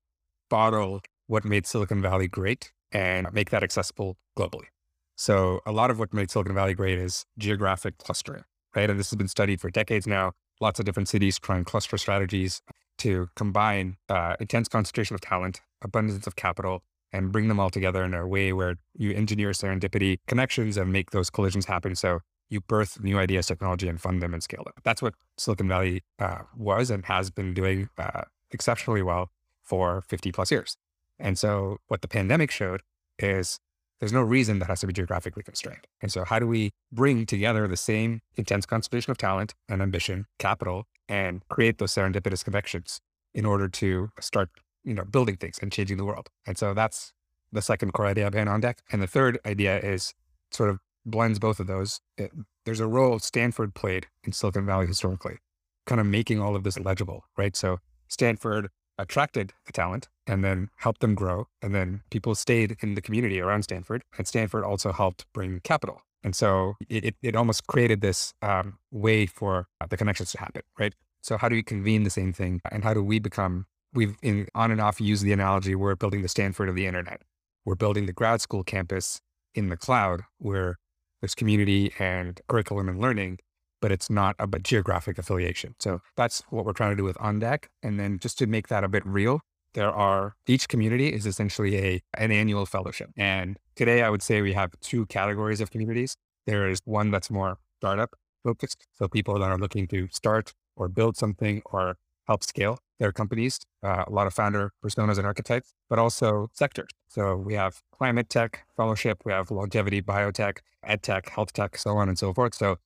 bottle 0.50 1.02
what 1.28 1.44
made 1.44 1.68
Silicon 1.68 2.02
Valley 2.02 2.28
great 2.28 2.72
and 2.92 3.28
make 3.34 3.50
that 3.50 3.64
accessible 3.64 4.18
globally? 4.38 4.68
So 5.16 5.60
a 5.66 5.74
lot 5.74 5.92
of 5.92 6.00
what 6.00 6.14
made 6.14 6.32
Silicon 6.32 6.56
Valley 6.56 6.74
great 6.74 6.98
is 6.98 7.26
geographic 7.38 7.98
clustering, 7.98 8.46
right? 8.74 8.90
And 8.90 8.98
this 8.98 9.10
has 9.10 9.18
been 9.18 9.28
studied 9.28 9.60
for 9.60 9.70
decades 9.70 10.08
now. 10.08 10.32
Lots 10.60 10.80
of 10.80 10.86
different 10.86 11.10
cities 11.10 11.40
trying 11.40 11.64
cluster 11.64 11.98
strategies 11.98 12.62
to 13.00 13.30
combine 13.36 13.98
uh, 14.10 14.36
intense 14.40 14.68
concentration 14.68 15.14
of 15.16 15.22
talent, 15.22 15.62
abundance 15.82 16.28
of 16.28 16.36
capital, 16.36 16.84
and 17.12 17.32
bring 17.32 17.48
them 17.48 17.60
all 17.60 17.70
together 17.70 18.04
in 18.04 18.14
a 18.14 18.28
way 18.28 18.54
where 18.54 18.76
you 18.96 19.12
engineer 19.12 19.52
serendipity 19.52 20.20
connections 20.28 20.78
and 20.78 20.92
make 20.92 21.12
those 21.12 21.30
collisions 21.30 21.66
happen. 21.66 21.96
So 21.96 22.20
you 22.50 22.62
birth 22.62 23.02
new 23.02 23.18
ideas, 23.18 23.48
technology, 23.48 23.88
and 23.88 24.00
fund 24.00 24.22
them 24.22 24.34
and 24.34 24.44
scale 24.44 24.64
them. 24.64 24.74
That's 24.84 25.02
what 25.02 25.14
Silicon 25.38 25.68
Valley 25.68 26.04
uh, 26.20 26.40
was 26.56 26.90
and 26.90 27.06
has 27.06 27.30
been 27.30 27.54
doing 27.54 27.90
uh, 27.98 28.24
exceptionally 28.52 29.02
well 29.02 29.30
for 29.64 30.04
50 30.08 30.32
plus 30.32 30.52
years. 30.52 30.76
And 31.20 31.38
so 31.38 31.78
what 31.88 32.02
the 32.02 32.08
pandemic 32.08 32.52
showed 32.52 32.82
is 33.18 33.60
there's 34.00 34.14
no 34.14 34.22
reason 34.22 34.60
that 34.60 34.68
has 34.68 34.80
to 34.82 34.88
be 34.88 34.94
geographically 34.94 35.44
constrained. 35.44 35.86
And 36.02 36.12
so 36.12 36.24
how 36.24 36.40
do 36.40 36.48
we 36.48 36.72
bring 36.92 37.26
together 37.26 37.68
the 37.68 37.78
same 37.78 38.22
intense 38.36 38.66
concentration 38.66 39.12
of 39.12 39.18
talent 39.18 39.54
and 39.68 39.82
ambition, 39.82 40.26
capital, 40.38 40.86
and 41.08 41.42
create 41.50 41.78
those 41.78 41.94
serendipitous 41.94 42.44
connections 42.44 43.02
in 43.34 43.46
order 43.46 43.68
to 43.68 44.10
start, 44.20 44.50
you 44.84 44.94
know, 44.94 45.04
building 45.04 45.36
things 45.36 45.60
and 45.62 45.72
changing 45.72 45.98
the 45.98 46.06
world. 46.06 46.30
And 46.48 46.58
so 46.58 46.74
that's 46.74 47.14
the 47.52 47.62
second 47.62 47.94
core 47.94 48.06
idea 48.06 48.30
behind 48.32 48.50
OnDeck. 48.50 48.76
And 48.92 49.02
the 49.02 49.08
third 49.08 49.40
idea 49.46 49.80
is 49.80 50.14
sort 50.52 50.70
of 50.70 50.80
blends 51.06 51.40
both 51.40 51.60
of 51.60 51.68
those. 51.68 52.00
It, 52.18 52.32
there's 52.66 52.80
a 52.80 52.88
role 52.88 53.20
Stanford 53.20 53.74
played 53.74 54.08
in 54.24 54.32
Silicon 54.32 54.66
Valley 54.66 54.88
historically, 54.88 55.38
kind 55.86 56.00
of 56.00 56.08
making 56.08 56.40
all 56.40 56.56
of 56.56 56.64
this 56.64 56.80
legible, 56.80 57.26
right? 57.38 57.56
So 57.56 57.80
Stanford 58.08 58.70
attracted 59.00 59.54
the 59.66 59.72
talent 59.72 60.08
and 60.28 60.44
then 60.44 60.70
helped 60.78 61.02
them 61.02 61.16
grow. 61.16 61.48
And 61.62 61.74
then 61.74 62.02
people 62.12 62.36
stayed 62.36 62.78
in 62.82 62.94
the 62.94 63.02
community 63.02 63.42
around 63.42 63.64
Stanford. 63.64 64.04
And 64.18 64.28
Stanford 64.28 64.64
also 64.64 64.92
helped 64.92 65.26
bring 65.34 65.62
capital 65.62 66.04
and 66.24 66.36
so 66.36 66.76
it, 66.90 67.06
it, 67.06 67.16
it 67.22 67.36
almost 67.36 67.68
created 67.68 68.02
this 68.02 68.34
um, 68.42 68.78
way 68.92 69.26
for 69.26 69.68
uh, 69.80 69.88
the 69.88 69.98
connections 69.98 70.32
to 70.34 70.40
happen, 70.40 70.62
right? 70.78 70.94
So 71.22 71.38
how 71.38 71.50
do 71.50 71.56
we 71.56 71.64
convene 71.64 72.04
the 72.04 72.10
same 72.10 72.34
thing? 72.34 72.62
And 72.72 72.84
how 72.84 72.94
do 72.94 73.04
we 73.04 73.20
become, 73.20 73.66
we've 73.94 74.16
in, 74.22 74.48
on 74.56 74.72
and 74.72 74.82
off 74.82 75.00
used 75.00 75.24
the 75.24 75.34
analogy, 75.34 75.76
we're 75.76 75.96
building 75.96 76.22
the 76.22 76.28
Stanford 76.28 76.70
of 76.70 76.76
the 76.76 76.86
internet. 76.86 77.22
We're 77.66 77.76
building 77.76 78.06
the 78.06 78.14
grad 78.14 78.42
school 78.42 78.64
campus 78.64 79.22
in 79.54 79.70
the 79.70 79.78
cloud 79.78 80.22
where 80.38 80.78
there's 81.22 81.36
community 81.36 81.94
and 82.00 82.40
curriculum 82.48 82.88
and 82.88 83.00
learning, 83.00 83.40
but 83.82 83.92
it's 83.92 84.10
not 84.10 84.36
a 84.40 84.48
geographic 84.60 85.18
affiliation. 85.18 85.76
So 85.80 86.02
that's 86.16 86.44
what 86.50 86.66
we're 86.66 86.74
trying 86.74 86.92
to 86.92 86.96
do 86.96 87.04
with 87.04 87.18
OnDeck. 87.18 87.66
And 87.84 88.00
then 88.00 88.20
just 88.20 88.38
to 88.40 88.48
make 88.48 88.68
that 88.68 88.84
a 88.84 88.88
bit 88.88 89.06
real, 89.06 89.42
there 89.74 89.92
are 89.92 90.36
each 90.48 90.68
community 90.68 91.14
is 91.14 91.26
essentially 91.26 91.78
a 91.78 92.02
an 92.16 92.32
annual 92.32 92.66
fellowship. 92.66 93.10
And 93.18 93.58
today 93.76 94.02
I 94.02 94.10
would 94.10 94.24
say 94.24 94.42
we 94.42 94.54
have 94.54 94.72
two 94.82 95.06
categories 95.08 95.62
of 95.62 95.72
communities. 95.72 96.16
There 96.46 96.68
is 96.70 96.80
one 96.86 97.12
that's 97.12 97.30
more 97.30 97.58
startup 97.80 98.16
focused. 98.44 98.88
So 98.94 99.08
people 99.08 99.38
that 99.40 99.50
are 99.52 99.58
looking 99.58 99.88
to 99.90 100.08
start 100.12 100.54
or 100.76 100.88
build 100.88 101.18
something 101.18 101.62
or 101.66 101.98
help 102.28 102.44
scale. 102.44 102.80
their 103.00 103.12
companies, 103.14 103.60
uh, 103.82 104.04
a 104.08 104.12
lot 104.12 104.28
of 104.28 104.34
founder 104.34 104.72
personas 104.84 105.18
and 105.18 105.26
archetypes, 105.26 105.74
but 105.90 105.98
also 105.98 106.50
sectors. 106.54 106.90
So 107.08 107.36
we 107.36 107.54
have 107.54 107.82
climate 107.98 108.30
tech 108.30 108.66
fellowship, 108.76 109.22
we 109.26 109.32
have 109.32 109.50
longevity 109.50 110.02
biotech, 110.02 110.58
ed 110.84 111.02
tech, 111.02 111.30
health 111.30 111.54
tech, 111.54 111.78
so 111.78 111.98
on 111.98 112.10
and 112.10 112.20
so 112.20 112.34
forth. 112.34 112.54
So 112.56 112.78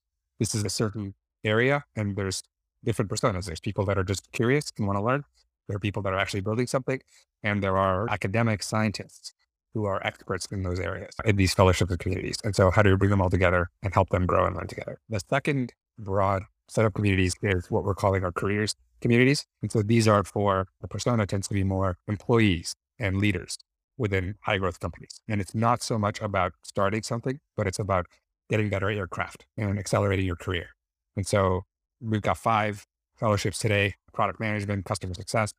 this 0.43 0.53
is 0.53 0.65
a 0.65 0.69
certain 0.69 1.13
area 1.45 1.85
and 1.95 2.17
there's 2.17 2.43
different 2.83 3.09
personas. 3.09 3.45
There's 3.45 3.61
people 3.61 3.85
that 3.85 3.97
are 3.97 4.03
just 4.03 4.29
curious 4.33 4.73
and 4.77 4.85
want 4.85 4.97
to 4.99 5.03
learn. 5.03 5.23
There 5.67 5.77
are 5.77 5.79
people 5.79 6.01
that 6.01 6.11
are 6.11 6.19
actually 6.19 6.41
building 6.41 6.67
something 6.67 6.99
and 7.43 7.63
there 7.63 7.77
are 7.77 8.09
academic 8.09 8.61
scientists 8.61 9.33
who 9.73 9.85
are 9.85 10.05
experts 10.05 10.45
in 10.51 10.63
those 10.63 10.81
areas 10.81 11.13
in 11.23 11.37
these 11.37 11.53
fellowships 11.53 11.91
and 11.91 11.99
communities. 11.99 12.35
And 12.43 12.53
so 12.53 12.71
how 12.71 12.81
do 12.81 12.89
you 12.89 12.97
bring 12.97 13.09
them 13.09 13.21
all 13.21 13.29
together 13.29 13.69
and 13.83 13.93
help 13.93 14.09
them 14.09 14.25
grow 14.25 14.45
and 14.45 14.53
learn 14.57 14.67
together? 14.67 14.99
The 15.07 15.21
second 15.29 15.73
broad 15.97 16.43
set 16.67 16.83
of 16.83 16.93
communities 16.93 17.35
is 17.41 17.71
what 17.71 17.85
we're 17.85 17.95
calling 17.95 18.25
our 18.25 18.33
careers 18.33 18.75
communities. 18.99 19.45
And 19.61 19.71
so 19.71 19.81
these 19.81 20.09
are 20.09 20.23
for 20.25 20.67
the 20.81 20.89
persona 20.89 21.25
tends 21.25 21.47
to 21.47 21.53
be 21.53 21.63
more 21.63 21.97
employees 22.09 22.75
and 22.99 23.17
leaders 23.17 23.57
within 23.97 24.35
high 24.41 24.57
growth 24.57 24.81
companies. 24.81 25.21
And 25.29 25.39
it's 25.39 25.55
not 25.55 25.81
so 25.81 25.97
much 25.97 26.19
about 26.21 26.51
starting 26.63 27.03
something, 27.03 27.39
but 27.55 27.65
it's 27.65 27.79
about 27.79 28.07
getting 28.49 28.69
better 28.69 28.89
at 28.89 28.95
your 28.95 29.07
craft 29.07 29.45
and 29.57 29.79
accelerating 29.79 30.25
your 30.25 30.35
career. 30.35 30.67
And 31.15 31.25
so 31.25 31.63
we've 32.01 32.21
got 32.21 32.37
five 32.37 32.85
fellowships 33.15 33.59
today, 33.59 33.95
product 34.13 34.39
management, 34.39 34.85
customer 34.85 35.13
success, 35.13 35.53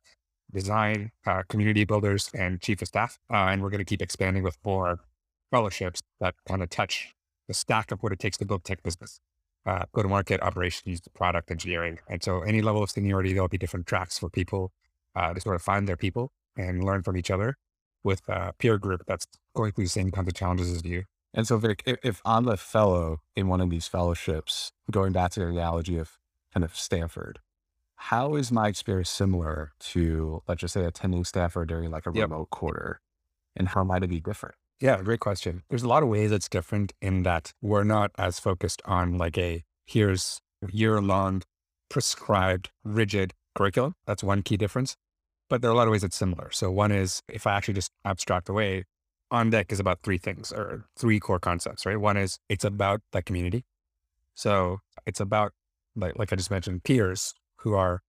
design, 0.53 1.11
uh, 1.25 1.43
community 1.49 1.83
builders, 1.85 2.29
and 2.33 2.61
chief 2.61 2.81
of 2.81 2.87
staff. 2.87 3.17
Uh, 3.31 3.47
and 3.49 3.61
we're 3.61 3.69
going 3.69 3.79
to 3.79 3.85
keep 3.85 4.01
expanding 4.01 4.43
with 4.43 4.57
more 4.63 4.99
fellowships 5.51 6.01
that 6.19 6.35
kind 6.47 6.61
of 6.61 6.69
touch 6.69 7.13
the 7.47 7.53
stack 7.53 7.91
of 7.91 8.01
what 8.01 8.11
it 8.11 8.19
takes 8.19 8.37
to 8.37 8.45
build 8.45 8.63
tech 8.63 8.81
business 8.83 9.19
uh, 9.65 9.85
go 9.93 10.01
to 10.01 10.07
market 10.07 10.41
operations, 10.41 11.01
product 11.13 11.51
engineering. 11.51 11.99
And 12.09 12.23
so 12.23 12.41
any 12.41 12.61
level 12.61 12.83
of 12.83 12.91
seniority, 12.91 13.33
there'll 13.33 13.47
be 13.47 13.57
different 13.57 13.87
tracks 13.87 14.17
for 14.19 14.29
people 14.29 14.71
uh, 15.15 15.33
to 15.33 15.41
sort 15.41 15.55
of 15.55 15.61
find 15.61 15.87
their 15.87 15.97
people 15.97 16.31
and 16.57 16.83
learn 16.83 17.03
from 17.03 17.17
each 17.17 17.31
other 17.31 17.57
with 18.03 18.21
a 18.27 18.53
peer 18.59 18.77
group 18.77 19.01
that's 19.07 19.25
going 19.55 19.71
through 19.71 19.85
the 19.85 19.89
same 19.89 20.11
kinds 20.11 20.27
of 20.27 20.35
challenges 20.35 20.71
as 20.71 20.83
you. 20.83 21.03
And 21.35 21.45
so 21.45 21.57
Vic, 21.57 21.83
if, 21.85 21.97
if 22.01 22.21
I'm 22.25 22.47
a 22.47 22.55
fellow 22.55 23.19
in 23.35 23.49
one 23.49 23.59
of 23.59 23.69
these 23.69 23.87
fellowships, 23.87 24.71
going 24.89 25.11
back 25.11 25.31
to 25.31 25.41
the 25.41 25.47
analogy 25.47 25.97
of 25.97 26.17
kind 26.53 26.63
of 26.63 26.75
Stanford, 26.75 27.39
how 27.97 28.35
is 28.35 28.51
my 28.53 28.69
experience 28.69 29.09
similar 29.09 29.73
to, 29.79 30.41
let's 30.47 30.61
just 30.61 30.73
say, 30.73 30.85
attending 30.85 31.25
Stanford 31.25 31.67
during 31.67 31.91
like 31.91 32.05
a 32.07 32.11
Yep. 32.13 32.29
remote 32.29 32.49
quarter? 32.51 33.01
And 33.55 33.69
how 33.69 33.83
might 33.83 34.03
it 34.03 34.07
be 34.07 34.21
different? 34.21 34.55
Yeah, 34.79 35.01
great 35.01 35.19
question. 35.19 35.63
There's 35.69 35.83
a 35.83 35.87
lot 35.89 36.03
of 36.03 36.09
ways 36.09 36.31
it's 36.31 36.49
different 36.49 36.93
in 37.01 37.23
that 37.23 37.53
we're 37.61 37.83
not 37.83 38.11
as 38.17 38.39
focused 38.39 38.81
on 38.85 39.17
like 39.17 39.37
a 39.37 39.63
here's 39.85 40.39
year 40.71 41.01
long 41.01 41.41
prescribed 41.89 42.71
rigid 42.83 43.33
curriculum. 43.55 43.95
That's 44.05 44.23
one 44.23 44.41
key 44.41 44.57
difference. 44.57 44.95
But 45.49 45.61
there 45.61 45.69
are 45.69 45.73
a 45.73 45.77
lot 45.77 45.87
of 45.87 45.91
ways 45.91 46.03
it's 46.03 46.15
similar. 46.15 46.49
So 46.51 46.71
one 46.71 46.91
is 46.91 47.21
if 47.29 47.45
I 47.45 47.53
actually 47.53 47.75
just 47.75 47.91
abstract 48.03 48.49
away, 48.49 48.85
on 49.31 49.49
deck 49.49 49.71
is 49.71 49.79
about 49.79 49.99
three 50.03 50.17
things 50.17 50.51
or 50.51 50.85
three 50.97 51.19
core 51.19 51.39
concepts, 51.39 51.85
right? 51.85 51.99
One 51.99 52.17
is 52.17 52.39
it's 52.49 52.63
about 52.63 53.01
the 53.11 53.21
community. 53.21 53.65
So 54.35 54.79
it's 55.05 55.19
about 55.19 55.53
like 55.95 56.17
like 56.17 56.31
I 56.31 56.35
just 56.35 56.51
mentioned, 56.51 56.83
peers 56.83 57.33
who 57.57 57.73
are 57.73 58.01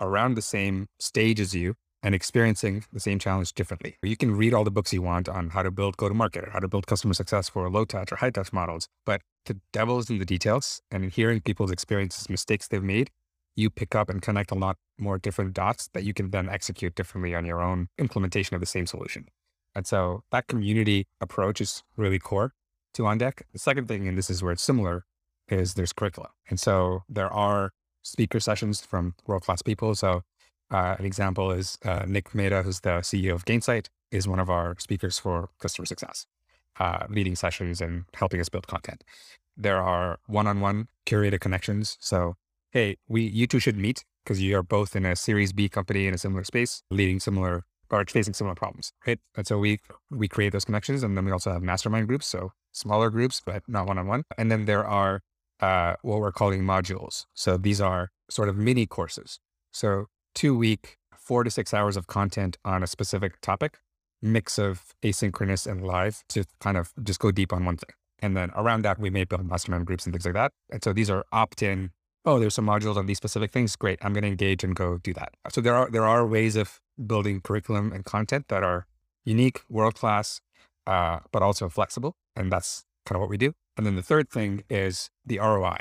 around 0.00 0.34
the 0.34 0.42
same 0.42 0.88
stage 0.98 1.40
as 1.40 1.54
you 1.54 1.74
and 2.02 2.14
experiencing 2.14 2.84
the 2.92 3.00
same 3.00 3.18
challenge 3.18 3.52
differently. 3.52 3.96
You 4.02 4.16
can 4.16 4.34
read 4.34 4.52
all 4.52 4.64
the 4.64 4.70
books 4.70 4.92
you 4.92 5.02
want 5.02 5.28
on 5.28 5.50
how 5.50 5.62
to 5.62 5.70
build 5.70 5.96
go 5.96 6.08
to 6.08 6.14
market 6.14 6.44
or 6.44 6.50
how 6.50 6.58
to 6.58 6.68
build 6.68 6.86
customer 6.86 7.14
success 7.14 7.48
for 7.48 7.70
low 7.70 7.84
touch 7.84 8.10
or 8.10 8.16
high 8.16 8.30
touch 8.30 8.52
models. 8.52 8.88
But 9.06 9.20
the 9.46 9.60
devil's 9.72 10.10
in 10.10 10.18
the 10.18 10.24
details 10.24 10.82
and 10.90 11.04
in 11.04 11.10
hearing 11.10 11.40
people's 11.40 11.70
experiences, 11.70 12.28
mistakes 12.28 12.66
they've 12.66 12.82
made, 12.82 13.10
you 13.54 13.70
pick 13.70 13.94
up 13.94 14.08
and 14.08 14.20
connect 14.20 14.50
a 14.50 14.54
lot 14.54 14.76
more 14.98 15.18
different 15.18 15.54
dots 15.54 15.88
that 15.94 16.04
you 16.04 16.14
can 16.14 16.30
then 16.30 16.48
execute 16.48 16.94
differently 16.94 17.34
on 17.34 17.44
your 17.44 17.60
own 17.60 17.88
implementation 17.98 18.54
of 18.54 18.60
the 18.60 18.66
same 18.66 18.86
solution. 18.86 19.26
And 19.74 19.86
so 19.86 20.24
that 20.30 20.46
community 20.48 21.06
approach 21.20 21.60
is 21.60 21.82
really 21.96 22.18
core 22.18 22.52
to 22.94 23.06
On 23.06 23.18
Deck. 23.18 23.46
The 23.52 23.58
second 23.58 23.88
thing, 23.88 24.06
and 24.06 24.18
this 24.18 24.30
is 24.30 24.42
where 24.42 24.52
it's 24.52 24.62
similar, 24.62 25.04
is 25.48 25.74
there's 25.74 25.92
curriculum. 25.92 26.30
And 26.48 26.60
so 26.60 27.04
there 27.08 27.32
are 27.32 27.72
speaker 28.02 28.40
sessions 28.40 28.80
from 28.80 29.14
world 29.26 29.42
class 29.42 29.62
people. 29.62 29.94
So 29.94 30.22
uh, 30.70 30.96
an 30.98 31.04
example 31.04 31.50
is 31.52 31.78
uh, 31.84 32.04
Nick 32.06 32.34
Mehta, 32.34 32.62
who's 32.62 32.80
the 32.80 33.00
CEO 33.00 33.34
of 33.34 33.44
Gainsight, 33.44 33.88
is 34.10 34.28
one 34.28 34.40
of 34.40 34.50
our 34.50 34.76
speakers 34.78 35.18
for 35.18 35.50
customer 35.58 35.86
success, 35.86 36.26
uh, 36.78 37.06
leading 37.08 37.36
sessions 37.36 37.80
and 37.80 38.04
helping 38.14 38.40
us 38.40 38.48
build 38.48 38.66
content. 38.66 39.04
There 39.56 39.80
are 39.80 40.18
one-on-one 40.26 40.88
curated 41.06 41.40
connections. 41.40 41.96
So, 42.00 42.36
hey, 42.70 42.96
we 43.08 43.22
you 43.22 43.46
two 43.46 43.58
should 43.58 43.76
meet 43.76 44.04
because 44.24 44.40
you 44.40 44.56
are 44.56 44.62
both 44.62 44.96
in 44.96 45.04
a 45.04 45.16
Series 45.16 45.52
B 45.52 45.68
company 45.68 46.06
in 46.06 46.14
a 46.14 46.18
similar 46.18 46.44
space, 46.44 46.82
leading 46.90 47.20
similar 47.20 47.64
or 47.92 48.04
facing 48.06 48.34
similar 48.34 48.54
problems, 48.56 48.92
right? 49.06 49.20
And 49.36 49.46
so 49.46 49.58
we 49.58 49.78
we 50.10 50.26
create 50.26 50.52
those 50.52 50.64
connections, 50.64 51.02
and 51.02 51.16
then 51.16 51.24
we 51.24 51.30
also 51.30 51.52
have 51.52 51.62
mastermind 51.62 52.08
groups, 52.08 52.26
so 52.26 52.52
smaller 52.72 53.10
groups, 53.10 53.40
but 53.44 53.62
not 53.68 53.86
one-on-one. 53.86 54.24
And 54.38 54.50
then 54.50 54.64
there 54.64 54.84
are 54.84 55.20
uh, 55.60 55.94
what 56.02 56.18
we're 56.18 56.32
calling 56.32 56.62
modules. 56.62 57.26
So 57.34 57.56
these 57.56 57.80
are 57.80 58.10
sort 58.30 58.48
of 58.48 58.56
mini 58.56 58.86
courses. 58.86 59.38
So 59.72 60.06
two 60.34 60.56
week, 60.56 60.96
four 61.16 61.44
to 61.44 61.50
six 61.50 61.72
hours 61.72 61.96
of 61.96 62.06
content 62.06 62.56
on 62.64 62.82
a 62.82 62.86
specific 62.86 63.40
topic, 63.40 63.78
mix 64.22 64.58
of 64.58 64.94
asynchronous 65.02 65.70
and 65.70 65.86
live 65.86 66.24
to 66.30 66.44
kind 66.60 66.76
of 66.76 66.92
just 67.02 67.20
go 67.20 67.30
deep 67.30 67.52
on 67.52 67.64
one 67.64 67.76
thing. 67.76 67.90
And 68.20 68.36
then 68.36 68.50
around 68.56 68.82
that, 68.82 68.98
we 68.98 69.10
may 69.10 69.24
build 69.24 69.44
mastermind 69.46 69.86
groups 69.86 70.06
and 70.06 70.14
things 70.14 70.24
like 70.24 70.34
that. 70.34 70.52
And 70.70 70.82
so 70.82 70.92
these 70.92 71.10
are 71.10 71.24
opt 71.32 71.62
in. 71.62 71.90
Oh, 72.24 72.38
there's 72.38 72.54
some 72.54 72.66
modules 72.66 72.96
on 72.96 73.06
these 73.06 73.16
specific 73.16 73.50
things. 73.50 73.74
Great. 73.74 73.98
I'm 74.00 74.12
going 74.12 74.22
to 74.22 74.28
engage 74.28 74.62
and 74.62 74.76
go 74.76 74.98
do 74.98 75.12
that. 75.14 75.34
So 75.50 75.60
there 75.60 75.74
are, 75.74 75.90
there 75.90 76.06
are 76.06 76.24
ways 76.24 76.54
of 76.54 76.80
building 77.06 77.40
curriculum 77.40 77.92
and 77.92 78.04
content 78.04 78.48
that 78.48 78.62
are 78.62 78.86
unique, 79.24 79.60
world 79.68 79.94
class, 79.94 80.40
uh, 80.86 81.20
but 81.30 81.42
also 81.42 81.68
flexible. 81.68 82.16
And 82.36 82.50
that's 82.50 82.84
kind 83.06 83.16
of 83.16 83.20
what 83.20 83.30
we 83.30 83.36
do. 83.36 83.52
And 83.76 83.86
then 83.86 83.96
the 83.96 84.02
third 84.02 84.28
thing 84.28 84.64
is 84.68 85.10
the 85.24 85.38
ROI. 85.38 85.78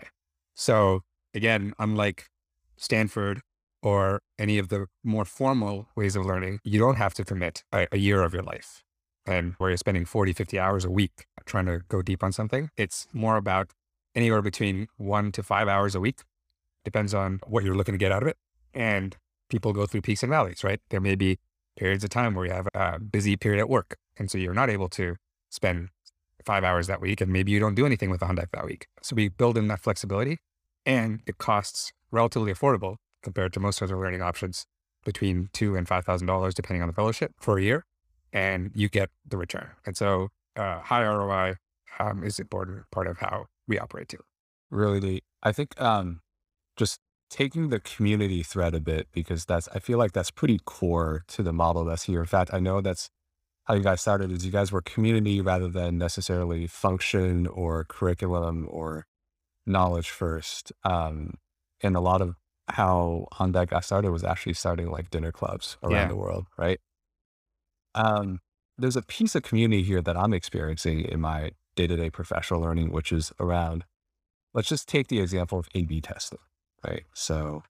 So 0.53 1.01
again, 1.33 1.73
unlike 1.79 2.29
Stanford 2.77 3.41
or 3.81 4.21
any 4.37 4.57
of 4.57 4.69
the 4.69 4.87
more 5.03 5.25
formal 5.25 5.87
ways 5.95 6.15
of 6.15 6.25
learning, 6.25 6.59
you 6.63 6.79
don't 6.79 6.95
have 6.95 7.13
to 7.15 7.25
commit 7.25 7.63
a, 7.73 7.87
a 7.91 7.97
year 7.97 8.21
of 8.21 8.33
your 8.33 8.43
life 8.43 8.83
and 9.25 9.53
where 9.57 9.69
you're 9.69 9.77
spending 9.77 10.05
40, 10.05 10.33
50 10.33 10.59
hours 10.59 10.85
a 10.85 10.91
week 10.91 11.25
trying 11.45 11.65
to 11.65 11.81
go 11.89 12.01
deep 12.01 12.23
on 12.23 12.31
something. 12.31 12.69
It's 12.77 13.07
more 13.13 13.37
about 13.37 13.71
anywhere 14.15 14.41
between 14.41 14.87
one 14.97 15.31
to 15.33 15.43
five 15.43 15.67
hours 15.67 15.95
a 15.95 15.99
week. 15.99 16.21
Depends 16.83 17.13
on 17.13 17.39
what 17.45 17.63
you're 17.63 17.75
looking 17.75 17.93
to 17.93 17.99
get 17.99 18.11
out 18.11 18.23
of 18.23 18.27
it. 18.27 18.37
And 18.73 19.17
people 19.51 19.73
go 19.73 19.85
through 19.85 20.01
peaks 20.01 20.23
and 20.23 20.31
valleys, 20.31 20.63
right? 20.63 20.79
There 20.89 21.01
may 21.01 21.15
be 21.15 21.37
periods 21.77 22.03
of 22.03 22.09
time 22.09 22.33
where 22.33 22.45
you 22.45 22.51
have 22.51 22.67
a 22.73 22.99
busy 22.99 23.35
period 23.37 23.59
at 23.59 23.69
work. 23.69 23.97
And 24.17 24.31
so 24.31 24.37
you're 24.37 24.53
not 24.53 24.69
able 24.69 24.89
to 24.89 25.15
spend 25.49 25.89
five 26.43 26.63
hours 26.63 26.87
that 26.87 27.01
week. 27.01 27.21
And 27.21 27.31
maybe 27.31 27.51
you 27.51 27.59
don't 27.59 27.75
do 27.75 27.85
anything 27.85 28.09
with 28.09 28.23
on 28.23 28.35
deck 28.35 28.49
that 28.53 28.65
week. 28.65 28.87
So 29.03 29.15
we 29.15 29.29
build 29.29 29.57
in 29.57 29.67
that 29.67 29.79
flexibility 29.79 30.39
and 30.85 31.21
it 31.27 31.37
costs 31.37 31.91
relatively 32.11 32.51
affordable 32.51 32.95
compared 33.21 33.53
to 33.53 33.59
most 33.59 33.81
other 33.81 33.97
learning 33.97 34.21
options 34.21 34.65
between 35.03 35.49
two 35.53 35.75
and 35.75 35.87
five 35.87 36.05
thousand 36.05 36.27
dollars, 36.27 36.53
depending 36.53 36.81
on 36.81 36.87
the 36.87 36.93
fellowship 36.93 37.31
for 37.39 37.57
a 37.57 37.61
year, 37.61 37.85
and 38.33 38.71
you 38.73 38.89
get 38.89 39.09
the 39.27 39.37
return. 39.37 39.69
And 39.85 39.97
so, 39.97 40.29
uh, 40.55 40.79
high 40.79 41.03
ROI 41.03 41.55
um, 41.99 42.23
is 42.23 42.39
important 42.39 42.83
part 42.91 43.07
of 43.07 43.17
how 43.17 43.45
we 43.67 43.79
operate 43.79 44.09
too. 44.09 44.23
Really. 44.69 45.23
I 45.43 45.51
think 45.51 45.79
um, 45.81 46.21
just 46.77 46.99
taking 47.31 47.69
the 47.69 47.79
community 47.79 48.43
thread 48.43 48.75
a 48.75 48.79
bit 48.81 49.07
because 49.11 49.45
that's 49.45 49.67
I 49.69 49.79
feel 49.79 49.97
like 49.97 50.11
that's 50.11 50.29
pretty 50.31 50.59
core 50.65 51.23
to 51.29 51.41
the 51.41 51.53
model 51.53 51.85
that's 51.85 52.03
here. 52.03 52.19
In 52.19 52.27
fact, 52.27 52.53
I 52.53 52.59
know 52.59 52.81
that's 52.81 53.09
how 53.65 53.73
you 53.75 53.81
guys 53.81 54.01
started. 54.01 54.31
Is 54.31 54.45
you 54.45 54.51
guys 54.51 54.71
were 54.71 54.81
community 54.81 55.41
rather 55.41 55.69
than 55.69 55.97
necessarily 55.97 56.67
function 56.67 57.47
or 57.47 57.85
curriculum 57.85 58.67
or 58.69 59.05
knowledge 59.65 60.09
first. 60.09 60.71
Um, 60.83 61.35
and 61.81 61.95
a 61.95 62.01
lot 62.01 62.21
of 62.21 62.35
how 62.69 63.27
OnDeck 63.33 63.69
got 63.69 63.85
started 63.85 64.11
was 64.11 64.23
actually 64.23 64.53
starting 64.53 64.91
like 64.91 65.09
dinner 65.09 65.31
clubs 65.31 65.77
around 65.83 65.93
Yeah. 65.93 66.07
the 66.09 66.15
world, 66.15 66.47
right? 66.57 66.79
Um, 67.95 68.39
there's 68.77 68.95
a 68.95 69.01
piece 69.01 69.35
of 69.35 69.43
community 69.43 69.83
here 69.83 70.01
that 70.01 70.17
I'm 70.17 70.33
experiencing 70.33 71.01
in 71.01 71.21
my 71.21 71.51
day 71.75 71.87
to 71.87 71.95
day 71.95 72.09
professional 72.09 72.61
learning, 72.61 72.91
which 72.91 73.11
is 73.11 73.31
around, 73.39 73.85
let's 74.53 74.69
just 74.69 74.87
take 74.87 75.07
the 75.07 75.19
example 75.19 75.59
of 75.59 75.67
A 75.75 75.83
B 75.83 76.01
testing, 76.01 76.39
right? 76.85 77.03
So, 77.13 77.63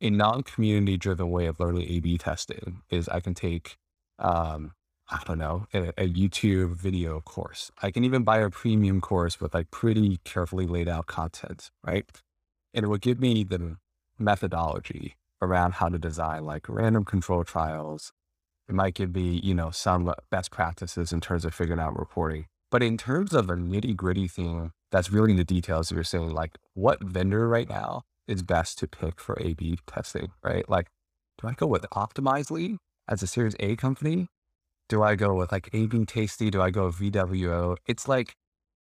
a 0.00 0.10
non 0.10 0.42
community 0.42 0.96
driven 0.96 1.30
way 1.30 1.46
of 1.46 1.58
learning 1.58 1.88
A 1.88 2.00
B 2.00 2.18
testing 2.18 2.82
is 2.90 3.08
I 3.08 3.20
can 3.20 3.34
take, 3.34 3.76
um, 4.18 4.72
I 5.08 5.20
don't 5.24 5.38
know, 5.38 5.66
a, 5.72 5.88
a 5.98 6.08
YouTube 6.08 6.76
video 6.76 7.20
course. 7.20 7.70
I 7.82 7.90
can 7.90 8.04
even 8.04 8.22
buy 8.22 8.38
a 8.38 8.50
premium 8.50 9.00
course 9.00 9.40
with 9.40 9.54
like 9.54 9.70
pretty 9.70 10.18
carefully 10.24 10.66
laid 10.66 10.88
out 10.88 11.06
content, 11.06 11.70
right? 11.84 12.04
And 12.74 12.84
it 12.84 12.88
will 12.88 12.98
give 12.98 13.20
me 13.20 13.44
the 13.44 13.76
methodology 14.18 15.16
around 15.40 15.74
how 15.74 15.88
to 15.88 15.98
design 15.98 16.44
like 16.44 16.68
random 16.68 17.04
control 17.04 17.44
trials. 17.44 18.12
It 18.68 18.74
might 18.74 18.94
give 18.94 19.14
me, 19.14 19.40
you 19.42 19.54
know, 19.54 19.70
some 19.70 20.12
best 20.30 20.50
practices 20.50 21.12
in 21.12 21.20
terms 21.20 21.44
of 21.44 21.54
figuring 21.54 21.80
out 21.80 21.98
reporting. 21.98 22.46
But 22.70 22.82
in 22.82 22.96
terms 22.96 23.32
of 23.32 23.48
a 23.48 23.54
nitty 23.54 23.94
gritty 23.94 24.26
thing, 24.26 24.72
that's 24.90 25.10
really 25.10 25.30
in 25.30 25.36
the 25.36 25.44
details. 25.44 25.92
You're 25.92 26.04
saying 26.04 26.30
like 26.30 26.58
what 26.74 27.02
vendor 27.02 27.48
right 27.48 27.68
now 27.68 28.02
is 28.28 28.42
best 28.42 28.78
to 28.78 28.88
pick 28.88 29.20
for 29.20 29.38
A 29.40 29.54
B 29.54 29.78
testing, 29.86 30.32
right? 30.42 30.68
Like 30.68 30.88
do 31.40 31.48
I 31.48 31.52
go 31.52 31.66
with 31.66 31.82
Optimizely 31.92 32.78
as 33.08 33.22
a 33.22 33.26
Series 33.26 33.56
A 33.60 33.76
company? 33.76 34.28
Do 34.88 35.02
I 35.02 35.14
go 35.16 35.34
with 35.34 35.52
like 35.52 35.68
AB 35.72 36.04
Tasty? 36.06 36.50
Do 36.50 36.62
I 36.62 36.70
go 36.70 36.86
with 36.86 36.96
VWO? 36.96 37.76
It's 37.86 38.08
like, 38.08 38.34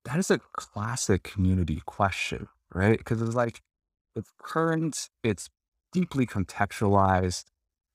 that 0.05 0.19
is 0.19 0.31
a 0.31 0.41
classic 0.53 1.23
community 1.23 1.83
question, 1.87 2.49
right? 2.75 2.99
Because 2.99 3.23
it's 3.23 3.35
like, 3.35 3.61
it's 4.15 4.31
current, 4.39 5.09
it's 5.23 5.49
deeply 5.93 6.27
contextualized, 6.27 7.45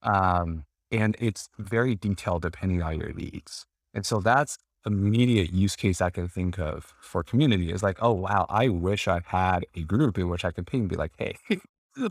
um, 0.02 0.64
and 0.90 1.16
it's 1.18 1.48
very 1.58 1.94
detailed 1.94 2.42
depending 2.42 2.82
on 2.82 2.98
your 2.98 3.12
needs. 3.12 3.66
And 3.94 4.04
so 4.04 4.20
that's 4.20 4.58
immediate 4.86 5.52
use 5.52 5.76
case 5.76 6.00
I 6.00 6.10
can 6.10 6.28
think 6.28 6.58
of 6.58 6.94
for 7.00 7.22
community 7.22 7.72
is 7.72 7.82
like, 7.82 7.98
oh 8.02 8.12
wow, 8.12 8.46
I 8.48 8.68
wish 8.68 9.08
I 9.08 9.20
had 9.26 9.66
a 9.74 9.82
group 9.82 10.18
in 10.18 10.28
which 10.28 10.44
I 10.44 10.50
could 10.50 10.66
ping 10.66 10.80
and 10.80 10.88
be 10.88 10.96
like, 10.96 11.12
hey, 11.18 11.36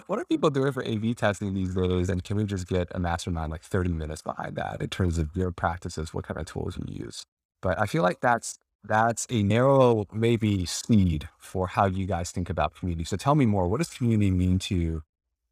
what 0.07 0.19
are 0.19 0.25
people 0.25 0.49
doing 0.49 0.71
for 0.71 0.83
A 0.83 0.97
B 0.97 1.13
testing 1.13 1.53
these 1.53 1.75
days? 1.75 2.09
And 2.09 2.23
can 2.23 2.37
we 2.37 2.43
just 2.45 2.67
get 2.67 2.87
a 2.91 2.99
mastermind 2.99 3.51
like 3.51 3.63
30 3.63 3.91
minutes 3.91 4.21
behind 4.21 4.55
that 4.55 4.81
in 4.81 4.89
terms 4.89 5.17
of 5.17 5.35
your 5.35 5.51
practices, 5.51 6.13
what 6.13 6.25
kind 6.25 6.39
of 6.39 6.45
tools 6.45 6.77
you 6.77 7.05
use? 7.05 7.25
But 7.61 7.79
I 7.79 7.85
feel 7.85 8.03
like 8.03 8.21
that's 8.21 8.57
that's 8.83 9.27
a 9.29 9.43
narrow 9.43 10.05
maybe 10.11 10.65
seed 10.65 11.29
for 11.37 11.67
how 11.67 11.85
you 11.85 12.05
guys 12.07 12.31
think 12.31 12.49
about 12.49 12.73
community. 12.75 13.03
So 13.03 13.15
tell 13.17 13.35
me 13.35 13.45
more. 13.45 13.67
What 13.67 13.77
does 13.77 13.89
community 13.89 14.31
mean 14.31 14.57
to 14.59 14.75
you 14.75 15.03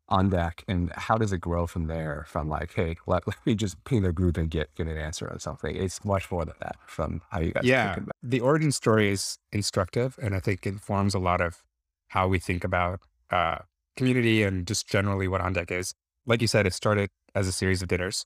on 0.10 0.30
deck 0.30 0.64
and 0.68 0.92
how 0.94 1.18
does 1.18 1.32
it 1.32 1.40
grow 1.40 1.68
from 1.68 1.86
there 1.86 2.26
from 2.28 2.50
like 2.50 2.74
hey 2.74 2.96
let, 3.08 3.26
let 3.28 3.38
me 3.46 3.56
just 3.56 3.82
ping 3.86 4.02
the 4.02 4.12
group 4.12 4.38
and 4.38 4.50
get 4.50 4.74
get 4.76 4.88
an 4.88 4.98
answer 4.98 5.30
on 5.32 5.40
something. 5.40 5.76
It's 5.76 6.04
much 6.04 6.30
more 6.32 6.46
than 6.46 6.56
that 6.62 6.76
from 6.86 7.22
how 7.30 7.40
you 7.40 7.52
guys 7.52 7.64
yeah. 7.64 7.98
the 8.22 8.40
origin 8.42 8.72
story 8.72 9.10
is 9.10 9.38
instructive 9.52 10.18
and 10.22 10.36
i 10.36 10.40
think 10.40 10.66
informs 10.66 11.14
a 11.14 11.20
lot 11.20 11.42
of 11.42 11.64
how 12.10 12.28
we 12.28 12.40
think 12.40 12.64
about 12.64 13.00
uh, 13.30 13.60
community 13.96 14.44
and 14.44 14.66
just 14.66 14.88
generally 14.88 15.28
what 15.28 15.42
on 15.42 15.54
deck 15.54 15.72
is. 15.72 15.94
Like 16.26 16.42
you 16.42 16.48
said 16.48 16.66
it 16.66 16.74
started 16.74 17.10
as 17.36 17.48
a 17.48 17.52
series 17.52 17.82
of 17.82 17.88
dinners 17.88 18.26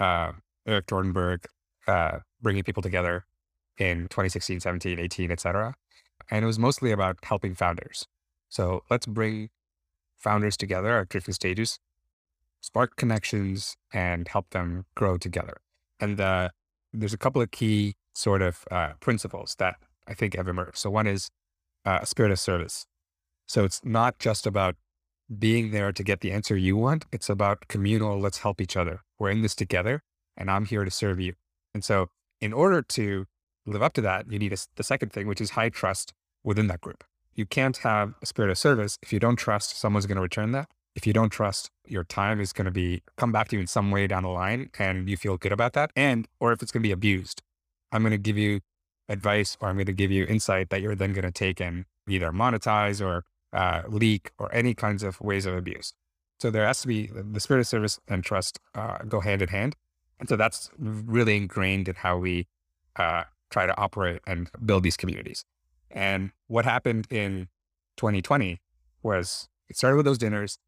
uh, 0.00 0.32
Erik 0.66 0.86
Torenberg 0.86 1.46
uh, 1.86 2.18
bringing 2.40 2.64
people 2.64 2.82
together 2.82 3.24
in 3.78 4.02
2016 4.08 4.60
17 4.60 4.98
18 4.98 5.30
etc 5.30 5.74
and 6.30 6.42
it 6.42 6.46
was 6.46 6.58
mostly 6.58 6.90
about 6.90 7.18
helping 7.22 7.54
founders. 7.54 8.06
So 8.48 8.82
let's 8.90 9.06
bring 9.06 9.50
founders 10.24 10.56
together 10.56 10.98
at 10.98 11.10
different 11.10 11.36
stages, 11.36 11.78
spark 12.60 12.96
connections, 12.96 13.76
and 13.92 14.26
help 14.26 14.50
them 14.50 14.86
grow 14.96 15.18
together. 15.18 15.58
And 16.00 16.20
uh, 16.20 16.48
there's 16.92 17.12
a 17.12 17.18
couple 17.18 17.42
of 17.42 17.50
key 17.50 17.94
sort 18.14 18.42
of 18.42 18.64
uh, 18.70 18.92
principles 19.00 19.54
that 19.58 19.76
I 20.08 20.14
think 20.14 20.34
have 20.34 20.48
emerged. 20.48 20.78
So 20.78 20.90
one 20.90 21.06
is 21.06 21.30
uh, 21.84 21.98
a 22.02 22.06
spirit 22.06 22.32
of 22.32 22.38
service. 22.38 22.86
So 23.46 23.64
it's 23.64 23.80
not 23.84 24.18
just 24.18 24.46
about 24.46 24.76
being 25.38 25.70
there 25.70 25.92
to 25.92 26.02
get 26.02 26.20
the 26.20 26.32
answer 26.32 26.56
you 26.56 26.76
want. 26.76 27.04
It's 27.12 27.28
about 27.28 27.68
communal, 27.68 28.18
let's 28.18 28.38
help 28.38 28.60
each 28.60 28.76
other. 28.76 29.00
We're 29.18 29.30
in 29.30 29.42
this 29.42 29.54
together 29.54 30.02
and 30.36 30.50
I'm 30.50 30.64
here 30.64 30.84
to 30.84 30.90
serve 30.90 31.20
you. 31.20 31.34
And 31.74 31.84
so 31.84 32.08
in 32.40 32.52
order 32.52 32.82
to 32.82 33.26
live 33.66 33.82
up 33.82 33.92
to 33.94 34.00
that, 34.02 34.30
you 34.30 34.38
need 34.38 34.52
a, 34.52 34.56
the 34.76 34.82
second 34.82 35.12
thing, 35.12 35.26
which 35.26 35.40
is 35.40 35.50
high 35.50 35.68
trust 35.68 36.12
within 36.42 36.66
that 36.68 36.80
group 36.80 37.04
you 37.34 37.46
can't 37.46 37.76
have 37.78 38.14
a 38.22 38.26
spirit 38.26 38.50
of 38.50 38.58
service 38.58 38.98
if 39.02 39.12
you 39.12 39.18
don't 39.18 39.36
trust 39.36 39.78
someone's 39.78 40.06
going 40.06 40.16
to 40.16 40.22
return 40.22 40.52
that. 40.52 40.68
If 40.94 41.06
you 41.06 41.12
don't 41.12 41.30
trust 41.30 41.70
your 41.86 42.04
time 42.04 42.40
is 42.40 42.52
going 42.52 42.66
to 42.66 42.70
be 42.70 43.02
come 43.16 43.32
back 43.32 43.48
to 43.48 43.56
you 43.56 43.60
in 43.60 43.66
some 43.66 43.90
way 43.90 44.06
down 44.06 44.22
the 44.22 44.28
line 44.28 44.70
and 44.78 45.08
you 45.08 45.16
feel 45.16 45.36
good 45.36 45.52
about 45.52 45.72
that. 45.72 45.90
And, 45.96 46.28
or 46.38 46.52
if 46.52 46.62
it's 46.62 46.70
going 46.70 46.82
to 46.82 46.88
be 46.88 46.92
abused, 46.92 47.42
I'm 47.90 48.02
going 48.02 48.12
to 48.12 48.18
give 48.18 48.38
you 48.38 48.60
advice 49.08 49.56
or 49.60 49.68
I'm 49.68 49.76
going 49.76 49.86
to 49.86 49.92
give 49.92 50.10
you 50.10 50.24
insight 50.24 50.70
that 50.70 50.80
you're 50.80 50.94
then 50.94 51.12
going 51.12 51.24
to 51.24 51.32
take 51.32 51.60
and 51.60 51.84
either 52.08 52.30
monetize 52.30 53.04
or 53.04 53.24
uh, 53.52 53.82
leak 53.88 54.30
or 54.38 54.54
any 54.54 54.74
kinds 54.74 55.02
of 55.02 55.20
ways 55.20 55.46
of 55.46 55.54
abuse. 55.54 55.92
So 56.40 56.50
there 56.50 56.66
has 56.66 56.80
to 56.82 56.88
be 56.88 57.10
the 57.12 57.40
spirit 57.40 57.60
of 57.60 57.66
service 57.66 57.98
and 58.08 58.22
trust 58.22 58.58
uh, 58.74 58.98
go 59.08 59.20
hand 59.20 59.42
in 59.42 59.48
hand. 59.48 59.76
And 60.20 60.28
so 60.28 60.36
that's 60.36 60.70
really 60.78 61.36
ingrained 61.36 61.88
in 61.88 61.96
how 61.96 62.18
we 62.18 62.46
uh, 62.96 63.24
try 63.50 63.66
to 63.66 63.76
operate 63.76 64.20
and 64.26 64.50
build 64.64 64.82
these 64.82 64.96
communities. 64.96 65.44
And 65.90 66.30
what 66.46 66.64
happened 66.64 67.06
in 67.10 67.48
2020 67.96 68.60
was 69.02 69.48
it 69.68 69.76
started 69.76 69.96
with 69.96 70.06
those 70.06 70.18
dinners, 70.18 70.58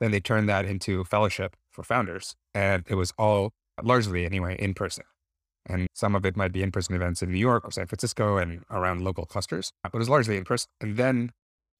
then 0.00 0.10
they 0.10 0.20
turned 0.20 0.48
that 0.48 0.64
into 0.64 1.04
fellowship 1.04 1.56
for 1.70 1.82
founders. 1.82 2.34
And 2.54 2.84
it 2.88 2.94
was 2.94 3.12
all 3.18 3.52
largely 3.82 4.24
anyway 4.24 4.56
in 4.58 4.74
person. 4.74 5.04
And 5.66 5.88
some 5.94 6.14
of 6.14 6.26
it 6.26 6.36
might 6.36 6.52
be 6.52 6.62
in 6.62 6.70
person 6.70 6.94
events 6.94 7.22
in 7.22 7.32
New 7.32 7.38
York 7.38 7.64
or 7.64 7.70
San 7.70 7.86
Francisco 7.86 8.36
and 8.36 8.62
around 8.70 9.02
local 9.02 9.24
clusters, 9.24 9.72
but 9.82 9.94
it 9.94 9.98
was 9.98 10.10
largely 10.10 10.36
in 10.36 10.44
person. 10.44 10.68
And 10.80 10.96
then 10.96 11.32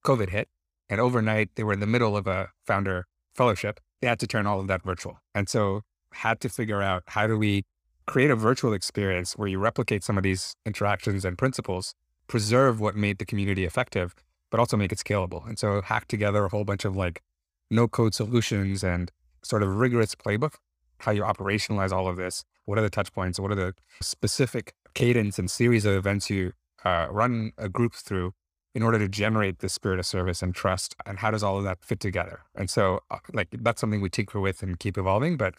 COVID 0.03 0.29
hit. 0.29 0.47
And 0.89 1.01
overnight, 1.01 1.49
they 1.55 1.63
were 1.63 1.73
in 1.73 1.79
the 1.79 1.87
middle 1.87 2.15
of 2.15 2.27
a 2.27 2.49
founder 2.65 3.05
fellowship. 3.33 3.79
They 4.01 4.07
had 4.07 4.19
to 4.19 4.27
turn 4.27 4.45
all 4.45 4.59
of 4.59 4.67
that 4.67 4.83
virtual. 4.83 5.19
And 5.33 5.49
so 5.49 5.81
had 6.13 6.39
to 6.41 6.49
figure 6.49 6.81
out 6.81 7.03
how 7.07 7.27
do 7.27 7.37
we 7.37 7.63
create 8.05 8.29
a 8.29 8.35
virtual 8.35 8.73
experience 8.73 9.33
where 9.33 9.47
you 9.47 9.59
replicate 9.59 10.03
some 10.03 10.17
of 10.17 10.23
these 10.23 10.55
interactions 10.65 11.25
and 11.25 11.37
principles 11.37 11.95
preserve 12.27 12.79
what 12.79 12.95
made 12.95 13.17
the 13.17 13.25
community 13.25 13.65
effective, 13.65 14.15
but 14.51 14.59
also 14.59 14.77
make 14.77 14.91
it 14.91 14.99
scalable. 14.99 15.47
And 15.47 15.57
so 15.59 15.81
hack 15.81 16.07
together 16.07 16.45
a 16.45 16.49
whole 16.49 16.63
bunch 16.63 16.85
of 16.85 16.95
like 16.95 17.21
no 17.69 17.87
code 17.87 18.13
solutions 18.13 18.83
and 18.83 19.11
sort 19.43 19.63
of 19.63 19.75
rigorous 19.75 20.15
playbook, 20.15 20.55
how 20.99 21.11
you 21.11 21.21
operationalize 21.23 21.91
all 21.91 22.07
of 22.07 22.17
this. 22.17 22.43
What 22.65 22.77
are 22.77 22.81
the 22.81 22.89
touch 22.89 23.13
points? 23.13 23.39
What 23.39 23.51
are 23.51 23.55
the 23.55 23.75
specific 24.01 24.73
cadence 24.93 25.37
and 25.37 25.49
series 25.49 25.85
of 25.85 25.93
events 25.93 26.29
you 26.29 26.53
uh, 26.83 27.07
run 27.11 27.51
a 27.57 27.69
group 27.69 27.93
through 27.93 28.33
in 28.73 28.81
order 28.81 28.97
to 28.99 29.07
generate 29.07 29.59
the 29.59 29.69
spirit 29.69 29.99
of 29.99 30.05
service 30.05 30.41
and 30.41 30.55
trust? 30.55 30.95
And 31.05 31.19
how 31.19 31.31
does 31.31 31.43
all 31.43 31.57
of 31.57 31.63
that 31.63 31.83
fit 31.83 31.99
together? 31.99 32.41
And 32.55 32.69
so, 32.69 33.01
uh, 33.11 33.19
like, 33.33 33.49
that's 33.51 33.79
something 33.79 34.01
we 34.01 34.09
tinker 34.09 34.39
with 34.39 34.63
and 34.63 34.79
keep 34.79 34.97
evolving. 34.97 35.37
But 35.37 35.55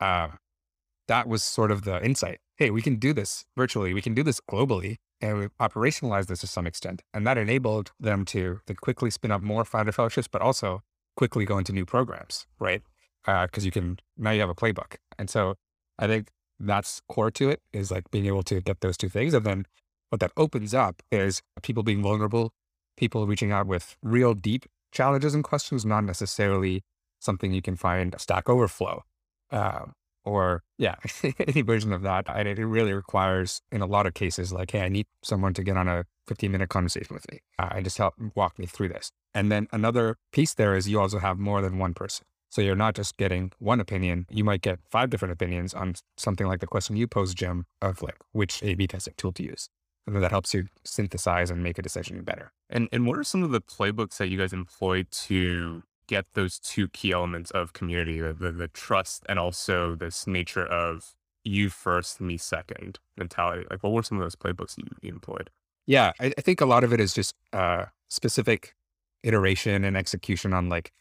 uh, 0.00 0.28
that 1.08 1.26
was 1.26 1.42
sort 1.42 1.70
of 1.70 1.82
the 1.82 2.04
insight. 2.04 2.40
Hey, 2.56 2.70
we 2.70 2.82
can 2.82 2.96
do 2.96 3.14
this 3.14 3.46
virtually. 3.56 3.94
We 3.94 4.02
can 4.02 4.14
do 4.14 4.22
this 4.22 4.40
globally 4.40 4.96
and 5.20 5.38
we 5.38 5.46
operationalized 5.60 6.26
this 6.26 6.40
to 6.40 6.46
some 6.46 6.66
extent. 6.66 7.02
And 7.12 7.26
that 7.26 7.38
enabled 7.38 7.92
them 8.00 8.24
to, 8.26 8.60
to 8.66 8.74
quickly 8.74 9.10
spin 9.10 9.30
up 9.30 9.42
more 9.42 9.64
founder 9.64 9.92
fellowships, 9.92 10.28
but 10.28 10.40
also 10.40 10.82
quickly 11.16 11.44
go 11.44 11.58
into 11.58 11.72
new 11.72 11.84
programs, 11.84 12.46
right? 12.58 12.82
Because 13.24 13.64
uh, 13.64 13.66
you 13.66 13.70
can, 13.70 13.98
now 14.16 14.30
you 14.30 14.40
have 14.40 14.48
a 14.48 14.54
playbook. 14.54 14.96
And 15.18 15.28
so 15.28 15.56
I 15.98 16.06
think 16.06 16.28
that's 16.58 17.02
core 17.08 17.30
to 17.32 17.50
it 17.50 17.60
is 17.72 17.90
like 17.90 18.10
being 18.10 18.26
able 18.26 18.42
to 18.44 18.60
get 18.60 18.80
those 18.80 18.96
two 18.96 19.08
things. 19.08 19.34
And 19.34 19.44
then 19.44 19.66
what 20.08 20.20
that 20.20 20.32
opens 20.36 20.74
up 20.74 21.02
is 21.10 21.42
people 21.62 21.82
being 21.82 22.02
vulnerable, 22.02 22.52
people 22.96 23.26
reaching 23.26 23.52
out 23.52 23.66
with 23.66 23.96
real 24.02 24.34
deep 24.34 24.66
challenges 24.92 25.34
and 25.34 25.44
questions, 25.44 25.84
not 25.84 26.04
necessarily 26.04 26.82
something 27.20 27.52
you 27.52 27.62
can 27.62 27.76
find 27.76 28.14
Stack 28.18 28.48
Overflow. 28.48 29.04
Uh, 29.50 29.86
or 30.24 30.62
yeah, 30.78 30.96
any 31.46 31.62
version 31.62 31.92
of 31.92 32.02
that. 32.02 32.26
And 32.28 32.48
it 32.48 32.64
really 32.64 32.92
requires, 32.92 33.62
in 33.72 33.82
a 33.82 33.86
lot 33.86 34.06
of 34.06 34.14
cases, 34.14 34.52
like, 34.52 34.70
hey, 34.70 34.82
I 34.82 34.88
need 34.88 35.06
someone 35.22 35.54
to 35.54 35.62
get 35.62 35.76
on 35.76 35.88
a 35.88 36.04
15 36.26 36.50
minute 36.50 36.68
conversation 36.68 37.14
with 37.14 37.30
me 37.30 37.40
uh, 37.58 37.70
and 37.72 37.84
just 37.84 37.98
help 37.98 38.14
walk 38.34 38.58
me 38.58 38.66
through 38.66 38.88
this. 38.88 39.10
And 39.34 39.50
then 39.50 39.68
another 39.72 40.16
piece 40.32 40.54
there 40.54 40.76
is 40.76 40.88
you 40.88 41.00
also 41.00 41.18
have 41.18 41.38
more 41.38 41.62
than 41.62 41.78
one 41.78 41.94
person. 41.94 42.26
So 42.50 42.60
you're 42.62 42.74
not 42.74 42.96
just 42.96 43.16
getting 43.16 43.52
one 43.60 43.78
opinion, 43.78 44.26
you 44.28 44.42
might 44.42 44.60
get 44.60 44.80
five 44.90 45.08
different 45.08 45.32
opinions 45.32 45.72
on 45.72 45.94
something 46.16 46.48
like 46.48 46.58
the 46.58 46.66
question 46.66 46.96
you 46.96 47.06
posed, 47.06 47.38
Jim, 47.38 47.66
of 47.80 48.02
like 48.02 48.16
which 48.32 48.60
A 48.64 48.74
B 48.74 48.88
testing 48.88 49.14
tool 49.16 49.32
to 49.32 49.42
use. 49.44 49.68
And 50.06 50.16
then 50.16 50.22
that 50.22 50.32
helps 50.32 50.52
you 50.52 50.66
synthesize 50.84 51.50
and 51.50 51.62
make 51.62 51.78
a 51.78 51.82
decision 51.82 52.22
better. 52.24 52.52
And 52.68 52.88
and 52.90 53.06
what 53.06 53.18
are 53.18 53.24
some 53.24 53.44
of 53.44 53.52
the 53.52 53.60
playbooks 53.60 54.16
that 54.16 54.28
you 54.28 54.38
guys 54.38 54.52
employ 54.52 55.04
to 55.10 55.84
get 56.10 56.26
those 56.34 56.58
two 56.58 56.88
key 56.88 57.12
elements 57.12 57.52
of 57.52 57.72
community, 57.72 58.20
the, 58.20 58.32
the, 58.32 58.50
the 58.50 58.68
trust 58.68 59.24
and 59.28 59.38
also 59.38 59.94
this 59.94 60.26
nature 60.26 60.66
of 60.66 61.14
you 61.44 61.70
first, 61.70 62.20
me 62.20 62.36
second 62.36 62.98
mentality? 63.16 63.64
Like, 63.70 63.82
what 63.84 63.92
were 63.92 64.02
some 64.02 64.18
of 64.18 64.24
those 64.24 64.34
playbooks 64.34 64.76
you, 64.76 64.84
you 65.00 65.10
employed? 65.12 65.50
Yeah, 65.86 66.12
I, 66.20 66.32
I, 66.36 66.40
think 66.40 66.60
a 66.60 66.66
lot 66.66 66.82
of 66.82 66.92
it 66.92 67.00
is 67.00 67.14
just 67.14 67.34
uh, 67.52 67.86
specific 68.08 68.74
iteration 69.22 69.84
and 69.84 69.96
execution 69.96 70.52
on 70.52 70.68
like, 70.68 70.92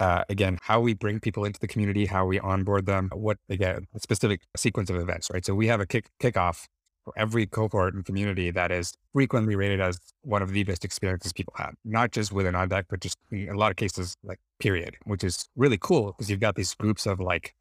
uh, 0.00 0.24
again, 0.28 0.58
how 0.62 0.80
we 0.80 0.94
bring 0.94 1.20
people 1.20 1.44
into 1.44 1.60
the 1.60 1.68
community, 1.68 2.06
how 2.06 2.26
we 2.26 2.40
onboard 2.40 2.86
them, 2.86 3.08
what 3.14 3.38
again, 3.48 3.86
a 3.94 4.00
specific 4.00 4.40
sequence 4.56 4.90
of 4.90 4.96
events, 4.96 5.30
right? 5.32 5.46
So 5.46 5.54
we 5.54 5.68
have 5.68 5.80
a 5.80 5.86
kick 5.86 6.10
kickoff 6.20 6.66
for 7.06 7.14
every 7.16 7.46
cohort 7.46 7.94
and 7.94 8.04
community 8.04 8.50
that 8.50 8.72
is 8.72 8.92
frequently 9.12 9.54
rated 9.54 9.80
as 9.80 9.98
one 10.22 10.42
of 10.42 10.50
the 10.50 10.64
best 10.64 10.84
experiences 10.84 11.32
people 11.32 11.54
have, 11.56 11.72
not 11.84 12.10
just 12.10 12.32
within 12.32 12.56
on 12.56 12.68
deck, 12.68 12.86
but 12.90 13.00
just 13.00 13.16
in 13.30 13.48
a 13.48 13.56
lot 13.56 13.70
of 13.70 13.76
cases, 13.76 14.16
like 14.24 14.40
period, 14.58 14.96
which 15.04 15.22
is 15.22 15.48
really 15.54 15.78
cool 15.80 16.06
because 16.06 16.28
you've 16.28 16.40
got 16.40 16.56
these 16.56 16.74
groups 16.74 17.06
of 17.06 17.20
like 17.20 17.54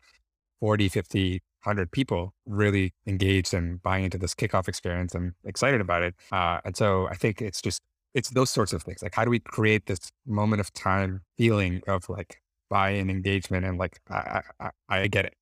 40, 0.61 0.89
50, 0.89 1.43
100 1.63 1.91
people 1.91 2.33
really 2.47 2.91
engaged 3.05 3.53
and 3.53 3.81
buying 3.83 4.03
into 4.03 4.17
this 4.17 4.33
kickoff 4.33 4.67
experience 4.67 5.13
and 5.13 5.33
excited 5.45 5.79
about 5.79 6.01
it. 6.01 6.15
Uh, 6.31 6.59
and 6.65 6.75
so 6.75 7.07
I 7.07 7.13
think 7.13 7.39
it's 7.39 7.61
just, 7.61 7.83
it's 8.15 8.31
those 8.31 8.49
sorts 8.49 8.73
of 8.73 8.81
things. 8.81 9.03
Like, 9.03 9.13
how 9.13 9.25
do 9.25 9.29
we 9.29 9.39
create 9.39 9.85
this 9.85 10.09
moment 10.25 10.59
of 10.59 10.73
time 10.73 11.21
feeling 11.37 11.83
of 11.87 12.09
like 12.09 12.41
buy-in 12.71 13.11
engagement 13.11 13.63
and 13.63 13.77
like, 13.77 13.99
I, 14.09 14.41
I, 14.59 14.69
I 14.89 15.07
get 15.07 15.25
it, 15.25 15.35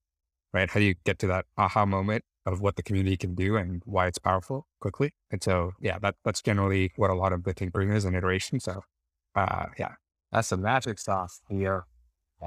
right? 0.54 0.70
How 0.70 0.82
do 0.82 0.86
you 0.86 0.96
get 1.06 1.20
to 1.20 1.28
that 1.28 1.46
aha 1.58 1.86
moment 1.86 2.26
of 2.46 2.62
what 2.62 2.76
the 2.76 2.84
community 2.84 3.18
can 3.18 3.36
do 3.36 3.56
and 3.56 3.82
why 3.86 4.08
it's 4.08 4.20
powerful 4.20 4.68
quickly. 4.80 5.14
And 5.32 5.42
so, 5.42 5.72
yeah, 5.80 5.98
that, 6.00 6.16
that's 6.26 6.42
generally 6.42 6.92
what 6.96 7.10
a 7.10 7.16
lot 7.16 7.34
of 7.34 7.44
the 7.44 7.54
tinkering 7.54 7.90
is 7.92 8.06
and 8.06 8.16
iteration. 8.16 8.60
So, 8.60 8.82
uh, 9.36 9.68
yeah. 9.80 9.94
That's 10.32 10.50
the 10.50 10.58
magic 10.58 10.98
sauce 11.00 11.42
here. 11.48 11.86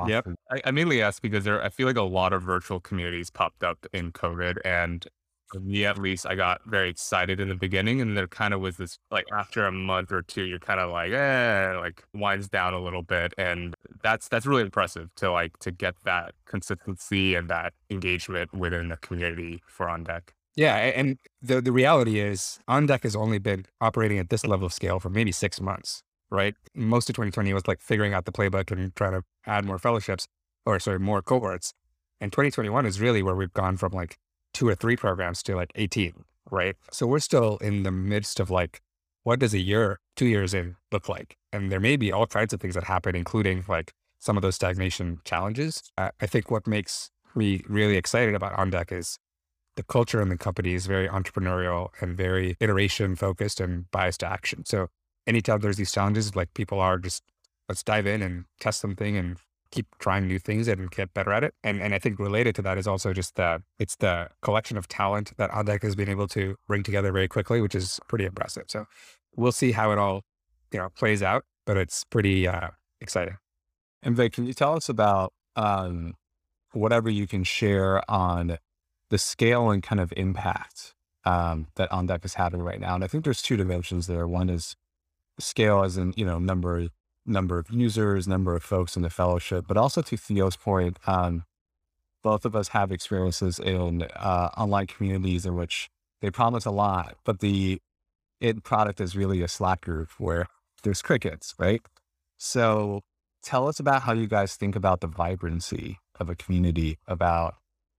Yep. 0.07 0.27
I, 0.51 0.61
I 0.67 0.71
mainly 0.73 1.01
ask 1.01 1.23
because 1.23 1.45
there, 1.45 1.63
I 1.63 1.71
feel 1.71 1.87
like 1.87 1.97
a 1.97 2.03
lot 2.03 2.33
of 2.33 2.43
virtual 2.43 2.81
communities 2.81 3.31
popped 3.31 3.63
up 3.63 3.87
in 3.93 4.13
COVID, 4.13 4.59
and 4.65 5.07
for 5.49 5.61
me 5.61 5.85
at 5.85 5.99
least, 5.99 6.27
I 6.27 6.35
got 6.35 6.61
very 6.67 6.91
excited 6.91 7.41
in 7.41 7.49
the 7.49 7.55
beginning, 7.55 8.01
and 8.01 8.17
there 8.17 8.27
kind 8.27 8.53
of 8.55 8.61
was 8.61 8.77
this 8.77 8.99
like 9.11 9.27
after 9.33 9.65
a 9.67 9.73
month 9.73 10.13
or 10.13 10.23
two, 10.23 10.43
you're 10.45 10.59
kind 10.59 10.81
of 10.81 10.91
like, 10.91 11.13
eh, 11.13 11.77
like 11.79 12.05
winds 12.15 12.49
down 12.49 12.75
a 12.75 12.81
little 12.81 13.03
bit, 13.03 13.33
and 13.39 13.75
that's 14.03 14.29
that's 14.29 14.47
really 14.47 14.63
impressive 14.63 15.09
to 15.17 15.31
like 15.31 15.57
to 15.61 15.71
get 15.71 15.95
that 16.05 16.35
consistency 16.47 17.35
and 17.35 17.49
that 17.51 17.73
engagement 17.91 18.53
within 18.53 18.89
the 18.89 18.97
community 18.99 19.63
for 19.67 19.89
On 19.89 20.05
Deck. 20.05 20.33
Yeah, 20.57 20.77
and 20.77 21.19
the 21.43 21.61
the 21.61 21.73
reality 21.73 22.19
is, 22.19 22.59
On 22.67 22.87
Deck 22.87 23.03
has 23.05 23.15
only 23.15 23.39
been 23.39 23.67
operating 23.81 24.19
at 24.19 24.31
this 24.31 24.45
level 24.45 24.67
of 24.67 24.73
scale 24.73 25.01
for 25.01 25.11
maybe 25.11 25.33
six 25.33 25.61
months, 25.61 26.03
right? 26.31 26.55
Most 26.75 27.09
of 27.11 27.15
2020 27.15 27.53
was 27.53 27.69
like 27.69 27.81
figuring 27.81 28.15
out 28.15 28.25
the 28.25 28.33
playbook 28.33 28.71
and 28.71 28.95
trying 28.97 29.13
to 29.13 29.23
add 29.47 29.65
more 29.65 29.79
fellowships, 29.79 30.27
or 30.65 30.79
sorry, 30.81 30.99
more 30.99 31.23
cohorts. 31.23 31.73
And 32.21 32.33
2021 32.33 32.87
is 32.87 33.01
really 33.01 33.23
where 33.23 33.35
we've 33.37 33.53
gone 33.53 33.77
from 33.77 33.93
like 33.93 34.17
two 34.57 34.67
or 34.67 34.75
three 34.75 34.97
programs 34.97 35.43
to 35.43 35.55
like 35.55 35.71
18, 35.75 36.25
right? 36.51 36.77
So 36.91 37.07
we're 37.07 37.19
still 37.19 37.59
in 37.59 37.83
the 37.83 37.91
midst 37.91 38.41
of 38.41 38.49
like, 38.49 38.81
what 39.23 39.39
does 39.39 39.53
a 39.53 39.59
year, 39.59 40.01
two 40.17 40.25
years 40.25 40.55
in 40.55 40.77
look 40.91 41.11
like? 41.11 41.37
And 41.53 41.71
there 41.71 41.79
may 41.79 41.97
be 41.97 42.11
all 42.11 42.27
kinds 42.27 42.55
of 42.55 42.61
things 42.61 42.75
that 42.75 42.85
happen, 42.85 43.15
including 43.15 43.67
like 43.69 43.93
some 44.19 44.35
of 44.39 44.43
those 44.43 44.55
stagnation 44.55 45.19
challenges. 45.27 45.83
I, 45.99 46.11
I 46.23 46.27
think 46.27 46.51
what 46.51 46.67
makes 46.67 47.11
me 47.35 47.63
really 47.69 47.99
excited 47.99 48.35
about 48.35 48.55
On 48.55 48.71
Deck 48.71 48.93
is 48.93 49.19
the 49.77 49.83
culture 49.83 50.23
in 50.23 50.31
the 50.31 50.39
company 50.39 50.73
is 50.73 50.87
very 50.87 51.07
entrepreneurial 51.07 51.91
and 52.01 52.17
very 52.17 52.57
iteration 52.59 53.15
focused 53.15 53.61
and 53.61 53.91
biased 53.91 54.21
to 54.21 54.27
action. 54.27 54.65
So 54.65 54.89
anytime 55.27 55.61
there's 55.61 55.77
these 55.77 55.93
challenges, 55.93 56.35
like 56.35 56.55
people 56.55 56.81
are 56.81 56.97
just 56.97 57.23
let's 57.69 57.83
dive 57.83 58.07
in 58.07 58.23
and 58.23 58.47
test 58.59 58.81
something 58.81 59.19
and 59.19 59.37
keep 59.71 59.87
trying 59.99 60.27
new 60.27 60.39
things 60.39 60.69
and 60.69 60.91
get 60.91 61.13
better 61.15 61.33
at 61.33 61.45
it. 61.45 61.55
And 61.63 61.81
and 61.83 61.95
I 61.95 61.99
think 61.99 62.19
related 62.19 62.55
to 62.57 62.63
that 62.63 62.79
is 62.79 62.87
also 62.87 63.13
just 63.13 63.37
the 63.37 63.63
it's 63.79 63.97
the 63.97 64.29
collection 64.43 64.77
of 64.77 64.89
talent 64.89 65.33
that 65.37 65.51
On 65.51 65.65
Deck 65.65 65.83
has 65.83 65.95
been 65.95 66.09
able 66.09 66.29
to 66.29 66.57
bring 66.67 66.83
together 66.83 67.13
very 67.13 67.29
quickly, 67.29 67.61
which 67.61 67.75
is 67.75 68.01
pretty 68.09 68.25
impressive. 68.25 68.65
So 68.69 68.87
we'll 69.37 69.53
see 69.53 69.73
how 69.73 69.93
it 69.93 69.99
all, 69.99 70.23
you 70.73 70.79
know, 70.79 70.89
plays 70.91 71.23
out, 71.23 71.45
but 71.65 71.77
it's 71.77 72.05
pretty 72.05 72.49
uh, 72.49 72.69
exciting. 73.01 73.37
And 74.03 74.17
Vic, 74.17 74.33
can 74.33 74.47
you 74.47 74.55
tell 74.55 74.75
us 74.75 74.89
about 74.89 75.33
um, 75.57 76.15
whatever 76.73 77.11
you 77.11 77.27
can 77.27 77.45
share 77.45 78.09
on 78.11 78.59
the 79.11 79.19
scale 79.19 79.71
and 79.71 79.83
kind 79.83 80.01
of 80.01 80.13
impact 80.17 80.95
um, 81.25 81.67
that 81.77 81.91
OnDeck 81.91 82.25
is 82.25 82.35
having 82.35 82.63
right 82.63 82.81
now? 82.81 82.95
And 82.95 83.05
I 83.05 83.09
think 83.09 83.25
there's 83.25 83.43
two 83.43 83.57
dimensions 83.57 84.07
there. 84.07 84.27
One 84.29 84.49
is 84.49 84.77
scale 85.39 85.83
as 85.83 85.97
in, 85.97 86.15
you 86.17 86.25
know, 86.25 86.39
number 86.39 86.89
number 87.27 87.59
of 87.59 87.71
users, 87.71 88.29
number 88.29 88.55
of 88.55 88.63
folks 88.63 88.97
in 88.97 89.03
the 89.03 89.11
fellowship, 89.11 89.67
but 89.67 89.77
also 89.77 90.03
to 90.03 90.17
Theo's 90.17 90.57
point, 90.57 90.99
um, 91.07 91.45
both 92.23 92.45
of 92.45 92.57
us 92.57 92.69
have 92.69 92.91
experiences 92.91 93.59
in 93.59 94.03
uh, 94.03 94.51
online 94.57 94.87
communities 94.87 95.47
in 95.47 95.55
which 95.55 95.89
they 96.21 96.31
promise 96.31 96.65
a 96.65 96.71
lot, 96.71 97.17
but 97.25 97.41
the 97.41 97.81
end 98.41 98.65
product 98.65 99.01
is 99.01 99.17
really 99.17 99.43
a 99.43 99.49
Slack 99.49 99.83
group 99.83 100.11
where 100.19 100.47
there's 100.83 101.03
crickets, 101.03 101.55
right? 101.59 101.83
So 102.39 103.03
tell 103.43 103.69
us 103.69 103.79
about 103.79 104.03
how 104.03 104.13
you 104.13 104.27
guys 104.27 104.57
think 104.57 104.77
about 104.77 105.01
the 105.01 105.07
vibrancy 105.07 105.99
of 106.19 106.29
a 106.29 106.35
community, 106.35 106.99
about 107.07 107.57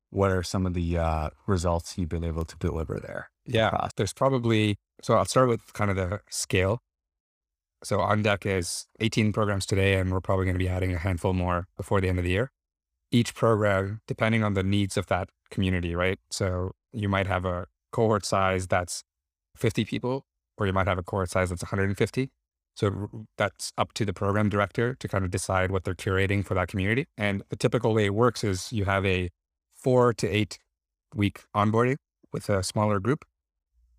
what 0.10 0.32
are 0.32 0.44
some 0.44 0.66
of 0.66 0.74
the 0.74 0.98
uh, 0.98 1.30
results 1.46 1.98
you've 1.98 2.10
been 2.10 2.24
able 2.24 2.46
to 2.46 2.56
deliver 2.58 3.00
there? 3.00 3.30
Yeah, 3.46 3.90
there's 3.96 4.14
probably, 4.14 4.78
so 5.02 5.16
I'll 5.16 5.26
start 5.26 5.48
with 5.50 5.74
kind 5.74 5.90
of 5.90 5.96
the 5.98 6.22
scale. 6.30 6.80
So 7.84 8.00
on 8.00 8.24
deck 8.24 8.46
is 8.46 8.88
18 9.00 9.34
programs 9.34 9.66
today, 9.66 9.96
and 9.96 10.12
we're 10.12 10.22
probably 10.22 10.46
going 10.46 10.56
to 10.56 10.64
be 10.64 10.70
adding 10.70 10.94
a 10.94 10.98
handful 10.98 11.34
more 11.34 11.68
before 11.78 12.02
the 12.02 12.10
end 12.10 12.18
of 12.18 12.24
the 12.24 12.32
year. 12.32 12.52
Each 13.12 13.34
program, 13.34 14.02
depending 14.08 14.44
on 14.44 14.54
the 14.54 14.64
needs 14.64 14.98
of 14.98 15.06
that 15.08 15.30
community, 15.50 15.96
right? 15.96 16.20
So 16.30 16.72
you 16.92 17.08
might 17.08 17.28
have 17.28 17.46
a 17.46 17.68
cohort 17.92 18.26
size 18.26 18.68
that's 18.68 19.04
50 19.56 19.86
people, 19.86 20.26
or 20.58 20.68
you 20.68 20.74
might 20.74 20.88
have 20.88 20.98
a 20.98 21.04
cohort 21.04 21.30
size 21.30 21.50
that's 21.50 21.64
150. 21.64 22.30
So 22.76 23.26
that's 23.38 23.72
up 23.78 23.94
to 23.94 24.06
the 24.06 24.14
program 24.14 24.50
director 24.50 24.94
to 24.96 25.08
kind 25.08 25.24
of 25.24 25.32
decide 25.32 25.72
what 25.72 25.84
they're 25.84 25.96
curating 25.96 26.46
for 26.46 26.54
that 26.54 26.68
community. 26.68 27.08
And 27.18 27.44
the 27.50 27.56
typical 27.56 27.94
way 27.94 28.06
it 28.06 28.14
works 28.14 28.44
is 28.44 28.72
you 28.72 28.86
have 28.86 29.06
a 29.06 29.30
four 29.76 30.14
to 30.14 30.28
eight 30.28 30.60
week 31.16 31.44
onboarding 31.56 31.96
with 32.32 32.50
a 32.50 32.62
smaller 32.62 33.00
group 33.00 33.26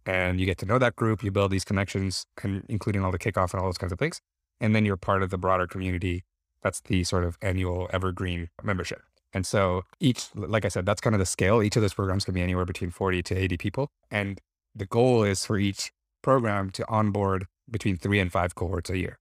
and 0.09 0.41
you 0.41 0.47
get 0.47 0.57
to 0.57 0.67
know 0.67 0.79
that 0.79 0.97
group, 0.97 1.23
you 1.23 1.31
build 1.31 1.51
these 1.51 1.67
connections, 1.67 2.25
including 2.69 3.05
all 3.05 3.13
the 3.13 3.19
kickoff 3.19 3.53
and 3.53 3.61
all 3.61 3.67
those 3.67 3.77
kinds 3.77 3.93
of 3.93 3.99
things. 3.99 4.23
And 4.59 4.75
then 4.75 4.87
you're 4.87 4.97
part 4.97 5.23
of 5.23 5.29
the 5.29 5.37
broader 5.37 5.67
community. 5.67 6.25
That's 6.63 6.81
the 6.81 7.05
sort 7.05 7.25
of 7.25 7.37
annual 7.43 7.91
evergreen 7.93 8.49
membership. 8.63 9.03
And 9.35 9.45
so 9.45 9.83
each, 10.01 10.29
like 10.35 10.65
I 10.65 10.69
said, 10.69 10.87
that's 10.87 11.03
kind 11.03 11.15
of 11.15 11.19
the 11.21 11.27
scale. 11.27 11.63
Each 11.63 11.77
of 11.77 11.83
those 11.83 11.93
programs 11.93 12.25
can 12.25 12.33
be 12.33 12.41
anywhere 12.41 12.65
between 12.65 12.91
40 12.91 13.23
to 13.25 13.37
80 13.37 13.59
people. 13.59 13.89
And 14.11 14.41
the 14.75 14.87
goal 14.87 15.25
is 15.25 15.45
for 15.45 15.59
each 15.59 15.93
program 16.23 16.71
to 16.71 16.89
onboard 16.89 17.47
between 17.71 17.99
three 17.99 18.19
and 18.19 18.33
five 18.33 18.55
cohorts 18.55 18.89
a 18.89 18.97
year. 18.97 19.19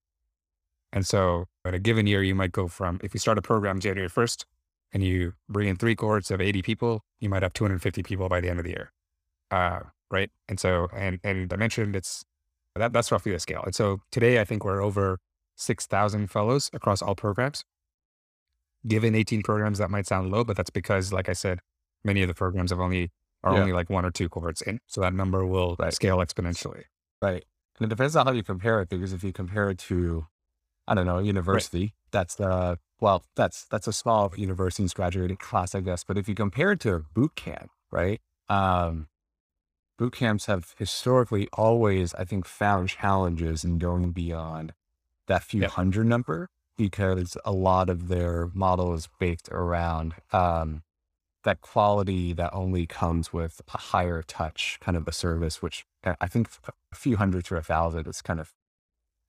And 0.94 1.06
so 1.06 1.48
in 1.66 1.74
a 1.74 1.80
given 1.80 2.08
year, 2.08 2.24
you 2.24 2.34
might 2.34 2.54
go 2.54 2.70
from, 2.70 3.02
if 3.04 3.14
you 3.14 3.20
start 3.20 3.38
a 3.38 3.42
program 3.42 3.82
January 3.82 4.10
1st 4.10 4.46
and 4.94 5.04
you 5.04 5.34
bring 5.50 5.68
in 5.68 5.76
three 5.76 5.98
cohorts 5.98 6.32
of 6.32 6.40
80 6.40 6.62
people, 6.62 7.02
you 7.20 7.28
might 7.28 7.44
have 7.44 7.52
250 7.52 8.04
people 8.04 8.30
by 8.30 8.40
the 8.40 8.50
end 8.50 8.60
of 8.60 8.64
the 8.64 8.72
year. 8.72 8.94
Uh, 9.52 9.82
right? 10.12 10.30
And 10.48 10.60
so, 10.60 10.88
and 10.96 11.20
and 11.24 11.52
I 11.52 11.56
mentioned 11.56 11.96
it's 11.96 12.26
that 12.76 12.94
that's 12.94 13.12
roughly 13.12 13.32
the 13.32 13.40
scale. 13.40 13.62
And 13.66 13.76
so 13.76 14.02
today, 14.12 14.40
I 14.40 14.46
think 14.46 14.64
we're 14.64 14.82
over 14.82 15.20
six 15.56 15.86
thousand 15.86 16.28
fellows 16.28 16.70
across 16.74 17.02
all 17.02 17.16
programs. 17.16 17.64
Given 18.88 19.16
eighteen 19.16 19.42
programs, 19.44 19.80
that 19.80 19.90
might 19.90 20.06
sound 20.08 20.32
low, 20.32 20.44
but 20.44 20.56
that's 20.56 20.70
because, 20.70 21.12
like 21.12 21.30
I 21.30 21.34
said, 21.34 21.60
many 22.04 22.22
of 22.22 22.28
the 22.28 22.34
programs 22.34 22.72
have 22.72 22.80
only 22.80 23.12
are 23.44 23.54
yeah. 23.54 23.60
only 23.60 23.74
like 23.74 23.90
one 23.90 24.06
or 24.06 24.12
two 24.12 24.30
cohorts 24.30 24.62
in, 24.62 24.80
so 24.88 25.02
that 25.02 25.14
number 25.14 25.46
will 25.46 25.76
right. 25.80 25.94
scale 25.94 26.18
exponentially. 26.18 26.84
Right, 27.22 27.44
and 27.80 27.86
it 27.86 27.90
depends 27.90 28.16
on 28.16 28.28
how 28.28 28.34
you 28.34 28.44
compare 28.44 28.82
it. 28.82 28.90
Because 28.90 29.14
if 29.14 29.24
you 29.24 29.34
compare 29.34 29.70
it 29.70 29.80
to, 29.80 30.28
I 30.88 30.94
don't 30.94 31.06
know, 31.06 31.20
university, 31.20 31.82
right. 31.82 31.94
that's 32.12 32.36
the 32.36 32.80
well, 33.00 33.26
that's 33.36 33.66
that's 33.66 33.88
a 33.88 33.94
small 33.94 34.32
university's 34.38 34.94
graduating 34.94 35.38
class, 35.38 35.76
I 35.76 35.82
guess. 35.82 36.04
But 36.04 36.18
if 36.18 36.30
you 36.30 36.36
compare 36.36 36.72
it 36.72 36.80
to 36.82 36.94
a 36.94 37.00
boot 37.00 37.36
camp, 37.36 37.72
right? 37.92 38.22
Um, 38.50 39.08
boot 39.98 40.14
camps 40.14 40.46
have 40.46 40.76
historically 40.78 41.48
always, 41.54 42.14
I 42.14 42.24
think, 42.24 42.46
found 42.46 42.90
challenges 42.90 43.64
in 43.64 43.78
going 43.78 44.12
beyond 44.12 44.74
that 45.28 45.44
few 45.44 45.62
yep. 45.62 45.72
hundred 45.72 46.08
number 46.08 46.50
because 46.78 47.38
a 47.44 47.52
lot 47.52 47.90
of 47.90 48.08
their 48.08 48.50
model 48.54 48.94
is 48.94 49.10
baked 49.20 49.50
around 49.50 50.14
um, 50.32 50.84
that 51.44 51.62
quality 51.62 52.34
that 52.34 52.54
only 52.54 52.86
comes 52.86 53.34
with 53.34 53.62
a 53.74 53.78
higher 53.78 54.22
touch 54.22 54.78
kind 54.80 54.96
of 54.96 55.08
a 55.08 55.12
service, 55.12 55.62
which 55.62 55.86
I 56.04 56.28
think 56.28 56.50
a 56.92 56.96
few 56.96 57.18
hundred 57.18 57.46
to 57.46 57.56
a 57.56 57.62
thousand 57.62 58.08
is 58.08 58.22
kind 58.22 58.40
of 58.40 58.54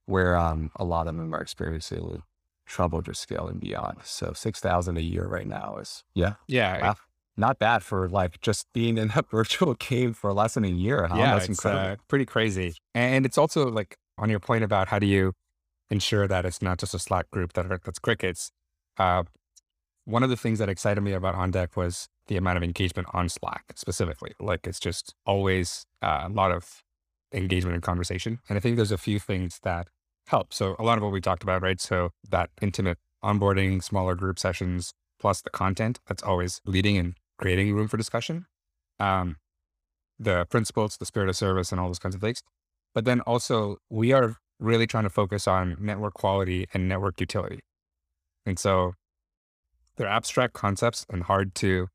where 0.04 0.36
um, 0.36 0.70
a 0.76 0.84
lot 0.84 1.06
of 1.06 1.16
them 1.16 1.34
are 1.34 1.40
experiencing 1.40 2.22
trouble 2.66 3.00
just 3.00 3.22
scaling 3.22 3.58
beyond. 3.58 3.98
So 4.04 4.32
6,000 4.34 4.98
a 4.98 5.00
year 5.00 5.26
right 5.26 5.46
now 5.46 5.78
is, 5.80 6.04
yeah. 6.14 6.34
Yeah. 6.46 6.80
Wow 6.80 6.96
not 7.38 7.58
bad 7.58 7.82
for 7.82 8.08
like 8.08 8.40
just 8.40 8.66
being 8.74 8.98
in 8.98 9.12
a 9.14 9.22
virtual 9.30 9.74
game 9.74 10.12
for 10.12 10.32
less 10.32 10.54
than 10.54 10.64
a 10.64 10.68
year. 10.68 11.06
Huh? 11.06 11.16
Yeah, 11.16 11.34
That's 11.34 11.48
it's 11.48 11.64
uh, 11.64 11.96
pretty 12.08 12.26
crazy. 12.26 12.74
And 12.94 13.24
it's 13.24 13.38
also 13.38 13.70
like 13.70 13.96
on 14.18 14.28
your 14.28 14.40
point 14.40 14.64
about 14.64 14.88
how 14.88 14.98
do 14.98 15.06
you 15.06 15.32
ensure 15.90 16.26
that 16.26 16.44
it's 16.44 16.60
not 16.60 16.78
just 16.78 16.94
a 16.94 16.98
Slack 16.98 17.30
group 17.30 17.54
that 17.54 17.70
are, 17.70 17.80
that's 17.82 17.98
crickets. 17.98 18.50
Uh, 18.98 19.22
one 20.04 20.22
of 20.22 20.30
the 20.30 20.36
things 20.36 20.58
that 20.58 20.68
excited 20.68 21.00
me 21.00 21.12
about 21.12 21.34
On 21.34 21.50
Deck 21.50 21.76
was 21.76 22.08
the 22.26 22.36
amount 22.36 22.56
of 22.56 22.62
engagement 22.62 23.08
on 23.12 23.28
Slack 23.28 23.64
specifically. 23.76 24.32
Like 24.40 24.66
it's 24.66 24.80
just 24.80 25.14
always 25.24 25.86
uh, 26.02 26.24
a 26.24 26.28
lot 26.28 26.50
of 26.50 26.82
engagement 27.32 27.74
and 27.74 27.82
conversation. 27.82 28.40
And 28.48 28.56
I 28.56 28.60
think 28.60 28.76
there's 28.76 28.92
a 28.92 28.98
few 28.98 29.18
things 29.18 29.60
that 29.62 29.88
help. 30.26 30.52
So 30.52 30.76
a 30.78 30.82
lot 30.82 30.98
of 30.98 31.04
what 31.04 31.12
we 31.12 31.20
talked 31.20 31.42
about, 31.42 31.62
right? 31.62 31.80
So 31.80 32.10
that 32.30 32.50
intimate 32.60 32.98
onboarding, 33.22 33.82
smaller 33.82 34.14
group 34.14 34.38
sessions, 34.38 34.92
plus 35.18 35.42
the 35.42 35.50
content 35.50 36.00
that's 36.06 36.22
always 36.22 36.60
leading 36.64 36.96
and 36.96 37.14
creating 37.38 37.74
room 37.74 37.88
for 37.88 37.96
discussion, 37.96 38.46
um, 39.00 39.36
the 40.18 40.46
principles, 40.50 40.96
the 40.96 41.06
spirit 41.06 41.28
of 41.28 41.36
service, 41.36 41.70
and 41.72 41.80
all 41.80 41.86
those 41.86 41.98
kinds 41.98 42.14
of 42.14 42.20
things. 42.20 42.42
But 42.94 43.04
then 43.04 43.20
also, 43.22 43.78
we 43.88 44.12
are 44.12 44.36
really 44.58 44.86
trying 44.86 45.04
to 45.04 45.10
focus 45.10 45.46
on 45.46 45.76
network 45.80 46.14
quality 46.14 46.66
and 46.74 46.88
network 46.88 47.20
utility. 47.20 47.60
And 48.44 48.58
so 48.58 48.94
they're 49.96 50.08
abstract 50.08 50.54
concepts 50.54 51.06
and 51.08 51.22
hard 51.24 51.54
to 51.56 51.88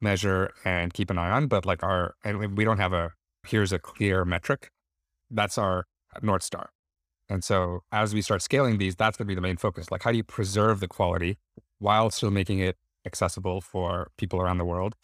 measure 0.00 0.52
and 0.64 0.94
keep 0.94 1.10
an 1.10 1.18
eye 1.18 1.30
on, 1.30 1.46
but 1.46 1.66
like 1.66 1.82
our, 1.82 2.14
and 2.24 2.56
we 2.56 2.64
don't 2.64 2.78
have 2.78 2.92
a, 2.92 3.12
here's 3.46 3.72
a 3.72 3.78
clear 3.78 4.24
metric. 4.24 4.70
That's 5.30 5.58
our 5.58 5.84
North 6.22 6.42
Star. 6.42 6.70
And 7.28 7.42
so 7.42 7.80
as 7.90 8.14
we 8.14 8.22
start 8.22 8.42
scaling 8.42 8.78
these, 8.78 8.94
that's 8.94 9.16
going 9.16 9.26
to 9.26 9.28
be 9.28 9.34
the 9.34 9.40
main 9.40 9.56
focus. 9.56 9.90
Like, 9.90 10.04
how 10.04 10.12
do 10.12 10.16
you 10.16 10.24
preserve 10.24 10.80
the 10.80 10.88
quality 10.88 11.38
while 11.78 12.10
still 12.10 12.30
making 12.30 12.60
it 12.60 12.76
accessible 13.06 13.60
for 13.60 14.10
people 14.18 14.40
around 14.40 14.58
the 14.58 14.64
world. 14.64 14.94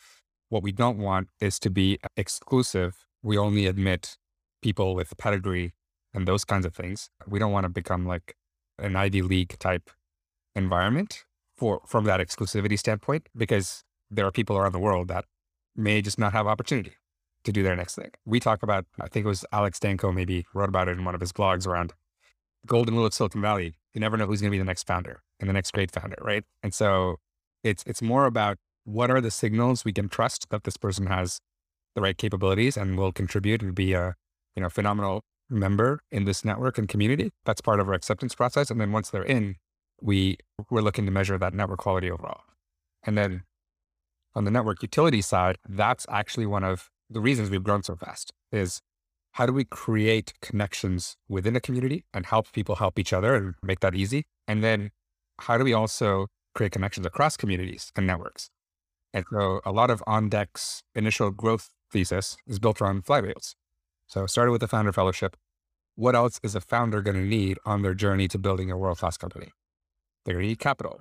What 0.49 0.63
we 0.63 0.73
don't 0.73 0.99
want 0.99 1.29
is 1.41 1.59
to 1.61 1.71
be 1.71 1.99
exclusive. 2.17 3.07
We 3.23 3.39
only 3.39 3.67
admit 3.67 4.19
people 4.61 4.95
with 4.95 5.17
pedigree 5.17 5.73
and 6.13 6.29
those 6.29 6.45
kinds 6.45 6.67
of 6.67 6.75
things. 6.75 7.09
We 7.27 7.39
don't 7.39 7.53
want 7.53 7.65
to 7.65 7.71
become 7.71 8.07
like 8.07 8.37
an 8.79 8.97
Ivy 8.97 9.23
League 9.23 9.59
type 9.59 9.91
environment 10.55 11.25
for 11.57 11.81
from 11.87 12.05
that 12.05 12.21
exclusivity 12.21 12.79
standpoint 12.79 13.29
because 13.37 13.85
there 14.11 14.27
are 14.27 14.31
people 14.31 14.57
around 14.59 14.73
the 14.73 14.79
world 14.79 15.09
that 15.09 15.25
may 15.75 16.03
just 16.03 16.19
not 16.19 16.33
have 16.33 16.47
opportunity 16.47 16.93
to 17.45 17.53
do 17.53 17.63
their 17.63 17.77
next 17.77 17.95
thing. 17.95 18.11
We 18.25 18.41
talk 18.41 18.63
about, 18.63 18.85
I 19.01 19.09
think 19.09 19.25
it 19.25 19.29
was 19.29 19.45
Alex 19.53 19.79
Danco 19.79 20.15
maybe 20.15 20.47
wrote 20.55 20.69
about 20.69 20.89
it 20.89 20.99
in 20.99 21.05
one 21.05 21.15
of 21.15 21.21
his 21.21 21.33
blogs 21.33 21.67
around 21.67 21.95
golden 22.67 22.95
rule 22.95 23.07
of 23.07 23.15
Silicon 23.15 23.41
Valley. 23.41 23.75
You 23.95 24.01
never 24.01 24.17
know 24.17 24.27
who's 24.27 24.41
going 24.41 24.51
to 24.51 24.55
be 24.55 24.59
the 24.59 24.65
next 24.65 24.87
founder 24.87 25.23
and 25.41 25.49
the 25.49 25.53
next 25.53 25.73
great 25.73 25.91
founder, 25.91 26.17
right? 26.21 26.45
And 26.63 26.73
so 26.73 27.17
it's 27.63 27.83
it's 27.87 28.03
more 28.03 28.27
about 28.27 28.59
what 28.85 29.11
are 29.11 29.21
the 29.21 29.31
signals 29.31 29.85
we 29.85 29.93
can 29.93 30.09
trust 30.09 30.49
that 30.51 30.65
this 30.65 30.77
person 30.77 31.07
has 31.07 31.41
the 31.95 32.01
right 32.01 32.17
capabilities 32.17 32.77
and 32.77 32.99
will 32.99 33.13
contribute 33.13 33.63
and 33.63 33.75
be 33.75 33.93
a 33.93 34.15
you 34.57 34.63
know 34.63 34.69
phenomenal 34.69 35.23
member 35.51 36.01
in 36.11 36.25
this 36.25 36.45
network 36.45 36.79
and 36.79 36.89
community. 36.89 37.31
That's 37.45 37.61
part 37.61 37.81
of 37.81 37.89
our 37.89 37.95
acceptance 37.95 38.35
process. 38.35 38.71
And 38.71 38.81
then 38.81 38.93
once 38.93 39.11
they're 39.11 39.23
in, 39.23 39.57
we 40.01 40.39
we're 40.71 40.81
looking 40.81 41.05
to 41.07 41.13
measure 41.13 41.39
that 41.39 41.55
network 41.55 41.81
quality 41.81 42.11
overall. 42.11 42.43
And 43.05 43.17
then 43.17 43.43
on 44.35 44.45
the 44.45 44.51
network 44.51 44.83
utility 44.83 45.21
side, 45.21 45.59
that's 45.69 46.07
actually 46.09 46.47
one 46.47 46.65
of 46.65 46.91
the 47.11 47.21
reasons 47.21 47.51
we've 47.51 47.63
grown 47.63 47.83
so 47.83 47.95
fast 47.95 48.33
is 48.51 48.81
how 49.33 49.47
do 49.47 49.53
we 49.53 49.65
create 49.65 50.33
connections 50.41 51.17
within 51.29 51.57
a 51.57 51.61
community 51.61 52.05
and 52.13 52.27
help 52.27 52.51
people 52.53 52.77
help 52.77 52.99
each 52.99 53.13
other 53.13 53.35
and 53.35 53.55
make 53.63 53.81
that 53.81 53.95
easy? 53.95 54.25
And 54.49 54.63
then 54.65 54.91
how 55.41 55.59
do 55.59 55.65
we 55.65 55.73
also 55.73 56.27
create 56.55 56.73
connections 56.73 57.07
across 57.07 57.37
communities 57.37 57.93
and 57.97 58.07
networks? 58.07 58.51
And 59.13 59.25
so 59.31 59.61
a 59.65 59.73
lot 59.73 59.91
of 59.91 60.03
OnDeck's 60.07 60.83
initial 60.95 61.31
growth 61.31 61.71
thesis 61.91 62.37
is 62.47 62.59
built 62.59 62.81
around 62.81 63.05
flywheels. 63.05 63.55
So 64.07 64.27
started 64.27 64.53
with 64.53 64.61
the 64.61 64.69
founder 64.69 64.93
fellowship. 64.93 65.37
What 65.95 66.15
else 66.15 66.41
is 66.43 66.55
a 66.55 66.61
founder 66.61 67.03
going 67.03 67.17
to 67.17 67.23
need 67.23 67.59
on 67.67 67.83
their 67.83 67.95
journey 67.95 68.29
to 68.29 68.39
building 68.39 68.71
a 68.71 68.77
world-class 68.77 69.19
company? 69.19 69.51
They're 70.25 70.35
going 70.35 70.45
to 70.45 70.49
need 70.49 70.59
capital. 70.59 71.01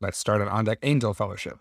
Let's 0.00 0.18
start 0.18 0.42
an 0.42 0.48
OnDeck 0.48 0.76
Angel 0.82 1.14
Fellowship 1.14 1.60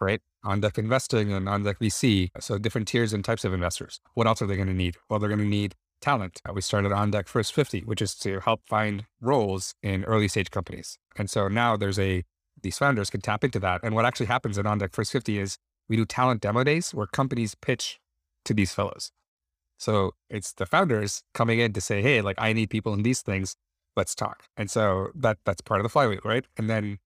right? 0.00 0.20
OnDeck 0.44 0.78
investing 0.78 1.32
and 1.32 1.46
OnDeck 1.46 1.78
VC. 1.78 2.30
So 2.40 2.58
different 2.58 2.88
tiers 2.88 3.12
and 3.12 3.24
types 3.24 3.44
of 3.44 3.52
investors. 3.52 4.00
What 4.14 4.26
else 4.26 4.42
are 4.42 4.46
they 4.46 4.56
going 4.56 4.68
to 4.68 4.74
need? 4.74 4.96
Well, 5.08 5.18
they're 5.18 5.28
going 5.28 5.40
to 5.40 5.46
need 5.46 5.74
talent. 6.00 6.40
Uh, 6.48 6.52
we 6.54 6.62
started 6.62 6.92
OnDeck 6.92 7.28
First 7.28 7.52
50, 7.52 7.80
which 7.80 8.00
is 8.00 8.14
to 8.16 8.40
help 8.40 8.62
find 8.66 9.04
roles 9.20 9.74
in 9.82 10.04
early 10.04 10.28
stage 10.28 10.50
companies. 10.50 10.98
And 11.16 11.28
so 11.28 11.48
now 11.48 11.76
there's 11.76 11.98
a, 11.98 12.24
these 12.62 12.78
founders 12.78 13.10
can 13.10 13.20
tap 13.20 13.44
into 13.44 13.58
that. 13.60 13.80
And 13.82 13.94
what 13.94 14.04
actually 14.04 14.26
happens 14.26 14.58
at 14.58 14.64
OnDeck 14.64 14.92
First 14.92 15.12
50 15.12 15.38
is 15.38 15.58
we 15.88 15.96
do 15.96 16.04
talent 16.04 16.40
demo 16.40 16.64
days 16.64 16.92
where 16.94 17.06
companies 17.06 17.54
pitch 17.54 18.00
to 18.44 18.54
these 18.54 18.72
fellows. 18.72 19.12
So 19.78 20.12
it's 20.28 20.52
the 20.52 20.66
founders 20.66 21.22
coming 21.34 21.58
in 21.58 21.72
to 21.72 21.80
say, 21.80 22.02
Hey, 22.02 22.20
like 22.20 22.36
I 22.38 22.52
need 22.52 22.70
people 22.70 22.94
in 22.94 23.02
these 23.02 23.22
things. 23.22 23.56
Let's 23.96 24.14
talk. 24.14 24.44
And 24.56 24.70
so 24.70 25.08
that 25.14 25.38
that's 25.44 25.60
part 25.62 25.80
of 25.80 25.84
the 25.84 25.88
flywheel, 25.88 26.20
right? 26.24 26.44
And 26.56 26.70
then 26.70 26.98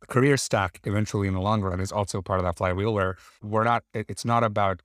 the 0.00 0.06
career 0.06 0.36
stack 0.36 0.80
eventually 0.84 1.28
in 1.28 1.34
the 1.34 1.40
long 1.40 1.60
run 1.60 1.78
is 1.78 1.92
also 1.92 2.20
part 2.20 2.40
of 2.40 2.44
that 2.44 2.56
flywheel 2.56 2.92
where 2.92 3.16
we're 3.42 3.64
not, 3.64 3.84
it's 3.94 4.24
not 4.24 4.42
about 4.42 4.80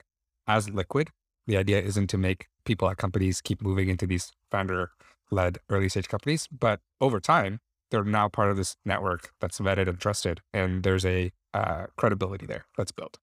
as 0.46 0.70
liquid. 0.70 1.10
The 1.46 1.56
idea 1.56 1.80
isn't 1.80 2.08
to 2.08 2.18
make 2.18 2.46
people 2.64 2.88
at 2.88 2.98
companies 2.98 3.40
keep 3.40 3.62
moving 3.62 3.88
into 3.88 4.06
these 4.06 4.30
founder 4.50 4.90
led 5.30 5.58
early 5.68 5.88
stage 5.88 6.08
companies, 6.08 6.46
but 6.46 6.80
over 7.00 7.20
time, 7.20 7.60
they're 7.90 8.04
now 8.04 8.28
part 8.28 8.50
of 8.50 8.56
this 8.56 8.76
network 8.84 9.30
that's 9.40 9.58
vetted 9.58 9.88
and 9.88 9.98
trusted. 9.98 10.40
And 10.52 10.82
there's 10.82 11.04
a 11.04 11.32
uh, 11.54 11.86
credibility 11.96 12.46
there 12.46 12.66
that's 12.76 12.92
built. 12.92 13.18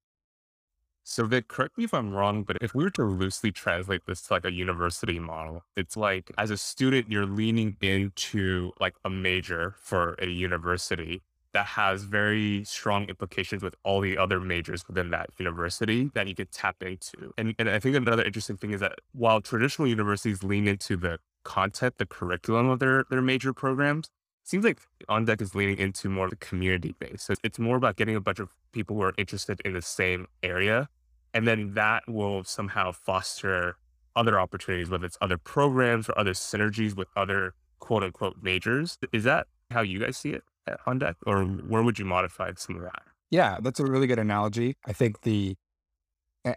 So 1.07 1.23
Vic, 1.25 1.47
correct 1.47 1.77
me 1.77 1.83
if 1.83 1.93
I'm 1.93 2.11
wrong, 2.13 2.41
but 2.41 2.57
if 2.61 2.73
we 2.73 2.83
were 2.83 2.89
to 2.91 3.03
loosely 3.03 3.51
translate 3.51 4.01
this 4.07 4.23
to 4.23 4.33
like 4.33 4.43
a 4.43 4.51
university 4.51 5.19
model, 5.19 5.63
it's 5.75 5.95
like 5.95 6.31
as 6.35 6.49
a 6.49 6.57
student, 6.57 7.11
you're 7.11 7.27
leaning 7.27 7.77
into 7.79 8.71
like 8.79 8.95
a 9.05 9.09
major 9.11 9.75
for 9.77 10.15
a 10.17 10.25
university 10.25 11.21
that 11.53 11.67
has 11.67 12.03
very 12.03 12.63
strong 12.65 13.05
implications 13.05 13.61
with 13.61 13.75
all 13.83 14.01
the 14.01 14.17
other 14.17 14.39
majors 14.39 14.85
within 14.87 15.11
that 15.11 15.29
university 15.37 16.09
that 16.15 16.27
you 16.27 16.33
could 16.33 16.51
tap 16.51 16.81
into. 16.81 17.33
And, 17.37 17.53
and 17.59 17.69
I 17.69 17.79
think 17.79 17.95
another 17.95 18.23
interesting 18.23 18.57
thing 18.57 18.71
is 18.71 18.81
that 18.81 18.95
while 19.13 19.41
traditional 19.41 19.87
universities 19.87 20.43
lean 20.43 20.67
into 20.67 20.97
the 20.97 21.19
content, 21.43 21.99
the 21.99 22.07
curriculum 22.07 22.67
of 22.67 22.79
their, 22.79 23.05
their 23.11 23.21
major 23.21 23.53
programs, 23.53 24.09
seems 24.45 24.63
like 24.63 24.79
OnDeck 25.09 25.41
is 25.41 25.55
leaning 25.55 25.77
into 25.77 26.09
more 26.09 26.25
of 26.25 26.29
the 26.31 26.37
community 26.37 26.95
base. 26.99 27.23
So 27.23 27.33
it's 27.43 27.59
more 27.59 27.77
about 27.77 27.95
getting 27.95 28.15
a 28.15 28.21
bunch 28.21 28.39
of 28.39 28.49
people 28.71 28.95
who 28.95 29.01
are 29.01 29.13
interested 29.17 29.59
in 29.65 29.73
the 29.73 29.81
same 29.81 30.27
area. 30.43 30.87
And 31.33 31.47
then 31.47 31.73
that 31.73 32.03
will 32.07 32.43
somehow 32.43 32.91
foster 32.91 33.77
other 34.15 34.39
opportunities, 34.39 34.89
whether 34.89 35.05
it's 35.05 35.17
other 35.19 35.37
programs 35.37 36.07
or 36.07 36.17
other 36.17 36.31
synergies 36.31 36.95
with 36.95 37.07
other 37.15 37.53
quote 37.79 38.03
unquote 38.03 38.37
majors. 38.41 38.97
Is 39.11 39.23
that 39.25 39.47
how 39.71 39.81
you 39.81 39.99
guys 39.99 40.17
see 40.17 40.29
it? 40.29 40.43
At 40.67 40.79
OnDeck, 40.85 41.15
or 41.27 41.43
where 41.43 41.83
would 41.83 41.99
you 41.99 42.05
modify 42.05 42.51
some 42.57 42.75
of 42.77 42.81
that? 42.83 43.03
Yeah, 43.29 43.57
that's 43.61 43.79
a 43.79 43.85
really 43.85 44.07
good 44.07 44.17
analogy. 44.17 44.77
I 44.85 44.93
think 44.93 45.21
the, 45.21 45.55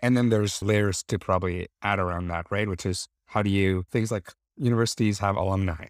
and 0.01 0.17
then 0.17 0.31
there's 0.31 0.63
layers 0.63 1.03
to 1.09 1.19
probably 1.19 1.69
add 1.83 1.99
around 1.99 2.29
that, 2.29 2.47
right? 2.51 2.69
Which 2.69 2.87
is 2.87 3.07
how 3.27 3.43
do 3.43 3.51
you, 3.51 3.85
things 3.91 4.11
like 4.11 4.33
universities 4.57 5.19
have 5.19 5.37
alumni 5.37 5.89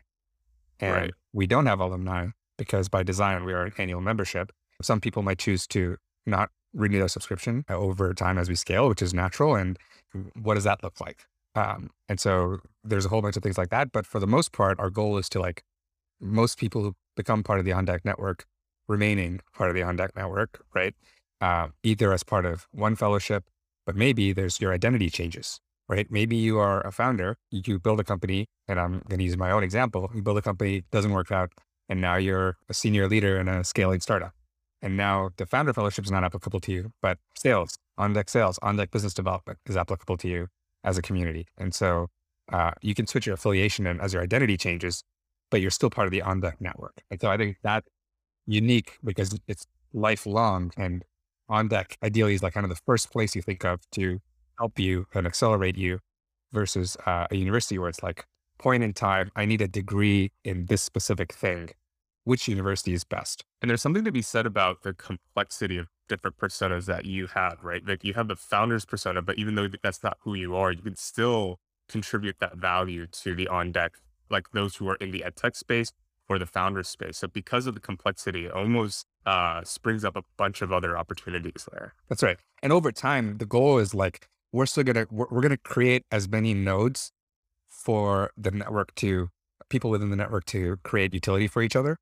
and 0.80 0.94
right. 0.94 1.14
we 1.32 1.46
don't 1.46 1.66
have 1.66 1.80
alumni 1.80 2.28
because 2.56 2.88
by 2.88 3.02
design 3.02 3.44
we 3.44 3.52
are 3.52 3.64
an 3.64 3.72
annual 3.78 4.00
membership. 4.00 4.52
Some 4.82 5.00
people 5.00 5.22
might 5.22 5.38
choose 5.38 5.66
to 5.68 5.96
not 6.26 6.50
renew 6.74 6.98
their 6.98 7.08
subscription 7.08 7.64
over 7.68 8.14
time 8.14 8.38
as 8.38 8.48
we 8.48 8.54
scale, 8.54 8.88
which 8.88 9.02
is 9.02 9.14
natural. 9.14 9.56
And 9.56 9.78
what 10.40 10.54
does 10.54 10.64
that 10.64 10.82
look 10.82 11.00
like? 11.00 11.24
Um, 11.54 11.90
and 12.08 12.20
so 12.20 12.58
there's 12.84 13.06
a 13.06 13.08
whole 13.08 13.22
bunch 13.22 13.36
of 13.36 13.42
things 13.42 13.58
like 13.58 13.70
that. 13.70 13.90
But 13.92 14.06
for 14.06 14.20
the 14.20 14.26
most 14.26 14.52
part, 14.52 14.78
our 14.78 14.90
goal 14.90 15.18
is 15.18 15.28
to 15.30 15.40
like 15.40 15.62
most 16.20 16.58
people 16.58 16.82
who 16.82 16.94
become 17.16 17.42
part 17.42 17.58
of 17.58 17.64
the 17.64 17.72
OnDeck 17.72 18.04
network 18.04 18.46
remaining 18.88 19.40
part 19.54 19.70
of 19.70 19.76
the 19.76 19.82
OnDeck 19.82 20.16
network, 20.16 20.64
right? 20.74 20.94
Uh, 21.40 21.68
either 21.82 22.12
as 22.12 22.22
part 22.22 22.46
of 22.46 22.66
one 22.72 22.96
fellowship, 22.96 23.44
but 23.86 23.94
maybe 23.94 24.32
there's 24.32 24.60
your 24.60 24.72
identity 24.72 25.10
changes, 25.10 25.60
right? 25.88 26.06
Maybe 26.10 26.36
you 26.36 26.58
are 26.58 26.86
a 26.86 26.92
founder, 26.92 27.36
you 27.50 27.78
build 27.78 28.00
a 28.00 28.04
company, 28.04 28.46
and 28.66 28.78
I'm 28.78 29.02
going 29.08 29.18
to 29.18 29.24
use 29.24 29.36
my 29.36 29.50
own 29.50 29.62
example. 29.62 30.10
You 30.14 30.22
build 30.22 30.38
a 30.38 30.42
company, 30.42 30.84
doesn't 30.90 31.12
work 31.12 31.32
out, 31.32 31.50
and 31.88 32.00
now 32.00 32.16
you're 32.16 32.56
a 32.68 32.74
senior 32.74 33.08
leader 33.08 33.40
in 33.40 33.48
a 33.48 33.64
scaling 33.64 34.00
startup. 34.00 34.32
And 34.82 34.96
now 34.96 35.30
the 35.36 35.46
founder 35.46 35.72
fellowship 35.72 36.04
is 36.04 36.10
not 36.10 36.24
applicable 36.24 36.60
to 36.60 36.72
you, 36.72 36.92
but 37.02 37.18
sales, 37.34 37.76
on 37.96 38.12
deck 38.12 38.28
sales, 38.28 38.58
on 38.62 38.76
deck 38.76 38.90
business 38.90 39.14
development 39.14 39.58
is 39.66 39.76
applicable 39.76 40.16
to 40.18 40.28
you 40.28 40.48
as 40.84 40.98
a 40.98 41.02
community. 41.02 41.46
And 41.56 41.74
so 41.74 42.08
uh, 42.52 42.72
you 42.80 42.94
can 42.94 43.06
switch 43.06 43.26
your 43.26 43.34
affiliation 43.34 43.86
and 43.86 44.00
as 44.00 44.12
your 44.12 44.22
identity 44.22 44.56
changes, 44.56 45.02
but 45.50 45.60
you're 45.60 45.70
still 45.70 45.90
part 45.90 46.06
of 46.06 46.12
the 46.12 46.22
on 46.22 46.40
deck 46.40 46.60
network. 46.60 47.02
And 47.10 47.20
so 47.20 47.30
I 47.30 47.36
think 47.36 47.56
that 47.62 47.84
unique 48.46 48.98
because 49.02 49.38
it's 49.48 49.66
lifelong 49.92 50.70
and 50.76 51.04
on 51.48 51.68
deck 51.68 51.96
ideally 52.02 52.34
is 52.34 52.42
like 52.42 52.54
kind 52.54 52.64
of 52.64 52.70
the 52.70 52.80
first 52.86 53.10
place 53.10 53.34
you 53.34 53.42
think 53.42 53.64
of 53.64 53.80
to 53.92 54.20
help 54.58 54.78
you 54.78 55.06
and 55.14 55.26
accelerate 55.26 55.76
you 55.76 56.00
versus 56.52 56.96
uh, 57.06 57.26
a 57.30 57.36
university 57.36 57.78
where 57.78 57.88
it's 57.88 58.02
like 58.02 58.24
point 58.58 58.82
in 58.82 58.92
time, 58.92 59.30
I 59.36 59.44
need 59.44 59.62
a 59.62 59.68
degree 59.68 60.32
in 60.44 60.66
this 60.66 60.82
specific 60.82 61.32
thing. 61.32 61.70
Which 62.24 62.46
university 62.46 62.92
is 62.92 63.04
best? 63.04 63.44
And 63.62 63.70
there's 63.70 63.80
something 63.80 64.04
to 64.04 64.12
be 64.12 64.20
said 64.20 64.44
about 64.44 64.82
the 64.82 64.92
complexity 64.92 65.78
of 65.78 65.86
different 66.08 66.36
personas 66.36 66.84
that 66.84 67.06
you 67.06 67.26
have, 67.28 67.58
right? 67.62 67.82
Like 67.86 68.04
you 68.04 68.12
have 68.14 68.28
the 68.28 68.36
founder's 68.36 68.84
persona, 68.84 69.22
but 69.22 69.38
even 69.38 69.54
though 69.54 69.68
that's 69.82 70.02
not 70.02 70.18
who 70.20 70.34
you 70.34 70.54
are, 70.54 70.70
you 70.70 70.82
can 70.82 70.96
still 70.96 71.58
contribute 71.88 72.36
that 72.40 72.56
value 72.56 73.06
to 73.06 73.34
the 73.34 73.48
on 73.48 73.72
deck, 73.72 73.92
like 74.30 74.50
those 74.52 74.76
who 74.76 74.88
are 74.88 74.96
in 74.96 75.10
the 75.10 75.24
ed 75.24 75.36
tech 75.36 75.56
space 75.56 75.90
or 76.28 76.38
the 76.38 76.44
founder 76.44 76.82
space. 76.82 77.16
So 77.16 77.28
because 77.28 77.66
of 77.66 77.74
the 77.74 77.80
complexity, 77.80 78.44
it 78.46 78.52
almost 78.52 79.06
uh, 79.24 79.62
springs 79.64 80.04
up 80.04 80.14
a 80.14 80.22
bunch 80.36 80.60
of 80.60 80.70
other 80.70 80.98
opportunities 80.98 81.66
there. 81.72 81.94
That's 82.10 82.22
right. 82.22 82.36
And 82.62 82.72
over 82.72 82.92
time, 82.92 83.38
the 83.38 83.46
goal 83.46 83.78
is 83.78 83.94
like 83.94 84.28
we're 84.52 84.66
still 84.66 84.84
gonna 84.84 85.06
we're, 85.10 85.26
we're 85.30 85.42
gonna 85.42 85.56
create 85.56 86.04
as 86.10 86.28
many 86.28 86.54
nodes 86.54 87.12
for 87.68 88.30
the 88.36 88.50
network 88.50 88.94
to 88.96 89.30
people 89.68 89.90
within 89.90 90.10
the 90.10 90.16
network 90.16 90.44
to 90.46 90.78
create 90.82 91.14
utility 91.14 91.46
for 91.46 91.62
each 91.62 91.76
other. 91.76 91.98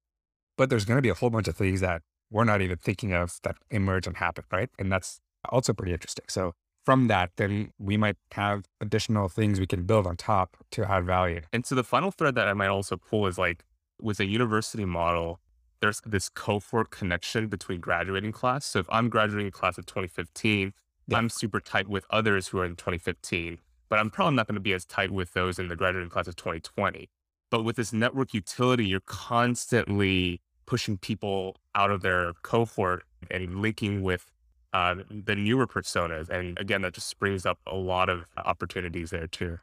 But 0.57 0.71
there's 0.71 0.85
going 0.85 0.97
to 0.97 1.03
be 1.03 1.09
a 1.09 1.15
whole 1.15 1.31
bunch 1.31 1.49
of 1.49 1.57
things 1.57 1.81
that 1.81 2.03
we're 2.31 2.45
not 2.45 2.63
even 2.63 2.79
thinking 2.79 3.13
of 3.13 3.39
that 3.43 3.57
emerge 3.71 4.07
and 4.07 4.17
happen, 4.17 4.45
right? 4.51 4.71
And 4.79 4.91
that's 4.91 5.21
also 5.51 5.73
pretty 5.73 5.93
interesting. 5.93 6.25
So 6.29 6.55
from 6.85 7.09
that, 7.09 7.31
then 7.37 7.73
we 7.79 7.97
might 7.97 8.17
have 8.33 8.65
additional 8.81 9.29
things 9.29 9.61
we 9.61 9.67
can 9.67 9.85
build 9.85 10.07
on 10.07 10.17
top 10.17 10.57
to 10.73 10.91
add 10.91 11.05
value. 11.05 11.43
And 11.53 11.67
so 11.67 11.75
the 11.75 11.85
final 11.85 12.11
thread 12.11 12.35
that 12.37 12.49
I 12.49 12.55
might 12.55 12.69
also 12.69 12.97
pull 12.97 13.27
is 13.27 13.39
like 13.39 13.65
with 14.01 14.21
a 14.21 14.25
university 14.25 14.85
model, 14.85 15.41
there's 15.81 16.01
this 16.07 16.29
cohort 16.29 16.91
connection 16.91 17.49
between 17.49 17.81
graduating 17.81 18.33
class. 18.33 18.65
So 18.65 18.79
if 18.79 18.87
I'm 18.89 19.09
graduating 19.09 19.51
class 19.51 19.79
of 19.79 19.87
2015, 19.87 20.73
yeah. 21.09 21.19
I'm 21.19 21.29
super 21.29 21.61
tight 21.61 21.89
with 21.89 22.05
others 22.11 22.49
who 22.49 22.59
are 22.59 22.65
in 22.65 22.77
2015, 22.77 23.59
but 23.89 23.99
I'm 23.99 24.11
probably 24.11 24.37
not 24.37 24.47
going 24.47 24.55
to 24.55 24.61
be 24.61 24.73
as 24.73 24.85
tight 24.85 25.11
with 25.11 25.33
those 25.33 25.59
in 25.59 25.69
the 25.69 25.77
graduating 25.77 26.11
class 26.11 26.27
of 26.27 26.37
2020. 26.37 27.09
But 27.51 27.63
with 27.63 27.77
this 27.77 27.93
network 27.93 28.35
utility, 28.35 28.87
you're 28.87 29.01
constantly 29.01 30.41
pushing 30.67 30.99
people 30.99 31.57
out 31.75 31.91
of 31.91 32.03
their 32.03 32.33
cohort 32.43 33.05
and 33.31 33.61
linking 33.61 34.03
with 34.03 34.33
uh, 34.73 34.97
the 35.09 35.37
newer 35.37 35.67
personas. 35.67 36.29
And 36.29 36.59
again, 36.59 36.83
that 36.83 36.95
just 36.95 37.19
brings 37.19 37.47
up 37.47 37.59
a 37.67 37.77
lot 37.77 38.09
of 38.09 38.25
opportunities 38.37 39.11
there 39.11 39.29
too. 39.29 39.59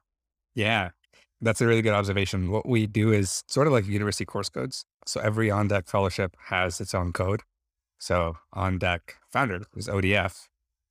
Yeah, 0.55 0.91
that's 1.41 1.61
a 1.61 1.67
really 1.67 1.81
good 1.81 1.93
observation. 1.93 2.51
What 2.51 2.67
we 2.67 2.87
do 2.87 3.11
is 3.11 3.43
sort 3.47 3.67
of 3.67 3.73
like 3.73 3.85
university 3.85 4.25
course 4.25 4.49
codes. 4.49 4.85
So 5.05 5.19
every 5.19 5.49
OnDeck 5.49 5.89
fellowship 5.89 6.37
has 6.47 6.79
its 6.79 6.95
own 6.95 7.11
code. 7.11 7.41
So 7.99 8.37
on 8.53 8.77
deck 8.77 9.17
founder 9.31 9.63
is 9.75 9.87
ODF, 9.87 10.47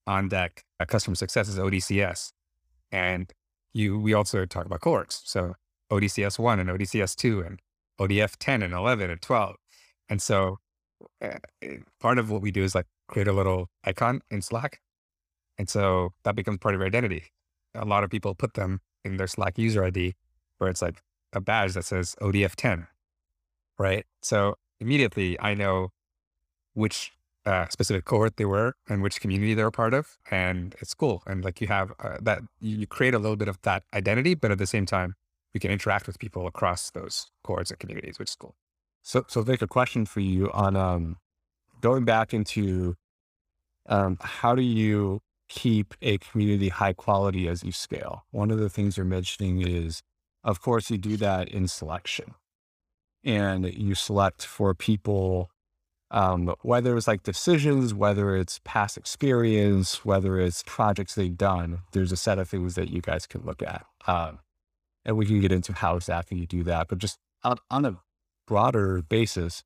on 0.06 0.28
deck 0.28 0.64
uh, 0.80 0.84
customer 0.86 1.14
success 1.14 1.48
is 1.48 1.58
ODCS, 1.58 2.32
and 2.90 3.32
you 3.72 3.98
we 3.98 4.14
also 4.14 4.44
talk 4.44 4.66
about 4.66 4.80
cohorts. 4.80 5.22
So 5.24 5.54
ODCS 5.90 6.38
one 6.38 6.58
and 6.60 6.68
ODCS 6.68 7.14
two 7.16 7.40
and 7.40 7.60
ODF 8.00 8.36
ten 8.38 8.62
and 8.62 8.72
eleven 8.72 9.10
and 9.10 9.20
twelve, 9.20 9.56
and 10.08 10.20
so 10.20 10.58
uh, 11.22 11.38
part 12.00 12.18
of 12.18 12.30
what 12.30 12.42
we 12.42 12.50
do 12.50 12.62
is 12.62 12.74
like 12.74 12.86
create 13.08 13.28
a 13.28 13.32
little 13.32 13.68
icon 13.84 14.20
in 14.30 14.42
Slack, 14.42 14.80
and 15.58 15.68
so 15.68 16.12
that 16.24 16.34
becomes 16.34 16.58
part 16.58 16.74
of 16.74 16.80
your 16.80 16.86
identity. 16.86 17.24
A 17.74 17.84
lot 17.84 18.04
of 18.04 18.10
people 18.10 18.34
put 18.34 18.54
them 18.54 18.80
in 19.04 19.16
their 19.16 19.26
Slack 19.26 19.58
user 19.58 19.84
ID, 19.84 20.14
where 20.58 20.70
it's 20.70 20.82
like 20.82 21.00
a 21.32 21.40
badge 21.40 21.74
that 21.74 21.84
says 21.84 22.14
ODF 22.20 22.54
ten, 22.56 22.86
right? 23.78 24.04
So 24.22 24.56
immediately 24.80 25.38
I 25.40 25.54
know 25.54 25.90
which 26.74 27.12
uh, 27.44 27.66
specific 27.69 28.05
cohort 28.05 28.36
they 28.36 28.44
were 28.44 28.74
and 28.89 29.02
which 29.02 29.20
community 29.20 29.55
they 29.55 29.64
were 29.64 29.70
part 29.70 29.94
of. 29.94 30.16
And 30.31 30.74
it's 30.81 30.94
cool. 30.94 31.23
And 31.27 31.44
like 31.44 31.60
you 31.60 31.66
have 31.69 31.93
uh, 32.01 32.19
that, 32.23 32.43
you 32.60 32.86
create 32.86 33.14
a 33.14 33.19
little 33.19 33.36
bit 33.36 33.48
of 33.48 33.60
that 33.62 33.85
identity, 33.94 34.35
but 34.35 34.51
at 34.51 34.59
the 34.59 34.66
same 34.66 34.86
time, 34.86 35.14
you 35.52 35.60
can 35.60 35.70
interact 35.70 36.06
with 36.06 36.19
people 36.19 36.47
across 36.47 36.90
those 36.90 37.31
cohorts 37.44 37.70
and 37.70 37.78
communities, 37.78 38.19
which 38.19 38.31
is 38.31 38.36
cool. 38.36 38.55
So, 39.02 39.24
so 39.28 39.43
Vic, 39.43 39.60
a 39.62 39.66
question 39.66 40.06
for 40.06 40.20
you 40.20 40.51
on 40.52 40.77
um, 40.77 41.16
going 41.81 42.05
back 42.05 42.32
into 42.32 42.94
um, 43.86 44.16
how 44.20 44.55
do 44.55 44.62
you 44.62 45.20
keep 45.48 45.94
a 46.01 46.19
community 46.19 46.69
high 46.69 46.93
quality 46.93 47.48
as 47.48 47.62
you 47.64 47.73
scale? 47.73 48.24
One 48.31 48.51
of 48.51 48.59
the 48.59 48.70
things 48.70 48.97
you're 48.97 49.05
mentioning 49.05 49.60
is, 49.60 50.02
of 50.44 50.60
course, 50.60 50.90
you 50.90 50.98
do 50.98 51.16
that 51.19 51.48
in 51.48 51.69
selection 51.69 52.35
and 53.24 53.73
you 53.73 53.94
select 53.94 54.44
for 54.44 54.74
people 54.74 55.51
um, 56.12 56.55
whether 56.60 56.94
it's 56.97 57.09
like 57.09 57.22
decisions, 57.22 57.94
whether 57.94 58.36
it's 58.36 58.60
past 58.64 58.98
experience, 58.98 60.05
whether 60.05 60.39
it's 60.39 60.62
projects 60.66 61.14
they've 61.14 61.36
done, 61.36 61.78
there's 61.93 62.12
a 62.12 62.16
set 62.16 62.39
of 62.39 62.48
things 62.48 62.74
that 62.74 62.90
you 62.90 63.01
guys 63.01 63.26
can 63.26 63.43
look 63.44 63.62
at. 63.62 63.86
Um, 64.06 64.39
and 65.06 65.16
we 65.16 65.24
can 65.24 65.40
get 65.40 65.51
into 65.51 65.72
how 65.72 65.97
exactly 65.97 66.39
you 66.39 66.47
do 66.47 66.62
that. 66.64 66.89
But 66.89 66.98
just 66.98 67.18
on, 67.43 67.56
on 67.70 67.86
a 67.86 67.97
broader 68.47 69.01
basis, 69.01 69.64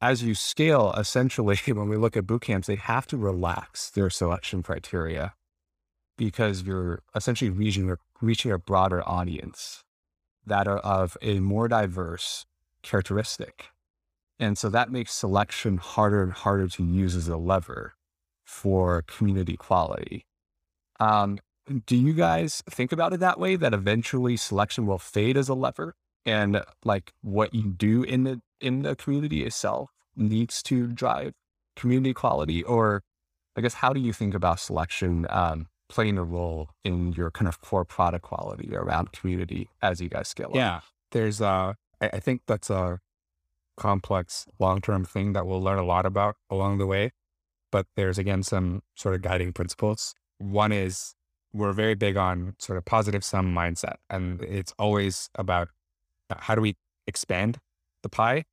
as 0.00 0.24
you 0.24 0.34
scale, 0.34 0.92
essentially, 0.98 1.56
when 1.66 1.88
we 1.88 1.96
look 1.96 2.16
at 2.16 2.26
boot 2.26 2.42
camps, 2.42 2.66
they 2.66 2.76
have 2.76 3.06
to 3.06 3.16
relax 3.16 3.88
their 3.90 4.10
selection 4.10 4.64
criteria 4.64 5.34
because 6.16 6.62
you're 6.62 7.02
essentially 7.14 7.50
reaching, 7.50 7.96
reaching 8.20 8.50
a 8.50 8.58
broader 8.58 9.08
audience 9.08 9.84
that 10.44 10.66
are 10.66 10.78
of 10.78 11.16
a 11.22 11.38
more 11.38 11.68
diverse 11.68 12.46
characteristic. 12.82 13.66
And 14.38 14.56
so 14.56 14.68
that 14.68 14.90
makes 14.90 15.12
selection 15.12 15.78
harder 15.78 16.22
and 16.22 16.32
harder 16.32 16.68
to 16.68 16.84
use 16.84 17.16
as 17.16 17.28
a 17.28 17.36
lever 17.36 17.94
for 18.44 19.02
community 19.02 19.56
quality. 19.56 20.26
Um, 21.00 21.38
do 21.86 21.96
you 21.96 22.14
guys 22.14 22.62
think 22.70 22.92
about 22.92 23.12
it 23.12 23.20
that 23.20 23.38
way 23.38 23.56
that 23.56 23.74
eventually 23.74 24.36
selection 24.36 24.86
will 24.86 24.98
fade 24.98 25.36
as 25.36 25.48
a 25.48 25.54
lever 25.54 25.94
and 26.24 26.62
like 26.84 27.12
what 27.20 27.54
you 27.54 27.70
do 27.70 28.02
in 28.02 28.24
the 28.24 28.40
in 28.60 28.82
the 28.82 28.96
community 28.96 29.44
itself 29.44 29.90
needs 30.16 30.62
to 30.62 30.86
drive 30.88 31.32
community 31.76 32.14
quality 32.14 32.62
or 32.64 33.02
I 33.56 33.60
guess 33.60 33.74
how 33.74 33.92
do 33.92 34.00
you 34.00 34.12
think 34.12 34.34
about 34.34 34.60
selection 34.60 35.26
um, 35.30 35.66
playing 35.88 36.18
a 36.18 36.24
role 36.24 36.70
in 36.84 37.12
your 37.12 37.30
kind 37.30 37.48
of 37.48 37.60
core 37.60 37.84
product 37.84 38.24
quality 38.24 38.74
around 38.74 39.12
community 39.12 39.68
as 39.82 40.00
you 40.00 40.08
guys 40.08 40.28
scale 40.28 40.50
yeah, 40.54 40.76
up? 40.76 40.82
Yeah, 40.82 40.88
there's 41.12 41.40
uh 41.40 41.74
I, 42.00 42.06
I 42.14 42.20
think 42.20 42.42
that's 42.46 42.70
a 42.70 42.98
complex 43.78 44.46
long 44.58 44.80
term 44.80 45.04
thing 45.04 45.32
that 45.32 45.46
we'll 45.46 45.62
learn 45.62 45.78
a 45.78 45.84
lot 45.84 46.04
about 46.04 46.36
along 46.50 46.78
the 46.78 46.86
way. 46.86 47.12
But 47.70 47.86
there's 47.96 48.18
again 48.18 48.42
some 48.42 48.82
sort 48.94 49.14
of 49.14 49.22
guiding 49.22 49.52
principles. 49.52 50.14
One 50.38 50.72
is 50.72 51.14
we're 51.52 51.72
very 51.72 51.94
big 51.94 52.16
on 52.16 52.54
sort 52.58 52.76
of 52.76 52.84
positive 52.84 53.24
sum 53.24 53.54
mindset. 53.54 53.96
And 54.10 54.42
it's 54.42 54.74
always 54.78 55.30
about 55.34 55.68
how 56.30 56.54
do 56.54 56.60
we 56.60 56.76
expand 57.06 57.58
the 58.02 58.08
pie, 58.08 58.44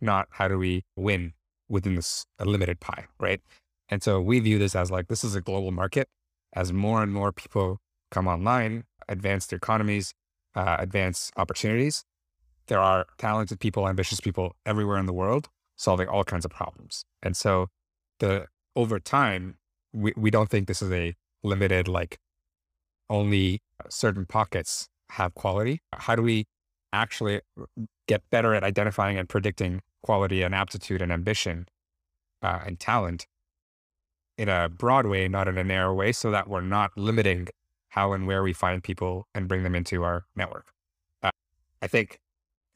not 0.00 0.26
how 0.30 0.48
do 0.48 0.58
we 0.58 0.84
win 0.96 1.32
within 1.68 1.94
this 1.94 2.26
limited 2.40 2.80
pie, 2.80 3.06
right? 3.20 3.40
And 3.88 4.02
so 4.02 4.20
we 4.20 4.40
view 4.40 4.58
this 4.58 4.74
as 4.74 4.90
like 4.90 5.08
this 5.08 5.24
is 5.24 5.34
a 5.34 5.40
global 5.40 5.70
market. 5.70 6.08
As 6.52 6.72
more 6.72 7.02
and 7.02 7.12
more 7.12 7.32
people 7.32 7.78
come 8.10 8.28
online, 8.28 8.84
advance 9.08 9.46
their 9.46 9.56
economies, 9.56 10.14
uh, 10.54 10.76
advance 10.78 11.30
opportunities, 11.36 12.04
there 12.66 12.80
are 12.80 13.06
talented 13.18 13.60
people, 13.60 13.88
ambitious 13.88 14.20
people 14.20 14.56
everywhere 14.64 14.98
in 14.98 15.06
the 15.06 15.12
world 15.12 15.48
solving 15.76 16.08
all 16.08 16.24
kinds 16.24 16.44
of 16.44 16.50
problems. 16.50 17.04
And 17.22 17.36
so 17.36 17.68
the 18.20 18.46
over 18.76 18.98
time, 18.98 19.56
we, 19.92 20.12
we 20.16 20.30
don't 20.30 20.48
think 20.48 20.66
this 20.66 20.82
is 20.82 20.90
a 20.92 21.14
limited, 21.42 21.88
like 21.88 22.18
only 23.10 23.60
certain 23.88 24.26
pockets 24.26 24.88
have 25.10 25.34
quality. 25.34 25.80
How 25.92 26.16
do 26.16 26.22
we 26.22 26.46
actually 26.92 27.40
get 28.06 28.22
better 28.30 28.54
at 28.54 28.64
identifying 28.64 29.18
and 29.18 29.28
predicting 29.28 29.82
quality 30.02 30.42
and 30.42 30.54
aptitude 30.54 31.02
and 31.02 31.12
ambition 31.12 31.66
uh, 32.42 32.60
and 32.66 32.78
talent 32.78 33.26
in 34.36 34.48
a 34.48 34.68
broad 34.68 35.06
way, 35.06 35.28
not 35.28 35.48
in 35.48 35.56
a 35.58 35.64
narrow 35.64 35.94
way, 35.94 36.12
so 36.12 36.30
that 36.30 36.48
we're 36.48 36.60
not 36.60 36.90
limiting 36.96 37.48
how 37.88 38.12
and 38.12 38.26
where 38.26 38.42
we 38.42 38.52
find 38.52 38.82
people 38.82 39.28
and 39.34 39.46
bring 39.46 39.62
them 39.62 39.74
into 39.74 40.02
our 40.02 40.24
network. 40.34 40.72
Uh, 41.22 41.30
I 41.80 41.86
think 41.86 42.18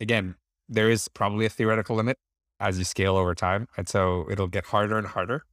again, 0.00 0.36
there 0.68 0.90
is 0.90 1.08
probably 1.08 1.46
a 1.46 1.48
theoretical 1.48 1.96
limit 1.96 2.18
as 2.60 2.78
you 2.78 2.84
scale 2.84 3.16
over 3.16 3.34
time. 3.34 3.68
And 3.76 3.88
so 3.88 4.26
it'll 4.30 4.48
get 4.48 4.66
harder 4.66 4.98
and 4.98 5.06
harder. 5.06 5.44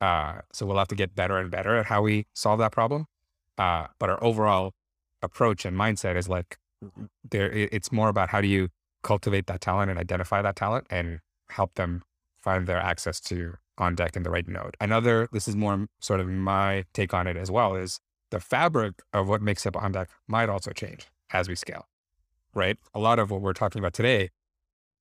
Uh, 0.00 0.40
so 0.52 0.66
we'll 0.66 0.78
have 0.78 0.88
to 0.88 0.94
get 0.94 1.14
better 1.14 1.38
and 1.38 1.50
better 1.50 1.76
at 1.76 1.86
how 1.86 2.02
we 2.02 2.26
solve 2.34 2.58
that 2.58 2.72
problem. 2.72 3.06
Uh, 3.58 3.86
but 3.98 4.10
our 4.10 4.22
overall 4.22 4.72
approach 5.22 5.64
and 5.64 5.76
mindset 5.76 6.16
is 6.16 6.28
like 6.28 6.58
there, 7.30 7.50
it's 7.50 7.90
more 7.90 8.08
about 8.08 8.30
how 8.30 8.40
do 8.40 8.48
you 8.48 8.68
cultivate 9.02 9.46
that 9.46 9.60
talent 9.60 9.90
and 9.90 9.98
identify 9.98 10.42
that 10.42 10.56
talent 10.56 10.86
and 10.90 11.20
help 11.50 11.74
them 11.74 12.02
find 12.40 12.66
their 12.66 12.78
access 12.78 13.20
to 13.20 13.54
on 13.78 13.94
deck 13.94 14.16
in 14.16 14.22
the 14.22 14.30
right 14.30 14.46
node. 14.46 14.76
Another, 14.80 15.28
this 15.32 15.48
is 15.48 15.56
more 15.56 15.86
sort 16.00 16.20
of 16.20 16.28
my 16.28 16.84
take 16.92 17.14
on 17.14 17.26
it 17.26 17.36
as 17.36 17.50
well, 17.50 17.74
is 17.74 18.00
the 18.30 18.40
fabric 18.40 19.02
of 19.12 19.28
what 19.28 19.42
makes 19.42 19.66
up 19.66 19.76
on 19.76 19.92
deck 19.92 20.08
might 20.26 20.48
also 20.48 20.72
change 20.72 21.08
as 21.32 21.48
we 21.48 21.54
scale 21.54 21.86
right? 22.54 22.78
A 22.94 22.98
lot 22.98 23.18
of 23.18 23.30
what 23.30 23.40
we're 23.40 23.52
talking 23.52 23.80
about 23.80 23.92
today 23.92 24.30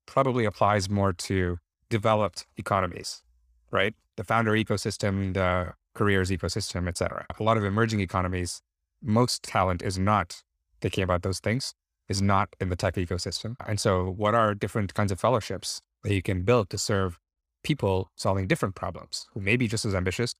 probably 0.05 0.45
applies 0.45 0.89
more 0.89 1.13
to 1.13 1.57
developed 1.89 2.45
economies, 2.57 3.23
right? 3.71 3.93
The 4.15 4.23
founder 4.23 4.51
ecosystem, 4.51 5.33
the 5.33 5.73
careers 5.93 6.29
ecosystem, 6.29 6.87
et 6.87 6.97
cetera. 6.97 7.25
A 7.39 7.43
lot 7.43 7.57
of 7.57 7.63
emerging 7.63 7.99
economies, 7.99 8.61
most 9.01 9.43
talent 9.43 9.81
is 9.81 9.97
not 9.99 10.43
thinking 10.81 11.03
about 11.03 11.21
those 11.21 11.39
things, 11.39 11.73
is 12.09 12.21
not 12.21 12.49
in 12.59 12.69
the 12.69 12.75
tech 12.75 12.95
ecosystem. 12.95 13.55
And 13.65 13.79
so 13.79 14.09
what 14.09 14.35
are 14.35 14.53
different 14.53 14.93
kinds 14.93 15.11
of 15.11 15.19
fellowships 15.19 15.81
that 16.03 16.13
you 16.13 16.21
can 16.21 16.43
build 16.43 16.69
to 16.71 16.77
serve 16.77 17.19
people 17.63 18.11
solving 18.15 18.47
different 18.47 18.75
problems 18.75 19.27
who 19.33 19.39
may 19.39 19.55
be 19.55 19.67
just 19.67 19.85
as 19.85 19.95
ambitious, 19.95 20.35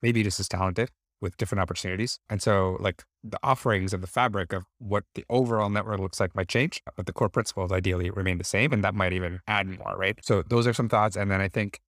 maybe 0.00 0.22
just 0.22 0.38
as 0.38 0.48
talented, 0.48 0.90
with 1.20 1.36
different 1.36 1.60
opportunities. 1.60 2.20
And 2.30 2.40
so 2.40 2.76
like 2.80 3.04
the 3.24 3.38
offerings 3.42 3.92
of 3.92 4.00
the 4.00 4.06
fabric 4.06 4.52
of 4.52 4.64
what 4.78 5.04
the 5.14 5.24
overall 5.28 5.68
network 5.68 6.00
looks 6.00 6.20
like 6.20 6.34
might 6.34 6.48
change, 6.48 6.80
but 6.96 7.06
the 7.06 7.12
core 7.12 7.28
principles 7.28 7.72
ideally 7.72 8.10
remain 8.10 8.38
the 8.38 8.44
same. 8.44 8.72
And 8.72 8.84
that 8.84 8.94
might 8.94 9.12
even 9.12 9.40
add 9.46 9.66
more, 9.66 9.96
right? 9.96 10.18
So 10.22 10.42
those 10.42 10.66
are 10.66 10.72
some 10.72 10.88
thoughts. 10.88 11.16
And 11.16 11.30
then 11.30 11.40
I 11.40 11.48
think 11.48 11.80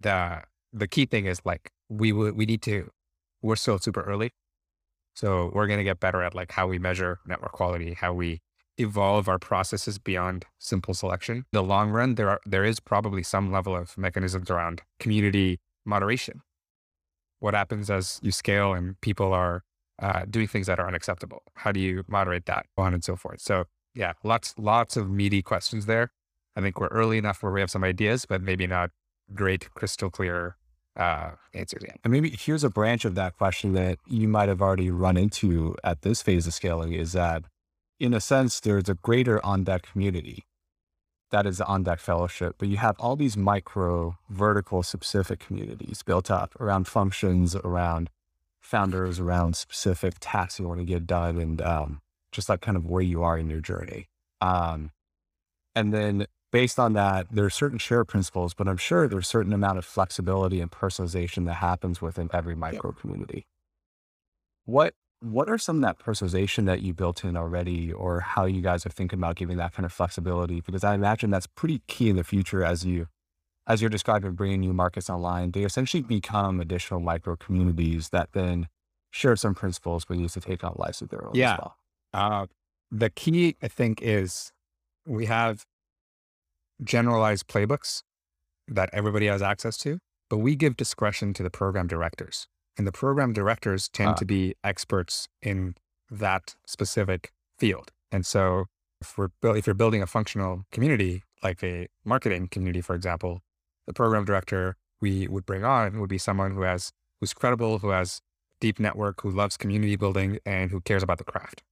the 0.00 0.42
the 0.72 0.86
key 0.86 1.04
thing 1.04 1.26
is 1.26 1.40
like 1.44 1.70
we 1.88 2.12
would 2.12 2.36
we 2.36 2.46
need 2.46 2.62
to 2.62 2.90
we're 3.42 3.56
still 3.56 3.78
super 3.78 4.02
early. 4.02 4.30
So 5.14 5.50
we're 5.54 5.66
gonna 5.66 5.84
get 5.84 6.00
better 6.00 6.22
at 6.22 6.34
like 6.34 6.52
how 6.52 6.66
we 6.66 6.78
measure 6.78 7.18
network 7.26 7.52
quality, 7.52 7.94
how 7.94 8.12
we 8.14 8.40
evolve 8.78 9.28
our 9.28 9.38
processes 9.38 9.98
beyond 9.98 10.46
simple 10.58 10.94
selection. 10.94 11.44
The 11.52 11.62
long 11.62 11.90
run, 11.90 12.14
there 12.14 12.30
are 12.30 12.40
there 12.46 12.64
is 12.64 12.80
probably 12.80 13.22
some 13.22 13.52
level 13.52 13.76
of 13.76 13.98
mechanisms 13.98 14.50
around 14.50 14.82
community 14.98 15.60
moderation 15.84 16.40
what 17.40 17.54
happens 17.54 17.90
as 17.90 18.20
you 18.22 18.30
scale 18.30 18.72
and 18.72 19.00
people 19.00 19.32
are 19.32 19.62
uh, 20.00 20.24
doing 20.30 20.46
things 20.46 20.66
that 20.66 20.78
are 20.78 20.86
unacceptable? 20.86 21.42
How 21.54 21.72
do 21.72 21.80
you 21.80 22.04
moderate 22.08 22.46
that, 22.46 22.66
on 22.78 22.94
and 22.94 23.04
so 23.04 23.16
forth? 23.16 23.40
So 23.40 23.64
yeah, 23.94 24.12
lots 24.22 24.54
lots 24.56 24.96
of 24.96 25.10
meaty 25.10 25.42
questions 25.42 25.86
there. 25.86 26.12
I 26.56 26.60
think 26.60 26.80
we're 26.80 26.88
early 26.88 27.18
enough 27.18 27.42
where 27.42 27.52
we 27.52 27.60
have 27.60 27.70
some 27.70 27.84
ideas, 27.84 28.26
but 28.26 28.42
maybe 28.42 28.66
not 28.66 28.90
great, 29.34 29.72
crystal 29.74 30.10
clear 30.10 30.56
uh, 30.96 31.30
answers 31.54 31.82
yet. 31.84 31.98
And 32.04 32.12
maybe 32.12 32.30
here's 32.30 32.64
a 32.64 32.70
branch 32.70 33.04
of 33.04 33.14
that 33.14 33.36
question 33.36 33.72
that 33.74 33.98
you 34.06 34.28
might 34.28 34.48
have 34.48 34.60
already 34.60 34.90
run 34.90 35.16
into 35.16 35.76
at 35.84 36.02
this 36.02 36.22
phase 36.22 36.46
of 36.46 36.54
scaling 36.54 36.92
is 36.92 37.12
that, 37.12 37.44
in 37.98 38.14
a 38.14 38.20
sense, 38.20 38.60
there's 38.60 38.88
a 38.88 38.94
greater 38.94 39.44
on 39.44 39.64
that 39.64 39.82
community 39.82 40.44
that 41.30 41.46
is 41.46 41.58
the 41.58 41.66
on 41.66 41.82
deck 41.82 42.00
fellowship, 42.00 42.56
but 42.58 42.68
you 42.68 42.76
have 42.76 42.96
all 42.98 43.16
these 43.16 43.36
micro 43.36 44.16
vertical 44.28 44.82
specific 44.82 45.38
communities 45.40 46.02
built 46.02 46.30
up 46.30 46.54
around 46.60 46.86
functions, 46.86 47.54
around 47.56 48.10
founders, 48.60 49.18
around 49.18 49.56
specific 49.56 50.14
tasks 50.20 50.58
you 50.58 50.68
want 50.68 50.80
to 50.80 50.84
get 50.84 51.06
done, 51.06 51.38
and 51.38 51.62
um, 51.62 52.00
just 52.32 52.48
like 52.48 52.60
kind 52.60 52.76
of 52.76 52.86
where 52.86 53.02
you 53.02 53.22
are 53.22 53.38
in 53.38 53.48
your 53.48 53.60
journey. 53.60 54.06
Um, 54.40 54.90
and 55.74 55.94
then 55.94 56.26
based 56.50 56.78
on 56.78 56.94
that, 56.94 57.28
there 57.30 57.44
are 57.44 57.50
certain 57.50 57.78
shared 57.78 58.08
principles, 58.08 58.54
but 58.54 58.68
I'm 58.68 58.76
sure 58.76 59.06
there's 59.08 59.26
a 59.26 59.28
certain 59.28 59.52
amount 59.52 59.78
of 59.78 59.84
flexibility 59.84 60.60
and 60.60 60.70
personalization 60.70 61.46
that 61.46 61.54
happens 61.54 62.02
within 62.02 62.28
every 62.32 62.56
micro 62.56 62.92
community. 62.92 63.46
What 64.64 64.94
what 65.20 65.48
are 65.50 65.58
some 65.58 65.76
of 65.76 65.82
that 65.82 65.98
personalization 65.98 66.64
that 66.66 66.80
you 66.82 66.94
built 66.94 67.24
in 67.24 67.36
already, 67.36 67.92
or 67.92 68.20
how 68.20 68.46
you 68.46 68.62
guys 68.62 68.86
are 68.86 68.90
thinking 68.90 69.18
about 69.18 69.36
giving 69.36 69.58
that 69.58 69.72
kind 69.74 69.84
of 69.84 69.92
flexibility? 69.92 70.60
Because 70.60 70.82
I 70.84 70.94
imagine 70.94 71.30
that's 71.30 71.46
pretty 71.46 71.82
key 71.88 72.08
in 72.10 72.16
the 72.16 72.24
future 72.24 72.64
as 72.64 72.84
you 72.84 73.06
as 73.66 73.80
you're 73.82 73.90
describing 73.90 74.32
bringing 74.32 74.60
new 74.60 74.72
markets 74.72 75.08
online. 75.10 75.52
They 75.52 75.62
essentially 75.62 76.02
become 76.02 76.58
additional 76.60 76.98
micro 77.00 77.36
communities 77.36 78.08
that 78.08 78.30
then 78.32 78.66
share 79.10 79.36
some 79.36 79.54
principles 79.54 80.04
but 80.04 80.16
use 80.16 80.32
to 80.32 80.40
take 80.40 80.64
on 80.64 80.72
lives 80.76 81.02
of 81.02 81.08
their 81.10 81.24
own 81.26 81.34
Yeah. 81.34 81.52
as 81.52 81.58
well. 81.58 81.76
Uh, 82.14 82.46
the 82.90 83.10
key, 83.10 83.56
I 83.62 83.68
think, 83.68 84.00
is 84.02 84.52
we 85.06 85.26
have 85.26 85.64
generalized 86.82 87.46
playbooks 87.46 88.02
that 88.66 88.88
everybody 88.92 89.26
has 89.26 89.42
access 89.42 89.76
to, 89.78 89.98
but 90.28 90.38
we 90.38 90.56
give 90.56 90.76
discretion 90.76 91.32
to 91.34 91.42
the 91.42 91.50
program 91.50 91.86
directors. 91.86 92.46
And 92.76 92.86
the 92.86 92.92
program 92.92 93.32
directors 93.32 93.88
tend 93.88 94.10
Ah. 94.10 94.14
to 94.14 94.24
be 94.24 94.54
experts 94.64 95.28
in 95.42 95.74
that 96.10 96.54
specific 96.66 97.32
field. 97.58 97.92
And 98.10 98.24
so 98.26 98.66
if 99.00 99.16
we're 99.18 99.28
if 99.56 99.66
you're 99.66 99.74
building 99.74 100.02
a 100.02 100.06
functional 100.06 100.64
community, 100.72 101.22
like 101.42 101.62
a 101.62 101.88
marketing 102.04 102.48
community, 102.48 102.80
for 102.80 102.94
example, 102.94 103.42
the 103.86 103.92
program 103.92 104.24
director 104.24 104.76
we 105.00 105.26
would 105.28 105.46
bring 105.46 105.64
on 105.64 106.00
would 106.00 106.10
be 106.10 106.18
someone 106.18 106.52
who 106.52 106.62
has 106.62 106.92
who's 107.20 107.32
credible, 107.34 107.78
who 107.80 107.90
has 107.90 108.20
deep 108.60 108.78
network, 108.78 109.22
who 109.22 109.30
loves 109.30 109.56
community 109.56 109.96
building, 109.96 110.38
and 110.44 110.70
who 110.70 110.80
cares 110.80 111.02
about 111.02 111.18
the 111.18 111.24
craft. 111.24 111.62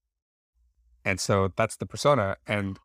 And 1.04 1.20
so 1.20 1.52
that's 1.56 1.76
the 1.76 1.86
persona. 1.86 2.36
And 2.46 2.78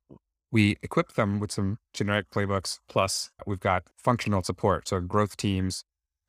we 0.52 0.78
equip 0.82 1.14
them 1.14 1.40
with 1.40 1.52
some 1.52 1.80
generic 1.94 2.30
playbooks. 2.30 2.80
Plus, 2.88 3.32
we've 3.46 3.60
got 3.60 3.84
functional 3.98 4.44
support. 4.44 4.88
So, 4.88 5.00
growth 5.00 5.36
teams, 5.36 5.84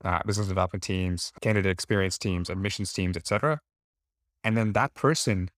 uh, 0.05 0.21
business 0.27 0.49
development 0.49 0.83
teams, 0.83 1.33
candidate 1.41 1.73
experience 1.73 2.19
teams, 2.19 2.51
admissions 2.51 2.93
teams, 2.93 3.17
et 3.17 3.27
cetera. 3.27 3.61
And 4.45 4.57
then 4.57 4.73
that 4.75 4.95
person 4.95 5.51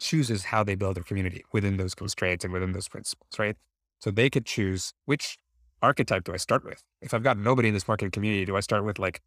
chooses 0.00 0.44
how 0.44 0.64
they 0.64 0.74
build 0.74 0.96
their 0.96 1.04
community 1.04 1.44
within 1.52 1.76
those 1.76 1.94
constraints 1.94 2.44
and 2.44 2.52
within 2.52 2.72
those 2.72 2.88
principles, 2.88 3.38
right? 3.38 3.56
So, 4.00 4.10
they 4.10 4.30
could 4.30 4.46
choose 4.46 4.92
which 5.06 5.38
archetype 5.82 6.24
do 6.24 6.32
I 6.34 6.36
start 6.38 6.64
with? 6.64 6.82
If 7.02 7.14
I've 7.14 7.22
got 7.22 7.38
nobody 7.38 7.68
in 7.68 7.74
this 7.74 7.88
marketing 7.88 8.12
community, 8.12 8.44
do 8.44 8.56
I 8.56 8.60
start 8.60 8.84
with 8.84 8.98
like 8.98 9.20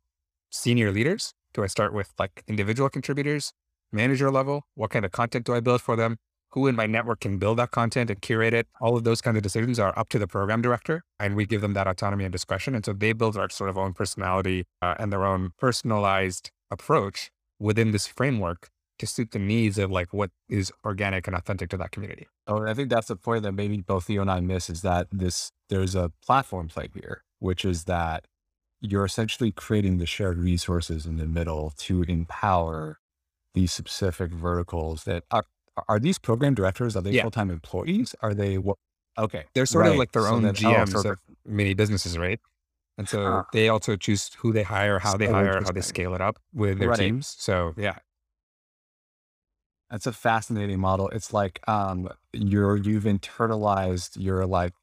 senior 0.52 0.92
leaders? 0.92 1.34
Do 1.54 1.64
I 1.64 1.68
start 1.68 1.94
with 1.94 2.14
like 2.20 2.44
individual 2.48 2.90
contributors, 2.90 3.54
manager 3.92 4.32
level? 4.32 4.64
What 4.76 4.92
kind 4.92 5.06
of 5.06 5.12
content 5.12 5.46
do 5.46 5.54
I 5.56 5.60
build 5.62 5.82
for 5.82 5.96
them? 5.96 6.18
Who 6.54 6.68
in 6.68 6.76
my 6.76 6.86
network 6.86 7.22
can 7.22 7.38
build 7.38 7.60
that 7.60 7.72
content 7.72 8.10
and 8.10 8.22
curate 8.22 8.54
it? 8.54 8.68
All 8.82 8.98
of 8.98 9.06
those 9.06 9.22
kinds 9.22 9.38
of 9.38 9.44
decisions 9.44 9.80
are 9.80 9.98
up 9.98 10.10
to 10.10 10.20
the 10.20 10.28
program 10.28 10.62
director, 10.62 11.04
and 11.20 11.36
we 11.36 11.46
give 11.46 11.62
them 11.62 11.74
that 11.74 11.88
autonomy 11.88 12.26
and 12.26 12.32
discretion. 12.32 12.76
And 12.76 12.86
so 12.86 12.92
they 12.92 13.14
build 13.14 13.36
their 13.36 13.50
sort 13.50 13.70
of 13.70 13.78
own 13.78 13.94
personality 13.94 14.66
uh, 14.82 14.96
and 15.00 15.14
their 15.14 15.26
own 15.26 15.52
personalized 15.58 16.52
approach 16.70 17.32
within 17.60 17.92
this 17.92 18.08
framework 18.08 18.70
to 19.00 19.08
suit 19.08 19.32
the 19.32 19.40
needs 19.40 19.78
of 19.78 19.90
like 19.90 20.14
what 20.14 20.30
is 20.50 20.72
organic 20.86 21.26
and 21.26 21.36
authentic 21.36 21.70
to 21.70 21.78
that 21.78 21.92
community. 21.92 22.28
Oh, 22.48 22.58
and 22.58 22.70
I 22.70 22.74
think 22.74 22.90
that's 22.90 23.08
the 23.08 23.16
point 23.16 23.44
that 23.44 23.54
maybe 23.54 23.78
both 23.78 24.10
you 24.10 24.22
and 24.22 24.30
I 24.30 24.42
miss 24.42 24.70
is 24.70 24.82
that 24.82 25.08
this 25.12 25.52
there's 25.70 25.96
a 25.96 26.12
platform 26.24 26.68
play 26.68 26.90
here, 26.94 27.24
which 27.40 27.64
is 27.64 27.86
that 27.86 28.26
you're 28.82 29.06
essentially 29.06 29.52
creating 29.52 30.00
the 30.00 30.06
shared 30.06 30.38
resources 30.38 31.06
in 31.06 31.18
the 31.18 31.26
middle 31.26 31.74
to 31.78 32.04
empower 32.04 33.00
these 33.54 33.72
specific 33.72 34.32
verticals 34.32 35.04
that 35.06 35.24
are 35.32 35.46
are 35.88 36.00
these 36.00 36.20
program 36.20 36.54
directors, 36.54 36.96
are 36.96 37.02
they 37.02 37.12
Yeah. 37.12 37.24
full-time 37.24 37.50
employees? 37.50 38.16
Are 38.22 38.34
they 38.34 38.58
what 38.58 38.78
okay. 39.18 39.46
They're 39.54 39.66
sort 39.66 39.88
of 39.88 39.98
like 39.98 40.12
their 40.12 40.24
So 40.24 40.36
own 40.36 40.46
oh, 40.46 40.52
GMs 40.54 41.06
of 41.06 41.18
many 41.46 41.74
businesses, 41.74 42.18
right? 42.18 42.40
And 42.98 43.08
so 43.08 43.24
Huh. 43.24 43.44
they 43.54 43.70
also 43.70 43.96
choose 43.96 44.30
who 44.40 44.54
they 44.54 44.64
hire, 44.64 45.00
how 45.00 45.18
they 45.18 45.28
hire, 45.28 45.62
how 45.62 45.72
they 45.72 45.82
scale 45.82 46.14
it 46.14 46.22
up 46.22 46.40
with 46.54 46.80
their 46.80 46.90
Right. 46.90 47.00
teams. 47.00 47.36
So 47.40 47.74
yeah, 47.78 48.00
That's 49.90 50.06
a 50.08 50.14
fascinating 50.14 50.80
model. 50.80 51.10
It's 51.10 51.34
like 51.34 51.60
um 51.68 52.10
you're 52.34 52.78
you've 52.78 53.04
internalized 53.04 54.12
your 54.18 54.46
like 54.46 54.74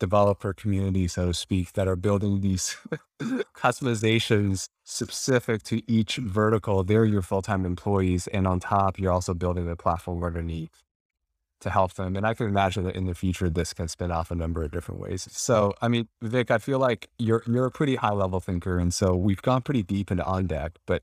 developer 0.00 0.52
community, 0.52 1.08
so 1.08 1.26
to 1.26 1.34
speak, 1.34 1.72
that 1.74 1.88
are 1.88 1.96
building 1.96 2.40
these 2.40 2.76
customizations 3.56 4.68
specific 4.84 5.62
to 5.64 5.82
each 5.90 6.16
vertical. 6.16 6.82
They're 6.84 7.04
your 7.04 7.22
full-time 7.22 7.64
employees. 7.64 8.26
And 8.28 8.46
on 8.46 8.60
top, 8.60 8.98
you're 8.98 9.12
also 9.12 9.34
building 9.34 9.66
the 9.66 9.76
platform 9.76 10.22
underneath 10.22 10.82
to 11.60 11.70
help 11.70 11.94
them. 11.94 12.14
And 12.14 12.26
I 12.26 12.34
can 12.34 12.46
imagine 12.46 12.84
that 12.84 12.94
in 12.94 13.06
the 13.06 13.14
future 13.14 13.48
this 13.48 13.72
can 13.72 13.88
spin 13.88 14.12
off 14.12 14.30
a 14.30 14.34
number 14.34 14.62
of 14.62 14.70
different 14.70 15.00
ways. 15.00 15.26
So 15.32 15.74
I 15.80 15.88
mean, 15.88 16.08
Vic, 16.22 16.50
I 16.50 16.58
feel 16.58 16.78
like 16.78 17.08
you're 17.18 17.42
you're 17.46 17.66
a 17.66 17.70
pretty 17.70 17.96
high 17.96 18.12
level 18.12 18.38
thinker. 18.38 18.78
And 18.78 18.92
so 18.92 19.16
we've 19.16 19.42
gone 19.42 19.62
pretty 19.62 19.82
deep 19.82 20.10
into 20.10 20.24
on 20.24 20.46
deck, 20.46 20.72
but 20.86 21.02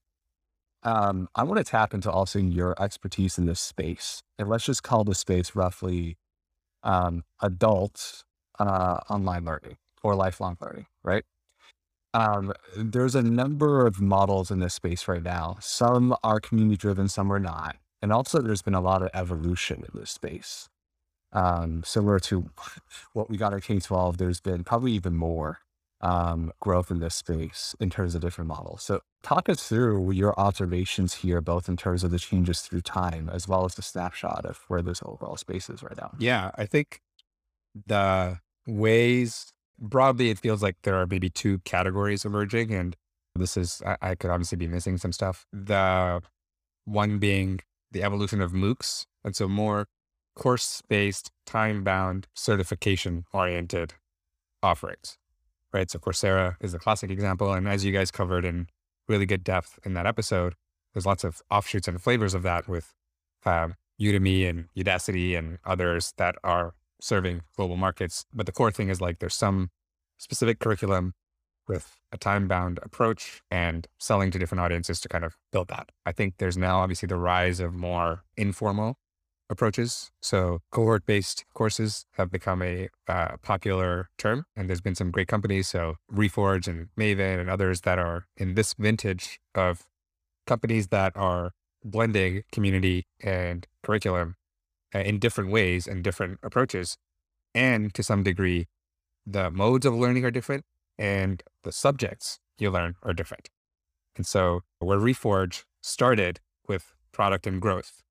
um, 0.84 1.28
I 1.36 1.44
want 1.44 1.58
to 1.58 1.64
tap 1.64 1.94
into 1.94 2.12
also 2.12 2.40
your 2.40 2.82
expertise 2.82 3.38
in 3.38 3.46
this 3.46 3.60
space. 3.60 4.24
And 4.40 4.50
let's 4.50 4.66
just 4.66 4.84
call 4.84 5.04
the 5.04 5.16
space 5.16 5.56
roughly 5.56 6.18
um, 6.84 7.24
adult 7.42 8.24
uh, 8.68 9.00
online 9.10 9.46
learning 9.46 9.78
or 10.04 10.16
lifelong 10.16 10.58
learning, 10.62 10.86
right? 11.04 11.24
Um, 12.14 12.54
there's 12.76 13.16
a 13.16 13.22
number 13.22 13.86
of 13.86 14.02
models 14.02 14.52
in 14.52 14.60
this 14.60 14.74
space 14.74 15.08
right 15.08 15.24
now. 15.24 15.58
Some 15.62 16.16
are 16.24 16.40
community 16.40 16.78
driven, 16.78 17.08
some 17.08 17.32
are 17.32 17.40
not. 17.40 17.78
And 18.02 18.12
also, 18.12 18.42
there's 18.42 18.62
been 18.62 18.74
a 18.74 18.82
lot 18.82 19.02
of 19.02 19.10
evolution 19.14 19.84
in 19.94 20.00
this 20.00 20.12
space. 20.12 20.70
Um, 21.34 21.84
similar 21.86 22.20
to 22.22 22.50
what 23.14 23.30
we 23.30 23.38
got 23.38 23.54
at 23.54 23.64
K 23.64 23.80
12, 23.80 24.18
there's 24.18 24.42
been 24.42 24.64
probably 24.64 24.92
even 24.94 25.16
more 25.16 25.60
um, 26.02 26.52
growth 26.60 26.90
in 26.92 27.00
this 27.00 27.16
space 27.16 27.76
in 27.80 27.90
terms 27.90 28.16
of 28.16 28.22
different 28.22 28.48
models. 28.48 28.82
So, 28.84 29.02
talk 29.24 29.48
us 29.48 29.70
through 29.70 30.12
your 30.12 30.38
observations 30.38 31.16
here, 31.16 31.40
both 31.42 31.70
in 31.70 31.78
terms 31.78 32.04
of 32.04 32.12
the 32.12 32.20
changes 32.20 32.62
through 32.62 32.82
time 32.82 33.30
as 33.32 33.48
well 33.48 33.66
as 33.66 33.76
the 33.76 33.84
snapshot 33.84 34.46
of 34.46 34.62
where 34.68 34.82
this 34.82 35.02
overall 35.06 35.38
space 35.38 35.70
is 35.70 35.84
right 35.84 35.96
now. 35.96 36.12
yeah. 36.20 36.52
I 36.56 36.66
think 36.66 37.02
the 37.86 38.40
ways 38.68 39.54
broadly, 39.80 40.30
it 40.30 40.40
feels 40.40 40.62
like 40.62 40.78
there 40.84 40.96
are 40.96 41.08
maybe 41.08 41.30
two 41.30 41.60
categories 41.60 42.26
emerging, 42.26 42.74
and 42.74 42.96
this 43.36 43.58
is 43.58 43.82
I, 43.86 43.98
I 44.02 44.16
could 44.16 44.30
obviously 44.30 44.58
be 44.58 44.68
missing 44.68 44.98
some 44.98 45.12
stuff. 45.12 45.46
The 45.52 46.22
one 46.86 47.18
being 47.20 47.60
the 47.92 48.04
evolution 48.04 48.42
of 48.42 48.52
MOOCs, 48.52 49.06
and 49.24 49.36
so 49.36 49.48
more 49.48 49.88
course-based, 50.36 51.32
time-bound, 51.46 52.28
certification-oriented 52.36 53.94
offerings, 54.64 55.18
right? 55.74 55.92
So 55.92 56.00
Coursera 56.00 56.56
is 56.62 56.74
a 56.74 56.80
classic 56.80 57.12
example, 57.12 57.52
and 57.54 57.68
as 57.68 57.84
you 57.84 57.92
guys 57.92 58.12
covered 58.12 58.46
in 58.46 58.68
really 59.10 59.26
good 59.26 59.44
depth 59.44 59.78
in 59.84 59.94
that 59.96 60.06
episode, 60.06 60.56
there's 60.94 61.06
lots 61.06 61.24
of 61.24 61.42
offshoots 61.52 61.88
and 61.88 62.02
flavors 62.02 62.34
of 62.34 62.44
that 62.44 62.68
with 62.68 62.94
um, 63.46 63.76
Udemy 64.00 64.48
and 64.50 64.68
Udacity 64.78 65.38
and 65.38 65.58
others 65.66 66.14
that 66.18 66.36
are 66.44 66.74
serving 67.02 67.42
global 67.58 67.76
markets. 67.76 68.26
But 68.34 68.46
the 68.46 68.52
core 68.52 68.72
thing 68.72 68.90
is 68.90 69.02
like 69.02 69.20
there's 69.20 69.36
some 69.36 69.70
specific 70.18 70.60
curriculum 70.60 71.14
with 71.68 71.98
a 72.12 72.18
time 72.18 72.48
bound 72.48 72.80
approach 72.84 73.42
and 73.50 73.88
selling 74.00 74.32
to 74.32 74.40
different 74.40 74.62
audiences 74.62 75.00
to 75.02 75.10
kind 75.10 75.24
of 75.24 75.38
build 75.52 75.68
that. 75.70 75.92
I 76.06 76.12
think 76.12 76.36
there's 76.38 76.58
now 76.58 76.80
obviously 76.80 77.08
the 77.08 77.18
rise 77.18 77.60
of 77.60 77.74
more 77.74 78.24
informal 78.38 78.98
approaches. 79.50 80.12
So 80.22 80.60
cohort 80.72 81.06
based 81.06 81.46
courses 81.54 82.06
have 82.14 82.32
become 82.32 82.62
a 82.62 82.90
uh, 83.08 83.38
popular 83.44 84.10
term, 84.18 84.46
and 84.56 84.68
there's 84.68 84.82
been 84.82 84.96
some 84.96 85.12
great 85.12 85.28
companies. 85.28 85.68
So 85.68 85.96
Reforge 86.12 86.68
and 86.68 86.88
Maven 86.98 87.40
and 87.40 87.50
others 87.50 87.82
that 87.82 88.00
are 88.00 88.26
in 88.38 88.56
this 88.56 88.74
vintage 88.74 89.40
of 89.54 89.84
companies 90.48 90.88
that 90.88 91.16
are 91.16 91.52
blending 91.84 92.44
community 92.52 93.06
and 93.22 93.68
curriculum 93.84 94.36
uh, 94.94 95.00
in 95.00 95.20
different 95.20 95.52
ways 95.52 95.88
and 95.88 96.04
different 96.04 96.40
approaches. 96.44 96.98
And 97.54 97.94
to 97.94 98.04
some 98.04 98.24
degree, 98.24 98.68
the 99.26 99.52
modes 99.52 99.86
of 99.86 99.94
learning 99.94 100.26
are 100.26 100.32
different 100.32 100.66
and 100.98 101.44
the 101.64 101.72
subjects 101.72 102.40
you 102.58 102.70
learn 102.70 102.96
are 103.04 103.14
different. 103.14 103.50
And 104.16 104.26
so 104.26 104.62
where 104.80 105.00
Reforge 105.00 105.64
started 105.82 106.40
with 106.68 106.94
product 107.12 107.48
and 107.48 107.62
growth, 107.62 108.02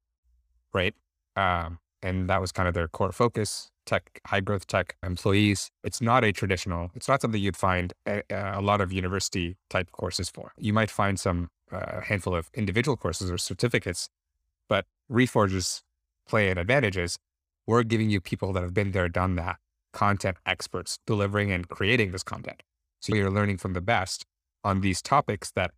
right? 0.72 0.94
Um, 1.36 1.78
and 2.02 2.28
that 2.28 2.40
was 2.40 2.52
kind 2.52 2.66
of 2.66 2.74
their 2.74 2.88
core 2.88 3.12
focus, 3.12 3.70
tech, 3.86 4.20
high 4.26 4.40
growth 4.40 4.66
tech 4.66 4.96
employees. 5.02 5.70
It's 5.84 6.00
not 6.00 6.24
a 6.24 6.32
traditional, 6.32 6.90
it's 6.94 7.08
not 7.08 7.20
something 7.20 7.40
you'd 7.40 7.56
find 7.56 7.92
a, 8.06 8.22
a 8.30 8.60
lot 8.60 8.80
of 8.80 8.92
university 8.92 9.56
type 9.68 9.92
courses 9.92 10.28
for. 10.28 10.52
You 10.56 10.72
might 10.72 10.90
find 10.90 11.20
some 11.20 11.48
uh, 11.70 12.00
handful 12.00 12.34
of 12.34 12.50
individual 12.54 12.96
courses 12.96 13.30
or 13.30 13.38
certificates, 13.38 14.08
but 14.68 14.86
Reforge's 15.10 15.82
play 16.30 16.48
and 16.48 16.58
advantages, 16.58 17.18
we're 17.66 17.82
giving 17.82 18.08
you 18.08 18.20
people 18.20 18.52
that 18.52 18.62
have 18.62 18.72
been 18.72 18.92
there, 18.92 19.08
done 19.08 19.36
that, 19.36 19.56
content 19.92 20.36
experts 20.46 20.98
delivering 21.06 21.50
and 21.50 21.68
creating 21.68 22.12
this 22.12 22.22
content. 22.22 22.62
So 23.00 23.14
you're 23.14 23.30
learning 23.30 23.58
from 23.58 23.72
the 23.74 23.80
best 23.80 24.24
on 24.64 24.80
these 24.80 25.02
topics 25.02 25.50
that 25.56 25.72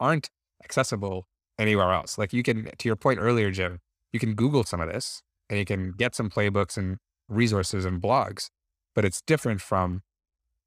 aren't 0.00 0.30
accessible 0.64 1.26
anywhere 1.58 1.92
else. 1.92 2.18
Like 2.18 2.32
you 2.32 2.42
can, 2.42 2.70
to 2.78 2.88
your 2.88 2.96
point 2.96 3.18
earlier, 3.20 3.50
Jim, 3.50 3.78
you 4.12 4.20
can 4.20 4.34
Google 4.34 4.64
some 4.64 4.80
of 4.80 4.88
this 4.88 5.22
and 5.50 5.58
you 5.58 5.64
can 5.64 5.92
get 5.92 6.14
some 6.14 6.30
playbooks 6.30 6.76
and 6.76 6.98
resources 7.28 7.84
and 7.84 8.00
blogs, 8.00 8.48
but 8.94 9.04
it's 9.04 9.20
different 9.22 9.60
from 9.60 10.02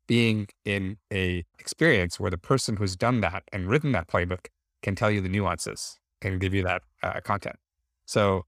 being 0.07 0.47
in 0.65 0.97
a 1.11 1.45
experience 1.57 2.19
where 2.19 2.31
the 2.31 2.37
person 2.37 2.77
who's 2.77 2.95
done 2.95 3.21
that 3.21 3.43
and 3.51 3.69
written 3.69 3.91
that 3.93 4.07
playbook 4.07 4.47
can 4.83 4.95
tell 4.95 5.09
you 5.09 5.21
the 5.21 5.29
nuances 5.29 5.97
and 6.21 6.39
give 6.39 6.53
you 6.53 6.63
that 6.63 6.81
uh, 7.01 7.19
content. 7.23 7.55
So 8.05 8.45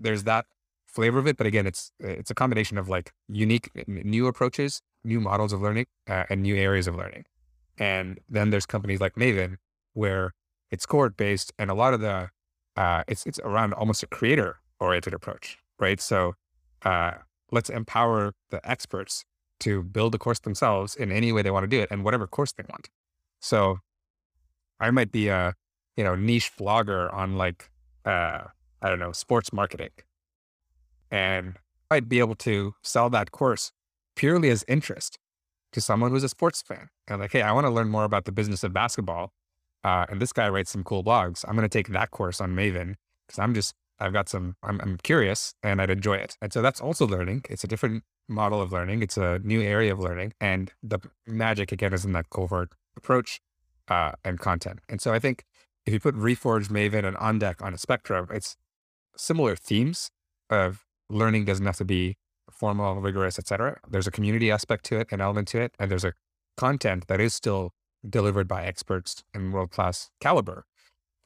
there's 0.00 0.24
that 0.24 0.46
flavor 0.86 1.18
of 1.18 1.26
it, 1.26 1.36
but 1.36 1.46
again, 1.46 1.66
it's 1.66 1.92
it's 2.00 2.30
a 2.30 2.34
combination 2.34 2.78
of 2.78 2.88
like 2.88 3.12
unique 3.28 3.70
new 3.86 4.26
approaches, 4.26 4.82
new 5.04 5.20
models 5.20 5.52
of 5.52 5.62
learning, 5.62 5.86
uh, 6.08 6.24
and 6.28 6.42
new 6.42 6.56
areas 6.56 6.86
of 6.86 6.96
learning. 6.96 7.24
And 7.78 8.18
then 8.28 8.50
there's 8.50 8.66
companies 8.66 9.00
like 9.00 9.14
Maven 9.14 9.56
where 9.94 10.34
it's 10.70 10.86
cohort 10.86 11.16
based, 11.16 11.52
and 11.58 11.70
a 11.70 11.74
lot 11.74 11.94
of 11.94 12.00
the 12.00 12.30
uh, 12.76 13.04
it's 13.06 13.26
it's 13.26 13.38
around 13.40 13.74
almost 13.74 14.02
a 14.02 14.06
creator 14.06 14.60
oriented 14.80 15.14
approach, 15.14 15.58
right? 15.78 16.00
So 16.00 16.34
uh, 16.82 17.12
let's 17.52 17.70
empower 17.70 18.32
the 18.50 18.60
experts 18.68 19.24
to 19.60 19.82
build 19.82 20.12
the 20.12 20.18
course 20.18 20.38
themselves 20.38 20.96
in 20.96 21.12
any 21.12 21.32
way 21.32 21.42
they 21.42 21.50
want 21.50 21.64
to 21.64 21.68
do 21.68 21.80
it, 21.80 21.88
and 21.90 22.04
whatever 22.04 22.26
course 22.26 22.52
they 22.52 22.64
want. 22.68 22.88
So 23.40 23.78
I 24.78 24.90
might 24.90 25.12
be 25.12 25.28
a 25.28 25.54
you 25.96 26.04
know 26.04 26.14
niche 26.16 26.52
blogger 26.58 27.12
on 27.12 27.36
like 27.36 27.70
uh, 28.04 28.44
I 28.82 28.88
don't 28.88 28.98
know 28.98 29.12
sports 29.12 29.52
marketing, 29.52 29.90
and 31.10 31.56
I'd 31.90 32.08
be 32.08 32.18
able 32.20 32.36
to 32.36 32.74
sell 32.82 33.10
that 33.10 33.32
course 33.32 33.72
purely 34.16 34.50
as 34.50 34.64
interest 34.68 35.18
to 35.72 35.80
someone 35.80 36.10
who's 36.10 36.24
a 36.24 36.28
sports 36.28 36.62
fan. 36.62 36.88
And 37.08 37.20
like, 37.20 37.32
hey, 37.32 37.42
I 37.42 37.52
want 37.52 37.66
to 37.66 37.70
learn 37.70 37.88
more 37.88 38.04
about 38.04 38.24
the 38.24 38.32
business 38.32 38.62
of 38.62 38.72
basketball. 38.72 39.32
Uh, 39.82 40.06
and 40.08 40.20
this 40.20 40.32
guy 40.32 40.48
writes 40.48 40.70
some 40.70 40.84
cool 40.84 41.02
blogs. 41.02 41.44
I'm 41.48 41.56
going 41.56 41.68
to 41.68 41.78
take 41.78 41.88
that 41.88 42.10
course 42.10 42.40
on 42.40 42.54
Maven 42.54 42.96
because 43.26 43.38
I'm 43.38 43.54
just, 43.54 43.74
I've 43.98 44.12
got 44.12 44.28
some, 44.28 44.56
I'm, 44.62 44.80
I'm 44.80 44.98
curious 44.98 45.54
and 45.62 45.80
I'd 45.80 45.90
enjoy 45.90 46.16
it. 46.16 46.36
And 46.42 46.52
so 46.52 46.60
that's 46.60 46.80
also 46.80 47.06
learning. 47.06 47.44
It's 47.48 47.64
a 47.64 47.66
different 47.66 48.04
model 48.28 48.60
of 48.60 48.72
learning. 48.72 49.02
It's 49.02 49.16
a 49.16 49.40
new 49.42 49.62
area 49.62 49.92
of 49.92 49.98
learning. 49.98 50.34
And 50.40 50.72
the 50.82 50.98
magic, 51.26 51.72
again, 51.72 51.92
is 51.92 52.04
in 52.04 52.12
that 52.12 52.30
cohort 52.30 52.72
approach 52.96 53.40
uh, 53.88 54.12
and 54.24 54.38
content. 54.38 54.80
And 54.88 55.00
so 55.00 55.12
I 55.12 55.18
think 55.18 55.44
if 55.86 55.94
you 55.94 56.00
put 56.00 56.14
Reforge, 56.14 56.68
Maven, 56.68 57.04
and 57.04 57.16
OnDeck 57.16 57.62
on 57.62 57.72
a 57.72 57.78
spectrum, 57.78 58.28
it's 58.30 58.56
similar 59.20 59.54
themes 59.54 60.10
of 60.48 60.84
learning 61.08 61.44
doesn't 61.44 61.66
have 61.66 61.76
to 61.76 61.84
be 61.84 62.16
formal, 62.50 63.00
rigorous, 63.00 63.38
etc. 63.38 63.78
There's 63.88 64.06
a 64.06 64.10
community 64.10 64.50
aspect 64.50 64.84
to 64.86 64.98
it, 64.98 65.08
an 65.12 65.20
element 65.20 65.48
to 65.48 65.60
it, 65.60 65.74
and 65.78 65.90
there's 65.90 66.04
a 66.04 66.14
content 66.56 67.06
that 67.08 67.20
is 67.20 67.34
still 67.34 67.72
delivered 68.08 68.48
by 68.48 68.64
experts 68.64 69.22
in 69.34 69.52
world 69.52 69.70
class 69.70 70.10
caliber. 70.20 70.64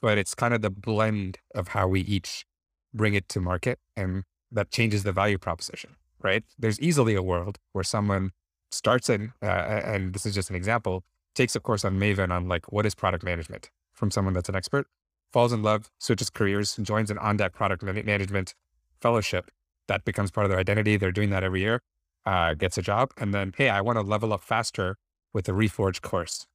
But 0.03 0.19
it's 0.19 0.35
kind 0.35 0.53
of 0.53 0.61
the 0.61 0.71
blend 0.71 1.39
of 1.55 1.69
how 1.69 1.89
we 1.89 2.01
each 2.01 2.45
bring 2.93 3.15
it 3.15 3.29
to 3.31 3.41
market, 3.41 3.79
and 3.97 4.25
that 4.53 4.71
changes 4.71 5.03
the 5.03 5.13
value 5.13 5.39
proposition, 5.39 5.97
right? 6.23 6.45
There's 6.59 6.81
easily 6.81 7.15
a 7.15 7.23
world 7.23 7.59
where 7.73 7.85
someone 7.85 8.33
starts 8.71 9.09
in, 9.09 9.33
uh, 9.43 9.47
and 9.47 10.13
this 10.13 10.27
is 10.27 10.35
just 10.35 10.51
an 10.51 10.57
example, 10.57 11.05
takes 11.35 11.57
a 11.57 11.61
course 11.61 11.85
on 11.85 11.99
Maven 11.99 12.31
on 12.31 12.49
like 12.49 12.71
what 12.73 12.87
is 12.87 12.95
product 12.95 13.25
management 13.25 13.71
from 13.93 14.11
someone 14.11 14.35
that's 14.35 14.49
an 14.49 14.57
expert, 14.57 14.87
falls 15.35 15.53
in 15.53 15.63
love, 15.63 15.91
switches 15.99 16.31
careers, 16.31 16.77
joins 16.77 17.11
an 17.11 17.19
OnDeck 17.19 17.53
product 17.53 17.83
management 17.83 18.55
fellowship, 19.01 19.51
that 19.89 20.05
becomes 20.05 20.31
part 20.31 20.45
of 20.45 20.51
their 20.51 20.61
identity. 20.61 20.97
They're 20.97 21.11
doing 21.11 21.31
that 21.31 21.43
every 21.43 21.61
year, 21.61 21.81
uh, 22.25 22.55
gets 22.55 22.79
a 22.79 22.83
job. 22.83 23.11
And 23.19 23.35
then, 23.35 23.53
hey, 23.59 23.69
I 23.69 23.81
want 23.81 23.99
to 23.99 24.03
level 24.03 24.33
up 24.33 24.43
faster 24.43 24.97
with 25.33 25.49
a 25.49 25.53
Reforge 25.53 26.01
course 26.03 26.47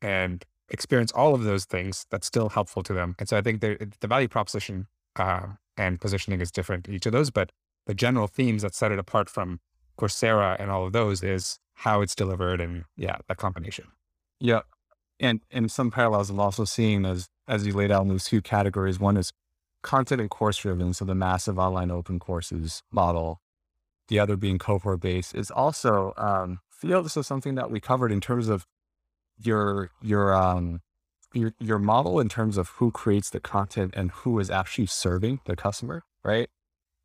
and 0.00 0.44
experience 0.68 1.10
all 1.10 1.34
of 1.34 1.42
those 1.42 1.64
things 1.64 2.06
that's 2.10 2.26
still 2.26 2.50
helpful 2.50 2.84
to 2.84 2.92
them. 2.92 3.16
And 3.18 3.28
so 3.28 3.36
I 3.36 3.42
think 3.42 3.60
the 3.60 4.08
value 4.14 4.28
proposition 4.28 4.86
uh, 5.16 5.46
and 5.76 6.00
positioning 6.00 6.40
is 6.40 6.52
different 6.52 6.88
each 6.88 7.06
of 7.06 7.12
those, 7.12 7.30
but 7.30 7.50
the 7.86 7.94
general 7.94 8.28
themes 8.28 8.62
that 8.62 8.74
set 8.74 8.92
it 8.92 8.98
apart 9.00 9.28
from 9.28 9.58
Coursera 9.98 10.56
and 10.60 10.70
all 10.70 10.86
of 10.86 10.92
those 10.92 11.24
is 11.24 11.58
how 11.74 12.00
it's 12.00 12.14
delivered 12.14 12.60
and 12.60 12.84
yeah, 12.96 13.16
that 13.26 13.38
combination. 13.38 13.86
Yeah. 14.38 14.60
And 15.18 15.40
and 15.50 15.70
some 15.70 15.90
parallels 15.90 16.30
I'm 16.30 16.40
also 16.40 16.64
seeing 16.64 17.04
as 17.04 17.28
as 17.46 17.66
you 17.66 17.72
laid 17.72 17.90
out 17.90 18.02
in 18.02 18.08
those 18.08 18.24
two 18.24 18.40
categories. 18.40 18.98
One 18.98 19.16
is 19.16 19.32
content 19.82 20.20
and 20.20 20.30
course 20.30 20.58
driven, 20.58 20.94
so 20.94 21.04
the 21.04 21.14
massive 21.14 21.58
online 21.58 21.90
open 21.90 22.18
courses 22.18 22.82
model, 22.90 23.40
the 24.08 24.18
other 24.18 24.36
being 24.36 24.58
cohort 24.58 25.00
based, 25.00 25.34
is 25.34 25.50
also 25.50 26.14
um, 26.16 26.60
feel 26.70 27.02
this 27.02 27.16
is 27.16 27.26
something 27.26 27.54
that 27.54 27.70
we 27.70 27.80
covered 27.80 28.12
in 28.12 28.20
terms 28.20 28.48
of 28.48 28.66
your 29.38 29.90
your 30.00 30.32
um 30.32 30.80
your 31.32 31.52
your 31.58 31.78
model 31.78 32.20
in 32.20 32.28
terms 32.28 32.56
of 32.56 32.68
who 32.68 32.90
creates 32.90 33.30
the 33.30 33.40
content 33.40 33.92
and 33.96 34.10
who 34.10 34.38
is 34.38 34.50
actually 34.50 34.86
serving 34.86 35.40
the 35.46 35.56
customer, 35.56 36.04
right? 36.22 36.48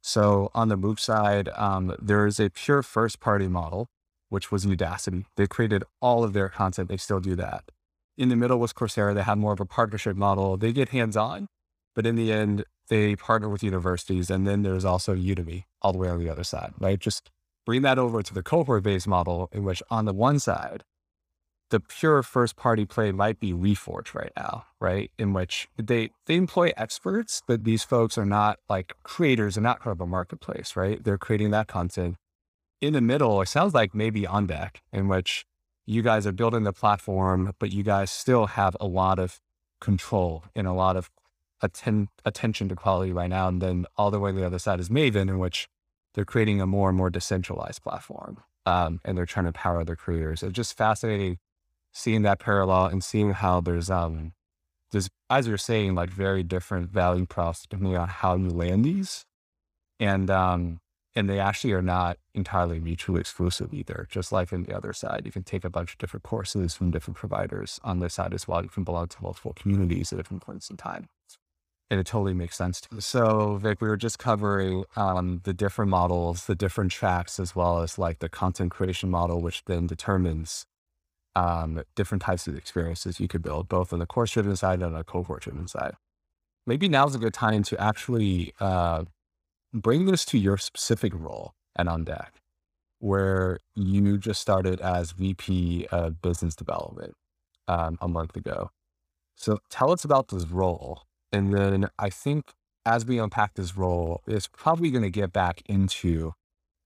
So 0.01 0.49
on 0.53 0.69
the 0.69 0.77
MOOC 0.77 0.99
side, 0.99 1.49
um, 1.55 1.95
there 2.01 2.25
is 2.25 2.39
a 2.39 2.49
pure 2.49 2.81
first 2.83 3.19
party 3.19 3.47
model, 3.47 3.89
which 4.29 4.51
was 4.51 4.65
Udacity. 4.65 5.25
They 5.35 5.47
created 5.47 5.83
all 6.01 6.23
of 6.23 6.33
their 6.33 6.49
content. 6.49 6.89
They 6.89 6.97
still 6.97 7.19
do 7.19 7.35
that. 7.35 7.65
In 8.19 8.27
the 8.27 8.35
middle 8.35 8.59
was 8.59 8.73
Coursera. 8.73 9.15
They 9.15 9.23
had 9.23 9.37
more 9.37 9.53
of 9.53 9.61
a 9.61 9.65
partnership 9.65 10.17
model. 10.17 10.57
They 10.57 10.73
get 10.73 10.89
hands 10.89 11.15
on, 11.15 11.47
but 11.95 12.05
in 12.05 12.17
the 12.17 12.33
end, 12.33 12.65
they 12.89 13.15
partner 13.15 13.47
with 13.47 13.63
universities. 13.63 14.29
And 14.29 14.45
then 14.45 14.61
there's 14.61 14.83
also 14.83 15.15
Udemy 15.15 15.63
all 15.81 15.93
the 15.93 15.99
way 15.99 16.09
on 16.09 16.19
the 16.19 16.29
other 16.29 16.43
side, 16.43 16.73
right? 16.79 16.99
Just 16.99 17.31
bring 17.65 17.81
that 17.83 17.97
over 17.97 18.21
to 18.21 18.33
the 18.33 18.43
cohort 18.43 18.83
based 18.83 19.07
model, 19.07 19.47
in 19.53 19.63
which 19.63 19.81
on 19.89 20.03
the 20.03 20.11
one 20.13 20.37
side, 20.37 20.83
the 21.69 21.79
pure 21.79 22.21
first 22.21 22.57
party 22.57 22.83
play 22.83 23.13
might 23.13 23.39
be 23.39 23.53
Reforge 23.53 24.13
right 24.13 24.33
now, 24.35 24.65
right? 24.81 25.11
In 25.17 25.31
which 25.31 25.69
they 25.77 26.09
they 26.25 26.35
employ 26.35 26.73
experts, 26.75 27.41
but 27.47 27.63
these 27.63 27.85
folks 27.85 28.17
are 28.17 28.25
not 28.25 28.59
like 28.67 28.91
creators 29.03 29.55
and 29.55 29.63
not 29.63 29.79
kind 29.79 29.93
of 29.93 30.01
a 30.01 30.05
marketplace, 30.05 30.75
right? 30.75 31.01
They're 31.01 31.17
creating 31.17 31.51
that 31.51 31.67
content. 31.67 32.17
In 32.81 32.91
the 32.91 33.01
middle, 33.01 33.41
it 33.41 33.47
sounds 33.47 33.73
like 33.73 33.95
maybe 33.95 34.23
OnDeck, 34.23 34.77
in 34.91 35.07
which 35.07 35.45
you 35.89 36.03
guys 36.03 36.27
are 36.27 36.31
building 36.31 36.63
the 36.63 36.71
platform, 36.71 37.51
but 37.57 37.71
you 37.71 37.81
guys 37.81 38.11
still 38.11 38.45
have 38.45 38.77
a 38.79 38.85
lot 38.85 39.17
of 39.17 39.41
control 39.81 40.43
and 40.55 40.67
a 40.67 40.71
lot 40.71 40.95
of 40.95 41.09
atten- 41.63 42.09
attention 42.23 42.69
to 42.69 42.75
quality 42.75 43.11
right 43.11 43.29
now. 43.29 43.47
And 43.47 43.59
then 43.59 43.87
all 43.97 44.11
the 44.11 44.19
way 44.19 44.31
to 44.31 44.37
the 44.37 44.45
other 44.45 44.59
side 44.59 44.79
is 44.79 44.89
Maven, 44.89 45.21
in 45.21 45.39
which 45.39 45.67
they're 46.13 46.25
creating 46.25 46.61
a 46.61 46.67
more 46.67 46.89
and 46.89 46.97
more 46.97 47.09
decentralized 47.09 47.81
platform. 47.81 48.37
Um, 48.67 49.01
and 49.03 49.17
they're 49.17 49.25
trying 49.25 49.47
to 49.47 49.51
power 49.51 49.83
their 49.83 49.95
creators. 49.95 50.43
It's 50.43 50.53
just 50.53 50.77
fascinating 50.77 51.39
seeing 51.91 52.21
that 52.21 52.37
parallel 52.37 52.85
and 52.85 53.03
seeing 53.03 53.31
how 53.31 53.59
there's, 53.59 53.89
um, 53.89 54.33
there's, 54.91 55.09
as 55.27 55.47
you're 55.47 55.57
saying, 55.57 55.95
like 55.95 56.11
very 56.11 56.43
different 56.43 56.91
value 56.91 57.25
props 57.25 57.63
depending 57.63 57.97
on 57.97 58.09
how 58.09 58.35
you 58.35 58.51
land 58.51 58.85
these. 58.85 59.25
And, 59.99 60.29
um, 60.29 60.81
and 61.15 61.29
they 61.29 61.39
actually 61.39 61.73
are 61.73 61.81
not 61.81 62.17
entirely 62.33 62.79
mutually 62.79 63.21
exclusive 63.21 63.73
either. 63.73 64.07
Just 64.09 64.31
like 64.31 64.51
in 64.51 64.63
the 64.63 64.75
other 64.75 64.93
side, 64.93 65.23
you 65.25 65.31
can 65.31 65.43
take 65.43 65.65
a 65.65 65.69
bunch 65.69 65.93
of 65.93 65.97
different 65.97 66.23
courses 66.23 66.75
from 66.75 66.91
different 66.91 67.17
providers 67.17 67.79
on 67.83 67.99
this 67.99 68.13
side 68.15 68.33
as 68.33 68.47
well. 68.47 68.61
You 68.61 68.69
can 68.69 68.83
belong 68.83 69.07
to 69.07 69.17
multiple 69.21 69.53
communities 69.55 70.13
at 70.13 70.17
different 70.17 70.43
points 70.43 70.69
in 70.69 70.77
time 70.77 71.09
and 71.89 71.99
it 71.99 72.05
totally 72.05 72.33
makes 72.33 72.55
sense 72.55 72.81
to 72.81 72.93
me. 72.93 73.01
So, 73.01 73.55
Vic, 73.61 73.81
we 73.81 73.87
were 73.87 73.97
just 73.97 74.19
covering 74.19 74.85
um, 74.95 75.41
the 75.43 75.53
different 75.53 75.89
models, 75.89 76.45
the 76.45 76.55
different 76.55 76.91
tracks, 76.91 77.39
as 77.39 77.55
well 77.55 77.79
as 77.79 77.97
like 77.97 78.19
the 78.19 78.29
content 78.29 78.71
creation 78.71 79.09
model, 79.09 79.41
which 79.41 79.65
then 79.65 79.87
determines 79.87 80.65
um, 81.35 81.81
different 81.95 82.21
types 82.21 82.47
of 82.47 82.55
experiences 82.55 83.19
you 83.19 83.27
could 83.27 83.41
build, 83.41 83.67
both 83.67 83.91
on 83.91 83.99
the 83.99 84.05
course 84.05 84.31
driven 84.31 84.55
side 84.55 84.75
and 84.75 84.83
on 84.83 84.93
the 84.93 85.03
cohort 85.03 85.43
driven 85.43 85.67
side. 85.67 85.93
Maybe 86.67 86.87
now's 86.87 87.15
a 87.15 87.19
good 87.19 87.33
time 87.33 87.63
to 87.63 87.81
actually 87.81 88.53
uh, 88.59 89.05
bring 89.73 90.05
this 90.05 90.25
to 90.25 90.37
your 90.37 90.57
specific 90.57 91.13
role 91.15 91.53
at 91.75 91.87
OnDeck, 91.87 92.29
where 92.99 93.59
you 93.75 94.17
just 94.17 94.41
started 94.41 94.81
as 94.81 95.11
VP 95.11 95.87
of 95.91 96.21
Business 96.21 96.55
Development 96.55 97.15
um, 97.67 97.97
a 98.01 98.07
month 98.07 98.35
ago. 98.35 98.71
So, 99.35 99.59
tell 99.69 99.91
us 99.91 100.03
about 100.03 100.27
this 100.27 100.47
role 100.47 101.03
and 101.31 101.53
then 101.53 101.89
I 101.97 102.09
think 102.09 102.53
as 102.85 103.05
we 103.05 103.19
unpack 103.19 103.53
this 103.53 103.77
role, 103.77 104.21
it's 104.27 104.47
probably 104.47 104.89
going 104.89 105.03
to 105.03 105.09
get 105.09 105.31
back 105.31 105.61
into 105.65 106.33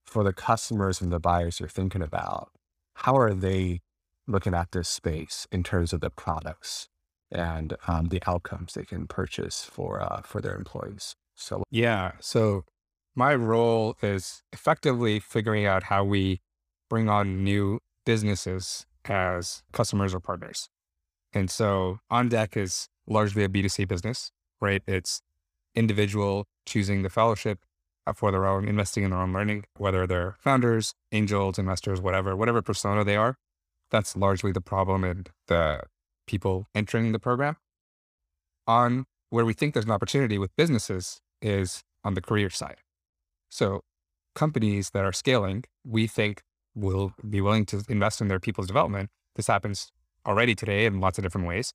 for 0.04 0.22
the 0.22 0.32
customers 0.32 1.00
and 1.00 1.12
the 1.12 1.20
buyers 1.20 1.60
you're 1.60 1.68
thinking 1.68 2.02
about, 2.02 2.50
how 2.96 3.16
are 3.16 3.32
they 3.32 3.80
looking 4.26 4.54
at 4.54 4.72
this 4.72 4.88
space 4.88 5.46
in 5.50 5.62
terms 5.62 5.92
of 5.92 6.00
the 6.00 6.10
products 6.10 6.88
and 7.30 7.76
um, 7.88 8.06
the 8.06 8.22
outcomes 8.26 8.74
they 8.74 8.84
can 8.84 9.06
purchase 9.06 9.64
for 9.64 10.00
uh, 10.00 10.20
for 10.22 10.40
their 10.40 10.54
employees? 10.54 11.16
So 11.34 11.64
yeah, 11.70 12.12
so 12.20 12.64
my 13.14 13.34
role 13.34 13.96
is 14.02 14.42
effectively 14.52 15.20
figuring 15.20 15.66
out 15.66 15.84
how 15.84 16.04
we 16.04 16.40
bring 16.90 17.08
on 17.08 17.44
new 17.44 17.78
businesses 18.04 18.86
as 19.04 19.62
customers 19.72 20.14
or 20.14 20.20
partners. 20.20 20.68
And 21.32 21.50
so 21.50 21.98
OnDeck 22.10 22.56
is 22.56 22.88
largely 23.06 23.44
a 23.44 23.48
B2C 23.48 23.86
business, 23.88 24.30
right? 24.60 24.82
It's 24.86 25.20
individual 25.74 26.46
choosing 26.66 27.02
the 27.02 27.10
fellowship 27.10 27.60
uh, 28.06 28.12
for 28.12 28.30
their 28.30 28.46
own, 28.46 28.68
investing 28.68 29.04
in 29.04 29.10
their 29.10 29.20
own 29.20 29.32
learning, 29.32 29.64
whether 29.76 30.06
they're 30.06 30.36
founders, 30.38 30.94
angels, 31.12 31.58
investors, 31.58 32.00
whatever, 32.00 32.36
whatever 32.36 32.62
persona 32.62 33.04
they 33.04 33.16
are. 33.16 33.36
That's 33.90 34.16
largely 34.16 34.52
the 34.52 34.60
problem 34.60 35.04
and 35.04 35.28
the 35.48 35.82
people 36.26 36.66
entering 36.74 37.12
the 37.12 37.18
program. 37.18 37.56
On 38.66 39.04
where 39.30 39.44
we 39.44 39.52
think 39.52 39.74
there's 39.74 39.84
an 39.84 39.90
opportunity 39.90 40.38
with 40.38 40.54
businesses 40.56 41.20
is 41.42 41.82
on 42.02 42.14
the 42.14 42.20
career 42.20 42.50
side. 42.50 42.76
So 43.54 43.84
companies 44.34 44.90
that 44.90 45.04
are 45.04 45.12
scaling, 45.12 45.62
we 45.84 46.08
think 46.08 46.42
will 46.74 47.12
be 47.30 47.40
willing 47.40 47.64
to 47.66 47.84
invest 47.88 48.20
in 48.20 48.26
their 48.26 48.40
people's 48.40 48.66
development. 48.66 49.10
This 49.36 49.46
happens 49.46 49.92
already 50.26 50.56
today 50.56 50.86
in 50.86 50.98
lots 50.98 51.18
of 51.18 51.22
different 51.22 51.46
ways. 51.46 51.72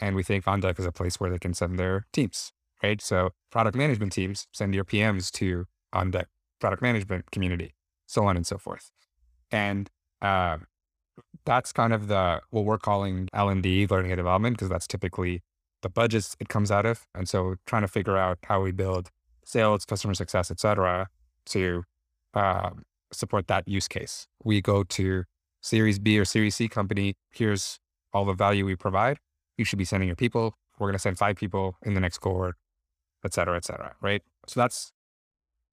And 0.00 0.16
we 0.16 0.22
think 0.22 0.46
OnDeck 0.46 0.78
is 0.80 0.86
a 0.86 0.90
place 0.90 1.20
where 1.20 1.28
they 1.28 1.38
can 1.38 1.52
send 1.52 1.78
their 1.78 2.06
teams, 2.14 2.50
right? 2.82 2.98
So 3.02 3.32
product 3.50 3.76
management 3.76 4.14
teams 4.14 4.46
send 4.54 4.74
your 4.74 4.86
PMs 4.86 5.30
to 5.32 5.66
OnDeck 5.94 6.24
product 6.60 6.80
management 6.80 7.30
community, 7.30 7.74
so 8.06 8.24
on 8.24 8.34
and 8.34 8.46
so 8.46 8.56
forth. 8.56 8.90
And 9.50 9.90
uh, 10.22 10.56
that's 11.44 11.74
kind 11.74 11.92
of 11.92 12.08
the 12.08 12.40
what 12.48 12.64
we're 12.64 12.78
calling 12.78 13.28
L&D, 13.34 13.86
learning 13.86 14.12
and 14.12 14.18
development, 14.18 14.56
because 14.56 14.70
that's 14.70 14.86
typically 14.86 15.42
the 15.82 15.90
budgets 15.90 16.36
it 16.40 16.48
comes 16.48 16.70
out 16.70 16.86
of. 16.86 17.06
And 17.14 17.28
so 17.28 17.56
trying 17.66 17.82
to 17.82 17.88
figure 17.88 18.16
out 18.16 18.38
how 18.44 18.62
we 18.62 18.72
build 18.72 19.10
sales, 19.44 19.84
customer 19.84 20.14
success, 20.14 20.50
et 20.50 20.58
cetera, 20.60 21.08
to 21.48 21.84
um, 22.34 22.84
support 23.12 23.46
that 23.48 23.66
use 23.66 23.88
case. 23.88 24.26
We 24.44 24.60
go 24.60 24.84
to 24.84 25.24
Series 25.62 25.98
B 25.98 26.18
or 26.18 26.24
Series 26.24 26.56
C 26.56 26.68
company. 26.68 27.16
Here's 27.30 27.78
all 28.12 28.24
the 28.24 28.32
value 28.32 28.64
we 28.64 28.76
provide. 28.76 29.18
You 29.56 29.64
should 29.64 29.78
be 29.78 29.84
sending 29.84 30.08
your 30.08 30.16
people. 30.16 30.54
We're 30.78 30.86
going 30.86 30.94
to 30.94 31.00
send 31.00 31.18
five 31.18 31.36
people 31.36 31.76
in 31.84 31.94
the 31.94 32.00
next 32.00 32.18
cohort, 32.18 32.54
et 33.24 33.34
cetera, 33.34 33.56
et 33.56 33.64
cetera. 33.64 33.96
Right. 34.00 34.22
So 34.46 34.60
that's 34.60 34.92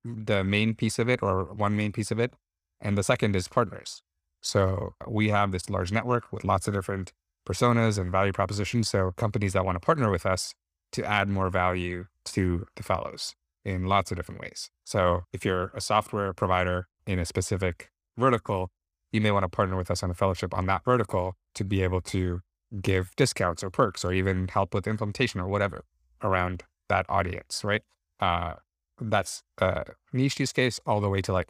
the 0.04 0.44
main 0.44 0.74
piece 0.74 0.98
of 0.98 1.10
it 1.10 1.22
or 1.22 1.46
one 1.46 1.76
main 1.76 1.92
piece 1.92 2.12
of 2.12 2.20
it. 2.20 2.34
And 2.82 2.98
the 2.98 3.04
second 3.04 3.36
is 3.36 3.48
partners. 3.48 4.02
So 4.42 4.94
we 5.08 5.30
have 5.30 5.52
this 5.52 5.70
large 5.70 5.92
network 5.92 6.32
with 6.32 6.44
lots 6.44 6.68
of 6.68 6.74
different 6.74 7.14
personas 7.48 8.00
and 8.00 8.12
value 8.12 8.34
propositions. 8.34 8.90
So 8.90 9.12
companies 9.18 9.54
that 9.54 9.66
want 9.66 9.76
to 9.76 9.80
partner 9.80 10.10
with 10.10 10.26
us 10.26 10.54
to 10.94 11.06
add 11.06 11.30
more 11.30 11.50
value 11.50 12.06
to 12.26 12.66
the 12.76 12.84
fellows 12.84 13.36
in 13.66 13.86
lots 13.86 14.12
of 14.12 14.18
different 14.18 14.40
ways. 14.42 14.70
So 14.86 15.24
if 15.34 15.44
you're 15.44 15.72
a 15.74 15.82
software 15.82 16.34
provider 16.34 16.88
in 17.08 17.20
a 17.20 17.26
specific 17.26 17.90
vertical, 18.18 18.70
you 19.12 19.22
may 19.22 19.32
want 19.32 19.44
to 19.44 19.50
partner 19.50 19.76
with 19.76 19.90
us 19.90 20.04
on 20.04 20.12
a 20.12 20.14
fellowship 20.14 20.54
on 20.54 20.68
that 20.68 20.84
vertical 20.86 21.36
to 21.56 21.64
be 21.64 21.82
able 21.82 22.02
to 22.02 22.42
give 22.82 23.16
discounts 23.16 23.64
or 23.64 23.70
perks 23.70 24.06
or 24.06 24.14
even 24.14 24.48
help 24.48 24.74
with 24.74 24.88
implementation 24.88 25.40
or 25.40 25.48
whatever 25.48 25.84
around 26.22 26.64
that 26.90 27.06
audience, 27.10 27.64
right? 27.64 27.82
Uh, 28.20 28.54
that's 29.00 29.44
a 29.60 29.84
niche 30.14 30.40
use 30.40 30.54
case 30.54 30.80
all 30.86 31.02
the 31.02 31.10
way 31.10 31.22
to 31.22 31.34
like 31.34 31.50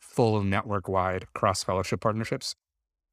full 0.00 0.42
network 0.42 0.88
wide 0.88 1.26
cross 1.34 1.64
fellowship 1.64 2.00
partnerships 2.00 2.54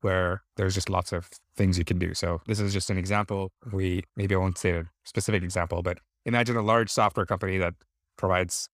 where 0.02 0.42
there's 0.58 0.74
just 0.76 0.90
lots 0.90 1.14
of 1.14 1.30
things 1.56 1.78
you 1.78 1.86
can 1.86 2.00
do. 2.00 2.14
So 2.14 2.42
this 2.48 2.60
is 2.60 2.74
just 2.74 2.90
an 2.90 2.98
example. 2.98 3.52
We 3.72 4.04
maybe 4.16 4.36
I 4.36 4.38
won't 4.40 4.58
say 4.58 4.72
a 4.72 4.86
specific 5.06 5.44
example, 5.44 5.84
but 5.84 6.00
imagine 6.26 6.58
a 6.58 6.62
large 6.62 6.90
software 6.90 7.26
company 7.26 7.58
that 7.60 7.76
provides 8.18 8.70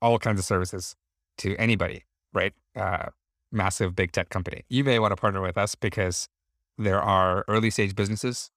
all 0.00 0.18
kinds 0.18 0.38
of 0.38 0.44
services 0.44 0.96
to 1.38 1.56
anybody, 1.56 2.04
right? 2.32 2.52
Uh, 2.76 3.06
massive 3.50 3.94
big 3.94 4.12
tech 4.12 4.28
company. 4.28 4.64
You 4.68 4.84
may 4.84 4.98
want 4.98 5.12
to 5.12 5.16
partner 5.16 5.40
with 5.40 5.58
us 5.58 5.74
because 5.74 6.28
there 6.78 7.00
are 7.00 7.44
early 7.48 7.70
stage 7.70 7.94
businesses 7.94 8.50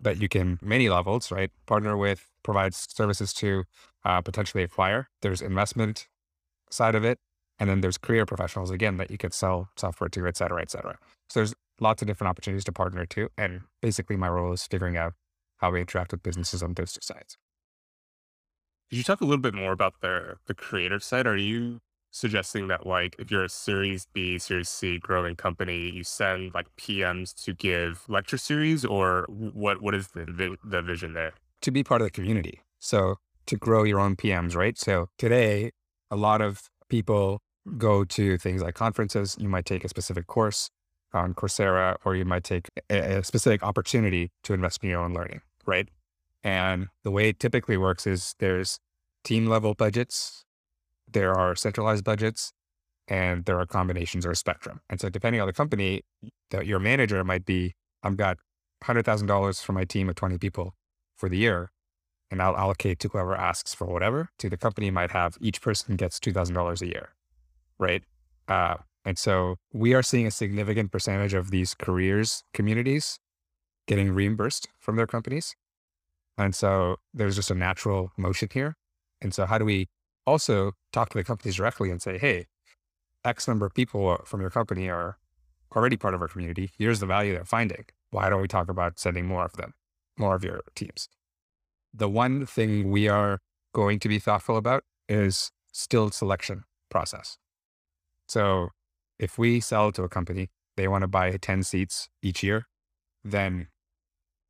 that 0.00 0.20
you 0.20 0.28
can 0.28 0.58
many 0.62 0.88
levels, 0.88 1.30
right? 1.30 1.50
Partner 1.66 1.96
with, 1.96 2.30
provide 2.42 2.74
services 2.74 3.32
to, 3.34 3.64
uh, 4.04 4.20
potentially 4.20 4.62
acquire. 4.62 5.08
There's 5.22 5.42
investment 5.42 6.08
side 6.70 6.94
of 6.94 7.04
it. 7.04 7.18
And 7.58 7.70
then 7.70 7.80
there's 7.80 7.96
career 7.96 8.26
professionals 8.26 8.70
again 8.70 8.98
that 8.98 9.10
you 9.10 9.16
could 9.16 9.32
sell 9.32 9.70
software 9.76 10.10
to, 10.10 10.26
et 10.26 10.36
cetera, 10.36 10.60
et 10.60 10.70
cetera. 10.70 10.98
So 11.30 11.40
there's 11.40 11.54
lots 11.80 12.02
of 12.02 12.08
different 12.08 12.28
opportunities 12.28 12.64
to 12.64 12.72
partner 12.72 13.06
to. 13.06 13.30
And 13.38 13.62
basically 13.80 14.16
my 14.16 14.28
role 14.28 14.52
is 14.52 14.66
figuring 14.66 14.96
out 14.96 15.14
how 15.58 15.70
we 15.70 15.80
interact 15.80 16.12
with 16.12 16.22
businesses 16.22 16.62
on 16.62 16.74
those 16.74 16.92
two 16.92 17.00
sides. 17.02 17.38
Could 18.88 18.98
you 18.98 19.04
talk 19.04 19.20
a 19.20 19.24
little 19.24 19.42
bit 19.42 19.54
more 19.54 19.72
about 19.72 20.00
the 20.00 20.36
the 20.46 20.54
creative 20.54 21.02
side? 21.02 21.26
Are 21.26 21.36
you 21.36 21.80
suggesting 22.12 22.68
that 22.68 22.86
like 22.86 23.16
if 23.18 23.30
you're 23.30 23.44
a 23.44 23.48
Series 23.48 24.06
B, 24.12 24.38
Series 24.38 24.68
C 24.68 24.98
growing 24.98 25.34
company, 25.34 25.90
you 25.90 26.04
send 26.04 26.54
like 26.54 26.66
PMs 26.76 27.34
to 27.44 27.52
give 27.52 28.04
lecture 28.08 28.38
series, 28.38 28.84
or 28.84 29.26
what? 29.28 29.82
What 29.82 29.94
is 29.94 30.08
the 30.08 30.56
the 30.64 30.82
vision 30.82 31.14
there? 31.14 31.32
To 31.62 31.70
be 31.70 31.82
part 31.82 32.00
of 32.00 32.06
the 32.06 32.12
community. 32.12 32.60
So 32.78 33.16
to 33.46 33.56
grow 33.56 33.82
your 33.82 33.98
own 33.98 34.14
PMs, 34.16 34.54
right? 34.54 34.78
So 34.78 35.08
today, 35.18 35.72
a 36.10 36.16
lot 36.16 36.40
of 36.40 36.70
people 36.88 37.40
go 37.76 38.04
to 38.04 38.38
things 38.38 38.62
like 38.62 38.76
conferences. 38.76 39.36
You 39.38 39.48
might 39.48 39.66
take 39.66 39.84
a 39.84 39.88
specific 39.88 40.28
course 40.28 40.70
on 41.12 41.34
Coursera, 41.34 41.96
or 42.04 42.14
you 42.14 42.24
might 42.24 42.44
take 42.44 42.68
a, 42.90 43.18
a 43.18 43.24
specific 43.24 43.62
opportunity 43.62 44.30
to 44.44 44.52
invest 44.52 44.84
in 44.84 44.90
your 44.90 45.00
own 45.00 45.12
learning, 45.12 45.40
right? 45.64 45.88
And 46.46 46.86
the 47.02 47.10
way 47.10 47.30
it 47.30 47.40
typically 47.40 47.76
works 47.76 48.06
is 48.06 48.36
there's 48.38 48.78
team 49.24 49.46
level 49.46 49.74
budgets, 49.74 50.44
there 51.12 51.34
are 51.34 51.56
centralized 51.56 52.04
budgets, 52.04 52.52
and 53.08 53.44
there 53.46 53.58
are 53.58 53.66
combinations 53.66 54.24
or 54.24 54.32
spectrum. 54.36 54.80
And 54.88 55.00
so 55.00 55.08
depending 55.08 55.40
on 55.40 55.48
the 55.48 55.52
company, 55.52 56.02
that 56.52 56.64
your 56.64 56.78
manager 56.78 57.24
might 57.24 57.44
be, 57.44 57.74
I've 58.04 58.16
got 58.16 58.36
$100,000 58.84 59.60
for 59.64 59.72
my 59.72 59.82
team 59.84 60.08
of 60.08 60.14
20 60.14 60.38
people 60.38 60.74
for 61.16 61.28
the 61.28 61.36
year, 61.36 61.72
and 62.30 62.40
I'll 62.40 62.56
allocate 62.56 63.00
to 63.00 63.08
whoever 63.08 63.34
asks 63.34 63.74
for 63.74 63.86
whatever. 63.86 64.28
To 64.38 64.48
the 64.48 64.56
company 64.56 64.88
might 64.92 65.10
have 65.10 65.36
each 65.40 65.60
person 65.60 65.96
gets 65.96 66.20
$2,000 66.20 66.80
a 66.80 66.86
year, 66.86 67.08
right? 67.76 68.04
Uh, 68.46 68.76
and 69.04 69.18
so 69.18 69.56
we 69.72 69.94
are 69.94 70.02
seeing 70.02 70.28
a 70.28 70.30
significant 70.30 70.92
percentage 70.92 71.34
of 71.34 71.50
these 71.50 71.74
careers 71.74 72.44
communities 72.54 73.18
getting 73.88 74.12
reimbursed 74.12 74.68
from 74.78 74.94
their 74.94 75.08
companies. 75.08 75.56
And 76.38 76.54
so 76.54 76.96
there's 77.14 77.36
just 77.36 77.50
a 77.50 77.54
natural 77.54 78.12
motion 78.16 78.48
here. 78.52 78.76
And 79.20 79.32
so 79.32 79.46
how 79.46 79.58
do 79.58 79.64
we 79.64 79.88
also 80.26 80.72
talk 80.92 81.10
to 81.10 81.18
the 81.18 81.24
companies 81.24 81.56
directly 81.56 81.90
and 81.90 82.02
say, 82.02 82.18
hey, 82.18 82.46
X 83.24 83.48
number 83.48 83.66
of 83.66 83.74
people 83.74 84.20
from 84.24 84.40
your 84.40 84.50
company 84.50 84.88
are 84.88 85.18
already 85.74 85.96
part 85.96 86.14
of 86.14 86.22
our 86.22 86.28
community. 86.28 86.70
Here's 86.78 87.00
the 87.00 87.06
value 87.06 87.32
they're 87.32 87.44
finding. 87.44 87.84
Why 88.10 88.28
don't 88.28 88.40
we 88.40 88.48
talk 88.48 88.68
about 88.68 88.98
sending 88.98 89.26
more 89.26 89.44
of 89.44 89.52
them, 89.52 89.74
more 90.18 90.34
of 90.34 90.44
your 90.44 90.60
teams? 90.74 91.08
The 91.92 92.08
one 92.08 92.46
thing 92.46 92.90
we 92.90 93.08
are 93.08 93.38
going 93.74 93.98
to 94.00 94.08
be 94.08 94.18
thoughtful 94.18 94.56
about 94.56 94.84
is 95.08 95.50
still 95.72 96.10
selection 96.10 96.64
process. 96.90 97.38
So 98.28 98.70
if 99.18 99.38
we 99.38 99.60
sell 99.60 99.92
to 99.92 100.02
a 100.02 100.08
company, 100.08 100.48
they 100.76 100.88
want 100.88 101.02
to 101.02 101.08
buy 101.08 101.36
10 101.36 101.62
seats 101.62 102.08
each 102.22 102.42
year, 102.42 102.66
then 103.24 103.68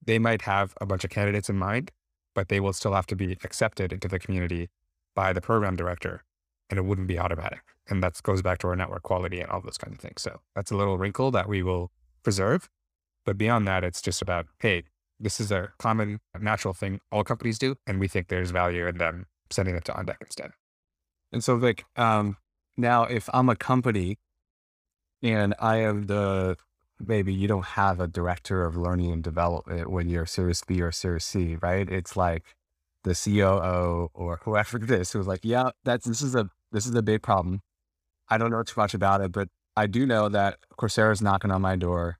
they 0.05 0.18
might 0.18 0.43
have 0.43 0.74
a 0.81 0.86
bunch 0.86 1.05
of 1.05 1.10
candidates 1.10 1.48
in 1.48 1.56
mind, 1.56 1.90
but 2.35 2.48
they 2.48 2.60
will 2.60 2.73
still 2.73 2.94
have 2.94 3.06
to 3.06 3.16
be 3.16 3.32
accepted 3.44 3.93
into 3.93 4.09
the 4.09 4.18
community 4.18 4.68
by 5.14 5.32
the 5.32 5.40
program 5.40 5.77
director 5.77 6.23
and 6.70 6.78
it 6.78 6.85
wouldn't 6.85 7.06
be 7.06 7.18
automatic. 7.18 7.60
And 7.89 8.02
that 8.02 8.20
goes 8.23 8.43
back 8.43 8.59
to 8.59 8.68
our 8.68 8.77
network 8.77 9.02
quality 9.02 9.40
and 9.40 9.51
all 9.51 9.60
those 9.60 9.78
kinds 9.78 9.94
of 9.94 10.01
things. 10.01 10.23
So 10.23 10.40
that's 10.55 10.70
a 10.70 10.77
little 10.77 10.98
wrinkle 10.98 11.31
that 11.31 11.48
we 11.48 11.62
will 11.62 11.90
preserve. 12.23 12.68
But 13.24 13.39
beyond 13.39 13.66
that, 13.68 13.85
it's 13.85 14.02
just 14.02 14.23
about, 14.23 14.47
hey, 14.59 14.85
this 15.18 15.40
is 15.40 15.51
a 15.52 15.70
common 15.78 16.20
natural 16.39 16.74
thing 16.74 17.01
all 17.10 17.24
companies 17.24 17.59
do. 17.59 17.77
And 17.86 18.01
we 18.01 18.09
think 18.09 18.28
there's 18.28 18.51
value 18.51 18.86
in 18.86 18.98
them 18.98 19.27
sending 19.51 19.77
it 19.77 19.85
to 19.86 19.93
OnDeck 19.93 20.16
instead. 20.20 20.51
And 21.32 21.43
so 21.43 21.56
Vic, 21.56 21.85
um, 21.97 22.36
now 22.77 23.05
if 23.05 23.28
I'm 23.32 23.48
a 23.48 23.56
company 23.56 24.18
and 25.23 25.55
I 25.59 25.78
am 25.78 26.05
the 26.05 26.56
maybe 27.05 27.32
you 27.32 27.48
don't 27.48 27.64
have 27.64 28.01
a 28.01 28.06
director 28.06 28.64
of 28.64 28.77
learning 28.77 29.12
and 29.12 29.23
development 29.23 29.90
when 29.90 30.09
you're 30.09 30.27
Series 30.27 30.62
B 30.66 30.81
or 30.81 30.93
Series 30.93 31.24
C, 31.24 31.56
right? 31.60 31.89
It's 31.89 32.16
like 32.16 32.44
the 33.05 33.14
COO 33.14 34.10
or 34.14 34.40
whoever 34.44 34.78
it 34.78 34.90
is 34.90 35.12
who's 35.12 35.27
like, 35.27 35.40
yeah, 35.43 35.70
that's 35.85 36.06
this 36.06 36.23
is 36.23 36.35
a 36.35 36.48
this 36.73 36.86
is 36.86 36.94
a 36.94 37.02
big 37.02 37.23
problem. 37.23 37.62
I 38.28 38.39
don't 38.39 38.51
know 38.51 38.62
too 38.62 38.81
much 38.81 38.94
about 38.94 39.20
it, 39.20 39.32
but 39.32 39.48
I 39.77 39.86
do 39.86 40.06
know 40.06 40.28
that 40.28 40.59
Coursera 40.78 41.12
is 41.12 41.23
knocking 41.23 41.51
on 41.51 41.62
my 41.62 41.77
door. 41.77 42.18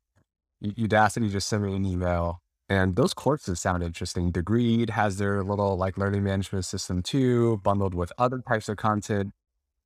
Udacity 0.63 1.31
just 1.31 1.49
sent 1.49 1.63
me 1.63 1.75
an 1.75 1.85
email, 1.85 2.41
and 2.69 2.97
those 2.97 3.15
courses 3.15 3.61
sound 3.61 3.83
interesting. 3.83 4.33
Degreed 4.33 4.91
has 4.91 5.19
their 5.19 5.43
little 5.43 5.77
like 5.77 5.99
learning 5.99 6.25
management 6.25 6.65
system 6.65 7.03
too, 7.03 7.61
bundled 7.65 7.95
with 7.95 8.13
other 8.19 8.43
types 8.47 8.69
of 8.69 8.77
content. 8.77 9.33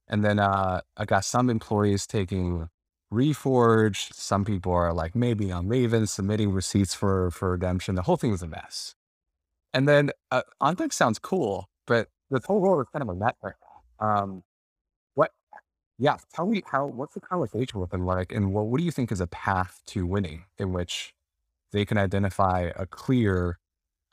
And 0.08 0.24
then 0.24 0.38
uh, 0.40 0.80
I 0.96 1.04
got 1.04 1.24
some 1.24 1.48
employees 1.48 2.06
taking 2.06 2.68
Reforged. 3.12 4.14
Some 4.14 4.44
people 4.44 4.72
are 4.72 4.92
like 4.92 5.16
maybe 5.16 5.50
on 5.50 5.66
Maven 5.66 6.08
submitting 6.08 6.52
receipts 6.52 6.94
for 6.94 7.30
for 7.32 7.52
redemption. 7.52 7.96
The 7.96 8.02
whole 8.02 8.16
thing 8.16 8.32
is 8.32 8.42
a 8.42 8.46
mess. 8.48 8.94
And 9.74 9.88
then 9.88 10.10
uh, 10.30 10.42
OnDeck 10.62 10.92
sounds 10.92 11.18
cool, 11.18 11.68
but 11.86 12.08
this 12.30 12.44
whole 12.44 12.60
world 12.60 12.80
is 12.80 12.88
kind 12.92 13.02
of 13.02 13.08
a 13.08 13.14
mess 13.14 13.34
right 13.42 13.54
now. 14.00 14.06
Um, 14.06 14.42
what? 15.14 15.32
Yeah, 15.98 16.18
tell 16.34 16.46
me 16.46 16.62
how. 16.66 16.86
What's 16.86 17.14
the 17.14 17.20
conversation 17.20 17.80
with 17.80 17.90
them 17.90 18.06
like, 18.06 18.32
and 18.32 18.54
what 18.54 18.66
what 18.66 18.78
do 18.78 18.84
you 18.84 18.92
think 18.92 19.12
is 19.12 19.20
a 19.20 19.26
path 19.28 19.82
to 19.88 20.06
winning 20.06 20.44
in 20.58 20.72
which 20.72 21.14
they 21.72 21.84
can 21.84 21.98
identify 21.98 22.70
a 22.76 22.86
clear 22.86 23.58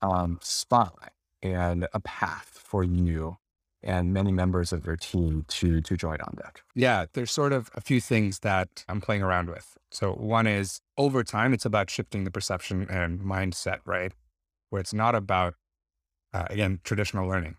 um, 0.02 0.40
spot 0.42 1.14
and 1.44 1.88
a 1.94 2.00
path 2.02 2.60
for 2.64 2.84
you 2.84 3.38
and 3.84 4.14
many 4.14 4.32
members 4.32 4.74
of 4.74 4.84
their 4.84 4.98
team 4.98 5.46
to 5.50 5.82
to 5.82 5.98
join 5.98 6.18
OnDeck? 6.18 6.58
Yeah, 6.76 7.06
there's 7.14 7.32
sort 7.32 7.54
of 7.54 7.70
a 7.76 7.82
few 7.82 8.02
things 8.02 8.40
that 8.40 8.86
I'm 8.88 9.02
playing 9.02 9.24
around 9.24 9.50
with. 9.50 9.78
So 9.92 10.14
one 10.14 10.48
is 10.48 10.82
over 10.98 11.24
time, 11.24 11.54
it's 11.54 11.66
about 11.66 11.90
shifting 11.90 12.24
the 12.24 12.32
perception 12.32 12.88
and 12.90 13.20
mindset, 13.22 13.80
right? 13.86 14.12
Where 14.70 14.82
it's 14.82 14.94
not 14.94 15.16
about 15.16 15.56
uh, 16.34 16.46
again 16.50 16.80
traditional 16.84 17.28
learning. 17.28 17.56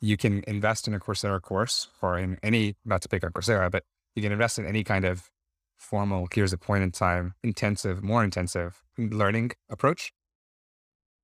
You 0.00 0.16
can 0.16 0.44
invest 0.46 0.86
in 0.86 0.94
a 0.94 1.00
Coursera 1.00 1.40
course 1.40 1.88
or 2.02 2.18
in 2.18 2.38
any 2.42 2.76
not 2.84 3.02
to 3.02 3.08
pick 3.08 3.24
on 3.24 3.32
Coursera, 3.32 3.70
but 3.70 3.84
you 4.14 4.22
can 4.22 4.32
invest 4.32 4.58
in 4.58 4.66
any 4.66 4.84
kind 4.84 5.04
of 5.04 5.30
formal, 5.78 6.28
here's 6.32 6.52
a 6.52 6.58
point 6.58 6.82
in 6.82 6.90
time, 6.90 7.34
intensive, 7.42 8.02
more 8.02 8.24
intensive 8.24 8.82
learning 8.98 9.52
approach. 9.70 10.12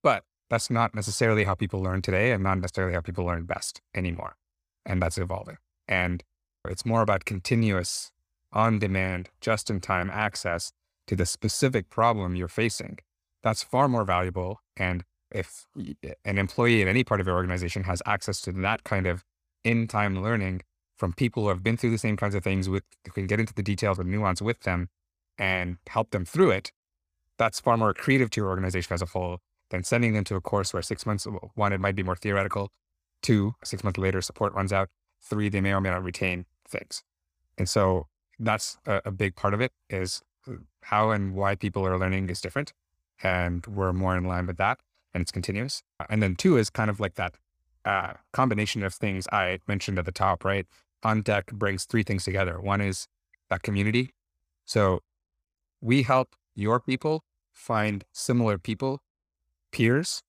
But 0.02 0.24
that's 0.54 0.70
not 0.70 0.94
necessarily 0.94 1.42
how 1.42 1.54
people 1.56 1.82
learn 1.82 2.00
today 2.00 2.30
and 2.30 2.44
not 2.44 2.60
necessarily 2.60 2.94
how 2.94 3.00
people 3.00 3.24
learn 3.24 3.44
best 3.44 3.80
anymore. 3.92 4.36
And 4.86 5.02
that's 5.02 5.18
evolving. 5.18 5.56
And 5.88 6.22
it's 6.68 6.86
more 6.86 7.02
about 7.02 7.24
continuous, 7.24 8.12
on 8.52 8.78
demand, 8.78 9.30
just 9.40 9.68
in 9.68 9.80
time 9.80 10.08
access 10.12 10.70
to 11.08 11.16
the 11.16 11.26
specific 11.26 11.90
problem 11.90 12.36
you're 12.36 12.46
facing. 12.46 12.98
That's 13.42 13.64
far 13.64 13.88
more 13.88 14.04
valuable. 14.04 14.60
And 14.76 15.02
if 15.32 15.66
an 16.24 16.38
employee 16.38 16.80
in 16.82 16.86
any 16.86 17.02
part 17.02 17.20
of 17.20 17.26
your 17.26 17.34
organization 17.34 17.82
has 17.82 18.00
access 18.06 18.40
to 18.42 18.52
that 18.52 18.84
kind 18.84 19.08
of 19.08 19.24
in 19.64 19.88
time 19.88 20.22
learning 20.22 20.60
from 20.96 21.14
people 21.14 21.42
who 21.42 21.48
have 21.48 21.64
been 21.64 21.76
through 21.76 21.90
the 21.90 21.98
same 21.98 22.16
kinds 22.16 22.36
of 22.36 22.44
things 22.44 22.68
with, 22.68 22.84
who 23.04 23.10
can 23.10 23.26
get 23.26 23.40
into 23.40 23.54
the 23.54 23.62
details 23.64 23.98
and 23.98 24.08
nuance 24.08 24.40
with 24.40 24.60
them 24.60 24.88
and 25.36 25.78
help 25.88 26.10
them 26.12 26.24
through 26.24 26.52
it, 26.52 26.70
that's 27.38 27.58
far 27.58 27.76
more 27.76 27.92
creative 27.92 28.30
to 28.30 28.40
your 28.40 28.50
organization 28.50 28.94
as 28.94 29.02
a 29.02 29.06
whole 29.06 29.40
than 29.70 29.84
sending 29.84 30.12
them 30.12 30.24
to 30.24 30.36
a 30.36 30.40
course 30.40 30.72
where 30.72 30.82
six 30.82 31.06
months, 31.06 31.26
one, 31.54 31.72
it 31.72 31.80
might 31.80 31.96
be 31.96 32.02
more 32.02 32.16
theoretical. 32.16 32.70
Two, 33.22 33.54
six 33.64 33.82
months 33.82 33.98
later, 33.98 34.20
support 34.20 34.52
runs 34.52 34.72
out. 34.72 34.88
Three, 35.20 35.48
they 35.48 35.60
may 35.60 35.72
or 35.72 35.80
may 35.80 35.90
not 35.90 36.04
retain 36.04 36.46
things. 36.68 37.02
And 37.56 37.68
so 37.68 38.08
that's 38.38 38.78
a, 38.86 39.00
a 39.06 39.10
big 39.10 39.36
part 39.36 39.54
of 39.54 39.60
it 39.60 39.72
is 39.88 40.22
uh, 40.48 40.54
how 40.82 41.10
and 41.10 41.34
why 41.34 41.54
people 41.54 41.86
are 41.86 41.98
learning 41.98 42.28
is 42.28 42.40
different. 42.40 42.72
And 43.22 43.66
we're 43.66 43.92
more 43.92 44.16
in 44.16 44.24
line 44.24 44.46
with 44.46 44.58
that 44.58 44.80
and 45.14 45.22
it's 45.22 45.30
continuous. 45.30 45.82
And 46.10 46.22
then 46.22 46.34
two 46.34 46.56
is 46.58 46.68
kind 46.68 46.90
of 46.90 47.00
like 47.00 47.14
that 47.14 47.36
uh, 47.84 48.14
combination 48.32 48.82
of 48.82 48.92
things 48.92 49.26
I 49.32 49.60
mentioned 49.66 49.98
at 49.98 50.04
the 50.04 50.12
top, 50.12 50.44
right? 50.44 50.66
OnDeck 51.04 51.52
brings 51.52 51.84
three 51.84 52.02
things 52.02 52.24
together. 52.24 52.60
One 52.60 52.80
is 52.80 53.06
that 53.50 53.62
community. 53.62 54.12
So 54.64 55.00
we 55.80 56.02
help 56.02 56.34
your 56.54 56.80
people 56.80 57.24
find 57.52 58.04
similar 58.12 58.58
people, 58.58 59.00
peers 59.74 60.22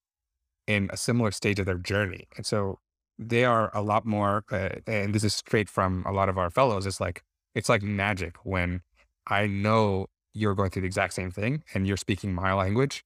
in 0.67 0.89
a 0.91 0.97
similar 0.97 1.31
stage 1.31 1.59
of 1.59 1.67
their 1.67 1.77
journey. 1.77 2.27
And 2.35 2.45
so 2.45 2.79
they 3.17 3.45
are 3.45 3.69
a 3.73 3.81
lot 3.81 4.05
more, 4.05 4.43
uh, 4.51 4.69
and 4.87 5.13
this 5.13 5.23
is 5.23 5.33
straight 5.33 5.69
from 5.69 6.03
a 6.05 6.11
lot 6.11 6.27
of 6.27 6.37
our 6.37 6.49
fellows. 6.49 6.85
It's 6.85 6.99
like, 6.99 7.23
it's 7.53 7.69
like 7.69 7.83
magic 7.83 8.35
when 8.43 8.81
I 9.27 9.47
know 9.47 10.07
you're 10.33 10.55
going 10.55 10.71
through 10.71 10.81
the 10.81 10.87
exact 10.87 11.13
same 11.13 11.31
thing 11.31 11.63
and 11.73 11.87
you're 11.87 11.95
speaking 11.95 12.33
my 12.33 12.53
language 12.53 13.05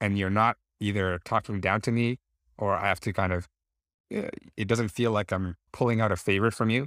and 0.00 0.18
you're 0.18 0.30
not 0.30 0.56
either 0.78 1.18
talking 1.24 1.60
down 1.60 1.80
to 1.80 1.90
me 1.90 2.18
or 2.58 2.76
I 2.76 2.86
have 2.86 3.00
to 3.00 3.12
kind 3.12 3.32
of, 3.32 3.48
eh, 4.10 4.28
it 4.56 4.68
doesn't 4.68 4.90
feel 4.90 5.10
like 5.10 5.32
I'm 5.32 5.56
pulling 5.72 6.00
out 6.00 6.12
a 6.12 6.16
favor 6.16 6.50
from 6.50 6.70
you, 6.70 6.86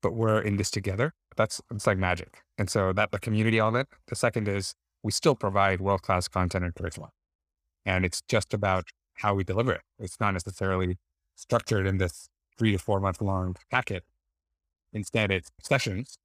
but 0.00 0.14
we're 0.14 0.40
in 0.40 0.56
this 0.56 0.70
together. 0.70 1.12
That's, 1.36 1.60
it's 1.70 1.86
like 1.86 1.98
magic. 1.98 2.38
And 2.56 2.70
so 2.70 2.92
that 2.92 3.10
the 3.10 3.18
community 3.18 3.58
element. 3.58 3.88
The 4.06 4.16
second 4.16 4.48
is 4.48 4.74
we 5.02 5.10
still 5.10 5.34
provide 5.34 5.80
world-class 5.80 6.28
content 6.28 6.64
and 6.64 6.74
curriculum. 6.74 7.10
And 7.84 8.04
it's 8.04 8.22
just 8.28 8.54
about 8.54 8.84
how 9.14 9.34
we 9.34 9.44
deliver 9.44 9.72
it. 9.72 9.82
It's 9.98 10.20
not 10.20 10.32
necessarily 10.32 10.98
structured 11.34 11.86
in 11.86 11.98
this 11.98 12.28
three 12.58 12.72
to 12.72 12.78
four 12.78 13.00
month 13.00 13.20
long 13.20 13.56
packet. 13.70 14.04
Instead, 14.92 15.30
it's 15.30 15.50
sessions 15.62 16.18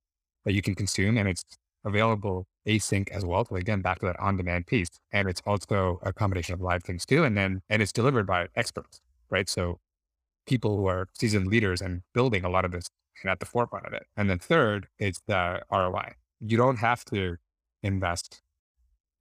that 0.45 0.53
you 0.53 0.61
can 0.61 0.75
consume 0.75 1.17
and 1.17 1.27
it's 1.27 1.43
available 1.85 2.47
async 2.67 3.09
as 3.11 3.25
well. 3.25 3.45
So 3.45 3.55
again, 3.55 3.81
back 3.81 3.99
to 3.99 4.05
that 4.07 4.19
on-demand 4.19 4.67
piece. 4.67 4.89
And 5.11 5.29
it's 5.29 5.41
also 5.45 5.99
a 6.03 6.11
combination 6.11 6.53
of 6.53 6.61
live 6.61 6.83
things 6.83 7.05
too. 7.05 7.23
And 7.23 7.37
then, 7.37 7.61
and 7.69 7.81
it's 7.81 7.93
delivered 7.93 8.27
by 8.27 8.47
experts, 8.55 8.99
right? 9.29 9.47
So 9.47 9.79
people 10.45 10.77
who 10.77 10.87
are 10.87 11.07
seasoned 11.13 11.47
leaders 11.47 11.81
and 11.81 12.01
building 12.13 12.43
a 12.43 12.49
lot 12.49 12.65
of 12.65 12.71
this 12.71 12.89
and 13.23 13.31
at 13.31 13.39
the 13.39 13.45
forefront 13.45 13.85
of 13.85 13.93
it. 13.93 14.05
And 14.15 14.29
then 14.29 14.39
third, 14.39 14.87
it's 14.99 15.21
the 15.27 15.61
ROI. 15.71 16.13
You 16.39 16.57
don't 16.57 16.77
have 16.77 17.03
to 17.05 17.37
invest 17.81 18.41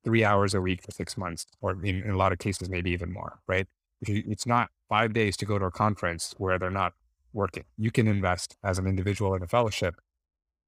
three 0.07 0.25
hours 0.25 0.55
a 0.55 0.63
week 0.63 0.83
for 0.85 0.93
six 0.93 1.19
months, 1.19 1.47
or 1.61 1.73
in, 1.73 2.03
in 2.05 2.13
a 2.13 2.19
lot 2.19 2.33
of 2.33 2.41
cases, 2.41 2.71
maybe 2.71 2.93
even 2.93 3.13
more, 3.13 3.41
right? 3.49 3.69
It's 4.03 4.47
not 4.47 4.71
five 4.89 5.15
days 5.15 5.37
to 5.39 5.47
go 5.47 5.59
to 5.59 5.67
a 5.67 5.73
conference 5.73 6.35
where 6.39 6.59
they're 6.59 6.71
not 6.71 6.95
working. 7.35 7.65
You 7.79 7.93
can 7.93 8.09
invest 8.09 8.57
as 8.65 8.79
an 8.79 8.87
individual 8.87 9.35
in 9.35 9.43
a 9.43 9.49
fellowship 9.49 9.97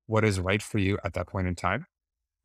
what 0.07 0.25
is 0.25 0.41
right 0.41 0.63
for 0.63 0.79
you 0.79 0.99
at 1.05 1.15
that 1.15 1.29
point 1.29 1.49
in 1.49 1.57
time 1.57 1.87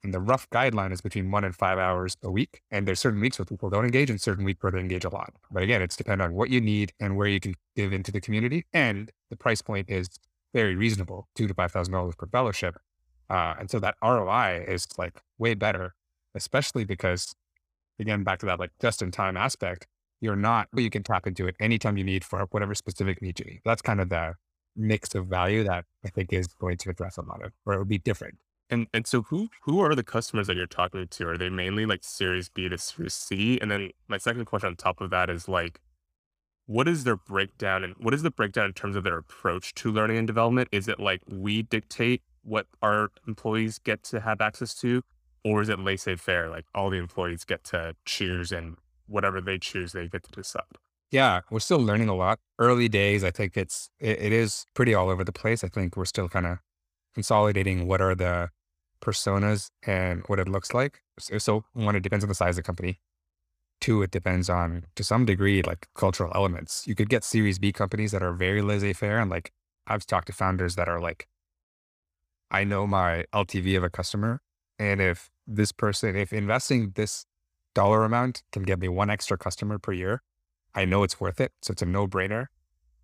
and 0.03 0.13
the 0.13 0.21
rough 0.21 0.49
guideline 0.49 0.93
is 0.93 1.01
between 1.01 1.31
one 1.31 1.45
and 1.45 1.55
five 1.55 1.79
hours 1.79 2.17
a 2.23 2.31
week. 2.31 2.61
And 2.71 2.87
there's 2.87 3.01
certain 3.01 3.21
weeks 3.21 3.39
where 3.39 3.45
people 3.45 3.69
don't 3.69 3.85
engage 3.85 4.09
and 4.09 4.21
certain 4.21 4.45
weeks 4.45 4.63
where 4.63 4.71
they 4.71 4.79
engage 4.79 5.05
a 5.05 5.09
lot. 5.09 5.33
But 5.51 5.63
again, 5.63 5.81
it's 5.83 5.95
dependent 5.95 6.31
on 6.31 6.35
what 6.35 6.51
you 6.51 6.61
need 6.61 6.93
and 7.01 7.17
where 7.17 7.27
you 7.27 7.41
can 7.41 7.55
give 7.75 7.93
into 7.93 8.11
the 8.11 8.21
community. 8.21 8.65
And 8.73 9.11
the 9.31 9.37
price 9.37 9.61
point 9.61 9.89
is 9.89 10.09
very 10.53 10.75
reasonable, 10.75 11.29
two 11.35 11.47
to 11.47 11.55
five 11.55 11.71
thousand 11.73 11.93
dollars 11.93 12.15
per 12.17 12.27
fellowship. 12.27 12.77
Uh, 13.29 13.55
and 13.59 13.71
so 13.71 13.79
that 13.79 13.95
ROI 14.03 14.65
is 14.67 14.87
like 14.97 15.21
way 15.37 15.53
better, 15.53 15.95
especially 16.35 16.85
because 16.85 17.35
again, 17.99 18.23
back 18.23 18.39
to 18.39 18.45
that 18.45 18.59
like 18.59 18.71
just 18.81 19.01
in 19.01 19.11
time 19.11 19.37
aspect, 19.37 19.87
you're 20.21 20.35
not, 20.35 20.67
but 20.73 20.83
you 20.83 20.89
can 20.89 21.03
tap 21.03 21.27
into 21.27 21.47
it 21.47 21.55
anytime 21.59 21.97
you 21.97 22.03
need 22.03 22.23
for 22.23 22.45
whatever 22.51 22.73
specific 22.75 23.21
need 23.21 23.39
you 23.39 23.45
need. 23.45 23.61
That's 23.65 23.81
kind 23.81 23.99
of 24.01 24.09
the 24.09 24.33
mix 24.75 25.13
of 25.15 25.27
value 25.27 25.63
that 25.63 25.85
I 26.03 26.09
think 26.09 26.33
is 26.33 26.47
going 26.47 26.77
to 26.77 26.89
address 26.89 27.17
a 27.17 27.21
lot 27.21 27.43
of, 27.43 27.51
or 27.65 27.73
it 27.73 27.79
would 27.79 27.89
be 27.89 27.99
different 27.99 28.37
and 28.73 28.87
and 28.93 29.05
so 29.07 29.21
who 29.23 29.49
who 29.63 29.79
are 29.79 29.95
the 29.95 30.03
customers 30.03 30.47
that 30.47 30.57
you're 30.57 30.65
talking 30.65 31.07
to? 31.07 31.27
Are 31.27 31.37
they 31.37 31.49
mainly 31.49 31.85
like 31.85 32.03
Series 32.03 32.49
B 32.49 32.67
to 32.69 32.77
Series 32.77 33.13
C? 33.13 33.59
And 33.61 33.69
then 33.71 33.91
my 34.07 34.17
second 34.17 34.45
question 34.45 34.67
on 34.67 34.75
top 34.75 34.99
of 34.99 35.09
that 35.11 35.29
is 35.29 35.47
like, 35.47 35.79
what 36.65 36.87
is 36.87 37.03
their 37.03 37.15
breakdown 37.15 37.83
and 37.83 37.95
what 37.99 38.13
is 38.13 38.23
the 38.23 38.31
breakdown 38.31 38.65
in 38.65 38.73
terms 38.73 38.95
of 38.95 39.03
their 39.03 39.17
approach 39.17 39.73
to 39.75 39.91
learning 39.91 40.17
and 40.17 40.27
development? 40.27 40.69
Is 40.71 40.87
it 40.87 40.99
like 40.99 41.21
we 41.29 41.61
dictate 41.61 42.21
what 42.43 42.67
our 42.81 43.11
employees 43.27 43.79
get 43.79 44.03
to 44.03 44.19
have 44.19 44.41
access 44.41 44.73
to, 44.75 45.01
or 45.43 45.61
is 45.61 45.69
it 45.69 45.79
laissez 45.79 46.15
faire? 46.15 46.49
Like 46.49 46.65
all 46.73 46.89
the 46.89 46.97
employees 46.97 47.43
get 47.43 47.63
to 47.65 47.95
choose 48.05 48.51
and 48.51 48.77
whatever 49.07 49.41
they 49.41 49.57
choose, 49.57 49.91
they 49.91 50.07
get 50.07 50.23
to 50.23 50.31
decide. 50.31 50.63
Yeah, 51.11 51.41
we're 51.51 51.59
still 51.59 51.79
learning 51.79 52.09
a 52.09 52.15
lot. 52.15 52.39
Early 52.57 52.89
days, 52.89 53.23
I 53.23 53.31
think 53.31 53.55
it's 53.55 53.89
it, 53.99 54.19
it 54.19 54.33
is 54.33 54.65
pretty 54.73 54.93
all 54.93 55.09
over 55.09 55.23
the 55.23 55.31
place. 55.31 55.63
I 55.63 55.67
think 55.67 55.95
we're 55.95 56.05
still 56.05 56.27
kind 56.27 56.47
of 56.47 56.57
consolidating 57.13 57.87
what 57.87 58.01
are 58.01 58.15
the 58.15 58.49
personas 59.01 59.69
and 59.85 60.23
what 60.27 60.39
it 60.39 60.47
looks 60.47 60.73
like. 60.73 61.01
So, 61.19 61.35
uh, 61.35 61.39
so 61.39 61.65
one, 61.73 61.95
it 61.95 62.01
depends 62.01 62.23
on 62.25 62.29
the 62.29 62.35
size 62.35 62.57
of 62.57 62.63
the 62.63 62.63
company. 62.63 62.99
Two, 63.81 64.01
it 64.01 64.11
depends 64.11 64.49
on 64.49 64.85
to 64.95 65.03
some 65.03 65.25
degree 65.25 65.61
like 65.61 65.87
cultural 65.93 66.31
elements. 66.33 66.87
You 66.87 66.95
could 66.95 67.09
get 67.09 67.23
Series 67.23 67.59
B 67.59 67.71
companies 67.71 68.11
that 68.11 68.23
are 68.23 68.33
very 68.33 68.61
laissez-faire, 68.61 69.19
and 69.19 69.29
like 69.29 69.51
I've 69.85 70.05
talked 70.05 70.27
to 70.27 70.33
founders 70.33 70.75
that 70.75 70.87
are 70.87 71.01
like, 71.01 71.27
I 72.49 72.63
know 72.63 72.87
my 72.87 73.25
LTV 73.33 73.77
of 73.77 73.83
a 73.83 73.89
customer, 73.89 74.41
and 74.79 75.01
if 75.01 75.29
this 75.45 75.71
person, 75.71 76.15
if 76.15 76.33
investing 76.33 76.91
this 76.95 77.25
dollar 77.75 78.03
amount 78.03 78.43
can 78.51 78.63
get 78.63 78.79
me 78.79 78.87
one 78.87 79.09
extra 79.09 79.37
customer 79.37 79.79
per 79.79 79.91
year, 79.91 80.21
I 80.75 80.85
know 80.85 81.03
it's 81.03 81.19
worth 81.19 81.39
it. 81.39 81.51
So 81.61 81.71
it's 81.71 81.81
a 81.81 81.85
no-brainer. 81.85 82.47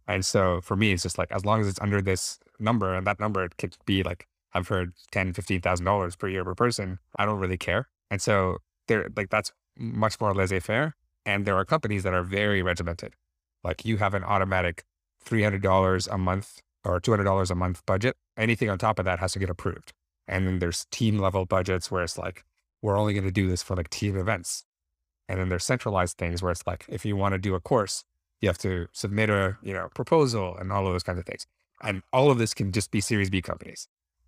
And 0.07 0.25
so 0.25 0.59
for 0.61 0.75
me, 0.75 0.91
it's 0.91 1.03
just 1.03 1.17
like 1.17 1.31
as 1.31 1.45
long 1.45 1.61
as 1.61 1.67
it's 1.67 1.79
under 1.81 2.01
this 2.01 2.39
number, 2.59 2.93
and 2.95 3.05
that 3.05 3.19
number 3.19 3.43
it 3.43 3.57
could 3.57 3.75
be 3.85 4.01
like 4.03 4.27
I've 4.53 4.67
heard 4.67 4.93
ten, 5.11 5.33
fifteen 5.33 5.61
thousand 5.61 5.85
dollars 5.85 6.15
per 6.15 6.27
year 6.27 6.43
per 6.43 6.55
person. 6.55 6.99
I 7.17 7.25
don't 7.25 7.39
really 7.39 7.57
care. 7.57 7.87
And 8.09 8.21
so 8.21 8.57
they're 8.87 9.09
like 9.15 9.29
that's 9.29 9.51
much 9.77 10.19
more 10.19 10.33
laissez-faire. 10.33 10.95
And 11.25 11.45
there 11.45 11.55
are 11.55 11.65
companies 11.65 12.03
that 12.03 12.13
are 12.13 12.23
very 12.23 12.63
regimented. 12.63 13.13
Like 13.63 13.85
you 13.85 13.97
have 13.97 14.15
an 14.15 14.23
automatic 14.23 14.83
three 15.21 15.43
hundred 15.43 15.61
dollars 15.61 16.07
a 16.07 16.17
month 16.17 16.61
or 16.83 16.99
two 16.99 17.11
hundred 17.11 17.25
dollars 17.25 17.51
a 17.51 17.55
month 17.55 17.85
budget. 17.85 18.15
Anything 18.35 18.69
on 18.69 18.79
top 18.79 18.97
of 18.97 19.05
that 19.05 19.19
has 19.19 19.33
to 19.33 19.39
get 19.39 19.49
approved. 19.49 19.93
And 20.30 20.47
then 20.47 20.60
there's 20.60 20.85
team 20.91 21.18
level 21.18 21.45
budgets 21.45 21.91
where 21.91 22.03
it's 22.03 22.18
like, 22.18 22.45
we're 22.81 22.97
only 22.97 23.14
going 23.14 23.26
to 23.26 23.31
do 23.31 23.49
this 23.49 23.64
for 23.64 23.76
like 23.76 23.89
team 23.89 24.15
events. 24.15 24.64
And 25.27 25.39
then 25.39 25.49
there's 25.49 25.65
centralized 25.65 26.18
things 26.18 26.41
where 26.41 26.51
it's 26.51 26.65
like, 26.65 26.85
if 26.88 27.03
you 27.03 27.18
want 27.18 27.34
to 27.34 27.39
do 27.39 27.56
a 27.56 27.60
course, 27.60 28.06
you 28.39 28.47
have 28.47 28.57
to 28.60 28.88
submit 28.93 29.30
a 29.30 29.57
you 29.61 29.73
know 29.73 29.89
proposal 29.93 30.56
and 30.57 30.72
all 30.72 30.88
of 30.88 30.93
those 30.93 31.03
kinds 31.03 31.19
of 31.19 31.26
things. 31.26 31.45
And 31.81 32.03
all 32.14 32.31
of 32.31 32.38
this 32.38 32.53
can 32.53 32.72
just 32.72 32.91
be 32.91 33.01
Series 33.01 33.30
B 33.30 33.41
companies. 33.41 33.88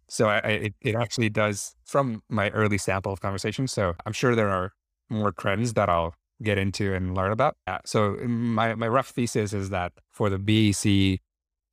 So 0.09 0.27
I, 0.27 0.37
it, 0.39 0.73
it 0.81 0.95
actually 0.95 1.29
does 1.29 1.75
from 1.85 2.23
my 2.29 2.49
early 2.49 2.77
sample 2.77 3.13
of 3.13 3.21
conversations. 3.21 3.71
So 3.71 3.93
I'm 4.05 4.11
sure 4.11 4.35
there 4.35 4.49
are 4.49 4.73
more 5.09 5.31
trends 5.31 5.73
that 5.73 5.87
I'll 5.87 6.15
get 6.43 6.57
into 6.57 6.93
and 6.93 7.15
learn 7.15 7.31
about. 7.31 7.55
Uh, 7.67 7.77
so 7.85 8.15
mm, 8.15 8.27
my, 8.27 8.75
my 8.75 8.87
rough 8.87 9.09
thesis 9.09 9.53
is 9.53 9.69
that 9.69 9.93
for 10.11 10.29
the 10.29 10.37
BEC 10.37 11.19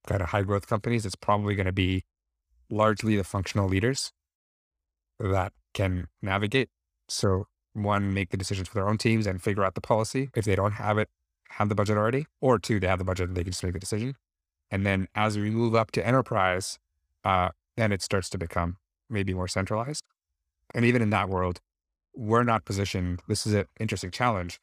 kind 0.06 0.22
of 0.22 0.28
high 0.28 0.42
growth 0.42 0.68
companies, 0.68 1.04
it's 1.04 1.16
probably 1.16 1.54
going 1.54 1.66
to 1.66 1.72
be 1.72 2.04
largely 2.70 3.16
the 3.16 3.24
functional 3.24 3.68
leaders 3.68 4.12
that 5.18 5.52
can 5.74 6.08
navigate. 6.22 6.68
So 7.08 7.46
one, 7.72 8.12
make 8.12 8.30
the 8.30 8.36
decisions 8.36 8.68
for 8.68 8.74
their 8.74 8.88
own 8.88 8.98
teams 8.98 9.26
and 9.26 9.40
figure 9.40 9.64
out 9.64 9.74
the 9.74 9.80
policy. 9.80 10.30
If 10.34 10.44
they 10.44 10.56
don't 10.56 10.72
have 10.72 10.98
it, 10.98 11.08
have 11.50 11.68
the 11.68 11.74
budget 11.74 11.96
already, 11.96 12.26
or 12.40 12.58
two, 12.58 12.80
they 12.80 12.86
have 12.86 12.98
the 12.98 13.04
budget 13.04 13.28
and 13.28 13.36
they 13.36 13.44
can 13.44 13.52
just 13.52 13.62
make 13.64 13.72
the 13.72 13.78
decision. 13.78 14.16
And 14.70 14.84
then 14.84 15.08
as 15.14 15.38
we 15.38 15.50
move 15.50 15.74
up 15.74 15.90
to 15.92 16.06
enterprise, 16.06 16.78
uh, 17.24 17.50
then 17.76 17.92
it 17.92 18.02
starts 18.02 18.28
to 18.30 18.38
become 18.38 18.76
maybe 19.08 19.32
more 19.32 19.48
centralized. 19.48 20.04
And 20.74 20.84
even 20.84 21.00
in 21.00 21.10
that 21.10 21.28
world, 21.28 21.60
we're 22.14 22.44
not 22.44 22.64
positioned. 22.64 23.20
This 23.28 23.46
is 23.46 23.54
an 23.54 23.66
interesting 23.80 24.10
challenge. 24.10 24.60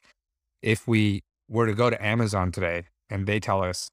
If 0.62 0.86
we 0.86 1.22
were 1.48 1.66
to 1.66 1.74
go 1.74 1.90
to 1.90 2.04
Amazon 2.04 2.52
today 2.52 2.84
and 3.10 3.26
they 3.26 3.40
tell 3.40 3.62
us 3.62 3.90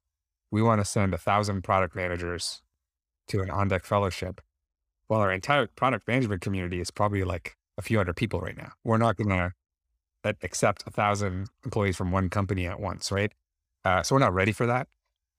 we 0.50 0.62
want 0.62 0.80
to 0.80 0.84
send 0.84 1.14
a 1.14 1.18
thousand 1.18 1.62
product 1.62 1.96
managers 1.96 2.62
to 3.28 3.40
an 3.40 3.48
OnDeck 3.48 3.84
fellowship, 3.84 4.40
Well, 5.08 5.20
our 5.20 5.32
entire 5.32 5.66
product 5.66 6.08
management 6.08 6.40
community 6.40 6.80
is 6.80 6.90
probably 6.90 7.24
like 7.24 7.56
a 7.76 7.82
few 7.82 7.98
hundred 7.98 8.16
people 8.16 8.40
right 8.40 8.56
now. 8.56 8.72
We're 8.84 8.98
not 8.98 9.16
going 9.16 9.30
to 9.30 9.52
accept 10.42 10.84
a 10.86 10.90
thousand 10.90 11.48
employees 11.64 11.96
from 11.96 12.10
one 12.10 12.30
company 12.30 12.66
at 12.66 12.80
once, 12.80 13.12
right? 13.12 13.32
Uh, 13.84 14.02
so 14.02 14.14
we're 14.14 14.20
not 14.20 14.32
ready 14.32 14.52
for 14.52 14.66
that. 14.66 14.88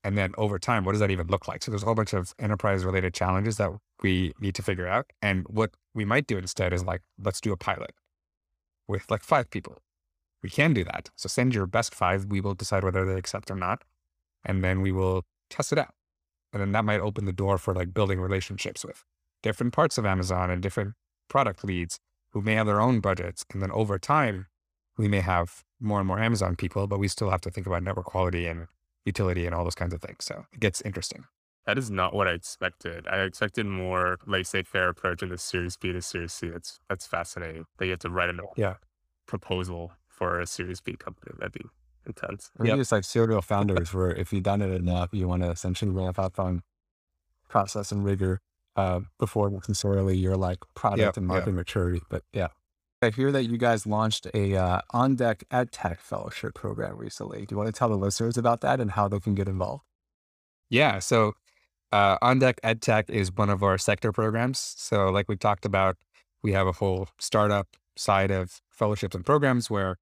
And 0.04 0.16
then 0.16 0.32
over 0.38 0.58
time, 0.58 0.84
what 0.84 0.92
does 0.92 1.00
that 1.00 1.10
even 1.10 1.26
look 1.26 1.48
like? 1.48 1.64
So 1.64 1.72
there's 1.72 1.82
a 1.82 1.86
whole 1.86 1.96
bunch 1.96 2.12
of 2.12 2.32
enterprise 2.38 2.84
related 2.84 3.12
challenges 3.12 3.56
that 3.56 3.72
we 4.02 4.32
need 4.40 4.54
to 4.54 4.62
figure 4.62 4.86
out. 4.86 5.06
And 5.20 5.44
what 5.48 5.72
we 5.94 6.04
might 6.04 6.28
do 6.28 6.38
instead 6.38 6.72
is 6.72 6.84
like, 6.84 7.02
let's 7.20 7.40
do 7.40 7.52
a 7.52 7.56
pilot 7.56 7.90
with 8.86 9.10
like 9.10 9.24
five 9.24 9.50
people. 9.50 9.78
We 10.44 10.50
can 10.50 10.72
do 10.74 10.84
that. 10.84 11.10
So 11.16 11.28
send 11.28 11.54
your 11.54 11.66
best 11.66 11.92
five. 11.92 12.26
We 12.26 12.40
will 12.40 12.54
decide 12.54 12.84
whether 12.84 13.04
they 13.04 13.18
accept 13.18 13.50
or 13.50 13.56
not. 13.56 13.82
And 14.44 14.62
then 14.62 14.80
we 14.80 14.92
will 14.92 15.24
test 15.50 15.72
it 15.72 15.78
out. 15.78 15.94
And 16.52 16.62
then 16.62 16.70
that 16.70 16.84
might 16.84 17.00
open 17.00 17.24
the 17.24 17.32
door 17.32 17.58
for 17.58 17.74
like 17.74 17.92
building 17.92 18.20
relationships 18.20 18.84
with 18.84 19.04
different 19.42 19.72
parts 19.72 19.98
of 19.98 20.06
Amazon 20.06 20.50
and 20.50 20.62
different 20.62 20.94
product 21.28 21.64
leads 21.64 21.98
who 22.30 22.40
may 22.40 22.54
have 22.54 22.66
their 22.66 22.80
own 22.80 23.00
budgets. 23.00 23.44
And 23.52 23.62
then 23.62 23.70
over 23.72 23.98
time, 23.98 24.46
we 24.98 25.08
may 25.08 25.20
have 25.20 25.64
more 25.80 25.98
and 25.98 26.08
more 26.08 26.18
Amazon 26.18 26.56
people, 26.56 26.86
but 26.86 26.98
we 26.98 27.08
still 27.08 27.30
have 27.30 27.40
to 27.42 27.50
think 27.50 27.66
about 27.66 27.82
network 27.82 28.06
quality 28.06 28.46
and 28.46 28.66
utility 29.04 29.46
and 29.46 29.54
all 29.54 29.64
those 29.64 29.74
kinds 29.74 29.94
of 29.94 30.00
things. 30.00 30.24
So 30.24 30.46
it 30.52 30.60
gets 30.60 30.80
interesting. 30.82 31.24
That 31.66 31.78
is 31.78 31.90
not 31.90 32.14
what 32.14 32.28
I 32.28 32.32
expected. 32.32 33.08
I 33.08 33.22
expected 33.22 33.66
more 33.66 34.18
laissez-faire 34.26 34.88
approach 34.88 35.22
in 35.22 35.30
the 35.30 35.38
Series 35.38 35.76
B 35.76 35.92
to 35.92 36.00
Series 36.00 36.32
C. 36.32 36.48
That's 36.48 36.78
that's 36.88 37.06
fascinating. 37.06 37.64
That 37.78 37.86
you 37.86 37.90
have 37.90 38.00
to 38.00 38.10
write 38.10 38.30
a 38.30 38.38
yeah. 38.56 38.74
proposal 39.26 39.92
for 40.06 40.38
a 40.38 40.46
Series 40.46 40.80
B 40.80 40.94
company. 40.96 41.32
That'd 41.38 41.52
be 41.52 41.66
intense. 42.06 42.52
Maybe 42.56 42.68
yep. 42.68 42.78
it's 42.78 42.92
like 42.92 43.02
serial 43.02 43.42
founders, 43.42 43.92
where 43.92 44.14
if 44.14 44.32
you've 44.32 44.44
done 44.44 44.62
it 44.62 44.70
enough, 44.70 45.08
you 45.12 45.26
want 45.26 45.42
to 45.42 45.50
essentially 45.50 45.90
ramp 45.90 46.20
up 46.20 46.38
on 46.38 46.62
process 47.48 47.90
and 47.90 48.04
rigor 48.04 48.40
uh, 48.76 49.00
before 49.18 49.50
necessarily 49.50 50.16
your 50.16 50.36
like 50.36 50.58
product 50.74 51.00
yep, 51.00 51.16
and 51.16 51.26
market 51.26 51.48
yep. 51.48 51.54
maturity. 51.54 52.02
But 52.08 52.22
yeah. 52.32 52.48
I 53.02 53.10
hear 53.10 53.30
that 53.32 53.44
you 53.44 53.58
guys 53.58 53.86
launched 53.86 54.26
a 54.32 54.56
uh, 54.56 54.80
OnDeck 54.94 55.42
ed 55.50 55.70
tech 55.70 56.00
Fellowship 56.00 56.54
program 56.54 56.96
recently. 56.96 57.44
Do 57.44 57.52
you 57.52 57.56
want 57.58 57.68
to 57.68 57.78
tell 57.78 57.88
the 57.88 57.96
listeners 57.96 58.38
about 58.38 58.62
that 58.62 58.80
and 58.80 58.92
how 58.92 59.06
they 59.06 59.20
can 59.20 59.34
get 59.34 59.48
involved? 59.48 59.84
Yeah. 60.70 60.98
So, 60.98 61.34
uh, 61.92 62.18
OnDeck 62.18 62.54
ed 62.62 62.80
tech 62.80 63.10
is 63.10 63.30
one 63.32 63.50
of 63.50 63.62
our 63.62 63.78
sector 63.78 64.12
programs. 64.12 64.74
So, 64.76 65.10
like 65.10 65.28
we 65.28 65.36
talked 65.36 65.64
about, 65.66 65.96
we 66.42 66.52
have 66.52 66.66
a 66.66 66.72
whole 66.72 67.08
startup 67.18 67.68
side 67.96 68.30
of 68.30 68.60
fellowships 68.70 69.14
and 69.14 69.24
programs 69.24 69.70
where 69.70 69.96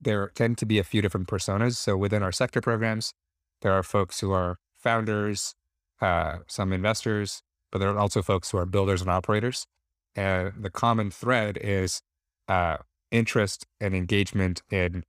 there 0.00 0.30
tend 0.34 0.58
to 0.58 0.66
be 0.66 0.78
a 0.78 0.84
few 0.84 1.00
different 1.00 1.28
personas. 1.28 1.76
So, 1.76 1.96
within 1.96 2.22
our 2.22 2.32
sector 2.32 2.60
programs, 2.60 3.14
there 3.62 3.72
are 3.72 3.84
folks 3.84 4.20
who 4.20 4.32
are 4.32 4.58
founders, 4.76 5.54
uh, 6.00 6.38
some 6.48 6.72
investors, 6.72 7.42
but 7.72 7.78
there 7.78 7.90
are 7.90 7.98
also 7.98 8.22
folks 8.22 8.50
who 8.50 8.58
are 8.58 8.66
builders 8.66 9.00
and 9.00 9.10
operators. 9.10 9.66
And 10.14 10.52
the 10.60 10.70
common 10.70 11.10
thread 11.10 11.56
is 11.56 12.02
uh, 12.46 12.76
interest 13.10 13.66
and 13.80 13.94
engagement 13.94 14.62
in 14.70 15.02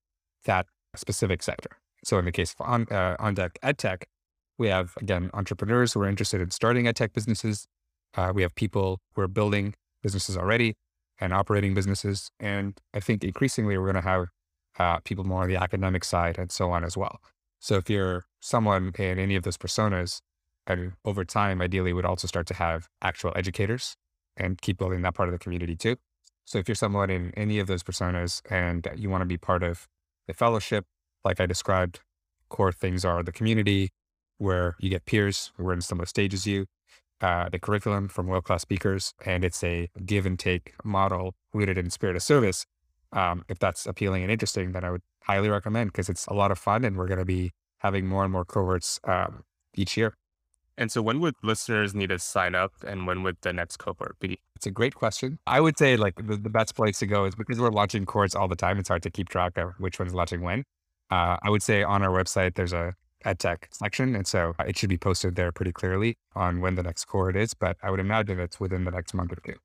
that 0.46 0.66
specific 0.96 1.44
sector. 1.44 1.78
So 2.04 2.18
in 2.18 2.26
the 2.26 2.32
case 2.32 2.56
of 2.58 2.66
on, 2.66 2.88
uh, 2.90 3.18
OnDeck 3.20 3.58
edtech, 3.64 4.04
we 4.58 4.70
have 4.70 4.94
again 4.98 5.30
entrepreneurs 5.34 5.94
who 5.94 6.02
are 6.02 6.08
interested 6.08 6.42
in 6.42 6.52
starting 6.52 6.86
edtech 6.86 7.14
businesses. 7.14 7.68
Uh, 8.16 8.32
we 8.34 8.42
have 8.44 8.56
people 8.56 9.00
who 9.14 9.22
are 9.22 9.28
building 9.28 9.74
businesses 10.02 10.38
already 10.38 10.76
and 11.20 11.34
operating 11.34 11.74
businesses, 11.74 12.30
and 12.40 12.80
I 12.94 13.00
think 13.00 13.24
increasingly 13.24 13.78
we're 13.78 13.92
going 13.92 14.04
to 14.04 14.10
have 14.10 14.28
uh, 14.80 15.00
people 15.04 15.24
more 15.24 15.44
on 15.44 15.50
the 15.50 15.56
academic 15.56 16.04
side 16.04 16.38
and 16.38 16.52
so 16.52 16.72
on 16.72 16.84
as 16.84 16.96
well. 16.98 17.20
So 17.60 17.76
if 17.76 17.90
you're 17.90 18.26
someone 18.42 18.92
in 18.98 19.20
any 19.20 19.36
of 19.36 19.44
those 19.44 19.58
personas, 19.58 20.20
and 20.68 20.94
over 21.04 21.26
time, 21.26 21.62
ideally, 21.62 21.94
would 21.94 22.06
also 22.06 22.28
start 22.28 22.48
to 22.48 22.54
have 22.54 22.88
actual 23.02 23.34
educators 23.36 23.96
and 24.38 24.62
keep 24.62 24.78
building 24.78 25.02
that 25.02 25.14
part 25.14 25.30
of 25.30 25.34
the 25.34 25.40
community 25.40 25.76
too. 25.76 25.98
So 26.46 26.58
if 26.58 26.68
you're 26.68 26.76
someone 26.76 27.10
in 27.10 27.32
any 27.36 27.60
of 27.60 27.68
those 27.68 27.84
personas 27.84 28.42
and 28.50 28.88
you 28.96 29.10
want 29.10 29.22
to 29.22 29.26
be 29.26 29.38
part 29.38 29.64
of 29.64 29.88
the 30.28 30.34
fellowship, 30.34 30.86
like 31.24 31.40
I 31.40 31.46
described, 31.46 32.02
core 32.50 32.72
things 32.72 33.06
are 33.06 33.24
the 33.24 33.32
community 33.32 33.90
where 34.38 34.76
you 34.80 34.90
get 34.90 35.06
peers 35.06 35.52
who 35.58 35.68
are 35.68 35.74
in 35.74 35.82
similar 35.82 36.06
stages 36.06 36.46
you, 36.46 36.66
uh, 37.22 37.48
the 37.50 37.60
curriculum 37.60 38.10
from 38.10 38.28
world-class 38.28 38.62
speakers, 38.62 39.14
and 39.26 39.46
it's 39.46 39.64
a 39.64 39.90
give 40.06 40.26
and 40.26 40.38
take 40.38 40.74
model 40.84 41.34
rooted 41.54 41.78
in 41.78 41.90
spirit 41.90 42.16
of 42.16 42.24
service. 42.24 42.66
Um, 43.14 43.44
if 43.48 43.60
that's 43.60 43.86
appealing 43.86 44.24
and 44.24 44.32
interesting, 44.32 44.72
then 44.74 44.84
I 44.84 44.92
would 44.92 45.02
highly 45.24 45.50
recommend 45.50 45.92
because 45.92 46.10
it's 46.10 46.26
a 46.28 46.34
lot 46.34 46.52
of 46.52 46.58
fun 46.58 46.84
and 46.84 46.98
we're 46.98 47.08
going 47.08 47.20
to 47.20 47.26
be 47.26 47.52
having 47.80 48.08
more 48.08 48.24
and 48.24 48.32
more 48.32 48.44
cohorts 48.44 49.00
um, 49.06 49.44
each 49.76 49.96
year. 49.96 50.16
And 50.78 50.92
so 50.92 51.02
when 51.02 51.20
would 51.20 51.36
listeners 51.44 51.94
need 51.94 52.10
to 52.10 52.20
sign 52.20 52.56
up 52.56 52.74
and 52.86 53.06
when 53.06 53.24
would 53.24 53.38
the 53.42 53.54
next 53.54 53.78
cohort 53.78 54.18
be? 54.20 54.40
It's 54.56 54.66
a 54.66 54.72
great 54.72 54.96
question. 54.96 55.40
I 55.46 55.62
would 55.62 55.78
say 55.78 55.98
like 55.98 56.16
the, 56.16 56.36
the 56.36 56.50
best 56.50 56.76
place 56.76 57.00
to 57.00 57.06
go 57.06 57.26
is 57.26 57.36
because 57.36 57.60
we're 57.60 57.70
launching 57.70 58.06
cohorts 58.06 58.36
all 58.36 58.48
the 58.48 58.56
time. 58.56 58.80
It's 58.80 58.90
hard 58.90 59.04
to 59.04 59.12
keep 59.12 59.30
track 59.30 59.58
of 59.58 59.74
which 59.78 60.00
one's 60.00 60.14
launching 60.14 60.42
when. 60.42 60.64
Uh, 61.12 61.38
I 61.44 61.50
would 61.50 61.62
say 61.62 61.84
on 61.84 62.02
our 62.02 62.10
website, 62.10 62.56
there's 62.56 62.74
a 62.74 62.96
EdTech 63.26 63.66
section. 63.72 64.16
And 64.16 64.28
so 64.28 64.54
it 64.66 64.78
should 64.78 64.90
be 64.90 64.98
posted 64.98 65.36
there 65.36 65.52
pretty 65.52 65.72
clearly 65.72 66.18
on 66.36 66.60
when 66.62 66.76
the 66.76 66.84
next 66.84 67.06
cohort 67.06 67.36
is. 67.36 67.54
But 67.54 67.78
I 67.82 67.92
would 67.92 68.00
imagine 68.00 68.40
it's 68.40 68.60
within 68.60 68.84
the 68.84 68.92
next 68.92 69.14
month 69.14 69.32
or 69.32 69.38
two. 69.46 69.58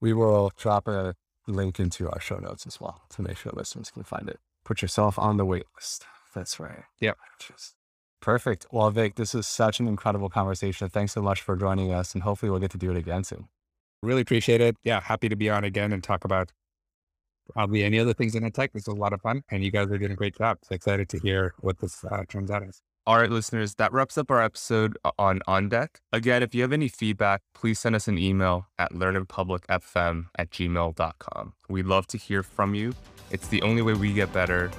We 0.00 0.12
will 0.12 0.52
drop 0.56 0.88
a 0.88 1.14
link 1.46 1.78
into 1.78 2.10
our 2.10 2.20
show 2.20 2.38
notes 2.38 2.66
as 2.66 2.80
well 2.80 3.02
to 3.10 3.22
make 3.22 3.36
sure 3.36 3.52
listeners 3.54 3.90
can 3.90 4.02
find 4.02 4.28
it. 4.28 4.38
Put 4.64 4.82
yourself 4.82 5.18
on 5.18 5.36
the 5.36 5.44
wait 5.44 5.64
list. 5.76 6.04
That's 6.34 6.60
right. 6.60 6.82
Yep. 7.00 7.16
Just 7.38 7.75
Perfect. 8.26 8.66
Well, 8.72 8.90
Vic, 8.90 9.14
this 9.14 9.36
is 9.36 9.46
such 9.46 9.78
an 9.78 9.86
incredible 9.86 10.28
conversation. 10.28 10.88
Thanks 10.88 11.12
so 11.12 11.22
much 11.22 11.40
for 11.40 11.54
joining 11.54 11.92
us, 11.92 12.12
and 12.12 12.24
hopefully 12.24 12.50
we'll 12.50 12.58
get 12.58 12.72
to 12.72 12.76
do 12.76 12.90
it 12.90 12.96
again 12.96 13.22
soon. 13.22 13.46
Really 14.02 14.22
appreciate 14.22 14.60
it. 14.60 14.76
Yeah, 14.82 15.00
happy 15.00 15.28
to 15.28 15.36
be 15.36 15.48
on 15.48 15.62
again 15.62 15.92
and 15.92 16.02
talk 16.02 16.24
about 16.24 16.50
probably 17.52 17.84
any 17.84 18.00
other 18.00 18.12
things 18.12 18.34
in 18.34 18.42
ed 18.42 18.52
tech. 18.52 18.72
This 18.72 18.88
was 18.88 18.96
a 18.96 19.00
lot 19.00 19.12
of 19.12 19.20
fun, 19.20 19.44
and 19.48 19.62
you 19.62 19.70
guys 19.70 19.92
are 19.92 19.96
doing 19.96 20.10
a 20.10 20.16
great 20.16 20.36
job. 20.36 20.58
So 20.64 20.74
excited 20.74 21.08
to 21.10 21.20
hear 21.20 21.54
what 21.60 21.78
this 21.78 22.04
uh, 22.04 22.24
turns 22.28 22.50
out 22.50 22.64
as. 22.64 22.82
All 23.06 23.16
right, 23.16 23.30
listeners, 23.30 23.76
that 23.76 23.92
wraps 23.92 24.18
up 24.18 24.28
our 24.32 24.42
episode 24.42 24.98
on 25.20 25.38
OnDeck. 25.46 25.90
Again, 26.12 26.42
if 26.42 26.52
you 26.52 26.62
have 26.62 26.72
any 26.72 26.88
feedback, 26.88 27.42
please 27.54 27.78
send 27.78 27.94
us 27.94 28.08
an 28.08 28.18
email 28.18 28.66
at 28.76 28.90
learninpublicfm 28.90 30.26
at 30.36 30.50
gmail.com. 30.50 31.52
We'd 31.68 31.86
love 31.86 32.08
to 32.08 32.18
hear 32.18 32.42
from 32.42 32.74
you. 32.74 32.92
It's 33.30 33.46
the 33.46 33.62
only 33.62 33.82
way 33.82 33.94
we 33.94 34.12
get 34.12 34.32
better 34.32 34.72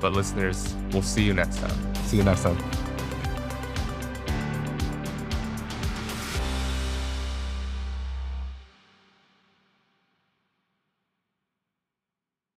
but 0.00 0.14
listeners, 0.14 0.74
we'll 0.92 1.02
see 1.02 1.22
you 1.22 1.34
next 1.34 1.58
time. 1.58 1.89
See 2.10 2.16
you 2.16 2.24
next 2.24 2.42
time. 2.42 2.89